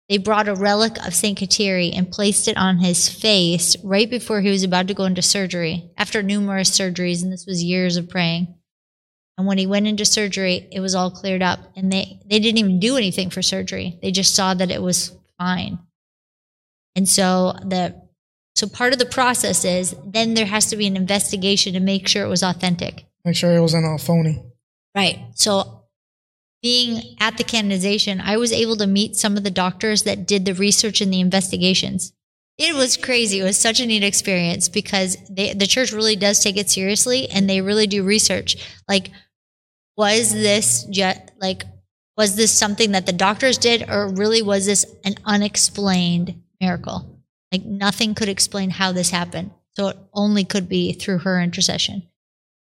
they 0.08 0.18
brought 0.18 0.48
a 0.48 0.54
relic 0.54 0.98
of 1.06 1.14
St. 1.14 1.38
Kateri 1.38 1.96
and 1.96 2.10
placed 2.10 2.48
it 2.48 2.56
on 2.56 2.78
his 2.78 3.08
face 3.08 3.76
right 3.82 4.08
before 4.08 4.40
he 4.40 4.50
was 4.50 4.62
about 4.62 4.88
to 4.88 4.94
go 4.94 5.04
into 5.04 5.22
surgery 5.22 5.90
after 5.96 6.22
numerous 6.22 6.70
surgeries. 6.70 7.22
And 7.22 7.32
this 7.32 7.46
was 7.46 7.62
years 7.62 7.96
of 7.96 8.08
praying. 8.08 8.54
And 9.36 9.46
when 9.46 9.58
he 9.58 9.66
went 9.66 9.86
into 9.86 10.04
surgery, 10.04 10.68
it 10.70 10.80
was 10.80 10.94
all 10.94 11.10
cleared 11.10 11.42
up. 11.42 11.58
And 11.76 11.90
they, 11.90 12.20
they 12.24 12.38
didn't 12.38 12.58
even 12.58 12.78
do 12.78 12.96
anything 12.96 13.30
for 13.30 13.42
surgery. 13.42 13.98
They 14.00 14.12
just 14.12 14.34
saw 14.34 14.54
that 14.54 14.70
it 14.70 14.82
was 14.82 15.16
fine. 15.38 15.78
And 16.94 17.08
so 17.08 17.54
the 17.64 18.04
so 18.54 18.68
part 18.68 18.92
of 18.92 19.00
the 19.00 19.06
process 19.06 19.64
is 19.64 19.96
then 20.04 20.34
there 20.34 20.46
has 20.46 20.66
to 20.66 20.76
be 20.76 20.86
an 20.86 20.96
investigation 20.96 21.72
to 21.74 21.80
make 21.80 22.06
sure 22.06 22.24
it 22.24 22.28
was 22.28 22.44
authentic. 22.44 23.04
Make 23.24 23.34
sure 23.34 23.52
it 23.52 23.60
wasn't 23.60 23.86
all 23.86 23.98
phony. 23.98 24.44
Right. 24.94 25.18
So 25.34 25.82
being 26.62 27.16
at 27.20 27.36
the 27.36 27.44
canonization, 27.44 28.20
I 28.20 28.36
was 28.36 28.52
able 28.52 28.76
to 28.76 28.86
meet 28.86 29.16
some 29.16 29.36
of 29.36 29.42
the 29.42 29.50
doctors 29.50 30.04
that 30.04 30.26
did 30.26 30.44
the 30.44 30.54
research 30.54 31.00
and 31.00 31.12
the 31.12 31.20
investigations. 31.20 32.12
It 32.56 32.76
was 32.76 32.96
crazy. 32.96 33.40
It 33.40 33.44
was 33.44 33.58
such 33.58 33.80
a 33.80 33.86
neat 33.86 34.04
experience 34.04 34.68
because 34.68 35.16
they, 35.28 35.52
the 35.52 35.66
church 35.66 35.90
really 35.90 36.14
does 36.14 36.38
take 36.38 36.56
it 36.56 36.70
seriously 36.70 37.28
and 37.28 37.50
they 37.50 37.60
really 37.60 37.88
do 37.88 38.04
research. 38.04 38.56
Like, 38.88 39.10
was 39.96 40.32
this 40.32 40.84
just 40.84 41.20
like, 41.40 41.64
was 42.16 42.36
this 42.36 42.52
something 42.52 42.92
that 42.92 43.06
the 43.06 43.12
doctors 43.12 43.58
did 43.58 43.88
or 43.88 44.08
really 44.08 44.42
was 44.42 44.66
this 44.66 44.86
an 45.04 45.14
unexplained 45.24 46.42
miracle? 46.60 47.20
Like 47.52 47.64
nothing 47.64 48.14
could 48.14 48.28
explain 48.28 48.70
how 48.70 48.92
this 48.92 49.10
happened. 49.10 49.50
So 49.72 49.88
it 49.88 49.96
only 50.12 50.44
could 50.44 50.68
be 50.68 50.92
through 50.92 51.18
her 51.18 51.40
intercession. 51.40 52.08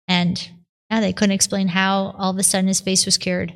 And 0.08 0.48
yeah, 0.90 1.00
they 1.00 1.12
couldn't 1.12 1.34
explain 1.34 1.68
how 1.68 2.14
all 2.18 2.30
of 2.30 2.38
a 2.38 2.42
sudden 2.42 2.68
his 2.68 2.80
face 2.80 3.04
was 3.04 3.18
cured. 3.18 3.54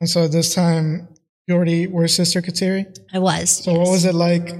And 0.00 0.10
so 0.10 0.24
at 0.24 0.32
this 0.32 0.54
time, 0.54 1.08
you 1.46 1.54
already 1.54 1.86
were 1.86 2.08
Sister 2.08 2.42
Kateri. 2.42 2.86
I 3.12 3.18
was. 3.18 3.50
So 3.50 3.72
what 3.72 3.90
was 3.90 4.04
it 4.04 4.14
like? 4.14 4.52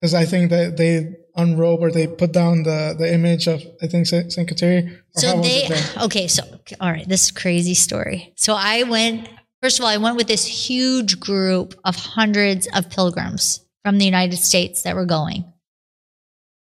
Because 0.00 0.14
I 0.14 0.24
think 0.24 0.50
that 0.50 0.76
they 0.76 1.16
unrobe 1.36 1.80
or 1.80 1.90
they 1.90 2.06
put 2.06 2.32
down 2.32 2.62
the, 2.62 2.94
the 2.98 3.12
image 3.12 3.46
of 3.46 3.62
I 3.82 3.86
think 3.86 4.06
Saint 4.06 4.32
Saint 4.32 4.48
Kateri. 4.48 4.98
So 5.14 5.40
they 5.40 5.68
okay. 6.02 6.26
So 6.26 6.42
all 6.80 6.90
right, 6.90 7.08
this 7.08 7.24
is 7.24 7.30
a 7.30 7.34
crazy 7.34 7.74
story. 7.74 8.32
So 8.36 8.54
I 8.54 8.84
went. 8.84 9.28
First 9.62 9.78
of 9.78 9.84
all, 9.84 9.90
I 9.90 9.98
went 9.98 10.16
with 10.16 10.26
this 10.26 10.46
huge 10.46 11.20
group 11.20 11.78
of 11.84 11.94
hundreds 11.94 12.66
of 12.74 12.88
pilgrims 12.88 13.62
from 13.84 13.98
the 13.98 14.06
United 14.06 14.38
States 14.38 14.82
that 14.82 14.94
were 14.94 15.04
going, 15.04 15.44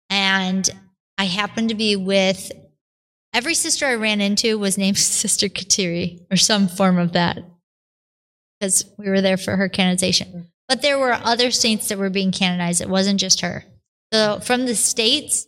and 0.09 0.70
I 1.17 1.26
happened 1.26 1.70
to 1.70 1.76
be 1.76 1.95
with 1.95 2.51
every 3.34 3.53
sister 3.53 3.86
I 3.86 3.95
ran 3.95 4.22
into 4.22 4.57
was 4.57 4.78
named 4.78 4.97
Sister 5.24 5.47
Kateri 5.47 6.26
or 6.32 6.38
some 6.38 6.67
form 6.67 6.97
of 6.97 7.13
that 7.13 7.39
because 8.59 8.86
we 8.97 9.09
were 9.09 9.22
there 9.22 9.38
for 9.38 9.55
her 9.55 9.70
canonization. 9.70 10.47
But 10.67 10.82
there 10.82 10.99
were 10.99 11.13
other 11.13 11.51
saints 11.51 11.88
that 11.88 11.97
were 11.97 12.09
being 12.09 12.32
canonized. 12.32 12.82
It 12.82 12.89
wasn't 12.89 13.20
just 13.20 13.41
her. 13.41 13.65
So 14.12 14.39
from 14.39 14.66
the 14.66 14.76
states, 14.76 15.47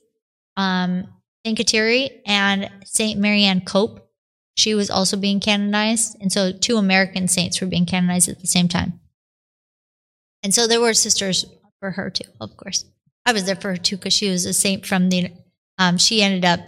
um, 0.58 1.08
Kateri 1.46 2.22
and 2.26 2.70
Saint 2.86 3.20
Marianne 3.20 3.62
Cope, 3.62 4.08
she 4.56 4.76
was 4.76 4.92
also 4.92 5.18
being 5.18 5.40
canonized, 5.40 6.18
and 6.22 6.32
so 6.32 6.52
two 6.52 6.78
American 6.78 7.28
saints 7.28 7.60
were 7.60 7.68
being 7.68 7.86
canonized 7.86 8.30
at 8.30 8.40
the 8.40 8.48
same 8.48 8.68
time. 8.68 9.00
And 10.44 10.54
so 10.54 10.68
there 10.68 10.82
were 10.82 10.94
sisters 10.94 11.46
for 11.80 11.92
her 11.92 12.10
too, 12.10 12.30
of 12.40 12.56
course. 12.58 12.86
I 13.26 13.34
was 13.34 13.46
there 13.46 13.56
for 13.56 13.70
her 13.70 13.78
too 13.78 13.98
because 13.98 14.14
she 14.14 14.30
was 14.30 14.46
a 14.46 14.54
saint 14.54 14.86
from 14.86 15.10
the. 15.10 15.32
Um, 15.78 15.98
she 15.98 16.22
ended 16.22 16.46
up 16.46 16.60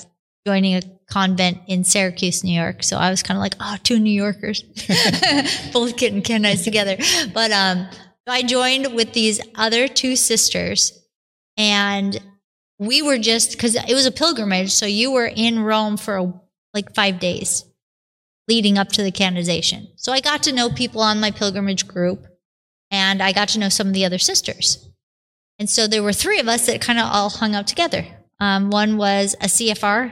joining 0.45 0.75
a 0.75 0.81
convent 1.09 1.59
in 1.67 1.83
Syracuse, 1.83 2.43
New 2.43 2.59
York. 2.59 2.83
So 2.83 2.97
I 2.97 3.09
was 3.09 3.23
kind 3.23 3.37
of 3.37 3.41
like, 3.41 3.55
oh, 3.59 3.77
two 3.83 3.99
New 3.99 4.11
Yorkers, 4.11 4.63
both 5.73 5.97
getting 5.97 6.21
canonized 6.21 6.63
together. 6.63 6.97
But 7.33 7.51
um, 7.51 7.87
I 8.27 8.43
joined 8.43 8.95
with 8.95 9.13
these 9.13 9.39
other 9.55 9.87
two 9.87 10.15
sisters, 10.15 11.02
and 11.57 12.19
we 12.79 13.01
were 13.01 13.17
just 13.17 13.51
because 13.51 13.75
it 13.75 13.93
was 13.93 14.05
a 14.05 14.11
pilgrimage. 14.11 14.71
So 14.71 14.85
you 14.85 15.11
were 15.11 15.27
in 15.27 15.59
Rome 15.59 15.97
for 15.97 16.41
like 16.73 16.93
five 16.93 17.19
days 17.19 17.65
leading 18.47 18.77
up 18.77 18.89
to 18.89 19.03
the 19.03 19.11
canonization. 19.11 19.87
So 19.95 20.11
I 20.11 20.19
got 20.19 20.43
to 20.43 20.51
know 20.51 20.69
people 20.69 21.01
on 21.01 21.19
my 21.19 21.31
pilgrimage 21.31 21.87
group, 21.87 22.27
and 22.91 23.21
I 23.21 23.31
got 23.31 23.49
to 23.49 23.59
know 23.59 23.69
some 23.69 23.87
of 23.87 23.93
the 23.93 24.05
other 24.05 24.17
sisters. 24.17 24.89
And 25.59 25.69
so 25.69 25.87
there 25.87 26.03
were 26.03 26.13
three 26.13 26.39
of 26.39 26.47
us 26.47 26.65
that 26.65 26.81
kind 26.81 26.99
of 26.99 27.05
all 27.09 27.29
hung 27.29 27.55
out 27.55 27.67
together. 27.67 28.05
Um, 28.39 28.69
one 28.69 28.97
was 28.97 29.35
a 29.35 29.45
CFR. 29.45 30.11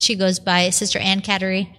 She 0.00 0.16
goes 0.16 0.40
by 0.40 0.70
Sister 0.70 0.98
Ann 0.98 1.20
Kateri, 1.20 1.76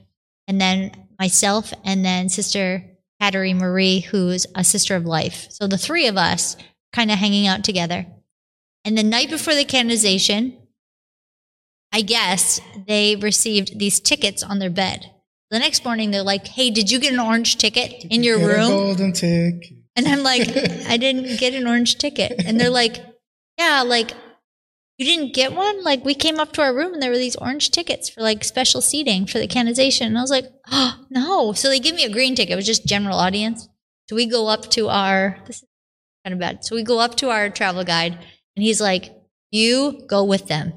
and 0.48 0.62
then 0.62 0.92
myself, 1.20 1.74
and 1.84 2.06
then 2.06 2.30
Sister 2.30 2.84
Kateri 3.22 3.56
Marie, 3.56 4.00
who's 4.00 4.46
a 4.56 4.64
sister 4.64 4.96
of 4.96 5.06
life. 5.06 5.48
So 5.50 5.68
the 5.68 5.78
three 5.78 6.08
of 6.08 6.18
us 6.18 6.56
kind 6.94 7.12
of 7.12 7.18
hanging 7.18 7.48
out 7.48 7.64
together. 7.64 8.06
And 8.86 8.96
the 8.96 9.04
night 9.04 9.32
before 9.32 9.56
the 9.56 9.66
canonization, 9.66 10.56
I 11.92 12.02
guess 12.02 12.62
they 12.88 13.16
received 13.16 13.80
these 13.80 14.00
tickets 14.00 14.44
on 14.44 14.60
their 14.60 14.70
bed. 14.70 15.12
The 15.50 15.60
next 15.60 15.84
morning, 15.84 16.12
they're 16.12 16.24
like, 16.24 16.48
"Hey, 16.48 16.70
did 16.70 16.92
you 16.92 17.00
get 17.00 17.14
an 17.14 17.20
orange 17.20 17.58
ticket 17.58 18.06
in 18.12 18.24
your 18.24 18.38
Get 18.38 18.46
a 18.46 18.48
room?" 18.48 18.70
golden 18.70 19.14
tick. 19.14 19.74
And 19.96 20.08
I'm 20.08 20.22
like, 20.22 20.42
"I 20.88 20.98
didn't 20.98 21.40
get 21.40 21.54
an 21.54 21.68
orange 21.68 21.98
ticket." 21.98 22.44
And 22.46 22.60
they're 22.60 22.70
like, 22.70 22.98
"Yeah, 23.58 23.84
like 23.84 24.12
you 24.98 25.06
didn't 25.06 25.34
get 25.34 25.54
one? 25.54 25.84
Like 25.84 26.06
we 26.06 26.14
came 26.14 26.40
up 26.40 26.52
to 26.54 26.62
our 26.62 26.76
room 26.76 26.94
and 26.94 27.02
there 27.02 27.12
were 27.12 27.18
these 27.18 27.36
orange 27.38 27.72
tickets 27.72 28.10
for 28.10 28.22
like 28.22 28.44
special 28.44 28.82
seating 28.82 29.26
for 29.26 29.40
the 29.40 29.48
canonization." 29.48 30.08
And 30.08 30.18
I 30.18 30.22
was 30.22 30.32
like, 30.32 30.52
"Oh 30.70 31.06
no!" 31.10 31.54
So 31.54 31.70
they 31.70 31.80
give 31.80 31.96
me 31.96 32.04
a 32.04 32.12
green 32.12 32.36
ticket. 32.36 32.54
It 32.54 32.56
was 32.56 32.66
just 32.66 32.86
general 32.86 33.18
audience. 33.18 33.68
So 34.10 34.16
we 34.16 34.26
go 34.26 34.48
up 34.48 34.70
to 34.72 34.90
our 34.90 35.38
this 35.48 35.64
is 35.64 35.70
kind 36.24 36.34
of 36.34 36.40
bad. 36.40 36.66
So 36.66 36.76
we 36.76 36.84
go 36.84 37.00
up 37.00 37.16
to 37.18 37.30
our 37.30 37.50
travel 37.50 37.84
guide, 37.84 38.20
and 38.56 38.64
he's 38.64 38.82
like, 38.82 39.14
"You 39.52 40.04
go 40.08 40.24
with 40.24 40.48
them. 40.48 40.74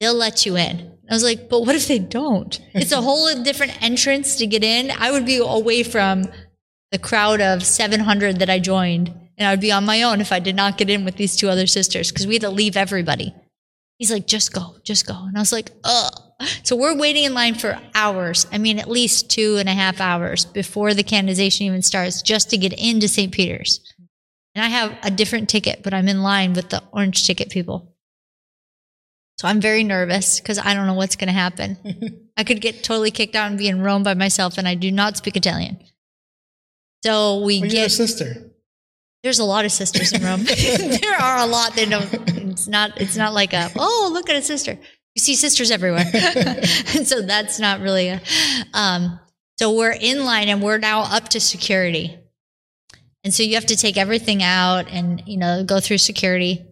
They'll 0.00 0.14
let 0.14 0.46
you 0.46 0.56
in." 0.56 0.92
I 1.10 1.14
was 1.14 1.24
like, 1.24 1.48
"But 1.48 1.62
what 1.62 1.76
if 1.76 1.88
they 1.88 1.98
don't? 1.98 2.60
It's 2.74 2.92
a 2.92 3.00
whole 3.00 3.32
different 3.42 3.82
entrance 3.82 4.36
to 4.36 4.46
get 4.46 4.64
in. 4.64 4.90
I 4.90 5.10
would 5.10 5.26
be 5.26 5.38
away 5.38 5.82
from 5.82 6.24
the 6.90 6.98
crowd 6.98 7.40
of 7.40 7.64
700 7.64 8.38
that 8.38 8.50
I 8.50 8.58
joined, 8.58 9.08
and 9.36 9.46
I 9.46 9.52
would 9.52 9.60
be 9.60 9.72
on 9.72 9.84
my 9.84 10.02
own 10.02 10.20
if 10.20 10.32
I 10.32 10.38
did 10.38 10.56
not 10.56 10.78
get 10.78 10.90
in 10.90 11.04
with 11.04 11.16
these 11.16 11.36
two 11.36 11.48
other 11.48 11.66
sisters 11.66 12.10
because 12.10 12.26
we 12.26 12.34
had 12.34 12.42
to 12.42 12.50
leave 12.50 12.76
everybody." 12.76 13.34
He's 13.98 14.12
like, 14.12 14.26
"Just 14.26 14.52
go, 14.52 14.76
just 14.84 15.06
go," 15.06 15.14
and 15.14 15.36
I 15.36 15.40
was 15.40 15.52
like, 15.52 15.72
"Ugh." 15.84 16.12
So 16.62 16.76
we're 16.76 16.96
waiting 16.96 17.24
in 17.24 17.34
line 17.34 17.54
for 17.54 17.80
hours. 17.94 18.46
I 18.52 18.58
mean, 18.58 18.78
at 18.78 18.88
least 18.88 19.28
two 19.28 19.56
and 19.56 19.68
a 19.68 19.74
half 19.74 20.00
hours 20.00 20.44
before 20.44 20.94
the 20.94 21.02
canonization 21.02 21.66
even 21.66 21.82
starts, 21.82 22.22
just 22.22 22.50
to 22.50 22.56
get 22.56 22.72
into 22.74 23.08
St. 23.08 23.32
Peter's. 23.32 23.80
And 24.58 24.64
I 24.64 24.70
have 24.70 24.98
a 25.04 25.10
different 25.12 25.48
ticket, 25.48 25.84
but 25.84 25.94
I'm 25.94 26.08
in 26.08 26.20
line 26.20 26.52
with 26.52 26.68
the 26.68 26.82
orange 26.90 27.24
ticket 27.24 27.48
people. 27.48 27.94
So 29.38 29.46
I'm 29.46 29.60
very 29.60 29.84
nervous 29.84 30.40
because 30.40 30.58
I 30.58 30.74
don't 30.74 30.88
know 30.88 30.94
what's 30.94 31.14
going 31.14 31.28
to 31.28 31.32
happen. 31.32 31.78
I 32.36 32.42
could 32.42 32.60
get 32.60 32.82
totally 32.82 33.12
kicked 33.12 33.36
out 33.36 33.48
and 33.48 33.56
be 33.56 33.68
in 33.68 33.82
Rome 33.82 34.02
by 34.02 34.14
myself, 34.14 34.58
and 34.58 34.66
I 34.66 34.74
do 34.74 34.90
not 34.90 35.16
speak 35.16 35.36
Italian. 35.36 35.78
So 37.04 37.44
we 37.44 37.60
Well, 37.60 37.70
you're 37.70 37.82
a 37.82 37.84
get 37.84 37.92
sister. 37.92 38.50
there's 39.22 39.38
a 39.38 39.44
lot 39.44 39.64
of 39.64 39.70
sisters 39.70 40.10
in 40.10 40.24
Rome. 40.24 40.42
there 40.44 41.14
are 41.14 41.38
a 41.38 41.46
lot 41.46 41.76
that 41.76 41.88
don't. 41.88 42.12
It's 42.50 42.66
not. 42.66 43.00
It's 43.00 43.16
not 43.16 43.34
like 43.34 43.52
a 43.52 43.70
oh 43.76 44.10
look 44.12 44.28
at 44.28 44.34
a 44.34 44.42
sister. 44.42 44.76
You 45.14 45.20
see 45.20 45.36
sisters 45.36 45.70
everywhere, 45.70 46.04
and 46.96 47.06
so 47.06 47.22
that's 47.22 47.60
not 47.60 47.78
really 47.80 48.08
a. 48.08 48.20
Um, 48.74 49.20
so 49.60 49.72
we're 49.72 49.92
in 49.92 50.24
line 50.24 50.48
and 50.48 50.60
we're 50.60 50.78
now 50.78 51.02
up 51.02 51.28
to 51.28 51.38
security, 51.38 52.18
and 53.28 53.34
so 53.34 53.42
you 53.42 53.56
have 53.56 53.66
to 53.66 53.76
take 53.76 53.98
everything 53.98 54.42
out 54.42 54.88
and 54.90 55.22
you 55.26 55.36
know 55.36 55.62
go 55.62 55.80
through 55.80 55.98
security. 55.98 56.64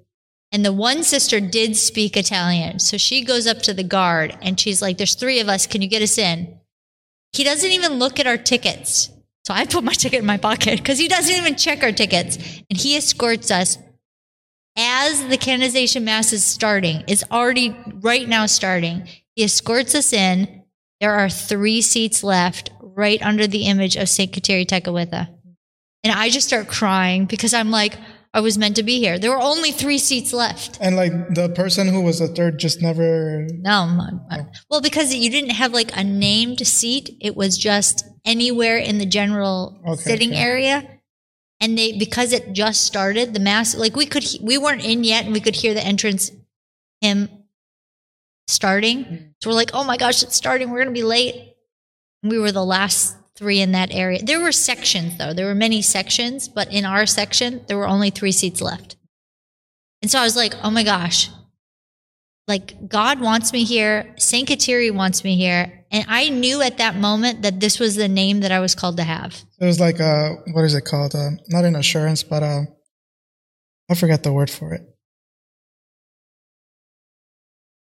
And 0.52 0.64
the 0.64 0.72
one 0.72 1.02
sister 1.02 1.38
did 1.38 1.76
speak 1.76 2.16
Italian, 2.16 2.78
so 2.78 2.96
she 2.96 3.22
goes 3.22 3.46
up 3.46 3.58
to 3.58 3.74
the 3.74 3.84
guard 3.84 4.38
and 4.40 4.58
she's 4.58 4.80
like, 4.80 4.96
"There's 4.96 5.16
three 5.16 5.38
of 5.40 5.50
us. 5.50 5.66
Can 5.66 5.82
you 5.82 5.88
get 5.88 6.00
us 6.00 6.16
in?" 6.16 6.58
He 7.34 7.44
doesn't 7.44 7.70
even 7.70 7.98
look 7.98 8.18
at 8.18 8.26
our 8.26 8.38
tickets. 8.38 9.10
So 9.44 9.52
I 9.52 9.66
put 9.66 9.84
my 9.84 9.92
ticket 9.92 10.20
in 10.20 10.24
my 10.24 10.38
pocket 10.38 10.78
because 10.78 10.98
he 10.98 11.08
doesn't 11.08 11.36
even 11.36 11.56
check 11.56 11.82
our 11.82 11.92
tickets. 11.92 12.36
And 12.70 12.80
he 12.80 12.96
escorts 12.96 13.50
us 13.50 13.76
as 14.78 15.28
the 15.28 15.36
canonization 15.36 16.06
mass 16.06 16.32
is 16.32 16.42
starting. 16.42 17.04
It's 17.06 17.24
already 17.30 17.76
right 18.00 18.26
now 18.26 18.46
starting. 18.46 19.06
He 19.34 19.44
escorts 19.44 19.94
us 19.94 20.14
in. 20.14 20.62
There 21.02 21.12
are 21.12 21.28
three 21.28 21.82
seats 21.82 22.24
left 22.24 22.70
right 22.80 23.20
under 23.20 23.46
the 23.46 23.66
image 23.66 23.96
of 23.96 24.08
St. 24.08 24.32
Kateri 24.32 24.64
Tekakwitha. 24.64 25.35
And 26.06 26.16
I 26.16 26.30
just 26.30 26.46
start 26.46 26.68
crying 26.68 27.24
because 27.24 27.52
I'm 27.52 27.72
like, 27.72 27.98
I 28.32 28.38
was 28.38 28.56
meant 28.56 28.76
to 28.76 28.84
be 28.84 29.00
here. 29.00 29.18
There 29.18 29.32
were 29.32 29.40
only 29.40 29.72
three 29.72 29.98
seats 29.98 30.32
left. 30.32 30.78
And 30.80 30.94
like 30.94 31.10
the 31.34 31.48
person 31.48 31.88
who 31.88 32.00
was 32.00 32.20
the 32.20 32.28
third 32.28 32.60
just 32.60 32.80
never. 32.80 33.44
No, 33.50 34.20
well, 34.70 34.80
because 34.80 35.12
you 35.12 35.28
didn't 35.28 35.50
have 35.50 35.72
like 35.72 35.90
a 35.96 36.04
named 36.04 36.64
seat, 36.64 37.10
it 37.20 37.34
was 37.34 37.58
just 37.58 38.04
anywhere 38.24 38.78
in 38.78 38.98
the 38.98 39.04
general 39.04 39.82
Okay, 39.84 40.00
sitting 40.00 40.30
okay. 40.30 40.38
area. 40.40 40.88
And 41.60 41.76
they 41.76 41.98
because 41.98 42.32
it 42.32 42.52
just 42.52 42.84
started, 42.84 43.34
the 43.34 43.40
mass 43.40 43.74
like 43.74 43.96
we 43.96 44.06
could 44.06 44.24
we 44.40 44.58
weren't 44.58 44.84
in 44.84 45.02
yet, 45.02 45.24
and 45.24 45.32
we 45.32 45.40
could 45.40 45.56
hear 45.56 45.74
the 45.74 45.84
entrance 45.84 46.30
hymn 47.00 47.28
starting. 48.46 49.34
So 49.42 49.50
we're 49.50 49.56
like, 49.56 49.72
oh 49.74 49.82
my 49.82 49.96
gosh, 49.96 50.22
it's 50.22 50.36
starting. 50.36 50.70
We're 50.70 50.78
gonna 50.78 50.92
be 50.92 51.02
late. 51.02 51.56
And 52.22 52.30
we 52.30 52.38
were 52.38 52.52
the 52.52 52.64
last 52.64 53.16
three 53.36 53.60
in 53.60 53.72
that 53.72 53.92
area. 53.92 54.20
There 54.22 54.40
were 54.40 54.52
sections 54.52 55.18
though. 55.18 55.32
There 55.34 55.46
were 55.46 55.54
many 55.54 55.82
sections, 55.82 56.48
but 56.48 56.72
in 56.72 56.84
our 56.84 57.06
section, 57.06 57.64
there 57.68 57.76
were 57.76 57.86
only 57.88 58.10
three 58.10 58.32
seats 58.32 58.60
left. 58.60 58.96
And 60.02 60.10
so 60.10 60.18
I 60.18 60.24
was 60.24 60.36
like, 60.36 60.54
oh 60.62 60.70
my 60.70 60.82
gosh, 60.82 61.30
like 62.48 62.88
God 62.88 63.20
wants 63.20 63.52
me 63.52 63.64
here, 63.64 64.14
Saint 64.18 64.48
Kateri 64.48 64.94
wants 64.94 65.24
me 65.24 65.36
here, 65.36 65.84
and 65.90 66.04
I 66.08 66.28
knew 66.28 66.62
at 66.62 66.78
that 66.78 66.96
moment 66.96 67.42
that 67.42 67.60
this 67.60 67.80
was 67.80 67.96
the 67.96 68.08
name 68.08 68.40
that 68.40 68.52
I 68.52 68.60
was 68.60 68.74
called 68.74 68.96
to 68.98 69.02
have. 69.02 69.42
It 69.60 69.64
was 69.64 69.80
like 69.80 70.00
uh 70.00 70.30
what 70.52 70.64
is 70.64 70.74
it 70.74 70.84
called? 70.84 71.14
Uh, 71.14 71.30
not 71.48 71.64
an 71.64 71.76
assurance, 71.76 72.22
but 72.22 72.42
uh, 72.42 72.62
I 73.90 73.94
forget 73.94 74.22
the 74.22 74.32
word 74.32 74.50
for 74.50 74.72
it. 74.74 74.82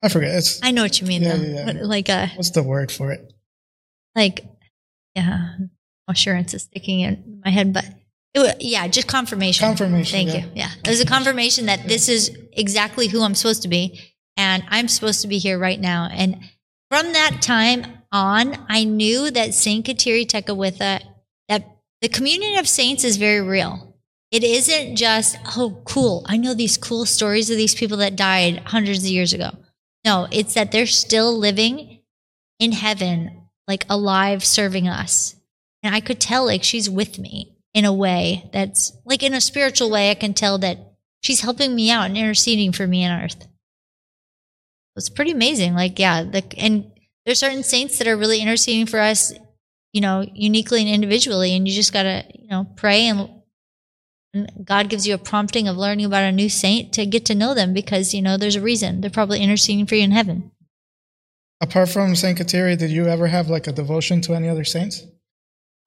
I 0.02 0.08
forget. 0.08 0.34
It's 0.34 0.60
I 0.62 0.70
know 0.72 0.82
what 0.82 1.00
you 1.00 1.06
mean 1.06 1.22
Yeah, 1.22 1.36
though, 1.36 1.42
yeah, 1.42 1.70
yeah. 1.72 1.82
Like 1.84 2.08
a 2.08 2.28
what's 2.34 2.50
the 2.50 2.62
word 2.62 2.90
for 2.92 3.10
it? 3.12 3.32
like 4.14 4.44
yeah, 5.14 5.56
assurance 6.08 6.54
is 6.54 6.62
sticking 6.62 7.00
in 7.00 7.40
my 7.44 7.50
head, 7.50 7.72
but 7.72 7.84
it 8.34 8.56
yeah, 8.60 8.86
just 8.88 9.08
confirmation. 9.08 9.66
Confirmation, 9.66 10.18
Thank 10.18 10.34
yeah. 10.34 10.46
you. 10.46 10.52
Yeah, 10.54 10.70
it 10.84 10.88
was 10.88 11.00
a 11.00 11.06
confirmation 11.06 11.66
that 11.66 11.86
this 11.86 12.08
is 12.08 12.36
exactly 12.52 13.08
who 13.08 13.22
I'm 13.22 13.34
supposed 13.34 13.62
to 13.62 13.68
be, 13.68 14.00
and 14.36 14.62
I'm 14.68 14.88
supposed 14.88 15.22
to 15.22 15.28
be 15.28 15.38
here 15.38 15.58
right 15.58 15.80
now. 15.80 16.08
And 16.10 16.40
from 16.90 17.12
that 17.12 17.38
time 17.40 17.84
on, 18.10 18.66
I 18.68 18.84
knew 18.84 19.30
that 19.30 19.54
Saint 19.54 19.86
Kateri 19.86 20.26
Tekakwitha, 20.26 21.02
that 21.48 21.64
the 22.00 22.08
communion 22.08 22.58
of 22.58 22.68
saints 22.68 23.04
is 23.04 23.16
very 23.16 23.40
real. 23.40 23.96
It 24.30 24.44
isn't 24.44 24.96
just 24.96 25.36
oh 25.58 25.82
cool. 25.84 26.24
I 26.26 26.38
know 26.38 26.54
these 26.54 26.78
cool 26.78 27.04
stories 27.04 27.50
of 27.50 27.58
these 27.58 27.74
people 27.74 27.98
that 27.98 28.16
died 28.16 28.62
hundreds 28.64 29.00
of 29.00 29.10
years 29.10 29.34
ago. 29.34 29.50
No, 30.04 30.26
it's 30.30 30.54
that 30.54 30.72
they're 30.72 30.86
still 30.86 31.36
living 31.36 32.00
in 32.58 32.72
heaven, 32.72 33.41
like 33.68 33.84
alive, 33.88 34.44
serving 34.44 34.88
us. 34.88 35.36
And 35.82 35.94
I 35.94 36.00
could 36.00 36.20
tell 36.20 36.44
like 36.46 36.62
she's 36.62 36.88
with 36.88 37.18
me 37.18 37.56
in 37.74 37.84
a 37.84 37.92
way 37.92 38.48
that's 38.52 38.92
like 39.04 39.22
in 39.22 39.34
a 39.34 39.40
spiritual 39.40 39.90
way. 39.90 40.10
I 40.10 40.14
can 40.14 40.34
tell 40.34 40.58
that 40.58 40.78
she's 41.22 41.40
helping 41.40 41.74
me 41.74 41.90
out 41.90 42.06
and 42.06 42.16
interceding 42.16 42.72
for 42.72 42.86
me 42.86 43.04
on 43.04 43.22
earth. 43.22 43.48
It's 44.96 45.08
pretty 45.08 45.30
amazing. 45.30 45.74
Like, 45.74 45.98
yeah, 45.98 46.22
the, 46.22 46.44
and 46.58 46.92
there's 47.24 47.38
certain 47.38 47.62
saints 47.62 47.98
that 47.98 48.06
are 48.06 48.16
really 48.16 48.40
interceding 48.40 48.86
for 48.86 49.00
us, 49.00 49.32
you 49.92 50.00
know, 50.00 50.24
uniquely 50.34 50.80
and 50.80 50.90
individually. 50.90 51.56
And 51.56 51.66
you 51.66 51.74
just 51.74 51.92
got 51.92 52.02
to, 52.02 52.24
you 52.34 52.48
know, 52.48 52.66
pray 52.76 53.06
and, 53.06 53.30
and 54.34 54.50
God 54.64 54.90
gives 54.90 55.06
you 55.06 55.14
a 55.14 55.18
prompting 55.18 55.66
of 55.66 55.76
learning 55.76 56.04
about 56.06 56.24
a 56.24 56.32
new 56.32 56.50
saint 56.50 56.92
to 56.94 57.06
get 57.06 57.24
to 57.26 57.34
know 57.34 57.54
them 57.54 57.72
because, 57.72 58.12
you 58.12 58.20
know, 58.20 58.36
there's 58.36 58.56
a 58.56 58.60
reason. 58.60 59.00
They're 59.00 59.10
probably 59.10 59.40
interceding 59.40 59.86
for 59.86 59.94
you 59.94 60.04
in 60.04 60.10
heaven. 60.10 60.51
Apart 61.62 61.90
from 61.90 62.16
Saint 62.16 62.36
Kateri, 62.36 62.76
did 62.76 62.90
you 62.90 63.06
ever 63.06 63.28
have 63.28 63.48
like 63.48 63.68
a 63.68 63.72
devotion 63.72 64.20
to 64.22 64.34
any 64.34 64.48
other 64.48 64.64
saints? 64.64 65.06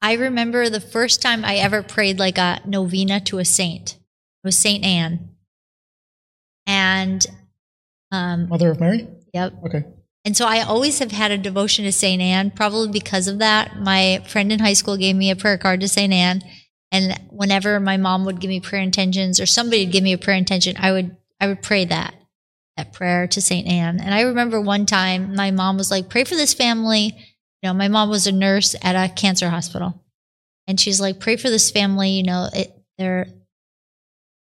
I 0.02 0.14
remember 0.14 0.70
the 0.70 0.80
first 0.80 1.22
time 1.22 1.44
I 1.44 1.58
ever 1.58 1.84
prayed 1.84 2.18
like 2.18 2.38
a 2.38 2.62
novena 2.66 3.20
to 3.22 3.40
a 3.40 3.46
saint. 3.46 3.96
It 3.96 4.48
was 4.48 4.58
Saint 4.58 4.86
Anne. 4.86 5.36
And 6.66 7.26
um 8.10 8.48
Mother 8.48 8.72
of 8.72 8.80
Mary? 8.80 9.08
yep. 9.34 9.54
Okay. 9.66 9.84
And 10.24 10.36
so 10.38 10.46
I 10.46 10.62
always 10.62 11.00
have 11.00 11.12
had 11.12 11.32
a 11.32 11.38
devotion 11.38 11.84
to 11.84 11.92
Saint 11.92 12.22
Anne, 12.22 12.52
probably 12.52 12.90
because 12.90 13.28
of 13.28 13.40
that. 13.40 13.78
My 13.78 14.24
friend 14.28 14.54
in 14.54 14.60
high 14.60 14.74
school 14.74 14.96
gave 14.96 15.18
me 15.18 15.30
a 15.30 15.36
prayer 15.36 15.58
card 15.58 15.82
to 15.82 15.90
Saint 15.90 16.14
Anne. 16.14 16.42
And 16.92 17.20
whenever 17.30 17.82
my 17.82 17.98
mom 17.98 18.24
would 18.26 18.40
give 18.40 18.50
me 18.50 18.62
prayer 18.62 18.82
intentions 18.82 19.42
or 19.42 19.46
somebody 19.46 19.84
would 19.84 19.92
give 19.92 20.04
me 20.04 20.14
a 20.14 20.18
prayer 20.18 20.38
intention, 20.38 20.78
I 20.80 20.94
would 20.94 21.18
I 21.42 21.48
would 21.48 21.62
pray 21.62 21.84
that 21.84 22.16
that 22.78 22.94
prayer 22.94 23.28
to 23.28 23.42
Saint 23.42 23.68
Anne. 23.68 24.00
And 24.00 24.14
I 24.14 24.22
remember 24.22 24.60
one 24.60 24.86
time 24.86 25.36
my 25.36 25.52
mom 25.52 25.78
was 25.78 25.92
like, 25.92 26.10
"Pray 26.10 26.24
for 26.24 26.36
this 26.36 26.54
family." 26.54 27.16
You 27.62 27.70
know, 27.70 27.74
my 27.74 27.88
mom 27.88 28.10
was 28.10 28.28
a 28.28 28.32
nurse 28.32 28.76
at 28.82 28.96
a 28.96 29.14
cancer 29.14 29.50
hospital, 29.50 30.04
and 30.68 30.80
she's 30.80 31.00
like, 31.00 31.20
"Pray 31.20 31.36
for 31.38 31.50
this 31.50 31.72
family." 31.72 32.12
You 32.12 32.24
know, 32.24 32.50
it 32.54 32.76
they're 32.98 33.28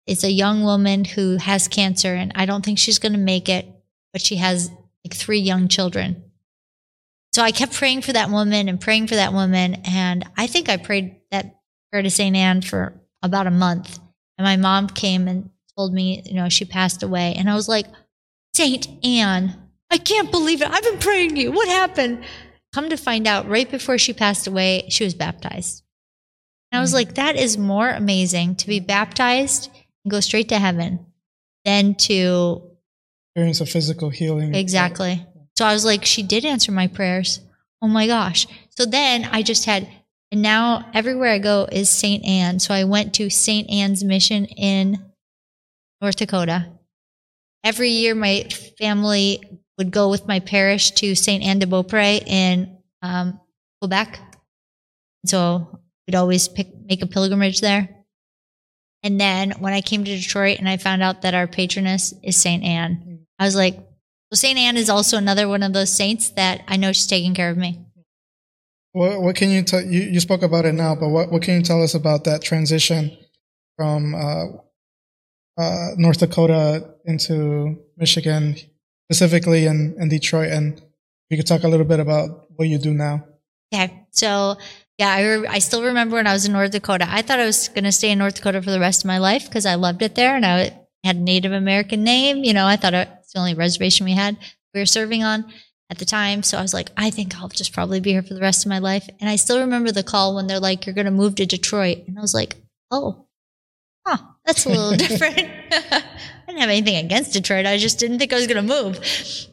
it's 0.08 0.24
a 0.24 0.32
young 0.32 0.64
woman 0.64 1.06
who 1.06 1.38
has 1.38 1.68
cancer, 1.68 2.14
and 2.16 2.32
I 2.36 2.46
don't 2.46 2.66
think 2.66 2.80
she's 2.80 3.00
going 3.00 3.14
to 3.14 3.20
make 3.20 3.50
it, 3.50 3.68
but 4.12 4.22
she 4.22 4.38
has 4.38 4.70
like 5.06 5.14
three 5.14 5.40
young 5.40 5.68
children. 5.68 6.24
So 7.34 7.42
I 7.42 7.52
kept 7.52 7.74
praying 7.74 8.02
for 8.02 8.12
that 8.14 8.30
woman 8.30 8.68
and 8.68 8.82
praying 8.82 9.08
for 9.08 9.16
that 9.16 9.34
woman, 9.34 9.76
and 9.86 10.26
I 10.38 10.48
think 10.48 10.70
I 10.70 10.78
prayed 10.78 11.16
that 11.32 11.56
prayer 11.92 12.04
to 12.04 12.10
Saint 12.10 12.36
Anne 12.36 12.62
for 12.62 12.94
about 13.22 13.48
a 13.48 13.52
month. 13.52 14.00
And 14.38 14.46
my 14.46 14.58
mom 14.58 14.88
came 14.88 15.28
and 15.28 15.50
told 15.78 15.94
me, 15.94 16.24
you 16.26 16.34
know, 16.34 16.50
she 16.50 16.66
passed 16.66 17.04
away, 17.04 17.36
and 17.38 17.50
I 17.50 17.56
was 17.56 17.70
like, 17.70 17.86
Saint 18.62 18.88
Anne, 19.04 19.56
I 19.90 19.98
can't 19.98 20.30
believe 20.30 20.62
it. 20.62 20.70
I've 20.70 20.84
been 20.84 21.00
praying 21.00 21.34
to 21.34 21.42
you. 21.42 21.52
What 21.52 21.68
happened? 21.68 22.24
Come 22.74 22.90
to 22.90 22.96
find 22.96 23.26
out, 23.26 23.50
right 23.50 23.70
before 23.70 23.98
she 23.98 24.14
passed 24.14 24.46
away, 24.46 24.86
she 24.90 25.04
was 25.04 25.16
baptized. 25.16 25.84
And 26.72 26.78
I 26.78 26.82
was 26.82 26.92
hmm. 26.92 26.98
like, 26.98 27.16
that 27.16 27.38
is 27.38 27.58
more 27.58 27.90
amazing 27.90 28.58
to 28.58 28.68
be 28.68 28.80
baptized 28.80 29.72
and 30.06 30.12
go 30.12 30.20
straight 30.20 30.50
to 30.50 30.60
heaven 30.60 31.08
than 31.66 31.96
to 31.96 32.62
Experience 33.32 33.62
a 33.62 33.66
physical 33.66 34.12
healing. 34.12 34.54
exactly. 34.54 35.26
So 35.58 35.66
I 35.66 35.74
was 35.74 35.84
like, 35.84 36.06
she 36.06 36.22
did 36.22 36.46
answer 36.46 36.72
my 36.72 36.86
prayers. 36.86 37.42
Oh 37.82 37.88
my 37.88 38.06
gosh. 38.06 38.46
So 38.70 38.86
then 38.86 39.26
I 39.26 39.42
just 39.42 39.66
had, 39.66 39.90
and 40.32 40.44
now 40.44 40.88
everywhere 40.94 41.32
I 41.32 41.40
go 41.40 41.68
is 41.72 41.90
St. 41.90 42.24
Anne. 42.24 42.60
So 42.60 42.76
I 42.76 42.84
went 42.84 43.16
to 43.16 43.32
St. 43.32 43.68
Anne's 43.72 44.04
Mission 44.04 44.46
in 44.46 45.04
North 46.00 46.18
Dakota. 46.18 46.68
Every 47.64 47.90
year, 47.90 48.16
my 48.16 48.48
family 48.80 49.42
would 49.78 49.92
go 49.92 50.10
with 50.10 50.28
my 50.28 50.40
parish 50.40 50.92
to 50.92 51.16
St. 51.16 51.44
Anne 51.44 51.60
de 51.60 51.66
Beaupré 51.66 52.26
in 52.26 52.78
um, 53.02 53.40
Quebec. 53.80 54.20
So 55.26 55.80
we'd 56.08 56.16
always 56.16 56.48
pick, 56.48 56.68
make 56.86 57.02
a 57.02 57.08
pilgrimage 57.08 57.62
there. 57.62 57.90
And 59.04 59.20
then 59.20 59.52
when 59.60 59.74
I 59.74 59.82
came 59.82 60.04
to 60.04 60.16
Detroit 60.16 60.60
and 60.60 60.70
I 60.70 60.78
found 60.78 61.02
out 61.02 61.24
that 61.24 61.34
our 61.34 61.48
patroness 61.48 62.14
is 62.24 62.38
St. 62.38 62.64
Anne, 62.64 63.26
I 63.40 63.46
was 63.46 63.56
like, 63.56 63.76
well, 63.76 64.36
St. 64.38 64.58
Anne 64.58 64.78
is 64.78 64.90
also 64.90 65.18
another 65.18 65.48
one 65.48 65.64
of 65.64 65.74
those 65.74 65.92
saints 65.92 66.30
that 66.32 66.64
I 66.68 66.78
know 66.78 66.92
she's 66.92 67.08
taking 67.08 67.34
care 67.34 67.50
of 67.50 67.58
me. 67.58 67.80
What, 68.94 69.22
what 69.22 69.36
can 69.36 69.50
you 69.50 69.64
tell? 69.64 69.82
You, 69.82 70.02
you 70.02 70.20
spoke 70.20 70.44
about 70.44 70.66
it 70.66 70.74
now, 70.74 70.96
but 70.96 71.10
what, 71.10 71.32
what 71.32 71.42
can 71.42 71.56
you 71.56 71.64
tell 71.64 71.82
us 71.82 71.96
about 71.96 72.26
that 72.26 72.44
transition 72.44 73.18
from 73.78 74.14
uh, 74.14 74.46
uh, 75.58 75.90
North 75.98 76.20
Dakota 76.20 76.96
into 77.06 77.78
Michigan, 77.98 78.56
specifically 79.10 79.66
in, 79.66 79.96
in 80.00 80.10
Detroit? 80.10 80.52
And 80.52 80.82
you 81.30 81.38
could 81.38 81.48
talk 81.48 81.64
a 81.64 81.68
little 81.68 81.86
bit 81.86 82.00
about 82.00 82.48
what 82.56 82.68
you 82.68 82.78
do 82.78 82.94
now. 82.94 83.26
Okay. 83.74 84.06
So, 84.12 84.58
yeah, 84.98 85.10
I, 85.10 85.24
re- 85.24 85.48
I 85.48 85.60
still 85.60 85.84
remember 85.84 86.18
when 86.18 86.28
I 86.28 86.34
was 86.34 86.46
in 86.46 86.54
North 86.54 86.72
Dakota. 86.72 87.08
I 87.10 87.22
thought 87.22 87.40
I 87.40 87.46
was 87.46 87.70
going 87.70 87.86
to 87.86 87.92
stay 87.92 88.12
in 88.12 88.20
North 88.20 88.36
Dakota 88.36 88.62
for 88.62 88.72
the 88.72 88.80
rest 88.80 89.04
of 89.04 89.08
my 89.08 89.18
life 89.18 89.46
because 89.46 89.66
I 89.66 89.76
loved 89.76 90.02
it 90.02 90.16
there 90.16 90.36
and 90.36 90.46
I 90.46 90.78
had 91.04 91.16
a 91.16 91.20
Native 91.20 91.54
American 91.54 92.04
name. 92.04 92.44
You 92.44 92.54
know, 92.54 92.68
I 92.68 92.76
thought 92.76 92.94
it's 92.94 93.34
the 93.34 93.40
only 93.40 93.54
reservation 93.54 94.06
we 94.06 94.14
had, 94.14 94.38
we 94.74 94.82
were 94.82 94.86
serving 94.86 95.24
on 95.24 95.52
at 95.90 95.98
the 95.98 96.06
time. 96.06 96.44
So 96.44 96.58
I 96.58 96.62
was 96.62 96.74
like, 96.74 96.90
I 96.96 97.10
think 97.10 97.36
I'll 97.36 97.50
just 97.50 97.74
probably 97.74 98.00
be 98.00 98.12
here 98.12 98.24
for 98.24 98.34
the 98.34 98.42
rest 98.42 98.66
of 98.66 98.70
my 98.70 98.80
life. 98.80 99.08
And 99.20 99.30
I 99.30 99.36
still 99.36 99.60
remember 99.60 99.92
the 99.92 100.04
call 100.04 100.36
when 100.36 100.48
they're 100.48 100.60
like, 100.60 100.86
you're 100.86 100.96
going 100.96 101.06
to 101.06 101.12
move 101.12 101.36
to 101.36 101.46
Detroit. 101.46 102.00
And 102.08 102.18
I 102.18 102.22
was 102.22 102.34
like, 102.34 102.56
oh, 102.92 103.28
huh, 104.06 104.18
that's 104.46 104.66
a 104.66 104.70
little 104.70 104.92
different. 104.98 105.38
I 105.72 106.04
didn't 106.48 106.62
have 106.62 106.70
anything 106.70 106.98
against 106.98 107.34
Detroit. 107.34 107.66
I 107.66 107.78
just 107.78 108.00
didn't 108.00 108.20
think 108.20 108.34
I 108.34 108.36
was 108.36 108.48
going 108.48 108.68
to 108.68 108.84
move. 108.84 109.00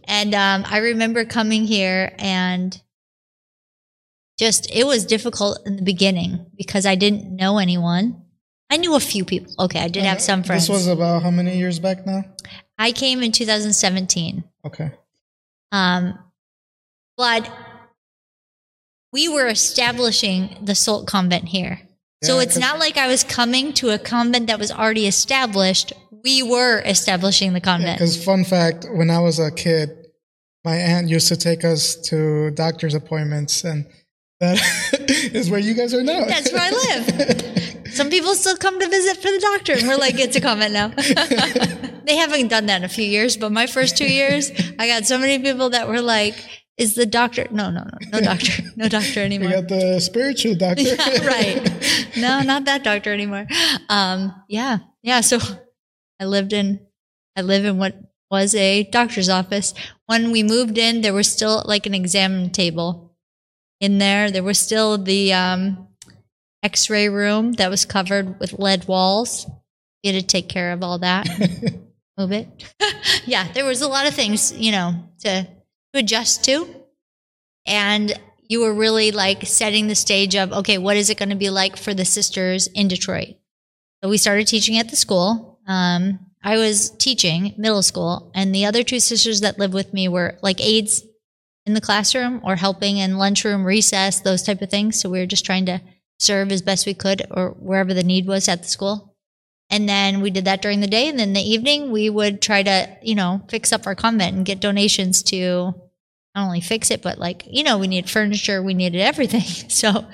And 0.05 0.35
um, 0.35 0.65
I 0.66 0.78
remember 0.78 1.24
coming 1.24 1.65
here 1.65 2.15
and 2.19 2.81
just, 4.39 4.70
it 4.70 4.85
was 4.85 5.05
difficult 5.05 5.60
in 5.66 5.77
the 5.77 5.82
beginning 5.82 6.47
because 6.56 6.86
I 6.86 6.94
didn't 6.94 7.35
know 7.35 7.59
anyone. 7.59 8.23
I 8.70 8.77
knew 8.77 8.94
a 8.94 9.01
few 9.01 9.24
people. 9.24 9.52
Okay, 9.59 9.81
I 9.81 9.89
did 9.89 10.05
have 10.05 10.20
some 10.20 10.43
friends. 10.43 10.69
This 10.69 10.70
was 10.70 10.86
about 10.86 11.23
how 11.23 11.31
many 11.31 11.56
years 11.56 11.78
back 11.78 12.05
now? 12.06 12.24
I 12.78 12.93
came 12.93 13.23
in 13.23 13.32
2017. 13.32 14.44
Okay. 14.66 14.90
Um, 15.73 16.19
but 17.16 17.51
we 19.12 19.28
were 19.28 19.48
establishing 19.48 20.56
the 20.62 20.74
SOLT 20.74 21.06
Convent 21.06 21.48
here. 21.48 21.88
So 22.23 22.36
Yeah, 22.36 22.43
it's 22.43 22.57
not 22.59 22.78
like 22.78 22.97
I 22.97 23.07
was 23.09 23.24
coming 23.24 23.73
to 23.74 23.90
a 23.90 23.99
convent 23.99 24.47
that 24.49 24.59
was 24.59 24.73
already 24.73 25.07
established. 25.07 25.93
We 26.24 26.43
were 26.43 26.81
establishing 26.85 27.53
the 27.53 27.61
convent. 27.61 27.99
Because 27.99 28.23
fun 28.23 28.45
fact, 28.45 28.86
when 28.93 29.11
I 29.11 29.20
was 29.20 29.39
a 29.39 29.51
kid, 29.51 29.90
my 30.65 30.77
aunt 30.77 31.09
used 31.09 31.28
to 31.28 31.36
take 31.36 31.65
us 31.65 31.95
to 32.09 32.51
doctor's 32.51 32.95
appointments, 32.95 33.65
and 33.65 33.86
that 34.40 34.59
is 35.32 35.51
where 35.51 35.61
you 35.61 35.74
guys 35.74 35.95
are 35.95 36.03
now. 36.03 36.24
That's 36.24 36.53
where 36.53 36.62
I 36.62 36.70
live. 36.89 37.95
Some 37.95 38.11
people 38.11 38.35
still 38.35 38.57
come 38.57 38.78
to 38.78 38.89
visit 38.89 39.16
for 39.16 39.31
the 39.31 39.39
doctor, 39.40 39.73
and 39.74 39.89
we're 39.89 39.97
like, 39.97 40.19
it's 40.19 40.36
a 40.36 40.40
convent 40.40 40.73
now. 40.73 40.89
they 42.05 42.16
haven't 42.16 42.49
done 42.49 42.66
that 42.66 42.78
in 42.78 42.85
a 42.85 42.89
few 42.89 43.05
years, 43.05 43.36
but 43.36 43.51
my 43.53 43.66
first 43.66 43.97
two 43.97 44.12
years, 44.12 44.51
I 44.78 44.89
got 44.89 45.07
so 45.07 45.19
many 45.19 45.39
people 45.39 45.70
that 45.70 45.89
were 45.89 46.01
like, 46.03 46.36
is 46.78 46.94
the 46.94 47.05
doctor? 47.05 47.46
No, 47.50 47.70
no, 47.70 47.82
no, 47.82 47.98
no 48.12 48.20
doctor, 48.20 48.62
no 48.76 48.88
doctor 48.88 49.20
anymore. 49.20 49.48
We 49.48 49.55
anymore. 49.55 49.68
got 49.68 49.94
the 49.94 50.00
spiritual 50.00 50.55
doctor. 50.55 50.82
yeah, 50.84 51.26
right. 51.26 52.06
No, 52.16 52.40
not 52.40 52.64
that 52.64 52.82
doctor 52.82 53.12
anymore. 53.12 53.46
Um, 53.88 54.34
yeah, 54.48 54.78
yeah. 55.02 55.20
So 55.20 55.38
I 56.18 56.24
lived 56.24 56.52
in, 56.52 56.80
I 57.36 57.42
live 57.42 57.64
in 57.64 57.78
what 57.78 57.94
was 58.30 58.55
a 58.55 58.84
doctor's 58.84 59.28
office. 59.28 59.72
When 60.06 60.32
we 60.32 60.42
moved 60.42 60.78
in, 60.78 61.02
there 61.02 61.14
was 61.14 61.30
still 61.30 61.62
like 61.66 61.86
an 61.86 61.94
exam 61.94 62.50
table 62.50 63.14
in 63.80 63.98
there. 63.98 64.30
There 64.30 64.42
was 64.42 64.59
still 64.59 64.98
the 64.98 65.32
um, 65.32 65.88
X-ray 66.62 67.09
room 67.09 67.52
that 67.52 67.70
was 67.70 67.84
covered 67.84 68.40
with 68.40 68.59
lead 68.59 68.88
walls. 68.88 69.46
we 70.02 70.12
had 70.12 70.20
to 70.20 70.26
take 70.26 70.48
care 70.48 70.72
of 70.72 70.82
all 70.82 70.98
that. 70.98 71.28
Move 72.18 72.32
it. 72.32 72.48
yeah, 73.26 73.52
there 73.52 73.64
was 73.64 73.80
a 73.80 73.88
lot 73.88 74.09
of 74.09 74.14
things, 74.14 74.52
you 74.52 74.72
know, 74.72 74.94
to, 75.20 75.46
to 75.93 76.01
adjust 76.01 76.44
to. 76.44 76.74
And 77.66 78.19
you 78.48 78.60
were 78.60 78.74
really 78.74 79.10
like 79.12 79.47
setting 79.47 79.86
the 79.89 79.94
stage 79.94 80.35
of 80.35 80.52
okay 80.52 80.78
what 80.78 80.97
is 80.97 81.10
it 81.10 81.19
going 81.19 81.28
to 81.28 81.36
be 81.36 81.51
like 81.51 81.77
for 81.77 81.94
the 81.94 82.05
sisters 82.05 82.66
in 82.69 82.89
detroit? 82.89 83.36
So 84.02 84.09
we 84.09 84.16
started 84.16 84.47
teaching 84.47 84.78
at 84.78 84.89
the 84.89 84.97
school. 84.97 85.60
Um, 85.66 86.20
i 86.43 86.56
was 86.56 86.90
teaching 86.90 87.52
middle 87.59 87.82
school 87.82 88.31
and 88.35 88.55
the 88.55 88.65
other 88.65 88.82
two 88.82 89.01
sisters 89.01 89.40
that 89.40 89.59
lived 89.59 89.74
with 89.74 89.93
me 89.93 90.09
were 90.09 90.39
like 90.40 90.60
aides 90.60 91.05
in 91.66 91.74
the 91.74 91.81
classroom 91.81 92.40
or 92.44 92.56
helping 92.56 92.97
in 92.97 93.19
lunchroom 93.19 93.65
recess 93.65 94.20
those 94.20 94.43
type 94.43 94.62
of 94.62 94.70
things. 94.70 94.98
So 94.98 95.10
we 95.10 95.19
were 95.19 95.27
just 95.27 95.44
trying 95.44 95.66
to 95.66 95.82
serve 96.19 96.51
as 96.51 96.62
best 96.62 96.86
we 96.86 96.94
could 96.94 97.27
or 97.31 97.51
wherever 97.51 97.93
the 97.93 98.02
need 98.02 98.27
was 98.27 98.48
at 98.48 98.62
the 98.62 98.69
school 98.69 99.07
and 99.70 99.89
then 99.89 100.20
we 100.20 100.31
did 100.31 100.47
that 100.47 100.62
during 100.62 100.81
the 100.81 100.86
day 100.86 101.09
and 101.09 101.19
then 101.19 101.32
the 101.32 101.40
evening 101.40 101.90
we 101.90 102.09
would 102.11 102.40
try 102.40 102.62
to 102.62 102.89
you 103.03 103.15
know 103.15 103.43
fix 103.49 103.73
up 103.73 103.86
our 103.86 103.95
convent 103.95 104.36
and 104.36 104.47
get 104.47 104.61
donations 104.61 105.23
to 105.23 105.74
not 106.39 106.47
only 106.47 106.61
fix 106.61 106.90
it, 106.90 107.03
but 107.03 107.19
like, 107.19 107.45
you 107.49 107.65
know, 107.65 107.78
we 107.78 107.89
needed 107.89 108.09
furniture, 108.09 108.62
we 108.62 108.74
needed 108.74 109.01
everything. 109.01 109.43
So, 109.69 110.07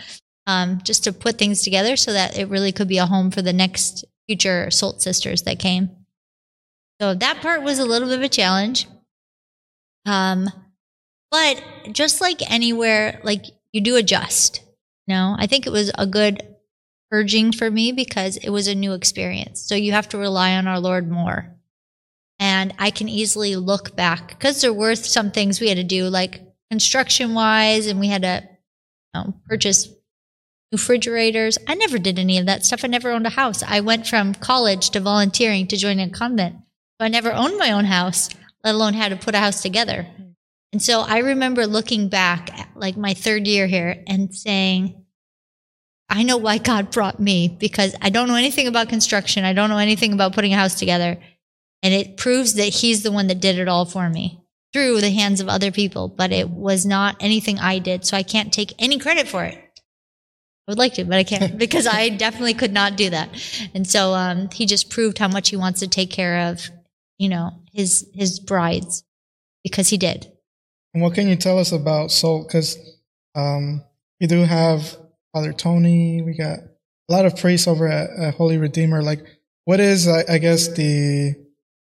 um, 0.47 0.81
just 0.85 1.05
to 1.05 1.13
put 1.13 1.39
things 1.39 1.63
together 1.63 1.97
so 1.97 2.13
that 2.13 2.39
it 2.39 2.49
really 2.49 2.73
could 2.73 2.89
be 2.89 2.99
a 2.99 3.07
home 3.07 3.31
for 3.31 3.41
the 3.41 3.53
next 3.53 4.05
future 4.27 4.71
SOLT 4.71 5.01
sisters 5.01 5.43
that 5.43 5.59
came. 5.59 5.91
So 7.01 7.15
that 7.15 7.41
part 7.41 7.63
was 7.63 7.79
a 7.79 7.85
little 7.85 8.09
bit 8.09 8.19
of 8.19 8.25
a 8.25 8.29
challenge. 8.29 8.87
Um, 10.05 10.51
but 11.31 11.63
just 11.93 12.21
like 12.21 12.51
anywhere, 12.51 13.21
like 13.23 13.47
you 13.73 13.81
do 13.81 13.97
adjust. 13.97 14.61
Know, 15.07 15.35
I 15.39 15.47
think 15.47 15.67
it 15.67 15.71
was 15.71 15.91
a 15.97 16.07
good 16.07 16.54
purging 17.15 17.53
for 17.53 17.71
me 17.71 17.93
because 17.93 18.37
it 18.39 18.51
was 18.51 18.67
a 18.67 18.75
new 18.75 18.93
experience. 18.93 19.61
So 19.61 19.77
you 19.77 19.93
have 19.93 20.09
to 20.09 20.19
rely 20.19 20.57
on 20.57 20.67
our 20.67 20.81
Lord 20.81 21.09
more 21.09 21.55
and 22.41 22.75
I 22.79 22.91
can 22.91 23.09
easily 23.09 23.55
look 23.55 23.95
back 23.95 24.29
because 24.29 24.61
there 24.61 24.73
were 24.73 24.97
some 24.97 25.31
things 25.31 25.61
we 25.61 25.69
had 25.69 25.77
to 25.77 25.85
do, 25.85 26.09
like 26.09 26.43
construction 26.71 27.35
wise, 27.35 27.87
and 27.87 28.01
we 28.01 28.09
had 28.09 28.23
to 28.23 28.43
you 28.43 29.21
know, 29.21 29.35
purchase 29.49 29.89
refrigerators. 30.73 31.57
I 31.69 31.75
never 31.77 31.99
did 31.99 32.19
any 32.19 32.39
of 32.39 32.47
that 32.47 32.67
stuff. 32.67 32.85
I 32.85 32.89
never 32.89 33.13
owned 33.13 33.29
a 33.29 33.31
house. 33.31 33.63
I 33.63 33.81
went 33.81 34.09
from 34.09 34.35
college 34.35 34.91
to 34.91 35.01
volunteering 35.01 35.69
to 35.69 35.77
join 35.77 36.01
a 36.01 36.11
convent. 36.11 36.57
So 37.01 37.05
I 37.05 37.09
never 37.09 37.33
owned 37.33 37.59
my 37.59 37.71
own 37.71 37.85
house, 37.85 38.29
let 38.65 38.75
alone 38.75 38.95
how 38.95 39.09
to 39.09 39.17
put 39.17 39.37
a 39.37 39.39
house 39.39 39.63
together. 39.63 40.07
And 40.73 40.83
so 40.83 41.03
I 41.03 41.19
remember 41.19 41.69
looking 41.69 42.09
back 42.09 42.51
like 42.75 42.97
my 42.97 43.15
third 43.15 43.47
year 43.47 43.69
here 43.69 44.03
and 44.09 44.35
saying, 44.35 45.04
I 46.15 46.23
know 46.23 46.37
why 46.37 46.59
God 46.59 46.93
brought 46.93 47.19
me 47.19 47.49
because 47.49 47.97
I 48.01 48.09
don't 48.09 48.29
know 48.29 48.37
anything 48.37 48.69
about 48.69 48.89
construction. 48.89 49.45
I 49.45 49.53
don't 49.53 49.69
know 49.69 49.79
anything 49.79 50.13
about 50.13 50.33
putting 50.33 50.55
a 50.55 50.57
house 50.57 50.77
together. 50.77 51.19
And 51.83 51.93
it 51.93 52.17
proves 52.17 52.55
that 52.55 52.67
he's 52.67 53.03
the 53.03 53.11
one 53.11 53.27
that 53.27 53.41
did 53.41 53.59
it 53.59 53.67
all 53.67 53.85
for 53.85 54.09
me 54.09 54.41
through 54.73 55.01
the 55.01 55.11
hands 55.11 55.41
of 55.41 55.49
other 55.49 55.73
people, 55.73 56.07
but 56.07 56.31
it 56.31 56.49
was 56.49 56.87
not 56.87 57.17
anything 57.19 57.59
I 57.59 57.81
did. 57.81 58.05
So 58.05 58.17
I 58.17 58.23
can't 58.23 58.53
take 58.53 58.75
any 58.79 59.01
credit 59.01 59.27
for 59.27 59.43
it. 59.43 59.57
I 59.57 60.71
would 60.71 60.79
like 60.79 60.95
to, 60.95 61.05
but 61.05 61.19
I 61.19 61.25
can't 61.25 61.59
because 61.59 61.89
I 61.89 62.11
definitely 62.11 62.55
could 62.55 62.73
not 62.73 62.97
do 62.97 63.11
that. 63.11 63.29
And 63.75 63.85
so 63.85 64.15
um, 64.15 64.49
he 64.51 64.67
just 64.67 64.91
proved 64.91 65.19
how 65.19 65.29
much 65.29 65.49
he 65.49 65.57
wants 65.57 65.81
to 65.81 65.89
take 65.89 66.11
care 66.11 66.49
of, 66.49 66.71
you 67.19 67.29
know, 67.29 67.51
his 67.73 68.09
his 68.15 68.39
brides 68.39 69.03
because 69.65 69.89
he 69.89 69.99
did. 69.99 70.31
And 70.95 71.03
what 71.03 71.15
can 71.15 71.27
you 71.27 71.35
tell 71.35 71.59
us 71.59 71.73
about 71.73 72.13
SOLT? 72.13 72.47
Because 72.47 72.79
um, 73.35 73.83
we 74.21 74.29
do 74.29 74.45
have 74.45 74.97
Father 75.35 75.53
Tony. 75.53 76.23
We 76.23 76.35
got 76.35 76.61
a 76.61 77.13
lot 77.13 77.27
of 77.27 77.37
priests 77.37 77.67
over 77.67 77.89
at, 77.89 78.09
at 78.11 78.35
Holy 78.37 78.57
Redeemer. 78.57 79.03
Like, 79.03 79.21
what 79.65 79.81
is, 79.81 80.09
I, 80.09 80.25
I 80.29 80.39
guess, 80.39 80.69
the 80.69 81.35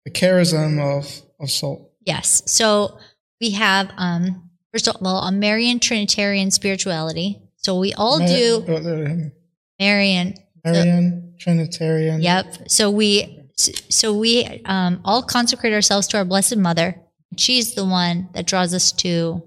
the 0.05 0.11
charism 0.11 0.79
of 0.79 1.21
of 1.39 1.49
SOLT? 1.49 1.91
Yes. 2.01 2.43
So 2.45 2.99
we 3.41 3.51
have 3.51 3.91
um 3.97 4.49
first 4.71 4.87
of 4.87 4.97
all 5.01 5.23
a 5.23 5.31
Marian 5.31 5.79
Trinitarian 5.79 6.51
spirituality. 6.51 7.41
So 7.55 7.79
we 7.79 7.93
all 7.93 8.19
do 8.19 8.63
do 8.65 9.31
Marian 9.79 10.33
Marian 10.63 11.33
Trinitarian. 11.39 12.21
Yep. 12.21 12.69
So 12.69 12.91
we 12.91 13.37
so 13.55 14.13
we 14.13 14.61
um, 14.65 15.01
all 15.03 15.23
consecrate 15.23 15.73
ourselves 15.73 16.07
to 16.07 16.17
our 16.17 16.25
Blessed 16.25 16.57
Mother. 16.57 17.01
She's 17.37 17.73
the 17.75 17.85
one 17.85 18.29
that 18.33 18.45
draws 18.45 18.73
us 18.73 18.91
to 18.93 19.43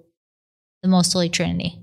the 0.83 0.89
Most 0.89 1.13
Holy 1.13 1.29
Trinity. 1.29 1.80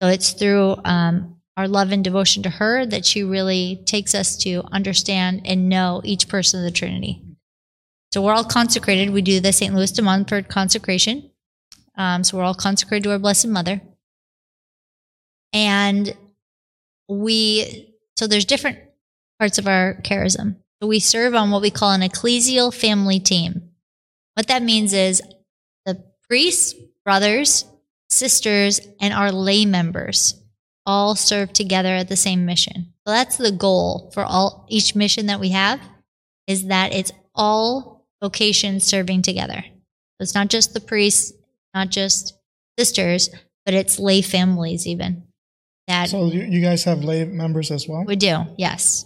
So 0.00 0.08
it's 0.08 0.32
through 0.32 0.76
um, 0.84 1.36
our 1.56 1.68
love 1.68 1.90
and 1.90 2.04
devotion 2.04 2.42
to 2.42 2.50
her 2.50 2.84
that 2.86 3.06
she 3.06 3.22
really 3.22 3.82
takes 3.86 4.14
us 4.14 4.36
to 4.38 4.62
understand 4.70 5.42
and 5.44 5.68
know 5.68 6.02
each 6.04 6.28
person 6.28 6.60
of 6.60 6.64
the 6.64 6.76
Trinity. 6.76 7.22
So 8.12 8.22
we're 8.22 8.34
all 8.34 8.44
consecrated. 8.44 9.10
We 9.10 9.22
do 9.22 9.40
the 9.40 9.52
St. 9.52 9.74
Louis 9.74 9.90
de 9.92 10.02
Montfort 10.02 10.48
consecration. 10.48 11.30
Um, 11.96 12.24
so 12.24 12.36
we're 12.36 12.44
all 12.44 12.54
consecrated 12.54 13.04
to 13.04 13.12
our 13.12 13.18
Blessed 13.18 13.48
Mother. 13.48 13.80
And 15.52 16.14
we, 17.08 17.94
so 18.18 18.26
there's 18.26 18.44
different 18.44 18.78
parts 19.38 19.58
of 19.58 19.66
our 19.66 20.00
charism. 20.02 20.56
So 20.80 20.88
we 20.88 21.00
serve 21.00 21.34
on 21.34 21.50
what 21.50 21.62
we 21.62 21.70
call 21.70 21.92
an 21.92 22.02
ecclesial 22.02 22.72
family 22.72 23.18
team. 23.18 23.70
What 24.34 24.48
that 24.48 24.62
means 24.62 24.92
is 24.92 25.22
the 25.86 26.04
priests, 26.28 26.74
brothers, 27.04 27.64
sisters, 28.10 28.80
and 29.00 29.12
our 29.12 29.32
lay 29.32 29.64
members 29.64 30.40
all 30.84 31.16
serve 31.16 31.52
together 31.52 31.88
at 31.90 32.08
the 32.08 32.16
same 32.16 32.46
mission. 32.46 32.92
So 33.06 33.12
that's 33.12 33.36
the 33.36 33.52
goal 33.52 34.10
for 34.14 34.24
all 34.24 34.66
each 34.68 34.94
mission 34.94 35.26
that 35.26 35.40
we 35.40 35.50
have 35.50 35.80
is 36.46 36.66
that 36.66 36.92
it's 36.92 37.12
all 37.34 38.06
vocations 38.22 38.84
serving 38.84 39.22
together. 39.22 39.62
So 39.64 40.20
it's 40.20 40.34
not 40.34 40.48
just 40.48 40.74
the 40.74 40.80
priests, 40.80 41.32
not 41.74 41.90
just 41.90 42.38
sisters, 42.78 43.30
but 43.64 43.74
it's 43.74 43.98
lay 43.98 44.22
families 44.22 44.86
even. 44.86 45.24
That 45.88 46.08
So 46.08 46.26
you, 46.26 46.60
guys 46.60 46.84
have 46.84 47.04
lay 47.04 47.24
members 47.24 47.70
as 47.70 47.86
well? 47.88 48.04
we 48.06 48.16
do, 48.16 48.44
yes. 48.56 49.04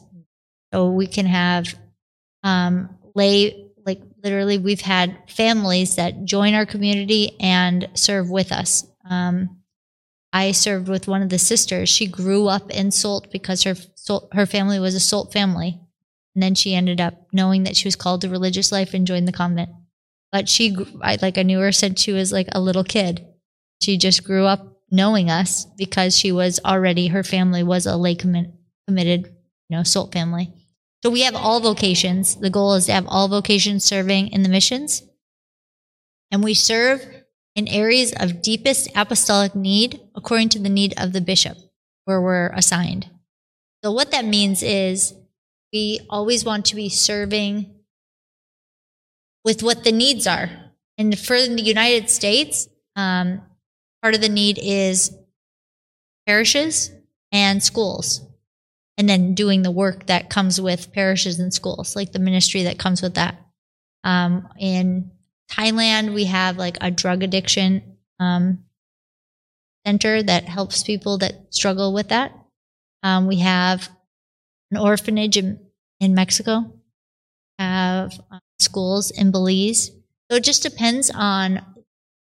So 0.73 0.91
we 0.91 1.07
can 1.07 1.27
have 1.27 1.75
um, 2.43 2.97
lay, 3.15 3.70
literally, 4.23 4.59
we've 4.59 4.81
had 4.81 5.17
families 5.29 5.97
that 5.97 6.25
join 6.25 6.55
our 6.55 6.67
community 6.67 7.37
and 7.41 7.89
serve 7.95 8.31
with 8.31 8.53
us. 8.53 8.87
Um, 9.09 9.61
I 10.33 10.53
served 10.53 10.89
with 10.89 11.09
one 11.09 11.23
of 11.23 11.29
the 11.29 11.39
sisters. 11.39 11.89
She 11.89 12.07
grew 12.07 12.47
up 12.47 12.71
in 12.71 12.91
SOLT 12.91 13.33
because 13.33 13.65
her 13.65 13.75
her 14.33 14.47
family 14.47 14.79
was 14.79 14.95
a 14.95 15.01
SOLT 15.01 15.33
family, 15.33 15.81
and 16.35 16.43
then 16.43 16.55
she 16.55 16.75
ended 16.75 17.01
up 17.01 17.27
knowing 17.33 17.65
that 17.65 17.77
she 17.77 17.89
was 17.89 17.97
called 17.97 18.21
to 18.21 18.29
religious 18.29 18.71
life 18.71 18.95
and 18.95 19.07
joined 19.07 19.27
the 19.27 19.33
convent. 19.33 19.71
But 20.31 20.49
she, 20.49 20.77
I, 21.03 21.19
like 21.21 21.39
I 21.39 21.43
knew 21.43 21.59
her 21.59 21.73
since 21.73 22.01
she 22.01 22.13
was 22.13 22.33
like 22.33 22.49
a 22.53 22.61
little 22.61 22.85
kid. 22.85 23.27
She 23.83 23.99
just 23.99 24.23
grew 24.23 24.47
up 24.47 24.81
knowing 24.91 25.31
us 25.31 25.65
because 25.77 26.17
she 26.17 26.31
was 26.31 26.61
already 26.65 27.09
her 27.09 27.25
family 27.25 27.63
was 27.63 27.87
a 27.87 27.97
lay 27.97 28.15
commi- 28.15 28.53
committed, 28.87 29.27
you 29.69 29.77
know, 29.77 29.83
SOLT 29.83 30.13
family. 30.13 30.53
So 31.03 31.11
we 31.11 31.23
have 31.23 31.35
all 31.35 31.61
vocations. 31.61 32.37
The 32.37 32.51
goal 32.51 32.75
is 32.75 32.87
to 32.87 32.93
have 32.93 33.07
all 33.09 33.29
vocations 33.29 33.85
serving 33.85 34.29
in 34.29 34.43
the 34.43 34.49
missions. 34.49 35.03
And 36.31 36.45
we 36.45 36.55
serve 36.55 37.07
in 37.57 37.67
areas 37.69 38.13
of 38.19 38.43
deepest 38.43 38.91
apostolic 38.95 39.55
need 39.55 40.01
according 40.15 40.51
to 40.51 40.59
the 40.59 40.69
need 40.69 40.95
of 40.99 41.13
the 41.13 41.21
bishop 41.21 41.57
where 42.05 42.21
we're 42.21 42.49
assigned. 42.49 43.09
So 43.83 43.93
what 43.93 44.11
that 44.11 44.25
means 44.25 44.63
is 44.63 45.15
we 45.73 46.01
always 46.11 46.45
want 46.45 46.67
to 46.67 46.77
be 46.77 46.89
serving 46.89 47.75
with 49.45 49.63
what 49.63 49.85
the 49.85 49.93
needs 49.93 50.27
are. 50.27 50.51
And 50.99 51.19
for 51.19 51.39
the 51.39 51.63
United 51.63 52.11
States, 52.11 52.69
um, 52.95 53.41
part 54.03 54.15
of 54.15 54.21
the 54.21 54.29
need 54.29 54.59
is 54.63 55.17
parishes 56.27 56.91
and 57.33 57.63
schools 57.63 58.27
and 59.01 59.09
then 59.09 59.33
doing 59.33 59.63
the 59.63 59.71
work 59.71 60.09
that 60.09 60.29
comes 60.29 60.61
with 60.61 60.93
parishes 60.93 61.39
and 61.39 61.55
schools, 61.55 61.97
like 61.97 62.13
the 62.13 62.19
ministry 62.19 62.65
that 62.65 62.79
comes 62.79 63.01
with 63.01 63.15
that. 63.15 63.35
Um, 64.05 64.47
in 64.59 65.11
Thailand, 65.51 66.13
we 66.13 66.27
have 66.27 66.59
like 66.59 66.77
a 66.83 66.91
drug 66.91 67.23
addiction 67.23 67.97
um, 68.19 68.63
center 69.87 70.23
that 70.23 70.45
helps 70.45 70.83
people 70.83 71.17
that 71.17 71.47
struggle 71.49 71.95
with 71.95 72.11
that. 72.11 72.35
Um, 73.03 73.27
we 73.27 73.39
have 73.39 73.89
an 74.71 74.77
orphanage 74.77 75.39
in, 75.39 75.59
in 75.99 76.15
Mexico, 76.15 76.71
have 77.59 78.13
uh, 78.31 78.41
schools 78.59 79.11
in 79.11 79.31
Belize. 79.31 79.93
So 80.31 80.37
it 80.37 80.45
just 80.45 80.63
depends 80.63 81.11
on 81.11 81.65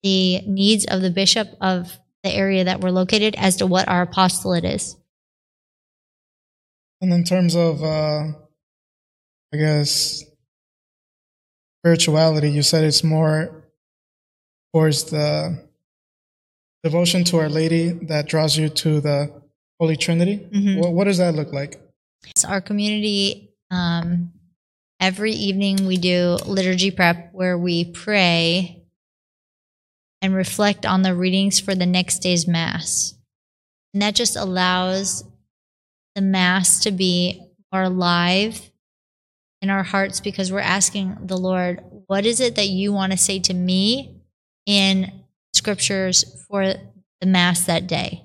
the 0.02 0.40
needs 0.40 0.86
of 0.86 1.02
the 1.02 1.10
bishop 1.10 1.50
of 1.60 1.96
the 2.24 2.34
area 2.34 2.64
that 2.64 2.80
we're 2.80 2.90
located 2.90 3.36
as 3.38 3.58
to 3.58 3.66
what 3.66 3.86
our 3.86 4.02
apostolate 4.02 4.64
is. 4.64 4.96
And 7.00 7.12
in 7.12 7.24
terms 7.24 7.54
of, 7.54 7.82
uh, 7.82 8.28
I 9.52 9.56
guess, 9.56 10.24
spirituality, 11.80 12.50
you 12.50 12.62
said 12.62 12.84
it's 12.84 13.04
more 13.04 13.64
towards 14.72 15.04
the 15.04 15.68
devotion 16.82 17.24
to 17.24 17.38
Our 17.38 17.48
Lady 17.48 17.90
that 18.08 18.26
draws 18.26 18.56
you 18.56 18.68
to 18.68 19.00
the 19.00 19.42
Holy 19.78 19.96
Trinity. 19.96 20.38
Mhm. 20.52 20.78
What, 20.78 20.92
what 20.92 21.04
does 21.04 21.18
that 21.18 21.34
look 21.34 21.52
like? 21.52 21.80
So 22.36 22.48
our 22.48 22.60
community, 22.60 23.50
um, 23.70 24.32
every 25.00 25.32
evening 25.32 25.86
we 25.86 25.96
do 25.96 26.38
liturgy 26.46 26.90
prep 26.90 27.32
where 27.32 27.58
we 27.58 27.84
pray 27.84 28.82
and 30.22 30.34
reflect 30.34 30.86
on 30.86 31.02
the 31.02 31.14
readings 31.14 31.60
for 31.60 31.74
the 31.74 31.86
next 31.86 32.20
day's 32.20 32.46
mass. 32.48 33.14
And 33.92 34.00
that 34.02 34.14
just 34.14 34.36
allows 34.36 35.24
the 36.14 36.22
mass 36.22 36.80
to 36.80 36.90
be 36.90 37.42
more 37.72 37.82
alive 37.82 38.70
in 39.62 39.70
our 39.70 39.82
hearts 39.82 40.20
because 40.20 40.52
we're 40.52 40.60
asking 40.60 41.16
the 41.22 41.36
Lord, 41.36 41.82
what 42.06 42.26
is 42.26 42.40
it 42.40 42.56
that 42.56 42.68
you 42.68 42.92
want 42.92 43.12
to 43.12 43.18
say 43.18 43.38
to 43.40 43.54
me 43.54 44.20
in 44.66 45.24
scriptures 45.52 46.44
for 46.48 46.64
the 47.20 47.26
mass 47.26 47.64
that 47.66 47.86
day? 47.86 48.24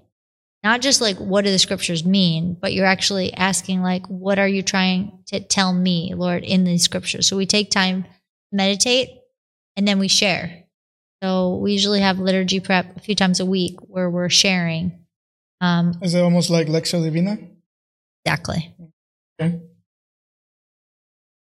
not 0.63 0.81
just 0.81 1.01
like 1.01 1.17
what 1.17 1.45
do 1.45 1.51
the 1.51 1.59
scriptures 1.59 2.05
mean 2.05 2.57
but 2.59 2.73
you're 2.73 2.85
actually 2.85 3.33
asking 3.33 3.81
like 3.81 4.05
what 4.07 4.39
are 4.39 4.47
you 4.47 4.61
trying 4.61 5.19
to 5.27 5.39
tell 5.39 5.73
me 5.73 6.13
lord 6.15 6.43
in 6.43 6.63
these 6.63 6.83
scriptures 6.83 7.27
so 7.27 7.37
we 7.37 7.45
take 7.45 7.69
time 7.71 8.05
meditate 8.51 9.09
and 9.75 9.87
then 9.87 9.99
we 9.99 10.07
share 10.07 10.63
so 11.23 11.57
we 11.57 11.71
usually 11.71 12.01
have 12.01 12.19
liturgy 12.19 12.59
prep 12.59 12.95
a 12.97 12.99
few 12.99 13.15
times 13.15 13.39
a 13.39 13.45
week 13.45 13.77
where 13.81 14.09
we're 14.09 14.29
sharing 14.29 15.05
um, 15.61 15.93
Is 16.01 16.13
it 16.13 16.21
almost 16.21 16.49
like 16.49 16.67
Lectio 16.67 17.03
Divina? 17.03 17.37
Exactly 18.25 18.73
Okay. 19.41 19.61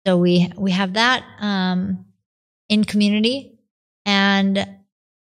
so 0.07 0.18
we 0.18 0.52
we 0.57 0.72
have 0.72 0.93
that 0.93 1.23
um, 1.39 2.06
in 2.69 2.84
community 2.85 3.60
and 4.06 4.65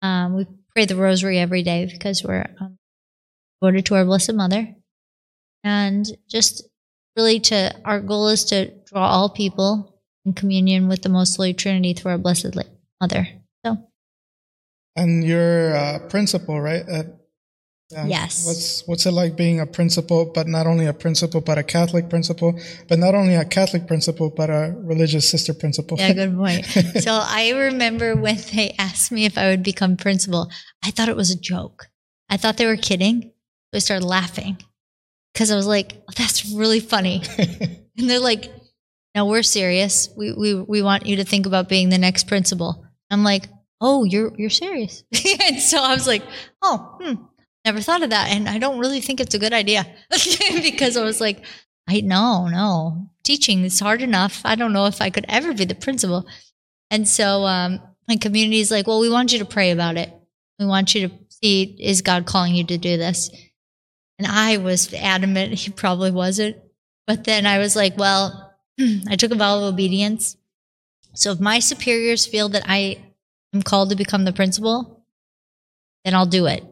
um, 0.02 0.36
we 0.36 0.46
pray 0.74 0.86
the 0.86 0.96
rosary 0.96 1.40
every 1.40 1.64
day 1.64 1.86
because 1.90 2.24
we're 2.24 2.46
um, 2.60 2.78
devoted 3.62 3.86
to 3.86 3.96
our 3.96 4.06
blessed 4.06 4.34
mother 4.34 4.76
and 5.64 6.06
just 6.30 6.64
really 7.16 7.40
to 7.40 7.74
our 7.86 8.00
goal 8.02 8.28
is 8.28 8.46
to 8.46 8.72
draw 8.86 9.08
all 9.08 9.30
people 9.30 10.02
in 10.26 10.34
communion 10.34 10.88
with 10.88 11.02
the 11.02 11.10
most 11.10 11.36
holy 11.38 11.54
trinity 11.54 11.94
through 11.94 12.12
our 12.12 12.18
blessed 12.18 12.56
mother 13.02 13.28
so 13.66 13.78
And 14.96 15.24
you're 15.24 15.72
a 15.72 16.00
principal, 16.10 16.60
right? 16.60 16.84
At, 16.88 17.19
yeah. 17.92 18.06
Yes. 18.06 18.46
What's 18.46 18.88
what's 18.88 19.06
it 19.06 19.12
like 19.12 19.36
being 19.36 19.60
a 19.60 19.66
principal, 19.66 20.26
but 20.26 20.48
not 20.48 20.68
only 20.68 20.86
a 20.86 20.94
principal, 20.94 21.42
but 21.42 21.58
a 21.58 21.64
Catholic 21.64 22.10
principal, 22.10 22.60
but 22.88 23.00
not 23.00 23.16
only 23.16 23.36
a 23.36 23.46
Catholic 23.46 23.88
principal, 23.88 24.30
but 24.30 24.50
a 24.50 24.76
religious 24.78 25.28
sister 25.28 25.54
principal? 25.54 25.98
Yeah, 25.98 26.14
good 26.14 26.38
point. 26.38 26.66
so 26.66 27.20
I 27.24 27.52
remember 27.52 28.16
when 28.16 28.38
they 28.54 28.76
asked 28.78 29.12
me 29.12 29.26
if 29.26 29.38
I 29.38 29.50
would 29.50 29.64
become 29.64 29.98
principal, 29.98 30.52
I 30.84 30.92
thought 30.92 31.10
it 31.10 31.16
was 31.16 31.32
a 31.32 31.40
joke. 31.40 31.88
I 32.30 32.38
thought 32.38 32.58
they 32.58 32.68
were 32.68 32.78
kidding. 32.78 33.32
I 33.74 33.80
started 33.80 34.06
laughing 34.06 34.58
because 35.34 35.52
I 35.52 35.56
was 35.56 35.68
like, 35.68 35.94
oh, 36.08 36.14
that's 36.16 36.52
really 36.52 36.80
funny. 36.80 37.24
and 37.38 38.10
they're 38.10 38.20
like, 38.20 38.52
no, 39.16 39.26
we're 39.26 39.44
serious. 39.44 40.10
We, 40.16 40.34
we, 40.34 40.56
we 40.56 40.82
want 40.82 41.06
you 41.06 41.18
to 41.18 41.24
think 41.24 41.46
about 41.46 41.70
being 41.70 41.90
the 41.90 41.98
next 41.98 42.28
principal. 42.28 42.86
I'm 43.10 43.24
like, 43.24 43.48
oh, 43.82 44.04
you're, 44.04 44.34
you're 44.38 44.50
serious. 44.50 45.04
and 45.48 45.60
so 45.60 45.82
I 45.82 45.94
was 45.94 46.08
like, 46.08 46.24
oh, 46.62 46.98
hmm, 47.02 47.14
never 47.70 47.82
thought 47.82 48.02
of 48.02 48.10
that. 48.10 48.30
And 48.30 48.50
I 48.50 48.58
don't 48.58 48.80
really 48.80 49.00
think 49.00 49.20
it's 49.20 49.36
a 49.36 49.40
good 49.40 49.54
idea 49.54 49.86
because 50.10 50.98
I 50.98 51.04
was 51.04 51.22
like, 51.22 51.46
I 51.88 52.02
no, 52.02 52.48
no. 52.48 53.10
Teaching 53.24 53.64
is 53.64 53.80
hard 53.80 54.02
enough. 54.02 54.42
I 54.44 54.56
don't 54.56 54.74
know 54.74 54.88
if 54.88 55.02
I 55.02 55.12
could 55.12 55.26
ever 55.30 55.54
be 55.54 55.66
the 55.66 55.76
principal. 55.76 56.28
And 56.90 57.08
so 57.08 57.46
um, 57.46 57.80
my 58.08 58.16
community 58.16 58.60
is 58.60 58.72
like, 58.72 58.88
well, 58.88 59.00
we 59.00 59.10
want 59.10 59.32
you 59.32 59.40
to 59.40 59.46
pray 59.46 59.70
about 59.70 59.98
it. 59.98 60.12
We 60.58 60.66
want 60.66 60.96
you 60.96 61.08
to 61.08 61.14
see, 61.30 61.78
is 61.80 62.02
God 62.02 62.26
calling 62.26 62.56
you 62.56 62.64
to 62.66 62.78
do 62.80 62.98
this? 62.98 63.30
And 64.18 64.28
I 64.28 64.58
was 64.58 64.92
adamant 64.96 65.54
he 65.54 65.70
probably 65.70 66.12
wasn't. 66.12 66.58
But 67.06 67.24
then 67.24 67.46
I 67.46 67.60
was 67.60 67.76
like, 67.76 67.98
well, 67.98 68.56
I 69.08 69.16
took 69.16 69.32
a 69.32 69.36
vow 69.36 69.60
of 69.60 69.74
obedience. 69.74 70.38
So 71.14 71.32
if 71.32 71.40
my 71.40 71.60
superiors 71.60 72.26
feel 72.26 72.50
that 72.50 72.64
I 72.66 72.98
am 73.54 73.62
called 73.62 73.92
to 73.92 73.96
become 73.96 74.26
the 74.26 74.34
principal, 74.34 75.06
then 76.04 76.16
I'll 76.16 76.26
do 76.26 76.48
it. 76.48 76.64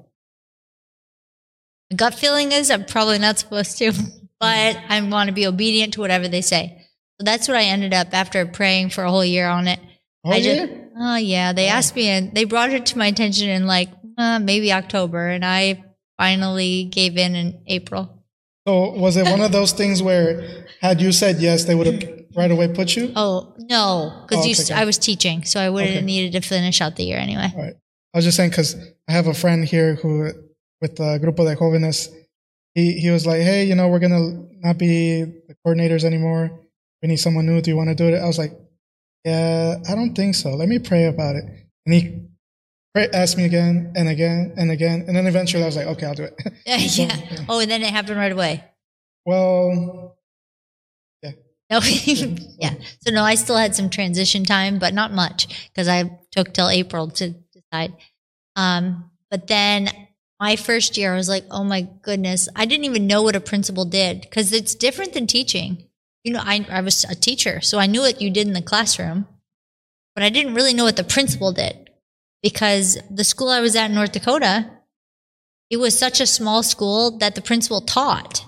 Gut 1.95 2.14
feeling 2.15 2.51
is 2.51 2.69
I'm 2.69 2.85
probably 2.85 3.19
not 3.19 3.39
supposed 3.39 3.77
to, 3.80 3.91
but 4.39 4.77
I 4.89 5.01
want 5.01 5.27
to 5.30 5.34
be 5.34 5.47
obedient 5.47 5.93
to 5.93 6.01
whatever 6.01 6.27
they 6.27 6.41
say. 6.41 6.85
So 7.19 7.26
that's 7.26 7.47
what 7.47 7.57
I 7.57 7.64
ended 7.64 7.93
up 7.93 8.09
after 8.14 8.45
praying 8.45 8.89
for 8.89 9.03
a 9.03 9.09
whole 9.09 9.26
year 9.26 9.47
on 9.47 9.68
it. 9.68 9.80
Oh, 10.23 10.31
I 10.31 10.41
just, 10.41 10.69
yeah? 10.69 10.77
oh 10.97 11.15
yeah, 11.15 11.53
they 11.53 11.68
asked 11.68 11.95
me 11.95 12.07
and 12.09 12.34
they 12.35 12.43
brought 12.43 12.72
it 12.72 12.85
to 12.88 12.97
my 12.97 13.07
attention 13.07 13.49
in 13.49 13.65
like 13.65 13.89
uh, 14.18 14.39
maybe 14.39 14.72
October, 14.73 15.30
and 15.30 15.45
I 15.45 15.84
finally 16.18 16.85
gave 16.85 17.18
in 17.18 17.35
in 17.35 17.61
April. 17.68 18.23
So 18.68 18.91
was 18.91 19.15
it 19.15 19.26
one 19.26 19.39
of 19.39 19.51
those 19.53 19.72
things 19.72 20.03
where 20.03 20.65
had 20.81 20.99
you 20.99 21.11
said 21.14 21.38
yes, 21.38 21.64
they 21.64 21.73
would 21.73 21.88
have 21.88 22.03
right 22.35 22.51
away 22.51 22.68
put 22.68 22.95
you? 22.95 23.14
Oh 23.15 23.55
no, 23.57 24.26
because 24.27 24.45
Oh, 24.45 24.47
you 24.49 24.55
okay. 24.59 24.73
I 24.73 24.84
was 24.85 24.97
teaching, 24.97 25.45
so 25.45 25.59
I 25.59 25.69
would 25.69 25.85
have 25.85 25.95
Okay. 25.95 26.05
needed 26.05 26.34
to 26.34 26.47
finish 26.47 26.81
out 26.81 26.97
the 26.97 27.05
year 27.05 27.18
anyway. 27.18 27.51
All 27.55 27.61
right. 27.61 27.76
I 28.14 28.18
was 28.18 28.26
just 28.26 28.35
saying 28.35 28.49
because 28.49 28.76
I 29.07 29.14
have 29.14 29.27
a 29.27 29.34
friend 29.34 29.64
here 29.64 29.95
who, 29.95 30.31
with 30.81 30.95
the 30.95 31.19
Grupo 31.21 31.45
de 31.45 31.55
Jóvenes, 31.55 32.13
he, 32.75 32.93
he 32.93 33.09
was 33.09 33.25
like, 33.25 33.41
hey, 33.41 33.63
you 33.65 33.75
know, 33.75 33.87
we're 33.87 33.99
going 33.99 34.11
to 34.11 34.67
not 34.67 34.77
be 34.77 35.23
the 35.23 35.55
coordinators 35.65 36.03
anymore. 36.03 36.51
We 37.01 37.09
need 37.09 37.17
someone 37.17 37.45
new. 37.45 37.61
Do 37.61 37.71
you 37.71 37.77
want 37.77 37.89
to 37.89 37.95
do 37.95 38.07
it? 38.07 38.19
I 38.19 38.25
was 38.25 38.37
like, 38.37 38.53
yeah, 39.23 39.77
I 39.89 39.95
don't 39.95 40.13
think 40.13 40.35
so. 40.35 40.51
Let 40.51 40.69
me 40.69 40.79
pray 40.79 41.05
about 41.05 41.35
it. 41.35 41.43
And 41.85 41.93
he 41.95 42.27
pray, 42.93 43.09
asked 43.13 43.37
me 43.37 43.45
again 43.45 43.93
and 43.95 44.07
again 44.09 44.53
and 44.57 44.71
again. 44.71 45.05
And 45.07 45.15
then 45.15 45.27
eventually 45.27 45.63
I 45.63 45.65
was 45.65 45.75
like, 45.75 45.87
okay, 45.87 46.05
I'll 46.05 46.15
do 46.15 46.23
it. 46.23 46.35
yeah. 46.65 46.77
So, 46.77 47.01
yeah. 47.03 47.45
Oh, 47.49 47.59
and 47.59 47.69
then 47.69 47.81
it 47.81 47.89
happened 47.89 48.17
right 48.17 48.31
away. 48.31 48.63
Well, 49.25 50.17
No, 51.69 51.81
yeah. 51.83 52.75
So 53.01 53.11
no, 53.11 53.23
I 53.23 53.35
still 53.35 53.57
had 53.57 53.75
some 53.75 53.89
transition 53.89 54.45
time, 54.45 54.79
but 54.79 54.93
not 54.93 55.11
much 55.11 55.67
because 55.67 55.89
I 55.89 56.17
took 56.31 56.53
till 56.53 56.69
April 56.69 57.09
to 57.09 57.35
decide. 57.51 57.93
Um, 58.55 59.11
but 59.29 59.47
then 59.47 59.89
my 60.39 60.55
first 60.55 60.97
year, 60.97 61.14
I 61.14 61.18
was 61.18 61.30
like, 61.30 61.45
oh 61.49 61.64
my 61.64 61.88
goodness, 62.01 62.47
I 62.55 62.65
didn't 62.65 62.85
even 62.85 63.07
know 63.07 63.23
what 63.23 63.35
a 63.35 63.39
principal 63.39 63.85
did 63.85 64.22
because 64.22 64.53
it's 64.53 64.76
different 64.76 65.14
than 65.14 65.27
teaching. 65.27 65.84
You 66.23 66.34
know, 66.34 66.41
I, 66.43 66.65
I 66.69 66.81
was 66.81 67.03
a 67.05 67.15
teacher, 67.15 67.61
so 67.61 67.80
I 67.80 67.88
knew 67.88 68.01
what 68.01 68.22
you 68.22 68.30
did 68.30 68.47
in 68.47 68.53
the 68.53 68.61
classroom, 68.61 69.27
but 70.14 70.23
I 70.23 70.30
didn't 70.30 70.53
really 70.53 70.73
know 70.73 70.84
what 70.84 70.97
the 70.97 71.03
principal 71.03 71.51
did 71.51 71.89
because 72.43 72.97
the 73.09 73.23
school 73.23 73.49
I 73.49 73.61
was 73.61 73.76
at 73.76 73.89
in 73.89 73.95
North 73.95 74.11
Dakota, 74.11 74.69
it 75.69 75.77
was 75.77 75.97
such 75.97 76.22
a 76.22 76.27
small 76.27 76.64
school 76.64 77.18
that 77.18 77.35
the 77.35 77.41
principal 77.41 77.81
taught. 77.81 78.45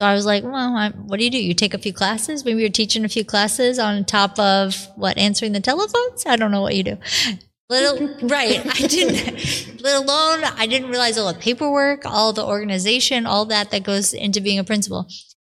So 0.00 0.06
I 0.06 0.14
was 0.14 0.26
like, 0.26 0.42
well, 0.42 0.76
I, 0.76 0.90
what 0.90 1.18
do 1.18 1.24
you 1.24 1.30
do? 1.30 1.42
You 1.42 1.54
take 1.54 1.74
a 1.74 1.78
few 1.78 1.92
classes? 1.92 2.44
Maybe 2.44 2.60
you're 2.60 2.70
teaching 2.70 3.04
a 3.04 3.08
few 3.08 3.24
classes 3.24 3.78
on 3.78 4.04
top 4.04 4.38
of 4.38 4.88
what, 4.96 5.16
answering 5.16 5.52
the 5.52 5.60
telephones? 5.60 6.26
I 6.26 6.36
don't 6.36 6.50
know 6.50 6.60
what 6.60 6.74
you 6.74 6.82
do. 6.82 6.98
Little, 7.72 8.06
right. 8.28 8.60
I 8.66 8.86
didn't, 8.86 9.80
let 9.82 9.96
alone, 9.96 10.44
I 10.44 10.66
didn't 10.66 10.90
realize 10.90 11.16
all 11.16 11.32
the 11.32 11.38
paperwork, 11.38 12.04
all 12.04 12.34
the 12.34 12.44
organization, 12.44 13.24
all 13.24 13.46
that 13.46 13.70
that 13.70 13.82
goes 13.82 14.12
into 14.12 14.42
being 14.42 14.58
a 14.58 14.64
principal. 14.64 15.08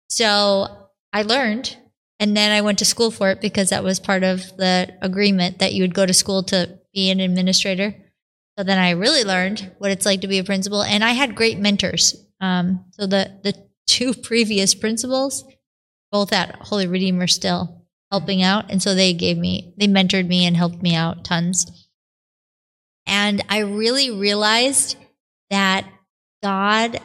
So 0.08 0.68
I 1.12 1.24
learned 1.24 1.76
and 2.22 2.38
then 2.38 2.54
I 2.54 2.62
went 2.62 2.80
to 2.80 2.86
school 2.86 3.12
for 3.12 3.32
it 3.32 3.42
because 3.42 3.70
that 3.72 3.84
was 3.84 4.00
part 4.00 4.24
of 4.24 4.56
the 4.56 4.98
agreement 5.02 5.60
that 5.60 5.74
you 5.74 5.84
would 5.84 5.94
go 5.94 6.06
to 6.06 6.14
school 6.14 6.42
to 6.44 6.80
be 6.94 7.10
an 7.10 7.20
administrator. 7.20 7.94
So 8.58 8.64
then 8.64 8.80
I 8.80 8.92
really 8.92 9.26
learned 9.26 9.74
what 9.80 9.92
it's 9.92 10.06
like 10.06 10.22
to 10.22 10.30
be 10.30 10.40
a 10.40 10.46
principal 10.46 10.84
and 10.84 11.04
I 11.04 11.12
had 11.12 11.36
great 11.36 11.60
mentors. 11.60 12.16
Um, 12.40 12.86
so 12.92 13.08
the, 13.08 13.38
the 13.44 13.56
two 13.88 14.14
previous 14.14 14.74
principals, 14.74 15.44
both 16.14 16.32
at 16.32 16.56
Holy 16.62 16.88
Redeemer 16.88 17.28
still 17.28 17.86
helping 18.10 18.42
out. 18.42 18.72
And 18.72 18.82
so 18.82 18.96
they 18.96 19.12
gave 19.12 19.38
me, 19.38 19.74
they 19.78 19.88
mentored 19.88 20.30
me 20.30 20.46
and 20.46 20.56
helped 20.56 20.82
me 20.82 20.96
out 20.96 21.26
tons. 21.26 21.85
And 23.08 23.44
I 23.50 23.60
really 23.60 24.12
realized 24.12 24.98
that 25.50 25.88
God 26.42 27.00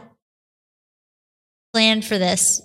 planned 1.72 2.04
for 2.04 2.18
this. 2.18 2.62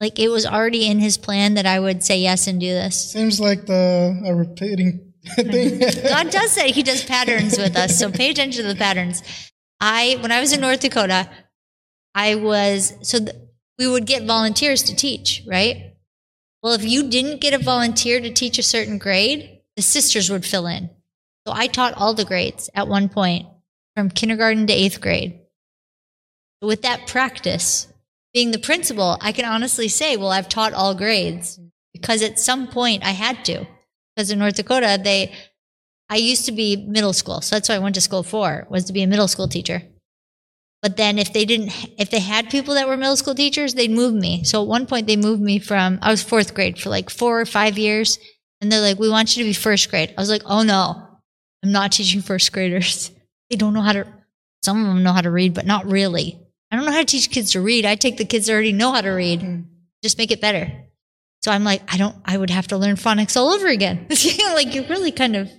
Like 0.00 0.18
it 0.18 0.28
was 0.28 0.44
already 0.44 0.86
in 0.86 0.98
his 0.98 1.16
plan 1.16 1.54
that 1.54 1.66
I 1.66 1.80
would 1.80 2.04
say 2.04 2.18
yes 2.18 2.46
and 2.46 2.60
do 2.60 2.68
this. 2.68 3.12
seems 3.12 3.40
like 3.40 3.66
the 3.66 4.22
a 4.26 4.34
repeating 4.34 5.12
thing. 5.36 5.78
God 6.08 6.30
does 6.30 6.54
that. 6.56 6.66
He 6.70 6.82
does 6.82 7.04
patterns 7.04 7.56
with 7.56 7.76
us. 7.76 7.98
So 7.98 8.10
pay 8.10 8.30
attention 8.30 8.62
to 8.62 8.68
the 8.68 8.78
patterns. 8.78 9.22
I, 9.80 10.18
when 10.20 10.32
I 10.32 10.40
was 10.40 10.52
in 10.52 10.60
North 10.60 10.80
Dakota, 10.80 11.28
I 12.14 12.34
was, 12.36 12.94
so 13.02 13.18
th- 13.18 13.36
we 13.78 13.88
would 13.88 14.06
get 14.06 14.24
volunteers 14.24 14.82
to 14.84 14.94
teach, 14.94 15.42
right? 15.46 15.94
Well, 16.62 16.74
if 16.74 16.84
you 16.84 17.08
didn't 17.10 17.40
get 17.40 17.54
a 17.54 17.62
volunteer 17.62 18.20
to 18.20 18.32
teach 18.32 18.58
a 18.58 18.62
certain 18.62 18.98
grade, 18.98 19.60
the 19.76 19.82
sisters 19.82 20.30
would 20.30 20.44
fill 20.44 20.66
in. 20.66 20.90
So 21.46 21.52
I 21.52 21.66
taught 21.66 21.94
all 21.94 22.14
the 22.14 22.24
grades 22.24 22.70
at 22.74 22.88
one 22.88 23.08
point 23.08 23.46
from 23.94 24.10
kindergarten 24.10 24.66
to 24.66 24.72
eighth 24.72 25.00
grade. 25.00 25.40
With 26.62 26.82
that 26.82 27.06
practice, 27.06 27.92
being 28.32 28.50
the 28.50 28.58
principal, 28.58 29.18
I 29.20 29.32
can 29.32 29.44
honestly 29.44 29.88
say, 29.88 30.16
well, 30.16 30.30
I've 30.30 30.48
taught 30.48 30.72
all 30.72 30.94
grades 30.94 31.60
because 31.92 32.22
at 32.22 32.38
some 32.38 32.66
point 32.66 33.04
I 33.04 33.10
had 33.10 33.44
to. 33.44 33.66
Because 34.14 34.30
in 34.30 34.38
North 34.38 34.54
Dakota, 34.54 34.98
they, 35.02 35.32
I 36.08 36.16
used 36.16 36.46
to 36.46 36.52
be 36.52 36.76
middle 36.76 37.12
school. 37.12 37.40
So 37.40 37.56
that's 37.56 37.68
what 37.68 37.76
I 37.76 37.80
went 37.80 37.96
to 37.96 38.00
school 38.00 38.22
for, 38.22 38.66
was 38.70 38.84
to 38.84 38.92
be 38.92 39.02
a 39.02 39.06
middle 39.06 39.28
school 39.28 39.48
teacher. 39.48 39.82
But 40.82 40.96
then 40.96 41.18
if 41.18 41.32
they 41.32 41.44
didn't, 41.44 41.72
if 41.98 42.10
they 42.10 42.20
had 42.20 42.50
people 42.50 42.74
that 42.74 42.86
were 42.86 42.96
middle 42.96 43.16
school 43.16 43.34
teachers, 43.34 43.74
they'd 43.74 43.90
move 43.90 44.14
me. 44.14 44.44
So 44.44 44.62
at 44.62 44.68
one 44.68 44.86
point 44.86 45.06
they 45.06 45.16
moved 45.16 45.42
me 45.42 45.58
from, 45.58 45.98
I 46.02 46.10
was 46.10 46.22
fourth 46.22 46.54
grade 46.54 46.78
for 46.78 46.90
like 46.90 47.10
four 47.10 47.40
or 47.40 47.46
five 47.46 47.78
years. 47.78 48.18
And 48.60 48.70
they're 48.70 48.80
like, 48.80 48.98
we 48.98 49.10
want 49.10 49.36
you 49.36 49.42
to 49.42 49.48
be 49.48 49.54
first 49.54 49.90
grade. 49.90 50.14
I 50.16 50.20
was 50.20 50.30
like, 50.30 50.42
oh 50.46 50.62
no, 50.62 51.03
I'm 51.64 51.72
not 51.72 51.92
teaching 51.92 52.20
first 52.20 52.52
graders. 52.52 53.10
They 53.50 53.56
don't 53.56 53.72
know 53.74 53.80
how 53.82 53.92
to, 53.92 54.06
some 54.62 54.80
of 54.80 54.86
them 54.86 55.02
know 55.02 55.12
how 55.12 55.20
to 55.22 55.30
read, 55.30 55.54
but 55.54 55.66
not 55.66 55.86
really. 55.86 56.38
I 56.70 56.76
don't 56.76 56.84
know 56.86 56.92
how 56.92 56.98
to 57.00 57.04
teach 57.04 57.30
kids 57.30 57.52
to 57.52 57.60
read. 57.60 57.86
I 57.86 57.94
take 57.94 58.16
the 58.16 58.24
kids 58.24 58.46
that 58.46 58.52
already 58.52 58.72
know 58.72 58.92
how 58.92 59.00
to 59.00 59.10
read, 59.10 59.40
Mm. 59.40 59.64
just 60.02 60.18
make 60.18 60.30
it 60.30 60.40
better. 60.40 60.70
So 61.42 61.50
I'm 61.52 61.64
like, 61.64 61.82
I 61.92 61.96
don't, 61.96 62.16
I 62.24 62.36
would 62.38 62.50
have 62.50 62.66
to 62.68 62.76
learn 62.78 62.96
phonics 62.96 63.36
all 63.36 63.52
over 63.52 63.66
again. 63.68 64.06
like 64.54 64.74
you're 64.74 64.84
really 64.88 65.12
kind 65.12 65.36
of, 65.36 65.50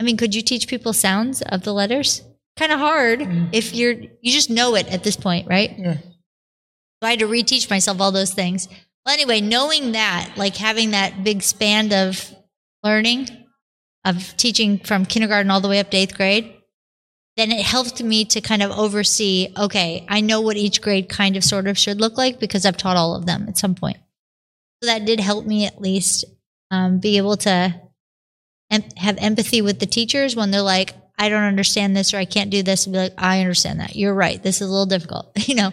I 0.00 0.04
mean, 0.04 0.16
could 0.16 0.34
you 0.34 0.42
teach 0.42 0.68
people 0.68 0.92
sounds 0.92 1.42
of 1.42 1.62
the 1.62 1.72
letters? 1.72 2.22
Kind 2.56 2.72
of 2.72 2.78
hard 2.78 3.20
Mm. 3.20 3.48
if 3.52 3.74
you're, 3.74 3.92
you 3.92 4.32
just 4.32 4.50
know 4.50 4.74
it 4.74 4.90
at 4.92 5.04
this 5.04 5.16
point, 5.16 5.48
right? 5.48 5.74
Yeah. 5.78 5.94
So 5.98 7.02
I 7.02 7.10
had 7.10 7.18
to 7.20 7.26
reteach 7.28 7.68
myself 7.70 8.00
all 8.00 8.12
those 8.12 8.32
things. 8.32 8.68
Well, 9.04 9.14
anyway, 9.14 9.40
knowing 9.40 9.92
that, 9.92 10.32
like 10.36 10.56
having 10.56 10.90
that 10.92 11.22
big 11.24 11.42
span 11.42 11.92
of 11.92 12.34
learning, 12.82 13.28
of 14.06 14.34
teaching 14.36 14.78
from 14.78 15.04
kindergarten 15.04 15.50
all 15.50 15.60
the 15.60 15.68
way 15.68 15.80
up 15.80 15.90
to 15.90 15.96
eighth 15.96 16.16
grade, 16.16 16.54
then 17.36 17.52
it 17.52 17.60
helped 17.60 18.02
me 18.02 18.24
to 18.24 18.40
kind 18.40 18.62
of 18.62 18.70
oversee 18.70 19.52
okay, 19.58 20.06
I 20.08 20.22
know 20.22 20.40
what 20.40 20.56
each 20.56 20.80
grade 20.80 21.08
kind 21.10 21.36
of 21.36 21.44
sort 21.44 21.66
of 21.66 21.76
should 21.76 22.00
look 22.00 22.16
like 22.16 22.40
because 22.40 22.64
I've 22.64 22.78
taught 22.78 22.96
all 22.96 23.14
of 23.14 23.26
them 23.26 23.46
at 23.48 23.58
some 23.58 23.74
point. 23.74 23.98
So 24.82 24.88
that 24.88 25.04
did 25.04 25.20
help 25.20 25.44
me 25.44 25.66
at 25.66 25.80
least 25.80 26.24
um, 26.70 26.98
be 26.98 27.18
able 27.18 27.36
to 27.38 27.74
em- 28.70 28.90
have 28.96 29.18
empathy 29.18 29.60
with 29.60 29.80
the 29.80 29.86
teachers 29.86 30.34
when 30.34 30.50
they're 30.50 30.62
like, 30.62 30.94
I 31.18 31.28
don't 31.28 31.44
understand 31.44 31.96
this 31.96 32.14
or 32.14 32.18
I 32.18 32.24
can't 32.24 32.50
do 32.50 32.62
this, 32.62 32.86
and 32.86 32.92
be 32.92 32.98
like, 32.98 33.14
I 33.18 33.40
understand 33.40 33.80
that. 33.80 33.96
You're 33.96 34.14
right. 34.14 34.42
This 34.42 34.60
is 34.60 34.68
a 34.68 34.70
little 34.70 34.86
difficult, 34.86 35.32
you 35.48 35.54
know. 35.54 35.72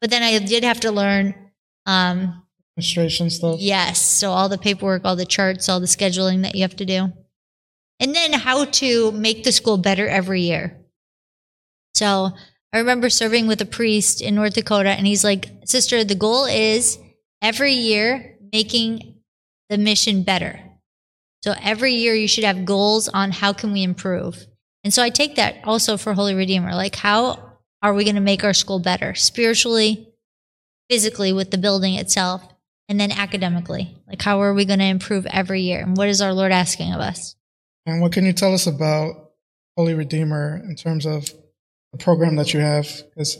But 0.00 0.10
then 0.10 0.22
I 0.22 0.38
did 0.38 0.64
have 0.64 0.80
to 0.80 0.92
learn 0.92 1.34
um, 1.86 2.42
Administration 2.76 3.30
stuff. 3.30 3.58
Yes. 3.58 4.00
So 4.00 4.30
all 4.30 4.50
the 4.50 4.58
paperwork, 4.58 5.04
all 5.04 5.16
the 5.16 5.24
charts, 5.24 5.68
all 5.68 5.80
the 5.80 5.86
scheduling 5.86 6.42
that 6.42 6.54
you 6.54 6.62
have 6.62 6.76
to 6.76 6.84
do. 6.84 7.10
And 7.98 8.14
then 8.14 8.32
how 8.32 8.66
to 8.66 9.12
make 9.12 9.44
the 9.44 9.52
school 9.52 9.78
better 9.78 10.06
every 10.06 10.42
year. 10.42 10.78
So 11.94 12.30
I 12.72 12.78
remember 12.78 13.08
serving 13.08 13.46
with 13.46 13.60
a 13.62 13.66
priest 13.66 14.20
in 14.20 14.34
North 14.34 14.54
Dakota, 14.54 14.90
and 14.90 15.06
he's 15.06 15.24
like, 15.24 15.50
Sister, 15.64 16.04
the 16.04 16.14
goal 16.14 16.44
is 16.44 16.98
every 17.40 17.72
year 17.72 18.36
making 18.52 19.14
the 19.70 19.78
mission 19.78 20.22
better. 20.22 20.60
So 21.42 21.54
every 21.62 21.94
year 21.94 22.14
you 22.14 22.28
should 22.28 22.44
have 22.44 22.64
goals 22.64 23.08
on 23.08 23.30
how 23.30 23.52
can 23.52 23.72
we 23.72 23.82
improve. 23.82 24.46
And 24.82 24.92
so 24.92 25.02
I 25.02 25.10
take 25.10 25.36
that 25.36 25.56
also 25.64 25.96
for 25.96 26.12
Holy 26.12 26.34
Redeemer. 26.34 26.74
Like, 26.74 26.96
how 26.96 27.58
are 27.82 27.94
we 27.94 28.04
going 28.04 28.16
to 28.16 28.20
make 28.20 28.44
our 28.44 28.52
school 28.52 28.78
better 28.78 29.14
spiritually, 29.14 30.08
physically 30.90 31.32
with 31.32 31.52
the 31.52 31.58
building 31.58 31.94
itself, 31.94 32.42
and 32.88 32.98
then 32.98 33.12
academically? 33.12 33.96
Like, 34.08 34.20
how 34.22 34.42
are 34.42 34.54
we 34.54 34.64
going 34.64 34.80
to 34.80 34.84
improve 34.84 35.24
every 35.26 35.62
year? 35.62 35.80
And 35.80 35.96
what 35.96 36.08
is 36.08 36.20
our 36.20 36.32
Lord 36.32 36.52
asking 36.52 36.92
of 36.92 37.00
us? 37.00 37.35
And 37.86 38.00
what 38.00 38.12
can 38.12 38.26
you 38.26 38.32
tell 38.32 38.52
us 38.52 38.66
about 38.66 39.30
Holy 39.76 39.94
Redeemer 39.94 40.60
in 40.68 40.74
terms 40.74 41.06
of 41.06 41.30
the 41.92 41.98
program 41.98 42.36
that 42.36 42.52
you 42.52 42.60
have? 42.60 42.88
Because 43.10 43.38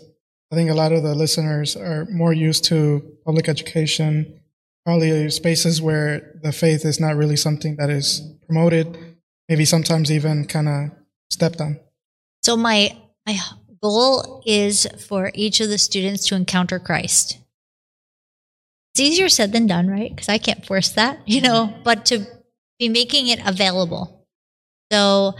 I 0.53 0.55
think 0.55 0.71
a 0.71 0.75
lot 0.75 0.93
of 0.93 1.03
the 1.03 1.15
listeners 1.15 1.77
are 1.77 2.07
more 2.07 2.33
used 2.33 2.65
to 2.67 3.19
public 3.25 3.49
education, 3.49 4.41
probably 4.85 5.29
spaces 5.31 5.83
where 5.83 6.39
the 6.43 6.53
faith 6.53 6.85
is 6.85 7.01
not 7.01 7.17
really 7.17 7.37
something 7.37 7.77
that 7.77 7.91
is 7.91 8.23
promoted, 8.47 8.97
maybe 9.49 9.65
sometimes 9.65 10.13
even 10.13 10.47
kind 10.47 10.69
of 10.69 10.91
stepped 11.31 11.61
on. 11.61 11.81
So 12.45 12.57
my 12.57 12.97
my 13.27 13.39
goal 13.83 14.43
is 14.47 14.87
for 15.09 15.33
each 15.35 15.61
of 15.61 15.69
the 15.69 15.79
students 15.79 16.27
to 16.29 16.37
encounter 16.37 16.79
Christ. 16.79 17.39
It's 18.95 19.01
easier 19.01 19.29
said 19.29 19.53
than 19.53 19.67
done, 19.67 19.89
right? 19.89 20.15
Because 20.15 20.29
I 20.29 20.39
can't 20.39 20.65
force 20.65 20.91
that, 20.91 21.19
you 21.27 21.41
know, 21.41 21.75
but 21.83 22.07
to 22.07 22.25
be 22.79 22.89
making 22.89 23.27
it 23.27 23.41
available. 23.45 24.16
So 24.91 25.35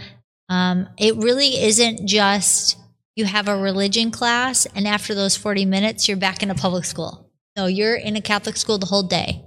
um, 0.49 0.89
it 0.97 1.15
really 1.17 1.61
isn't 1.63 2.07
just 2.07 2.77
you 3.15 3.25
have 3.25 3.47
a 3.47 3.57
religion 3.57 4.11
class, 4.11 4.67
and 4.75 4.87
after 4.87 5.15
those 5.15 5.35
40 5.35 5.65
minutes, 5.65 6.07
you're 6.07 6.17
back 6.17 6.43
in 6.43 6.51
a 6.51 6.55
public 6.55 6.85
school. 6.85 7.31
No, 7.55 7.65
you're 7.65 7.95
in 7.95 8.15
a 8.15 8.21
Catholic 8.21 8.55
school 8.57 8.77
the 8.77 8.85
whole 8.85 9.03
day. 9.03 9.43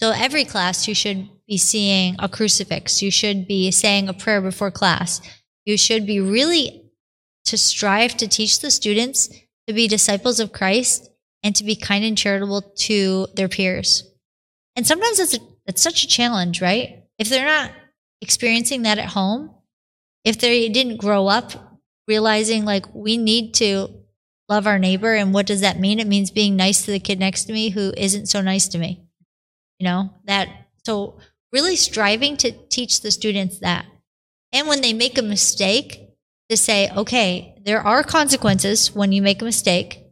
So 0.00 0.12
every 0.12 0.44
class, 0.44 0.86
you 0.86 0.94
should 0.94 1.28
be 1.48 1.56
seeing 1.56 2.14
a 2.20 2.28
crucifix. 2.28 3.02
You 3.02 3.10
should 3.10 3.48
be 3.48 3.72
saying 3.72 4.08
a 4.08 4.14
prayer 4.14 4.40
before 4.40 4.70
class. 4.70 5.20
You 5.64 5.76
should 5.76 6.06
be 6.06 6.20
really 6.20 6.84
to 7.46 7.58
strive 7.58 8.16
to 8.18 8.28
teach 8.28 8.60
the 8.60 8.70
students 8.70 9.28
to 9.66 9.72
be 9.72 9.88
disciples 9.88 10.38
of 10.38 10.52
Christ 10.52 11.10
and 11.42 11.56
to 11.56 11.64
be 11.64 11.74
kind 11.74 12.04
and 12.04 12.16
charitable 12.16 12.62
to 12.62 13.26
their 13.34 13.48
peers. 13.48 14.04
And 14.76 14.86
sometimes 14.86 15.18
it's, 15.18 15.34
a, 15.34 15.40
it's 15.66 15.82
such 15.82 16.04
a 16.04 16.08
challenge, 16.08 16.62
right? 16.62 17.02
If 17.18 17.28
they're 17.28 17.46
not 17.46 17.72
experiencing 18.20 18.82
that 18.82 18.98
at 18.98 19.10
home, 19.10 19.50
if 20.24 20.38
they 20.38 20.68
didn't 20.68 20.96
grow 20.96 21.26
up 21.26 21.80
realizing 22.06 22.64
like 22.64 22.94
we 22.94 23.16
need 23.16 23.54
to 23.54 23.88
love 24.48 24.66
our 24.66 24.78
neighbor 24.78 25.14
and 25.14 25.34
what 25.34 25.46
does 25.46 25.60
that 25.60 25.78
mean? 25.78 26.00
It 26.00 26.06
means 26.06 26.30
being 26.30 26.56
nice 26.56 26.84
to 26.84 26.90
the 26.90 27.00
kid 27.00 27.18
next 27.18 27.44
to 27.44 27.52
me 27.52 27.68
who 27.68 27.92
isn't 27.96 28.26
so 28.26 28.40
nice 28.40 28.68
to 28.68 28.78
me. 28.78 29.04
You 29.78 29.84
know, 29.84 30.10
that 30.24 30.48
so 30.84 31.18
really 31.52 31.76
striving 31.76 32.36
to 32.38 32.50
teach 32.50 33.00
the 33.00 33.10
students 33.10 33.60
that. 33.60 33.86
And 34.52 34.66
when 34.66 34.80
they 34.80 34.92
make 34.94 35.18
a 35.18 35.22
mistake, 35.22 36.08
to 36.48 36.56
say, 36.56 36.90
okay, 36.90 37.54
there 37.64 37.80
are 37.80 38.02
consequences 38.02 38.94
when 38.94 39.12
you 39.12 39.20
make 39.22 39.42
a 39.42 39.44
mistake, 39.44 40.02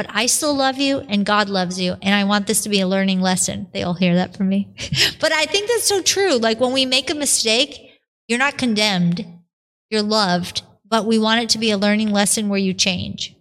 but 0.00 0.06
I 0.08 0.24
still 0.24 0.54
love 0.54 0.78
you 0.78 1.00
and 1.00 1.26
God 1.26 1.50
loves 1.50 1.78
you. 1.78 1.94
And 2.00 2.14
I 2.14 2.24
want 2.24 2.46
this 2.46 2.62
to 2.62 2.70
be 2.70 2.80
a 2.80 2.88
learning 2.88 3.20
lesson. 3.20 3.68
They 3.74 3.82
all 3.82 3.92
hear 3.92 4.14
that 4.14 4.34
from 4.34 4.48
me. 4.48 4.74
but 5.20 5.30
I 5.30 5.44
think 5.44 5.68
that's 5.68 5.84
so 5.84 6.00
true. 6.00 6.38
Like 6.38 6.58
when 6.58 6.72
we 6.72 6.86
make 6.86 7.10
a 7.10 7.14
mistake, 7.14 8.00
you're 8.26 8.38
not 8.38 8.56
condemned, 8.56 9.26
you're 9.90 10.00
loved, 10.00 10.62
but 10.88 11.04
we 11.04 11.18
want 11.18 11.42
it 11.42 11.50
to 11.50 11.58
be 11.58 11.70
a 11.70 11.76
learning 11.76 12.12
lesson 12.12 12.48
where 12.48 12.58
you 12.58 12.72
change. 12.72 13.36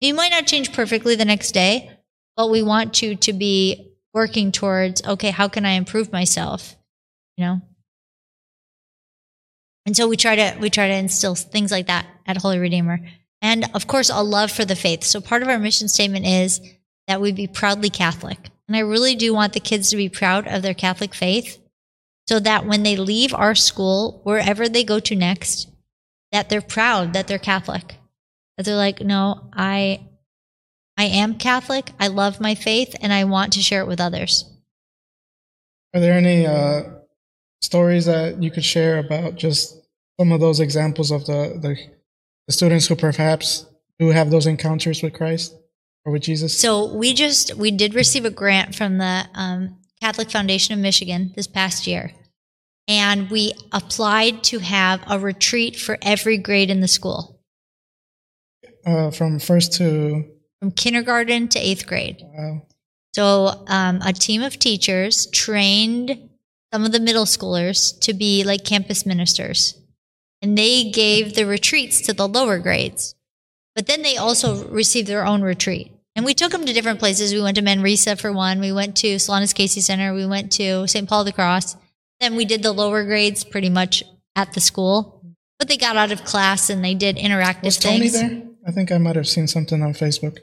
You 0.00 0.14
might 0.14 0.30
not 0.30 0.46
change 0.46 0.72
perfectly 0.72 1.16
the 1.16 1.24
next 1.24 1.50
day, 1.50 1.90
but 2.36 2.50
we 2.50 2.62
want 2.62 3.02
you 3.02 3.16
to 3.16 3.32
be 3.32 3.90
working 4.14 4.52
towards, 4.52 5.04
okay, 5.04 5.32
how 5.32 5.48
can 5.48 5.66
I 5.66 5.72
improve 5.72 6.12
myself? 6.12 6.76
You 7.36 7.46
know? 7.46 7.62
And 9.86 9.96
so 9.96 10.06
we 10.06 10.16
try 10.16 10.36
to 10.36 10.56
we 10.60 10.70
try 10.70 10.86
to 10.86 10.94
instill 10.94 11.34
things 11.34 11.72
like 11.72 11.88
that 11.88 12.06
at 12.26 12.36
Holy 12.36 12.60
Redeemer. 12.60 13.00
And 13.42 13.66
of 13.74 13.86
course, 13.86 14.10
a 14.10 14.22
love 14.22 14.50
for 14.50 14.64
the 14.64 14.76
faith. 14.76 15.04
So 15.04 15.20
part 15.20 15.42
of 15.42 15.48
our 15.48 15.58
mission 15.58 15.88
statement 15.88 16.26
is 16.26 16.60
that 17.06 17.20
we 17.20 17.32
be 17.32 17.46
proudly 17.46 17.90
Catholic. 17.90 18.50
And 18.66 18.76
I 18.76 18.80
really 18.80 19.14
do 19.14 19.32
want 19.32 19.52
the 19.52 19.60
kids 19.60 19.90
to 19.90 19.96
be 19.96 20.08
proud 20.08 20.46
of 20.48 20.62
their 20.62 20.74
Catholic 20.74 21.14
faith 21.14 21.58
so 22.26 22.40
that 22.40 22.66
when 22.66 22.82
they 22.82 22.96
leave 22.96 23.32
our 23.32 23.54
school, 23.54 24.20
wherever 24.24 24.68
they 24.68 24.82
go 24.82 24.98
to 25.00 25.14
next, 25.14 25.68
that 26.32 26.48
they're 26.48 26.60
proud 26.60 27.12
that 27.12 27.28
they're 27.28 27.38
Catholic. 27.38 27.96
That 28.56 28.64
they're 28.64 28.76
like, 28.76 29.00
no, 29.00 29.48
I 29.52 30.00
I 30.96 31.04
am 31.04 31.34
Catholic, 31.34 31.92
I 32.00 32.08
love 32.08 32.40
my 32.40 32.54
faith, 32.54 32.96
and 33.02 33.12
I 33.12 33.24
want 33.24 33.52
to 33.52 33.62
share 33.62 33.82
it 33.82 33.86
with 33.86 34.00
others. 34.00 34.46
Are 35.94 36.00
there 36.00 36.14
any 36.14 36.46
uh, 36.46 36.84
stories 37.60 38.06
that 38.06 38.42
you 38.42 38.50
could 38.50 38.64
share 38.64 38.98
about 38.98 39.36
just 39.36 39.76
some 40.18 40.32
of 40.32 40.40
those 40.40 40.60
examples 40.60 41.10
of 41.10 41.26
the, 41.26 41.58
the, 41.60 41.76
the 42.46 42.52
students 42.52 42.86
who 42.86 42.96
perhaps 42.96 43.66
do 43.98 44.08
have 44.08 44.30
those 44.30 44.46
encounters 44.46 45.02
with 45.02 45.14
Christ 45.14 45.54
or 46.04 46.12
with 46.12 46.22
Jesus? 46.22 46.58
So 46.58 46.94
we 46.94 47.14
just 47.14 47.54
we 47.54 47.70
did 47.70 47.94
receive 47.94 48.24
a 48.24 48.30
grant 48.30 48.74
from 48.74 48.98
the 48.98 49.26
um, 49.34 49.78
Catholic 50.00 50.30
Foundation 50.30 50.74
of 50.74 50.80
Michigan 50.80 51.32
this 51.34 51.46
past 51.46 51.86
year, 51.86 52.12
and 52.88 53.30
we 53.30 53.52
applied 53.72 54.44
to 54.44 54.58
have 54.58 55.02
a 55.08 55.18
retreat 55.18 55.76
for 55.76 55.98
every 56.02 56.38
grade 56.38 56.70
in 56.70 56.80
the 56.80 56.88
school. 56.88 57.40
Uh, 58.84 59.10
from 59.10 59.38
first 59.38 59.72
to 59.74 60.24
from 60.60 60.70
kindergarten 60.70 61.48
to 61.48 61.58
eighth 61.58 61.86
grade. 61.86 62.22
wow. 62.22 62.62
So 63.14 63.64
um, 63.68 64.02
a 64.04 64.12
team 64.12 64.42
of 64.42 64.58
teachers 64.58 65.26
trained 65.32 66.28
some 66.70 66.84
of 66.84 66.92
the 66.92 67.00
middle 67.00 67.24
schoolers 67.24 67.98
to 68.00 68.12
be 68.12 68.44
like 68.44 68.62
campus 68.62 69.06
ministers. 69.06 69.80
And 70.46 70.56
they 70.56 70.90
gave 70.90 71.34
the 71.34 71.44
retreats 71.44 72.00
to 72.02 72.12
the 72.12 72.28
lower 72.28 72.60
grades. 72.60 73.16
But 73.74 73.88
then 73.88 74.02
they 74.02 74.16
also 74.16 74.64
received 74.68 75.08
their 75.08 75.26
own 75.26 75.42
retreat. 75.42 75.90
And 76.14 76.24
we 76.24 76.34
took 76.34 76.52
them 76.52 76.64
to 76.64 76.72
different 76.72 77.00
places. 77.00 77.34
We 77.34 77.42
went 77.42 77.56
to 77.56 77.62
Manresa 77.62 78.14
for 78.14 78.32
one. 78.32 78.60
We 78.60 78.70
went 78.70 78.96
to 78.98 79.16
Solanus 79.16 79.52
Casey 79.52 79.80
Center. 79.80 80.14
We 80.14 80.24
went 80.24 80.52
to 80.52 80.86
St. 80.86 81.08
Paul 81.08 81.24
the 81.24 81.32
Cross. 81.32 81.76
Then 82.20 82.36
we 82.36 82.44
did 82.44 82.62
the 82.62 82.70
lower 82.70 83.02
grades 83.02 83.42
pretty 83.42 83.68
much 83.70 84.04
at 84.36 84.52
the 84.52 84.60
school. 84.60 85.20
But 85.58 85.66
they 85.66 85.76
got 85.76 85.96
out 85.96 86.12
of 86.12 86.22
class 86.22 86.70
and 86.70 86.84
they 86.84 86.94
did 86.94 87.16
interactive 87.16 87.64
Was 87.64 87.78
Tony 87.78 88.08
things. 88.08 88.12
there? 88.12 88.42
I 88.64 88.70
think 88.70 88.92
I 88.92 88.98
might 88.98 89.16
have 89.16 89.26
seen 89.26 89.48
something 89.48 89.82
on 89.82 89.94
Facebook. 89.94 90.38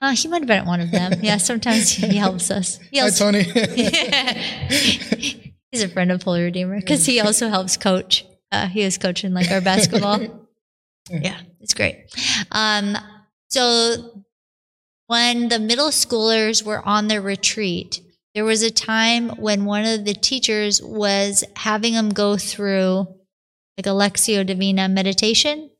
Uh, 0.00 0.12
he 0.16 0.26
might 0.26 0.40
have 0.40 0.48
been 0.48 0.60
at 0.60 0.66
one 0.66 0.80
of 0.80 0.90
them. 0.90 1.12
Yeah, 1.22 1.36
sometimes 1.36 1.90
he 1.90 2.16
helps 2.16 2.50
us. 2.50 2.78
He 2.90 2.98
Hi, 2.98 3.10
Tony. 3.10 3.42
He's 5.70 5.82
a 5.82 5.88
friend 5.88 6.10
of 6.10 6.22
Holy 6.22 6.42
Redeemer 6.42 6.80
because 6.80 7.04
he 7.04 7.20
also 7.26 7.50
helps 7.50 7.76
coach. 7.76 8.24
Uh, 8.54 8.68
he 8.68 8.84
was 8.84 8.98
coaching 8.98 9.34
like 9.34 9.50
our 9.50 9.60
basketball. 9.60 10.20
yeah, 11.10 11.40
it's 11.60 11.74
great. 11.74 12.06
Um, 12.52 12.96
so 13.50 14.24
when 15.08 15.48
the 15.48 15.58
middle 15.58 15.88
schoolers 15.88 16.64
were 16.64 16.86
on 16.86 17.08
their 17.08 17.20
retreat, 17.20 18.00
there 18.34 18.44
was 18.44 18.62
a 18.62 18.70
time 18.70 19.30
when 19.30 19.64
one 19.64 19.84
of 19.84 20.04
the 20.04 20.14
teachers 20.14 20.80
was 20.80 21.42
having 21.56 21.94
them 21.94 22.10
go 22.10 22.36
through 22.36 23.08
like 23.76 23.86
a 23.86 23.90
Lectio 23.90 24.46
Divina 24.46 24.88
meditation. 24.88 25.70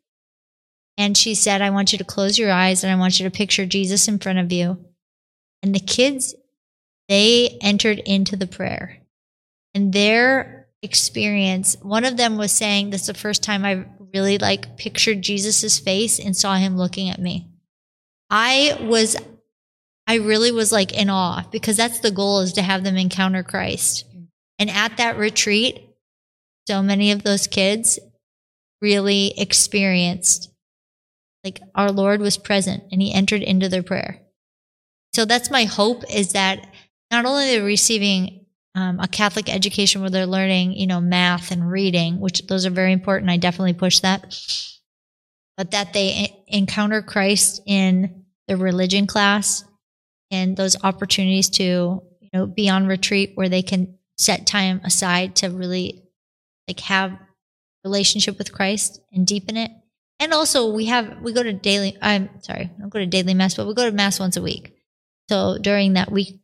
And 0.96 1.16
she 1.16 1.34
said, 1.34 1.62
I 1.62 1.70
want 1.70 1.92
you 1.92 1.98
to 1.98 2.04
close 2.04 2.38
your 2.38 2.52
eyes 2.52 2.84
and 2.84 2.92
I 2.92 2.96
want 2.96 3.18
you 3.18 3.28
to 3.28 3.36
picture 3.36 3.66
Jesus 3.66 4.08
in 4.08 4.18
front 4.18 4.38
of 4.38 4.52
you. 4.52 4.84
And 5.62 5.74
the 5.74 5.80
kids, 5.80 6.34
they 7.08 7.58
entered 7.60 7.98
into 8.00 8.36
the 8.36 8.46
prayer. 8.46 8.98
And 9.74 9.92
their 9.92 10.63
experience, 10.84 11.76
one 11.82 12.04
of 12.04 12.16
them 12.16 12.36
was 12.36 12.52
saying, 12.52 12.90
This 12.90 13.02
is 13.02 13.06
the 13.08 13.14
first 13.14 13.42
time 13.42 13.64
I 13.64 13.86
really 14.14 14.38
like 14.38 14.76
pictured 14.76 15.22
Jesus's 15.22 15.78
face 15.78 16.20
and 16.20 16.36
saw 16.36 16.54
him 16.54 16.76
looking 16.76 17.10
at 17.10 17.20
me. 17.20 17.48
I 18.30 18.78
was 18.80 19.16
I 20.06 20.16
really 20.16 20.52
was 20.52 20.70
like 20.70 20.92
in 20.92 21.08
awe 21.08 21.44
because 21.50 21.76
that's 21.76 22.00
the 22.00 22.10
goal 22.10 22.40
is 22.40 22.52
to 22.54 22.62
have 22.62 22.84
them 22.84 22.96
encounter 22.96 23.42
Christ. 23.42 24.04
And 24.58 24.70
at 24.70 24.98
that 24.98 25.16
retreat, 25.16 25.80
so 26.68 26.82
many 26.82 27.10
of 27.10 27.22
those 27.22 27.46
kids 27.46 27.98
really 28.80 29.32
experienced 29.38 30.50
like 31.42 31.60
our 31.74 31.90
Lord 31.90 32.20
was 32.20 32.38
present 32.38 32.84
and 32.90 33.00
he 33.00 33.12
entered 33.12 33.42
into 33.42 33.68
their 33.68 33.82
prayer. 33.82 34.20
So 35.14 35.24
that's 35.24 35.50
my 35.50 35.64
hope 35.64 36.02
is 36.12 36.32
that 36.32 36.66
not 37.10 37.24
only 37.24 37.44
they're 37.46 37.64
receiving 37.64 38.43
um, 38.74 38.98
a 39.00 39.08
Catholic 39.08 39.48
education 39.48 40.00
where 40.00 40.10
they're 40.10 40.26
learning, 40.26 40.72
you 40.72 40.86
know, 40.86 41.00
math 41.00 41.50
and 41.50 41.70
reading, 41.70 42.20
which 42.20 42.46
those 42.46 42.66
are 42.66 42.70
very 42.70 42.92
important. 42.92 43.30
I 43.30 43.36
definitely 43.36 43.74
push 43.74 44.00
that, 44.00 44.36
but 45.56 45.70
that 45.70 45.92
they 45.92 46.44
encounter 46.48 47.00
Christ 47.00 47.62
in 47.66 48.24
the 48.48 48.56
religion 48.56 49.06
class 49.06 49.64
and 50.30 50.56
those 50.56 50.76
opportunities 50.82 51.50
to, 51.50 51.62
you 52.20 52.30
know, 52.32 52.46
be 52.46 52.68
on 52.68 52.86
retreat 52.86 53.32
where 53.34 53.48
they 53.48 53.62
can 53.62 53.96
set 54.18 54.46
time 54.46 54.80
aside 54.84 55.36
to 55.36 55.48
really 55.48 56.02
like 56.68 56.80
have 56.80 57.16
relationship 57.84 58.38
with 58.38 58.52
Christ 58.52 59.00
and 59.12 59.26
deepen 59.26 59.56
it. 59.56 59.70
And 60.18 60.32
also 60.32 60.72
we 60.72 60.86
have 60.86 61.20
we 61.22 61.32
go 61.32 61.42
to 61.42 61.52
daily 61.52 61.96
I'm 62.00 62.28
sorry, 62.42 62.70
I 62.76 62.80
don't 62.80 62.88
go 62.88 62.98
to 62.98 63.06
daily 63.06 63.34
mass, 63.34 63.54
but 63.54 63.66
we 63.66 63.74
go 63.74 63.88
to 63.88 63.94
mass 63.94 64.18
once 64.18 64.36
a 64.36 64.42
week. 64.42 64.74
So 65.28 65.58
during 65.58 65.94
that 65.94 66.10
week 66.10 66.40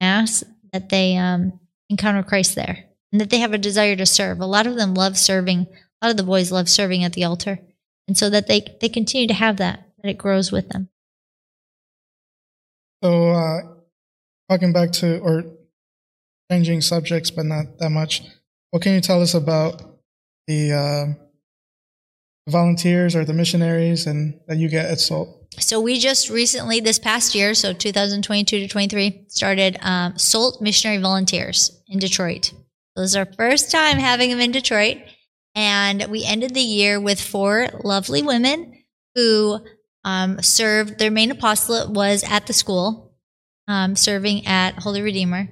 mass 0.00 0.44
that 0.72 0.88
they 0.88 1.16
um 1.16 1.60
encounter 1.90 2.22
Christ 2.22 2.54
there 2.54 2.84
and 3.12 3.20
that 3.20 3.30
they 3.30 3.38
have 3.38 3.52
a 3.52 3.58
desire 3.58 3.96
to 3.96 4.06
serve. 4.06 4.40
A 4.40 4.46
lot 4.46 4.66
of 4.66 4.76
them 4.76 4.94
love 4.94 5.16
serving. 5.16 5.66
A 6.00 6.06
lot 6.06 6.10
of 6.10 6.16
the 6.16 6.22
boys 6.22 6.52
love 6.52 6.68
serving 6.68 7.04
at 7.04 7.12
the 7.12 7.24
altar. 7.24 7.60
And 8.06 8.16
so 8.16 8.30
that 8.30 8.46
they 8.46 8.76
they 8.80 8.88
continue 8.88 9.28
to 9.28 9.34
have 9.34 9.58
that, 9.58 9.86
that 10.02 10.10
it 10.10 10.18
grows 10.18 10.50
with 10.50 10.68
them. 10.70 10.88
So, 13.02 13.30
uh, 13.30 13.60
talking 14.48 14.72
back 14.72 14.92
to 14.92 15.18
or 15.18 15.44
changing 16.50 16.80
subjects, 16.80 17.30
but 17.30 17.44
not 17.44 17.78
that 17.78 17.90
much. 17.90 18.22
What 18.70 18.82
can 18.82 18.94
you 18.94 19.00
tell 19.00 19.22
us 19.22 19.34
about 19.34 19.82
the 20.46 20.72
uh, 20.72 21.06
volunteers 22.50 23.14
or 23.14 23.24
the 23.24 23.34
missionaries 23.34 24.06
and 24.06 24.40
that 24.46 24.56
you 24.56 24.68
get 24.68 24.86
at 24.86 25.00
SOLT? 25.00 25.37
So 25.60 25.80
we 25.80 25.98
just 25.98 26.30
recently, 26.30 26.80
this 26.80 26.98
past 26.98 27.34
year, 27.34 27.54
so 27.54 27.72
2022 27.72 28.60
to 28.60 28.68
23, 28.68 29.24
started 29.28 29.78
um, 29.82 30.16
SOLT 30.16 30.62
Missionary 30.62 30.98
Volunteers 30.98 31.82
in 31.88 31.98
Detroit. 31.98 32.46
So 32.46 33.02
this 33.02 33.10
is 33.10 33.16
our 33.16 33.26
first 33.26 33.70
time 33.70 33.98
having 33.98 34.30
them 34.30 34.40
in 34.40 34.52
Detroit. 34.52 34.98
And 35.54 36.06
we 36.08 36.24
ended 36.24 36.54
the 36.54 36.60
year 36.60 37.00
with 37.00 37.20
four 37.20 37.68
lovely 37.82 38.22
women 38.22 38.84
who 39.14 39.60
um, 40.04 40.40
served, 40.42 40.98
their 40.98 41.10
main 41.10 41.30
apostolate 41.30 41.90
was 41.90 42.24
at 42.24 42.46
the 42.46 42.52
school, 42.52 43.16
um, 43.66 43.96
serving 43.96 44.46
at 44.46 44.74
Holy 44.78 45.02
Redeemer. 45.02 45.48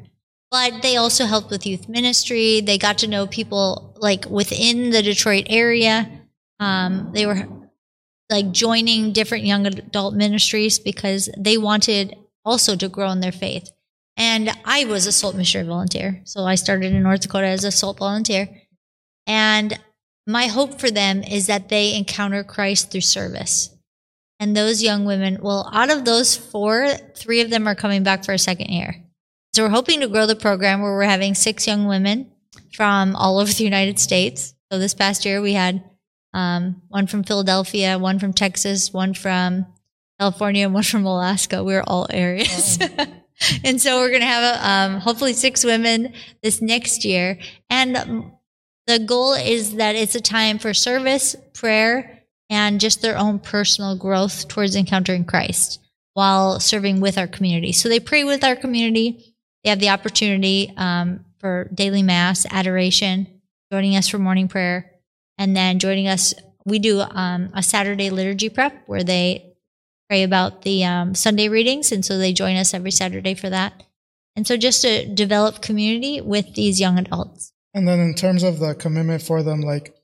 But 0.51 0.83
they 0.83 0.97
also 0.97 1.27
helped 1.27 1.51
with 1.51 1.67
youth 1.67 1.89
ministry. 1.89 2.61
They 2.61 2.79
got 2.79 2.99
to 2.99 3.09
know 3.09 3.27
people 3.27 3.97
like 3.99 4.27
within 4.27 4.91
the 4.91 5.03
Detroit 5.03 5.47
area. 5.51 6.09
Um, 6.61 7.11
they 7.13 7.27
were 7.27 7.66
like 8.31 8.51
joining 8.53 9.13
different 9.13 9.45
young 9.45 9.67
adult 9.67 10.15
ministries 10.15 10.79
because 10.79 11.29
they 11.39 11.59
wanted 11.59 12.17
also 12.45 12.77
to 12.77 12.89
grow 12.89 13.11
in 13.11 13.21
their 13.21 13.33
faith. 13.33 13.71
And 14.17 14.51
I 14.65 14.85
was 14.87 15.07
a 15.07 15.13
SOLT 15.13 15.37
missionary 15.37 15.69
volunteer. 15.69 16.23
So 16.25 16.45
I 16.45 16.55
started 16.55 16.93
in 16.93 17.03
North 17.03 17.21
Dakota 17.21 17.47
as 17.47 17.65
a 17.65 17.71
SOLT 17.71 17.99
volunteer. 17.99 18.49
And 19.27 19.79
my 20.27 20.47
hope 20.47 20.81
for 20.81 20.91
them 20.91 21.23
is 21.23 21.47
that 21.47 21.69
they 21.69 21.95
encounter 21.95 22.43
Christ 22.43 22.91
through 22.91 23.03
service. 23.03 23.71
And 24.41 24.57
those 24.57 24.83
young 24.83 25.05
women, 25.05 25.39
well, 25.41 25.69
out 25.73 25.91
of 25.91 26.05
those 26.05 26.37
four, 26.37 26.89
three 27.15 27.41
of 27.41 27.51
them 27.51 27.67
are 27.67 27.75
coming 27.75 28.03
back 28.03 28.25
for 28.25 28.33
a 28.33 28.39
second 28.39 28.71
year. 28.71 29.03
So 29.55 29.63
we're 29.63 29.71
hoping 29.71 30.01
to 30.01 30.09
grow 30.09 30.27
the 30.27 30.37
program 30.37 30.83
where 30.83 30.93
we're 30.93 31.05
having 31.05 31.35
six 31.35 31.67
young 31.67 31.87
women 31.87 32.31
from 32.75 33.17
all 33.17 33.39
over 33.39 33.51
the 33.51 33.65
United 33.65 33.99
States. 33.99 34.55
So 34.71 34.79
this 34.79 34.95
past 34.95 35.25
year 35.25 35.41
we 35.41 35.55
had 35.55 35.83
um, 36.35 36.83
one 36.89 37.07
from 37.07 37.25
Philadelphia, 37.25 37.99
one 37.99 38.19
from 38.19 38.33
Texas, 38.33 38.93
one 38.93 39.15
from 39.15 39.67
California, 40.19 40.65
and 40.65 40.75
one 40.75 40.83
from 40.83 41.05
Alaska. 41.05 41.63
We're 41.63 41.85
all 41.87 42.07
areas. 42.11 42.79
and 43.65 43.81
so 43.81 44.01
we're 44.01 44.11
going 44.11 44.21
to 44.21 44.27
have 44.27 44.61
um, 44.63 45.01
hopefully 45.01 45.33
six 45.33 45.65
women 45.65 46.13
this 46.43 46.61
next 46.61 47.05
year. 47.05 47.39
And 47.71 48.33
the 48.87 48.99
goal 48.99 49.35
is 49.35 49.77
that 49.77 49.97
it's 49.97 50.15
a 50.15 50.21
time 50.21 50.59
for 50.59 50.73
service, 50.73 51.37
prayer, 51.55 52.23
and 52.49 52.81
just 52.81 53.03
their 53.03 53.19
own 53.19 53.39
personal 53.39 53.97
growth 53.97 54.49
towards 54.49 54.77
encountering 54.77 55.25
Christ 55.25 55.81
while 56.15 56.61
serving 56.61 57.01
with 57.01 57.19
our 57.19 57.27
community. 57.27 57.73
So 57.73 57.89
they 57.89 58.01
pray 58.01 58.25
with 58.25 58.45
our 58.45 58.57
community. 58.57 59.35
They 59.65 59.71
have 59.71 59.81
the 59.81 59.91
opportunity 59.91 60.73
um, 60.77 61.25
for 61.41 61.69
daily 61.75 62.03
mass, 62.03 62.47
adoration, 62.51 63.27
joining 63.71 63.97
us 63.97 64.09
for 64.09 64.19
morning 64.19 64.49
prayer, 64.49 64.93
and 65.39 65.57
then 65.57 65.79
joining 65.79 66.09
us. 66.09 66.35
We 66.65 66.79
do 66.79 67.01
um, 67.01 67.51
a 67.55 67.63
Saturday 67.63 68.11
liturgy 68.11 68.49
prep 68.49 68.83
where 68.87 69.05
they 69.05 69.55
pray 70.09 70.23
about 70.23 70.63
the 70.63 70.85
um, 70.85 71.15
Sunday 71.15 71.49
readings, 71.49 71.93
and 71.93 72.05
so 72.05 72.19
they 72.19 72.33
join 72.33 72.57
us 72.57 72.75
every 72.75 72.91
Saturday 72.91 73.35
for 73.35 73.51
that. 73.51 73.85
And 74.35 74.47
so 74.47 74.57
just 74.57 74.83
to 74.83 75.07
develop 75.07 75.63
community 75.63 76.21
with 76.21 76.55
these 76.55 76.81
young 76.81 76.99
adults. 76.99 77.53
And 77.73 77.87
then 77.87 78.01
in 78.01 78.15
terms 78.15 78.43
of 78.43 78.59
the 78.59 78.75
commitment 78.75 79.23
for 79.23 79.43
them, 79.43 79.61
like, 79.61 79.95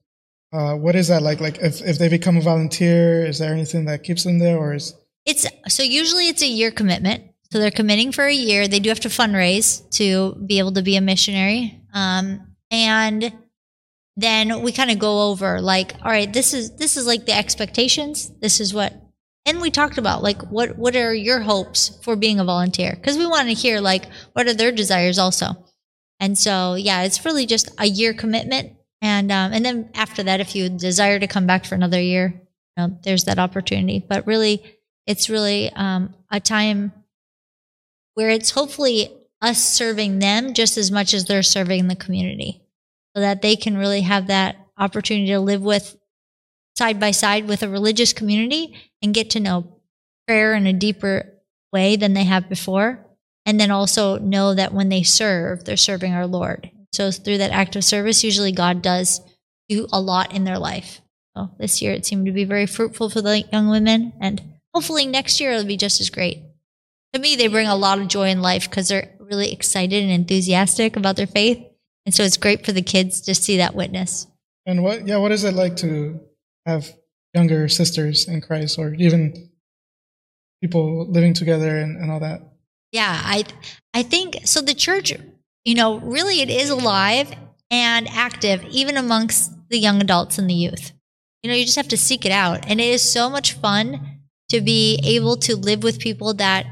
uh, 0.52 0.74
what 0.74 0.94
is 0.94 1.08
that 1.08 1.22
like? 1.22 1.40
Like, 1.40 1.58
if, 1.58 1.82
if 1.82 1.98
they 1.98 2.08
become 2.08 2.36
a 2.36 2.42
volunteer, 2.42 3.24
is 3.26 3.38
there 3.38 3.52
anything 3.52 3.86
that 3.86 4.02
keeps 4.02 4.24
them 4.24 4.38
there, 4.38 4.58
or 4.58 4.74
is 4.74 4.94
it's 5.24 5.46
so 5.68 5.82
usually 5.82 6.28
it's 6.28 6.42
a 6.42 6.48
year 6.48 6.70
commitment. 6.70 7.24
So 7.50 7.58
they're 7.58 7.70
committing 7.70 8.12
for 8.12 8.24
a 8.24 8.32
year. 8.32 8.66
They 8.66 8.80
do 8.80 8.88
have 8.88 9.00
to 9.00 9.08
fundraise 9.08 9.88
to 9.96 10.34
be 10.46 10.58
able 10.58 10.72
to 10.72 10.82
be 10.82 10.96
a 10.96 11.00
missionary, 11.00 11.80
um, 11.92 12.54
and 12.70 13.32
then 14.16 14.62
we 14.62 14.72
kind 14.72 14.90
of 14.90 14.98
go 14.98 15.30
over 15.30 15.60
like, 15.60 15.94
all 16.02 16.10
right, 16.10 16.32
this 16.32 16.52
is 16.52 16.72
this 16.76 16.96
is 16.96 17.06
like 17.06 17.26
the 17.26 17.36
expectations. 17.36 18.30
This 18.40 18.60
is 18.60 18.74
what 18.74 18.94
and 19.44 19.60
we 19.60 19.70
talked 19.70 19.98
about 19.98 20.22
like 20.22 20.42
what 20.50 20.78
what 20.78 20.94
are 20.96 21.14
your 21.14 21.40
hopes 21.40 21.98
for 22.02 22.14
being 22.14 22.38
a 22.38 22.44
volunteer 22.44 22.94
because 22.94 23.16
we 23.16 23.26
want 23.26 23.48
to 23.48 23.54
hear 23.54 23.80
like 23.80 24.04
what 24.34 24.46
are 24.46 24.54
their 24.54 24.72
desires 24.72 25.18
also 25.18 25.56
and 26.22 26.38
so, 26.38 26.76
yeah, 26.76 27.02
it's 27.02 27.24
really 27.24 27.46
just 27.46 27.68
a 27.80 27.86
year 27.86 28.14
commitment. 28.14 28.74
And, 29.00 29.32
um, 29.32 29.52
and 29.52 29.64
then 29.64 29.90
after 29.94 30.22
that, 30.22 30.38
if 30.38 30.54
you 30.54 30.68
desire 30.68 31.18
to 31.18 31.26
come 31.26 31.48
back 31.48 31.64
for 31.64 31.74
another 31.74 32.00
year, 32.00 32.32
you 32.76 32.86
know, 32.86 32.96
there's 33.02 33.24
that 33.24 33.40
opportunity. 33.40 33.98
But 33.98 34.24
really, 34.24 34.62
it's 35.04 35.28
really 35.28 35.72
um, 35.72 36.14
a 36.30 36.38
time 36.38 36.92
where 38.14 38.30
it's 38.30 38.52
hopefully 38.52 39.12
us 39.40 39.60
serving 39.60 40.20
them 40.20 40.54
just 40.54 40.78
as 40.78 40.92
much 40.92 41.12
as 41.12 41.24
they're 41.24 41.42
serving 41.42 41.88
the 41.88 41.96
community 41.96 42.61
so 43.14 43.20
that 43.20 43.42
they 43.42 43.56
can 43.56 43.76
really 43.76 44.02
have 44.02 44.26
that 44.26 44.56
opportunity 44.78 45.28
to 45.28 45.40
live 45.40 45.62
with 45.62 45.96
side 46.76 46.98
by 46.98 47.10
side 47.10 47.46
with 47.46 47.62
a 47.62 47.68
religious 47.68 48.12
community 48.12 48.74
and 49.02 49.14
get 49.14 49.30
to 49.30 49.40
know 49.40 49.80
prayer 50.26 50.54
in 50.54 50.66
a 50.66 50.72
deeper 50.72 51.32
way 51.72 51.96
than 51.96 52.14
they 52.14 52.24
have 52.24 52.48
before 52.48 53.04
and 53.44 53.58
then 53.58 53.70
also 53.70 54.18
know 54.18 54.54
that 54.54 54.72
when 54.72 54.88
they 54.88 55.02
serve, 55.02 55.64
they're 55.64 55.76
serving 55.76 56.12
our 56.12 56.26
Lord. 56.26 56.70
So 56.92 57.10
through 57.10 57.38
that 57.38 57.50
act 57.50 57.76
of 57.76 57.84
service, 57.84 58.22
usually 58.22 58.52
God 58.52 58.82
does 58.82 59.20
do 59.68 59.86
a 59.92 60.00
lot 60.00 60.34
in 60.34 60.44
their 60.44 60.58
life. 60.58 61.00
So 61.36 61.50
this 61.58 61.80
year 61.80 61.92
it 61.92 62.06
seemed 62.06 62.26
to 62.26 62.32
be 62.32 62.44
very 62.44 62.66
fruitful 62.66 63.10
for 63.10 63.22
the 63.22 63.44
young 63.52 63.68
women, 63.68 64.12
and 64.20 64.42
hopefully 64.74 65.06
next 65.06 65.40
year 65.40 65.52
it'll 65.52 65.66
be 65.66 65.76
just 65.76 66.00
as 66.00 66.10
great. 66.10 66.42
To 67.14 67.20
me, 67.20 67.36
they 67.36 67.48
bring 67.48 67.68
a 67.68 67.76
lot 67.76 67.98
of 67.98 68.08
joy 68.08 68.28
in 68.28 68.42
life 68.42 68.68
because 68.68 68.88
they're 68.88 69.14
really 69.18 69.52
excited 69.52 70.02
and 70.02 70.12
enthusiastic 70.12 70.96
about 70.96 71.16
their 71.16 71.26
faith, 71.26 71.62
and 72.06 72.14
so 72.14 72.22
it's 72.22 72.36
great 72.36 72.64
for 72.64 72.72
the 72.72 72.82
kids 72.82 73.20
to 73.22 73.34
see 73.34 73.56
that 73.58 73.74
witness. 73.74 74.26
And 74.66 74.82
what, 74.82 75.06
yeah, 75.06 75.16
what 75.16 75.32
is 75.32 75.44
it 75.44 75.54
like 75.54 75.76
to 75.76 76.20
have 76.66 76.92
younger 77.34 77.68
sisters 77.68 78.28
in 78.28 78.40
Christ, 78.40 78.78
or 78.78 78.94
even 78.94 79.50
people 80.60 81.06
living 81.10 81.34
together 81.34 81.76
and, 81.76 81.96
and 82.00 82.10
all 82.10 82.20
that? 82.20 82.40
Yeah, 82.92 83.20
I 83.24 83.44
I 83.94 84.02
think 84.02 84.38
so 84.44 84.60
the 84.60 84.74
church, 84.74 85.12
you 85.64 85.74
know, 85.74 85.98
really 85.98 86.40
it 86.40 86.50
is 86.50 86.70
alive 86.70 87.34
and 87.70 88.06
active 88.08 88.64
even 88.70 88.96
amongst 88.96 89.50
the 89.70 89.78
young 89.78 90.00
adults 90.00 90.38
and 90.38 90.48
the 90.48 90.54
youth. 90.54 90.92
You 91.42 91.50
know, 91.50 91.56
you 91.56 91.64
just 91.64 91.76
have 91.76 91.88
to 91.88 91.96
seek 91.96 92.24
it 92.24 92.30
out. 92.30 92.68
And 92.68 92.80
it 92.80 92.88
is 92.88 93.02
so 93.02 93.28
much 93.28 93.54
fun 93.54 94.20
to 94.50 94.60
be 94.60 95.00
able 95.02 95.36
to 95.38 95.56
live 95.56 95.82
with 95.82 95.98
people 95.98 96.34
that 96.34 96.66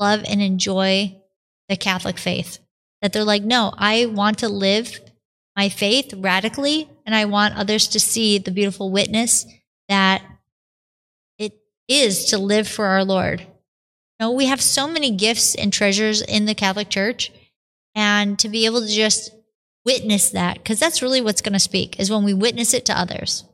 love 0.00 0.22
and 0.26 0.40
enjoy 0.40 1.20
the 1.68 1.76
Catholic 1.76 2.18
faith. 2.18 2.58
That 3.02 3.12
they're 3.12 3.24
like, 3.24 3.42
no, 3.42 3.72
I 3.76 4.06
want 4.06 4.38
to 4.38 4.48
live 4.48 5.00
my 5.56 5.68
faith 5.68 6.12
radically, 6.16 6.88
and 7.06 7.14
I 7.14 7.24
want 7.24 7.56
others 7.56 7.88
to 7.88 8.00
see 8.00 8.38
the 8.38 8.50
beautiful 8.50 8.90
witness 8.90 9.46
that 9.88 10.22
it 11.38 11.58
is 11.88 12.26
to 12.26 12.38
live 12.38 12.68
for 12.68 12.86
our 12.86 13.04
Lord 13.04 13.40
You 14.20 14.26
know, 14.26 14.32
we 14.32 14.46
have 14.46 14.60
so 14.60 14.86
many 14.86 15.12
gifts 15.12 15.54
and 15.54 15.72
treasures 15.72 16.20
in 16.20 16.44
the 16.44 16.54
Catholic 16.54 16.90
Church, 16.90 17.32
and 17.94 18.38
to 18.38 18.50
be 18.50 18.66
able 18.66 18.82
to 18.82 18.86
just 18.86 19.34
witness 19.86 20.30
that, 20.30 20.58
because 20.58 20.78
that's 20.78 21.00
really 21.00 21.22
what's 21.22 21.40
going 21.40 21.54
to 21.54 21.58
speak, 21.58 21.98
is 21.98 22.10
when 22.10 22.22
we 22.22 22.34
witness 22.34 22.74
it 22.74 22.84
to 22.84 22.98
others. 22.98 23.44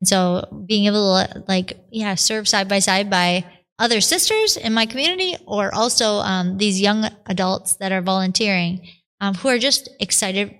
And 0.00 0.06
so 0.08 0.64
being 0.66 0.84
able 0.84 1.16
to, 1.16 1.44
like, 1.48 1.78
yeah, 1.90 2.14
serve 2.14 2.46
side 2.46 2.68
by 2.68 2.80
side 2.80 3.08
by 3.08 3.46
other 3.80 4.00
sisters 4.00 4.56
in 4.56 4.72
my 4.72 4.86
community, 4.86 5.36
or 5.46 5.74
also 5.74 6.18
um, 6.18 6.58
these 6.58 6.80
young 6.80 7.06
adults 7.26 7.76
that 7.76 7.90
are 7.90 8.02
volunteering 8.02 8.86
um, 9.20 9.34
who 9.34 9.48
are 9.48 9.58
just 9.58 9.88
excited 9.98 10.56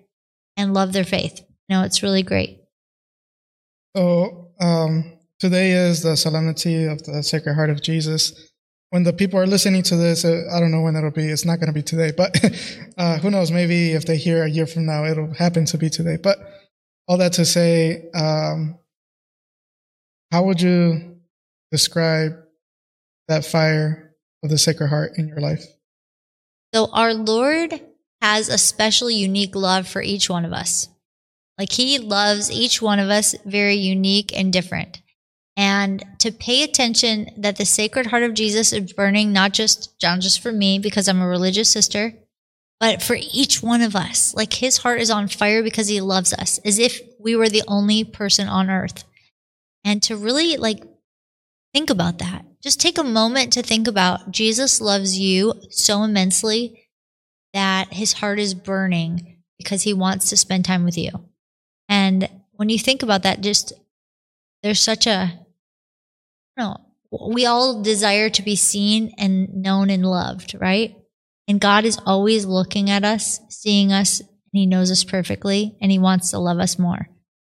and 0.56 0.74
love 0.74 0.92
their 0.92 1.04
faith. 1.04 1.40
You 1.68 1.76
know, 1.76 1.82
it's 1.84 2.02
really 2.02 2.24
great. 2.24 2.58
So, 3.94 4.48
um, 4.60 5.18
today 5.38 5.70
is 5.70 6.02
the 6.02 6.16
solemnity 6.16 6.86
of 6.86 7.02
the 7.04 7.22
Sacred 7.22 7.54
Heart 7.54 7.70
of 7.70 7.82
Jesus 7.82 8.50
when 8.90 9.04
the 9.04 9.12
people 9.12 9.38
are 9.38 9.46
listening 9.46 9.82
to 9.84 9.96
this, 9.96 10.24
uh, 10.24 10.42
I 10.52 10.58
don't 10.60 10.72
know 10.72 10.82
when 10.82 10.96
it'll 10.96 11.12
be. 11.12 11.26
It's 11.26 11.44
not 11.44 11.60
going 11.60 11.68
to 11.68 11.72
be 11.72 11.82
today, 11.82 12.12
but 12.16 12.36
uh, 12.98 13.18
who 13.18 13.30
knows? 13.30 13.50
Maybe 13.50 13.92
if 13.92 14.04
they 14.04 14.16
hear 14.16 14.42
a 14.42 14.50
year 14.50 14.66
from 14.66 14.84
now, 14.86 15.04
it'll 15.04 15.32
happen 15.32 15.64
to 15.66 15.78
be 15.78 15.88
today. 15.88 16.18
But 16.20 16.38
all 17.06 17.16
that 17.18 17.32
to 17.34 17.44
say, 17.44 18.10
um, 18.14 18.78
how 20.32 20.42
would 20.44 20.60
you 20.60 21.18
describe 21.70 22.32
that 23.30 23.44
fire 23.44 24.14
of 24.42 24.50
the 24.50 24.58
Sacred 24.58 24.88
Heart 24.88 25.12
in 25.16 25.26
your 25.26 25.40
life? 25.40 25.64
So, 26.74 26.90
our 26.92 27.14
Lord 27.14 27.80
has 28.20 28.48
a 28.48 28.58
special, 28.58 29.10
unique 29.10 29.56
love 29.56 29.88
for 29.88 30.02
each 30.02 30.28
one 30.28 30.44
of 30.44 30.52
us. 30.52 30.88
Like, 31.58 31.72
He 31.72 31.98
loves 31.98 32.50
each 32.50 32.80
one 32.80 32.98
of 32.98 33.08
us 33.08 33.34
very 33.44 33.76
unique 33.76 34.36
and 34.36 34.52
different 34.52 35.00
and 35.60 36.02
to 36.20 36.32
pay 36.32 36.62
attention 36.62 37.30
that 37.36 37.56
the 37.56 37.66
Sacred 37.66 38.06
Heart 38.06 38.22
of 38.22 38.32
Jesus 38.32 38.72
is 38.72 38.94
burning, 38.94 39.30
not 39.30 39.52
just 39.52 39.98
John, 40.00 40.22
just 40.22 40.40
for 40.40 40.52
me, 40.52 40.78
because 40.78 41.06
I'm 41.06 41.20
a 41.20 41.28
religious 41.28 41.68
sister, 41.68 42.14
but 42.78 43.02
for 43.02 43.16
each 43.20 43.62
one 43.62 43.82
of 43.82 43.94
us. 43.94 44.34
Like 44.34 44.54
his 44.54 44.78
heart 44.78 45.02
is 45.02 45.10
on 45.10 45.28
fire 45.28 45.62
because 45.62 45.88
he 45.88 46.00
loves 46.00 46.32
us, 46.32 46.58
as 46.64 46.78
if 46.78 47.02
we 47.18 47.36
were 47.36 47.50
the 47.50 47.62
only 47.68 48.04
person 48.04 48.48
on 48.48 48.70
earth. 48.70 49.04
And 49.84 50.02
to 50.04 50.16
really 50.16 50.56
like 50.56 50.82
think 51.74 51.90
about 51.90 52.20
that. 52.20 52.46
Just 52.62 52.80
take 52.80 52.98
a 52.98 53.04
moment 53.04 53.52
to 53.54 53.62
think 53.62 53.88
about 53.88 54.30
Jesus 54.30 54.80
loves 54.80 55.18
you 55.18 55.54
so 55.70 56.02
immensely 56.02 56.88
that 57.54 57.92
his 57.92 58.14
heart 58.14 58.38
is 58.38 58.54
burning 58.54 59.38
because 59.58 59.82
he 59.82 59.94
wants 59.94 60.28
to 60.30 60.36
spend 60.36 60.64
time 60.64 60.84
with 60.84 60.98
you. 60.98 61.10
And 61.88 62.28
when 62.52 62.68
you 62.68 62.78
think 62.78 63.02
about 63.02 63.22
that, 63.22 63.40
just 63.40 63.72
there's 64.62 64.80
such 64.80 65.06
a 65.06 65.40
no, 66.56 66.76
we 67.10 67.46
all 67.46 67.82
desire 67.82 68.28
to 68.30 68.42
be 68.42 68.56
seen 68.56 69.14
and 69.18 69.62
known 69.62 69.88
and 69.90 70.04
loved, 70.04 70.54
right? 70.60 70.94
And 71.48 71.60
God 71.60 71.84
is 71.84 71.98
always 72.06 72.44
looking 72.44 72.90
at 72.90 73.04
us, 73.04 73.40
seeing 73.48 73.92
us, 73.92 74.20
and 74.20 74.28
He 74.52 74.66
knows 74.66 74.90
us 74.90 75.02
perfectly, 75.02 75.76
and 75.80 75.90
He 75.90 75.98
wants 75.98 76.30
to 76.30 76.38
love 76.38 76.58
us 76.58 76.78
more. 76.78 77.08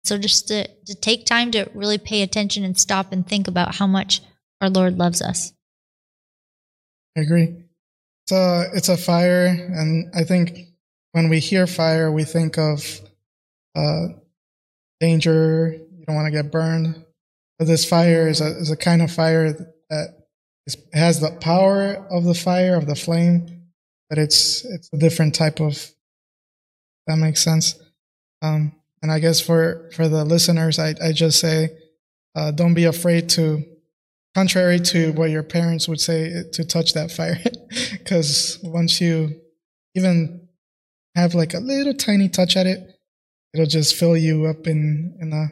So 0.03 0.17
just 0.17 0.47
to, 0.47 0.67
to 0.85 0.95
take 0.95 1.25
time 1.25 1.51
to 1.51 1.69
really 1.73 1.97
pay 1.97 2.21
attention 2.21 2.63
and 2.63 2.79
stop 2.79 3.11
and 3.11 3.27
think 3.27 3.47
about 3.47 3.75
how 3.75 3.87
much 3.87 4.21
our 4.61 4.69
Lord 4.69 4.97
loves 4.97 5.21
us. 5.21 5.53
I 7.17 7.21
agree. 7.21 7.55
It's 8.23 8.31
a, 8.31 8.65
it's 8.73 8.89
a 8.89 8.97
fire, 8.97 9.47
and 9.47 10.09
I 10.15 10.23
think 10.23 10.67
when 11.11 11.27
we 11.27 11.39
hear 11.39 11.67
fire, 11.67 12.11
we 12.11 12.23
think 12.23 12.57
of 12.57 13.01
uh, 13.75 14.07
danger. 14.99 15.75
You 15.97 16.05
don't 16.05 16.15
want 16.15 16.27
to 16.27 16.31
get 16.31 16.51
burned. 16.51 17.03
But 17.59 17.67
this 17.67 17.85
fire 17.85 18.27
is 18.27 18.41
a, 18.41 18.57
is 18.57 18.71
a 18.71 18.77
kind 18.77 19.01
of 19.01 19.11
fire 19.11 19.51
that 19.51 20.25
is, 20.65 20.77
has 20.93 21.19
the 21.19 21.31
power 21.41 21.95
of 22.09 22.23
the 22.23 22.33
fire, 22.33 22.75
of 22.75 22.87
the 22.87 22.95
flame, 22.95 23.67
but 24.09 24.17
it's, 24.17 24.65
it's 24.65 24.89
a 24.93 24.97
different 24.97 25.35
type 25.35 25.59
of, 25.59 25.91
that 27.07 27.17
makes 27.17 27.43
sense. 27.43 27.75
Um, 28.41 28.73
and 29.01 29.11
I 29.11 29.19
guess 29.19 29.41
for, 29.41 29.89
for 29.93 30.07
the 30.07 30.23
listeners, 30.23 30.79
I, 30.79 30.95
I 31.03 31.11
just 31.11 31.39
say, 31.39 31.77
uh, 32.35 32.51
don't 32.51 32.73
be 32.73 32.85
afraid 32.85 33.29
to, 33.29 33.63
contrary 34.35 34.79
to 34.79 35.11
what 35.13 35.29
your 35.29 35.43
parents 35.43 35.87
would 35.87 35.99
say, 35.99 36.31
eh, 36.33 36.43
to 36.53 36.65
touch 36.65 36.93
that 36.93 37.11
fire. 37.11 37.39
Because 37.91 38.59
once 38.63 38.99
you 38.99 39.39
even 39.95 40.47
have 41.15 41.35
like 41.35 41.53
a 41.53 41.59
little 41.59 41.93
tiny 41.93 42.27
touch 42.27 42.57
at 42.57 42.67
it, 42.67 42.79
it'll 43.53 43.65
just 43.65 43.95
fill 43.95 44.17
you 44.17 44.45
up 44.45 44.67
in, 44.67 45.17
in 45.21 45.31
a 45.31 45.47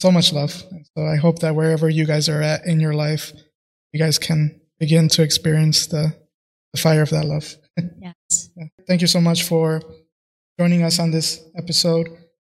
so 0.00 0.10
much 0.10 0.32
love. 0.32 0.52
So 0.96 1.04
I 1.04 1.16
hope 1.16 1.40
that 1.40 1.54
wherever 1.54 1.88
you 1.88 2.06
guys 2.06 2.28
are 2.28 2.40
at 2.40 2.66
in 2.66 2.80
your 2.80 2.94
life, 2.94 3.32
you 3.92 4.00
guys 4.00 4.18
can 4.18 4.60
begin 4.78 5.08
to 5.08 5.22
experience 5.22 5.86
the, 5.86 6.14
the 6.72 6.80
fire 6.80 7.02
of 7.02 7.10
that 7.10 7.24
love. 7.26 7.54
Yes. 8.00 8.50
Yeah. 8.56 8.64
Thank 8.88 9.02
you 9.02 9.06
so 9.06 9.20
much 9.20 9.44
for 9.44 9.80
joining 10.58 10.82
us 10.82 10.98
on 10.98 11.12
this 11.12 11.40
episode. 11.56 12.08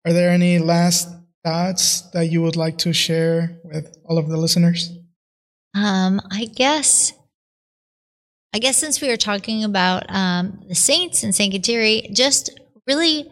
Are 0.04 0.12
there 0.12 0.30
any 0.30 0.58
last 0.58 1.08
thoughts 1.44 2.02
that 2.12 2.30
you 2.30 2.40
would 2.42 2.54
like 2.54 2.78
to 2.78 2.92
share 2.92 3.58
with 3.64 3.96
all 4.04 4.18
of 4.18 4.28
the 4.28 4.36
listeners? 4.36 4.97
Um, 5.74 6.20
I 6.30 6.46
guess, 6.46 7.12
I 8.54 8.58
guess 8.58 8.76
since 8.76 9.00
we 9.00 9.08
were 9.08 9.16
talking 9.16 9.64
about 9.64 10.04
um, 10.08 10.62
the 10.68 10.74
saints 10.74 11.22
and 11.22 11.34
Saint 11.34 11.54
Kateri, 11.54 12.12
just 12.12 12.58
really 12.86 13.30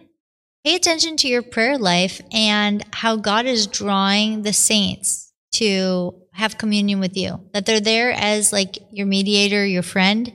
pay 0.65 0.75
attention 0.75 1.17
to 1.17 1.29
your 1.29 1.43
prayer 1.43 1.79
life 1.79 2.21
and 2.33 2.85
how 2.93 3.17
God 3.17 3.47
is 3.47 3.67
drawing 3.67 4.43
the 4.43 4.53
saints 4.53 5.33
to 5.53 6.15
have 6.33 6.59
communion 6.59 7.01
with 7.01 7.17
you. 7.17 7.41
That 7.53 7.67
they're 7.67 7.81
there 7.81 8.13
as 8.13 8.53
like 8.53 8.79
your 8.93 9.07
mediator, 9.07 9.65
your 9.65 9.83
friend, 9.83 10.33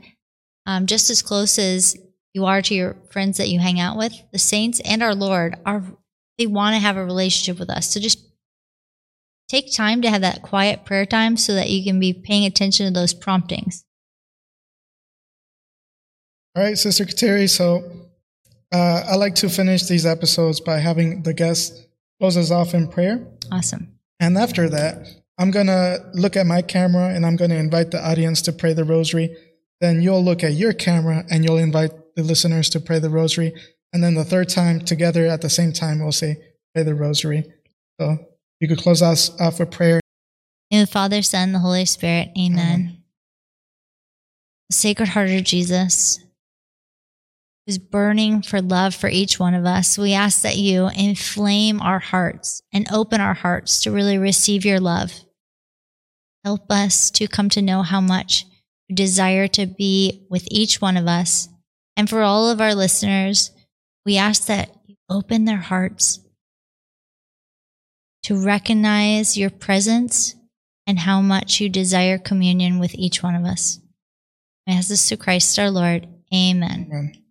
um, 0.65 0.87
just 0.87 1.09
as 1.09 1.21
close 1.21 1.59
as 1.59 1.95
you 2.33 2.45
are 2.45 2.61
to 2.61 2.73
your 2.73 2.97
friends 3.11 3.37
that 3.37 3.49
you 3.49 3.59
hang 3.59 3.79
out 3.79 3.97
with. 3.97 4.13
The 4.31 4.39
saints 4.39 4.79
and 4.79 5.03
our 5.03 5.13
Lord 5.13 5.57
are 5.65 5.83
they 6.37 6.47
want 6.47 6.75
to 6.75 6.79
have 6.79 6.97
a 6.97 7.05
relationship 7.05 7.59
with 7.59 7.69
us. 7.69 7.93
So 7.93 7.99
just 7.99 8.19
take 9.51 9.73
time 9.73 10.01
to 10.01 10.09
have 10.09 10.21
that 10.21 10.41
quiet 10.41 10.85
prayer 10.85 11.05
time 11.05 11.35
so 11.35 11.53
that 11.53 11.69
you 11.69 11.83
can 11.83 11.99
be 11.99 12.13
paying 12.13 12.45
attention 12.45 12.85
to 12.85 12.97
those 12.97 13.13
promptings. 13.13 13.83
All 16.55 16.63
right, 16.63 16.77
Sister 16.77 17.03
Kateri. 17.03 17.49
So 17.49 17.83
uh, 18.71 19.03
I 19.07 19.15
like 19.15 19.35
to 19.35 19.49
finish 19.49 19.83
these 19.83 20.05
episodes 20.05 20.61
by 20.61 20.77
having 20.77 21.23
the 21.23 21.33
guest 21.33 21.85
close 22.19 22.37
us 22.37 22.49
off 22.49 22.73
in 22.73 22.87
prayer. 22.87 23.27
Awesome. 23.51 23.99
And 24.21 24.37
after 24.37 24.69
that, 24.69 25.07
I'm 25.37 25.51
going 25.51 25.67
to 25.67 26.05
look 26.13 26.37
at 26.37 26.45
my 26.45 26.61
camera 26.61 27.09
and 27.09 27.25
I'm 27.25 27.35
going 27.35 27.51
to 27.51 27.57
invite 27.57 27.91
the 27.91 28.05
audience 28.05 28.41
to 28.43 28.53
pray 28.53 28.73
the 28.73 28.85
rosary. 28.85 29.35
Then 29.81 30.01
you'll 30.01 30.23
look 30.23 30.43
at 30.43 30.53
your 30.53 30.71
camera 30.71 31.25
and 31.29 31.43
you'll 31.43 31.57
invite 31.57 31.91
the 32.15 32.23
listeners 32.23 32.69
to 32.69 32.79
pray 32.79 32.99
the 32.99 33.09
rosary. 33.09 33.53
And 33.91 34.01
then 34.01 34.13
the 34.13 34.23
third 34.23 34.47
time, 34.47 34.79
together 34.81 35.25
at 35.25 35.41
the 35.41 35.49
same 35.49 35.73
time, 35.73 35.99
we'll 35.99 36.13
say, 36.13 36.37
pray 36.73 36.83
the 36.83 36.95
rosary. 36.95 37.51
So 37.99 38.30
you 38.61 38.67
could 38.67 38.77
close 38.77 39.01
us 39.01 39.31
off 39.41 39.59
with 39.59 39.71
prayer. 39.71 39.99
In 40.69 40.81
the 40.81 40.87
Father, 40.87 41.21
Son, 41.21 41.51
the 41.51 41.59
Holy 41.59 41.83
Spirit. 41.83 42.29
Amen. 42.37 42.57
Amen. 42.57 42.97
Sacred 44.71 45.09
Heart 45.09 45.31
of 45.31 45.43
Jesus, 45.43 46.19
who's 47.65 47.77
burning 47.77 48.41
for 48.41 48.61
love 48.61 48.95
for 48.95 49.09
each 49.09 49.37
one 49.37 49.53
of 49.53 49.65
us, 49.65 49.97
we 49.97 50.13
ask 50.13 50.43
that 50.43 50.55
you 50.55 50.89
inflame 50.95 51.81
our 51.81 51.99
hearts 51.99 52.61
and 52.71 52.87
open 52.89 53.19
our 53.19 53.33
hearts 53.33 53.81
to 53.83 53.91
really 53.91 54.17
receive 54.17 54.63
your 54.63 54.79
love. 54.79 55.11
Help 56.45 56.71
us 56.71 57.11
to 57.11 57.27
come 57.27 57.49
to 57.49 57.61
know 57.61 57.81
how 57.81 57.99
much 57.99 58.45
you 58.87 58.95
desire 58.95 59.47
to 59.49 59.65
be 59.65 60.25
with 60.29 60.47
each 60.49 60.79
one 60.79 60.95
of 60.95 61.07
us. 61.07 61.49
And 61.97 62.09
for 62.09 62.21
all 62.21 62.49
of 62.49 62.61
our 62.61 62.73
listeners, 62.73 63.51
we 64.05 64.17
ask 64.17 64.45
that 64.45 64.69
you 64.85 64.95
open 65.09 65.45
their 65.45 65.57
hearts 65.57 66.19
to 68.23 68.43
recognize 68.43 69.37
your 69.37 69.49
presence 69.49 70.35
and 70.87 70.99
how 70.99 71.21
much 71.21 71.59
you 71.59 71.69
desire 71.69 72.17
communion 72.17 72.79
with 72.79 72.93
each 72.95 73.23
one 73.23 73.35
of 73.35 73.45
us. 73.45 73.79
I 74.67 74.73
ask 74.73 74.89
this 74.89 75.09
to 75.09 75.17
Christ 75.17 75.57
our 75.59 75.71
Lord. 75.71 76.07
Amen. 76.33 76.87
Amen. 76.89 77.23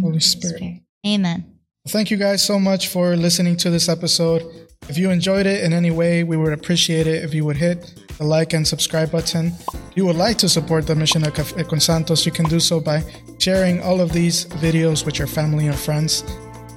Holy 0.00 0.20
Spirit. 0.20 0.80
Amen. 1.06 1.58
Thank 1.88 2.10
you 2.10 2.16
guys 2.16 2.42
so 2.42 2.58
much 2.58 2.88
for 2.88 3.14
listening 3.14 3.56
to 3.58 3.70
this 3.70 3.88
episode. 3.88 4.42
If 4.88 4.96
you 4.96 5.10
enjoyed 5.10 5.46
it 5.46 5.62
in 5.62 5.72
any 5.72 5.90
way, 5.90 6.24
we 6.24 6.36
would 6.36 6.52
appreciate 6.52 7.06
it 7.06 7.24
if 7.24 7.34
you 7.34 7.44
would 7.44 7.56
hit 7.56 8.02
the 8.18 8.24
like 8.24 8.52
and 8.52 8.66
subscribe 8.66 9.10
button. 9.10 9.52
If 9.72 9.96
you 9.96 10.06
would 10.06 10.16
like 10.16 10.38
to 10.38 10.48
support 10.48 10.86
the 10.86 10.94
mission 10.94 11.26
of 11.26 11.34
Cafe 11.34 11.62
con 11.64 11.80
Santos, 11.80 12.24
you 12.24 12.32
can 12.32 12.46
do 12.46 12.60
so 12.60 12.80
by 12.80 13.02
sharing 13.38 13.82
all 13.82 14.00
of 14.00 14.12
these 14.12 14.46
videos 14.46 15.04
with 15.04 15.18
your 15.18 15.26
family 15.26 15.66
and 15.66 15.76
friends. 15.76 16.22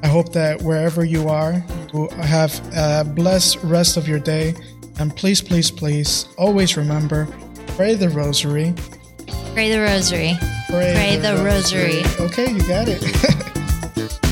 I 0.08 0.10
hope 0.10 0.32
that 0.32 0.62
wherever 0.62 1.04
you 1.04 1.28
are, 1.28 1.62
you 1.94 2.08
have 2.22 2.62
a 2.74 3.04
blessed 3.04 3.58
rest 3.62 3.98
of 3.98 4.08
your 4.08 4.20
day. 4.20 4.56
And 5.00 5.14
please, 5.14 5.42
please, 5.42 5.70
please, 5.70 6.30
always 6.38 6.78
remember 6.78 7.28
pray 7.76 7.94
the 7.94 8.08
rosary. 8.08 8.74
Pray 9.54 9.70
the 9.70 9.82
rosary. 9.82 10.38
Pray 10.70 11.18
the 11.18 11.44
rosary. 11.44 12.06
Okay, 12.26 12.54
you 12.54 12.60
got 12.60 12.88
it. 12.88 14.24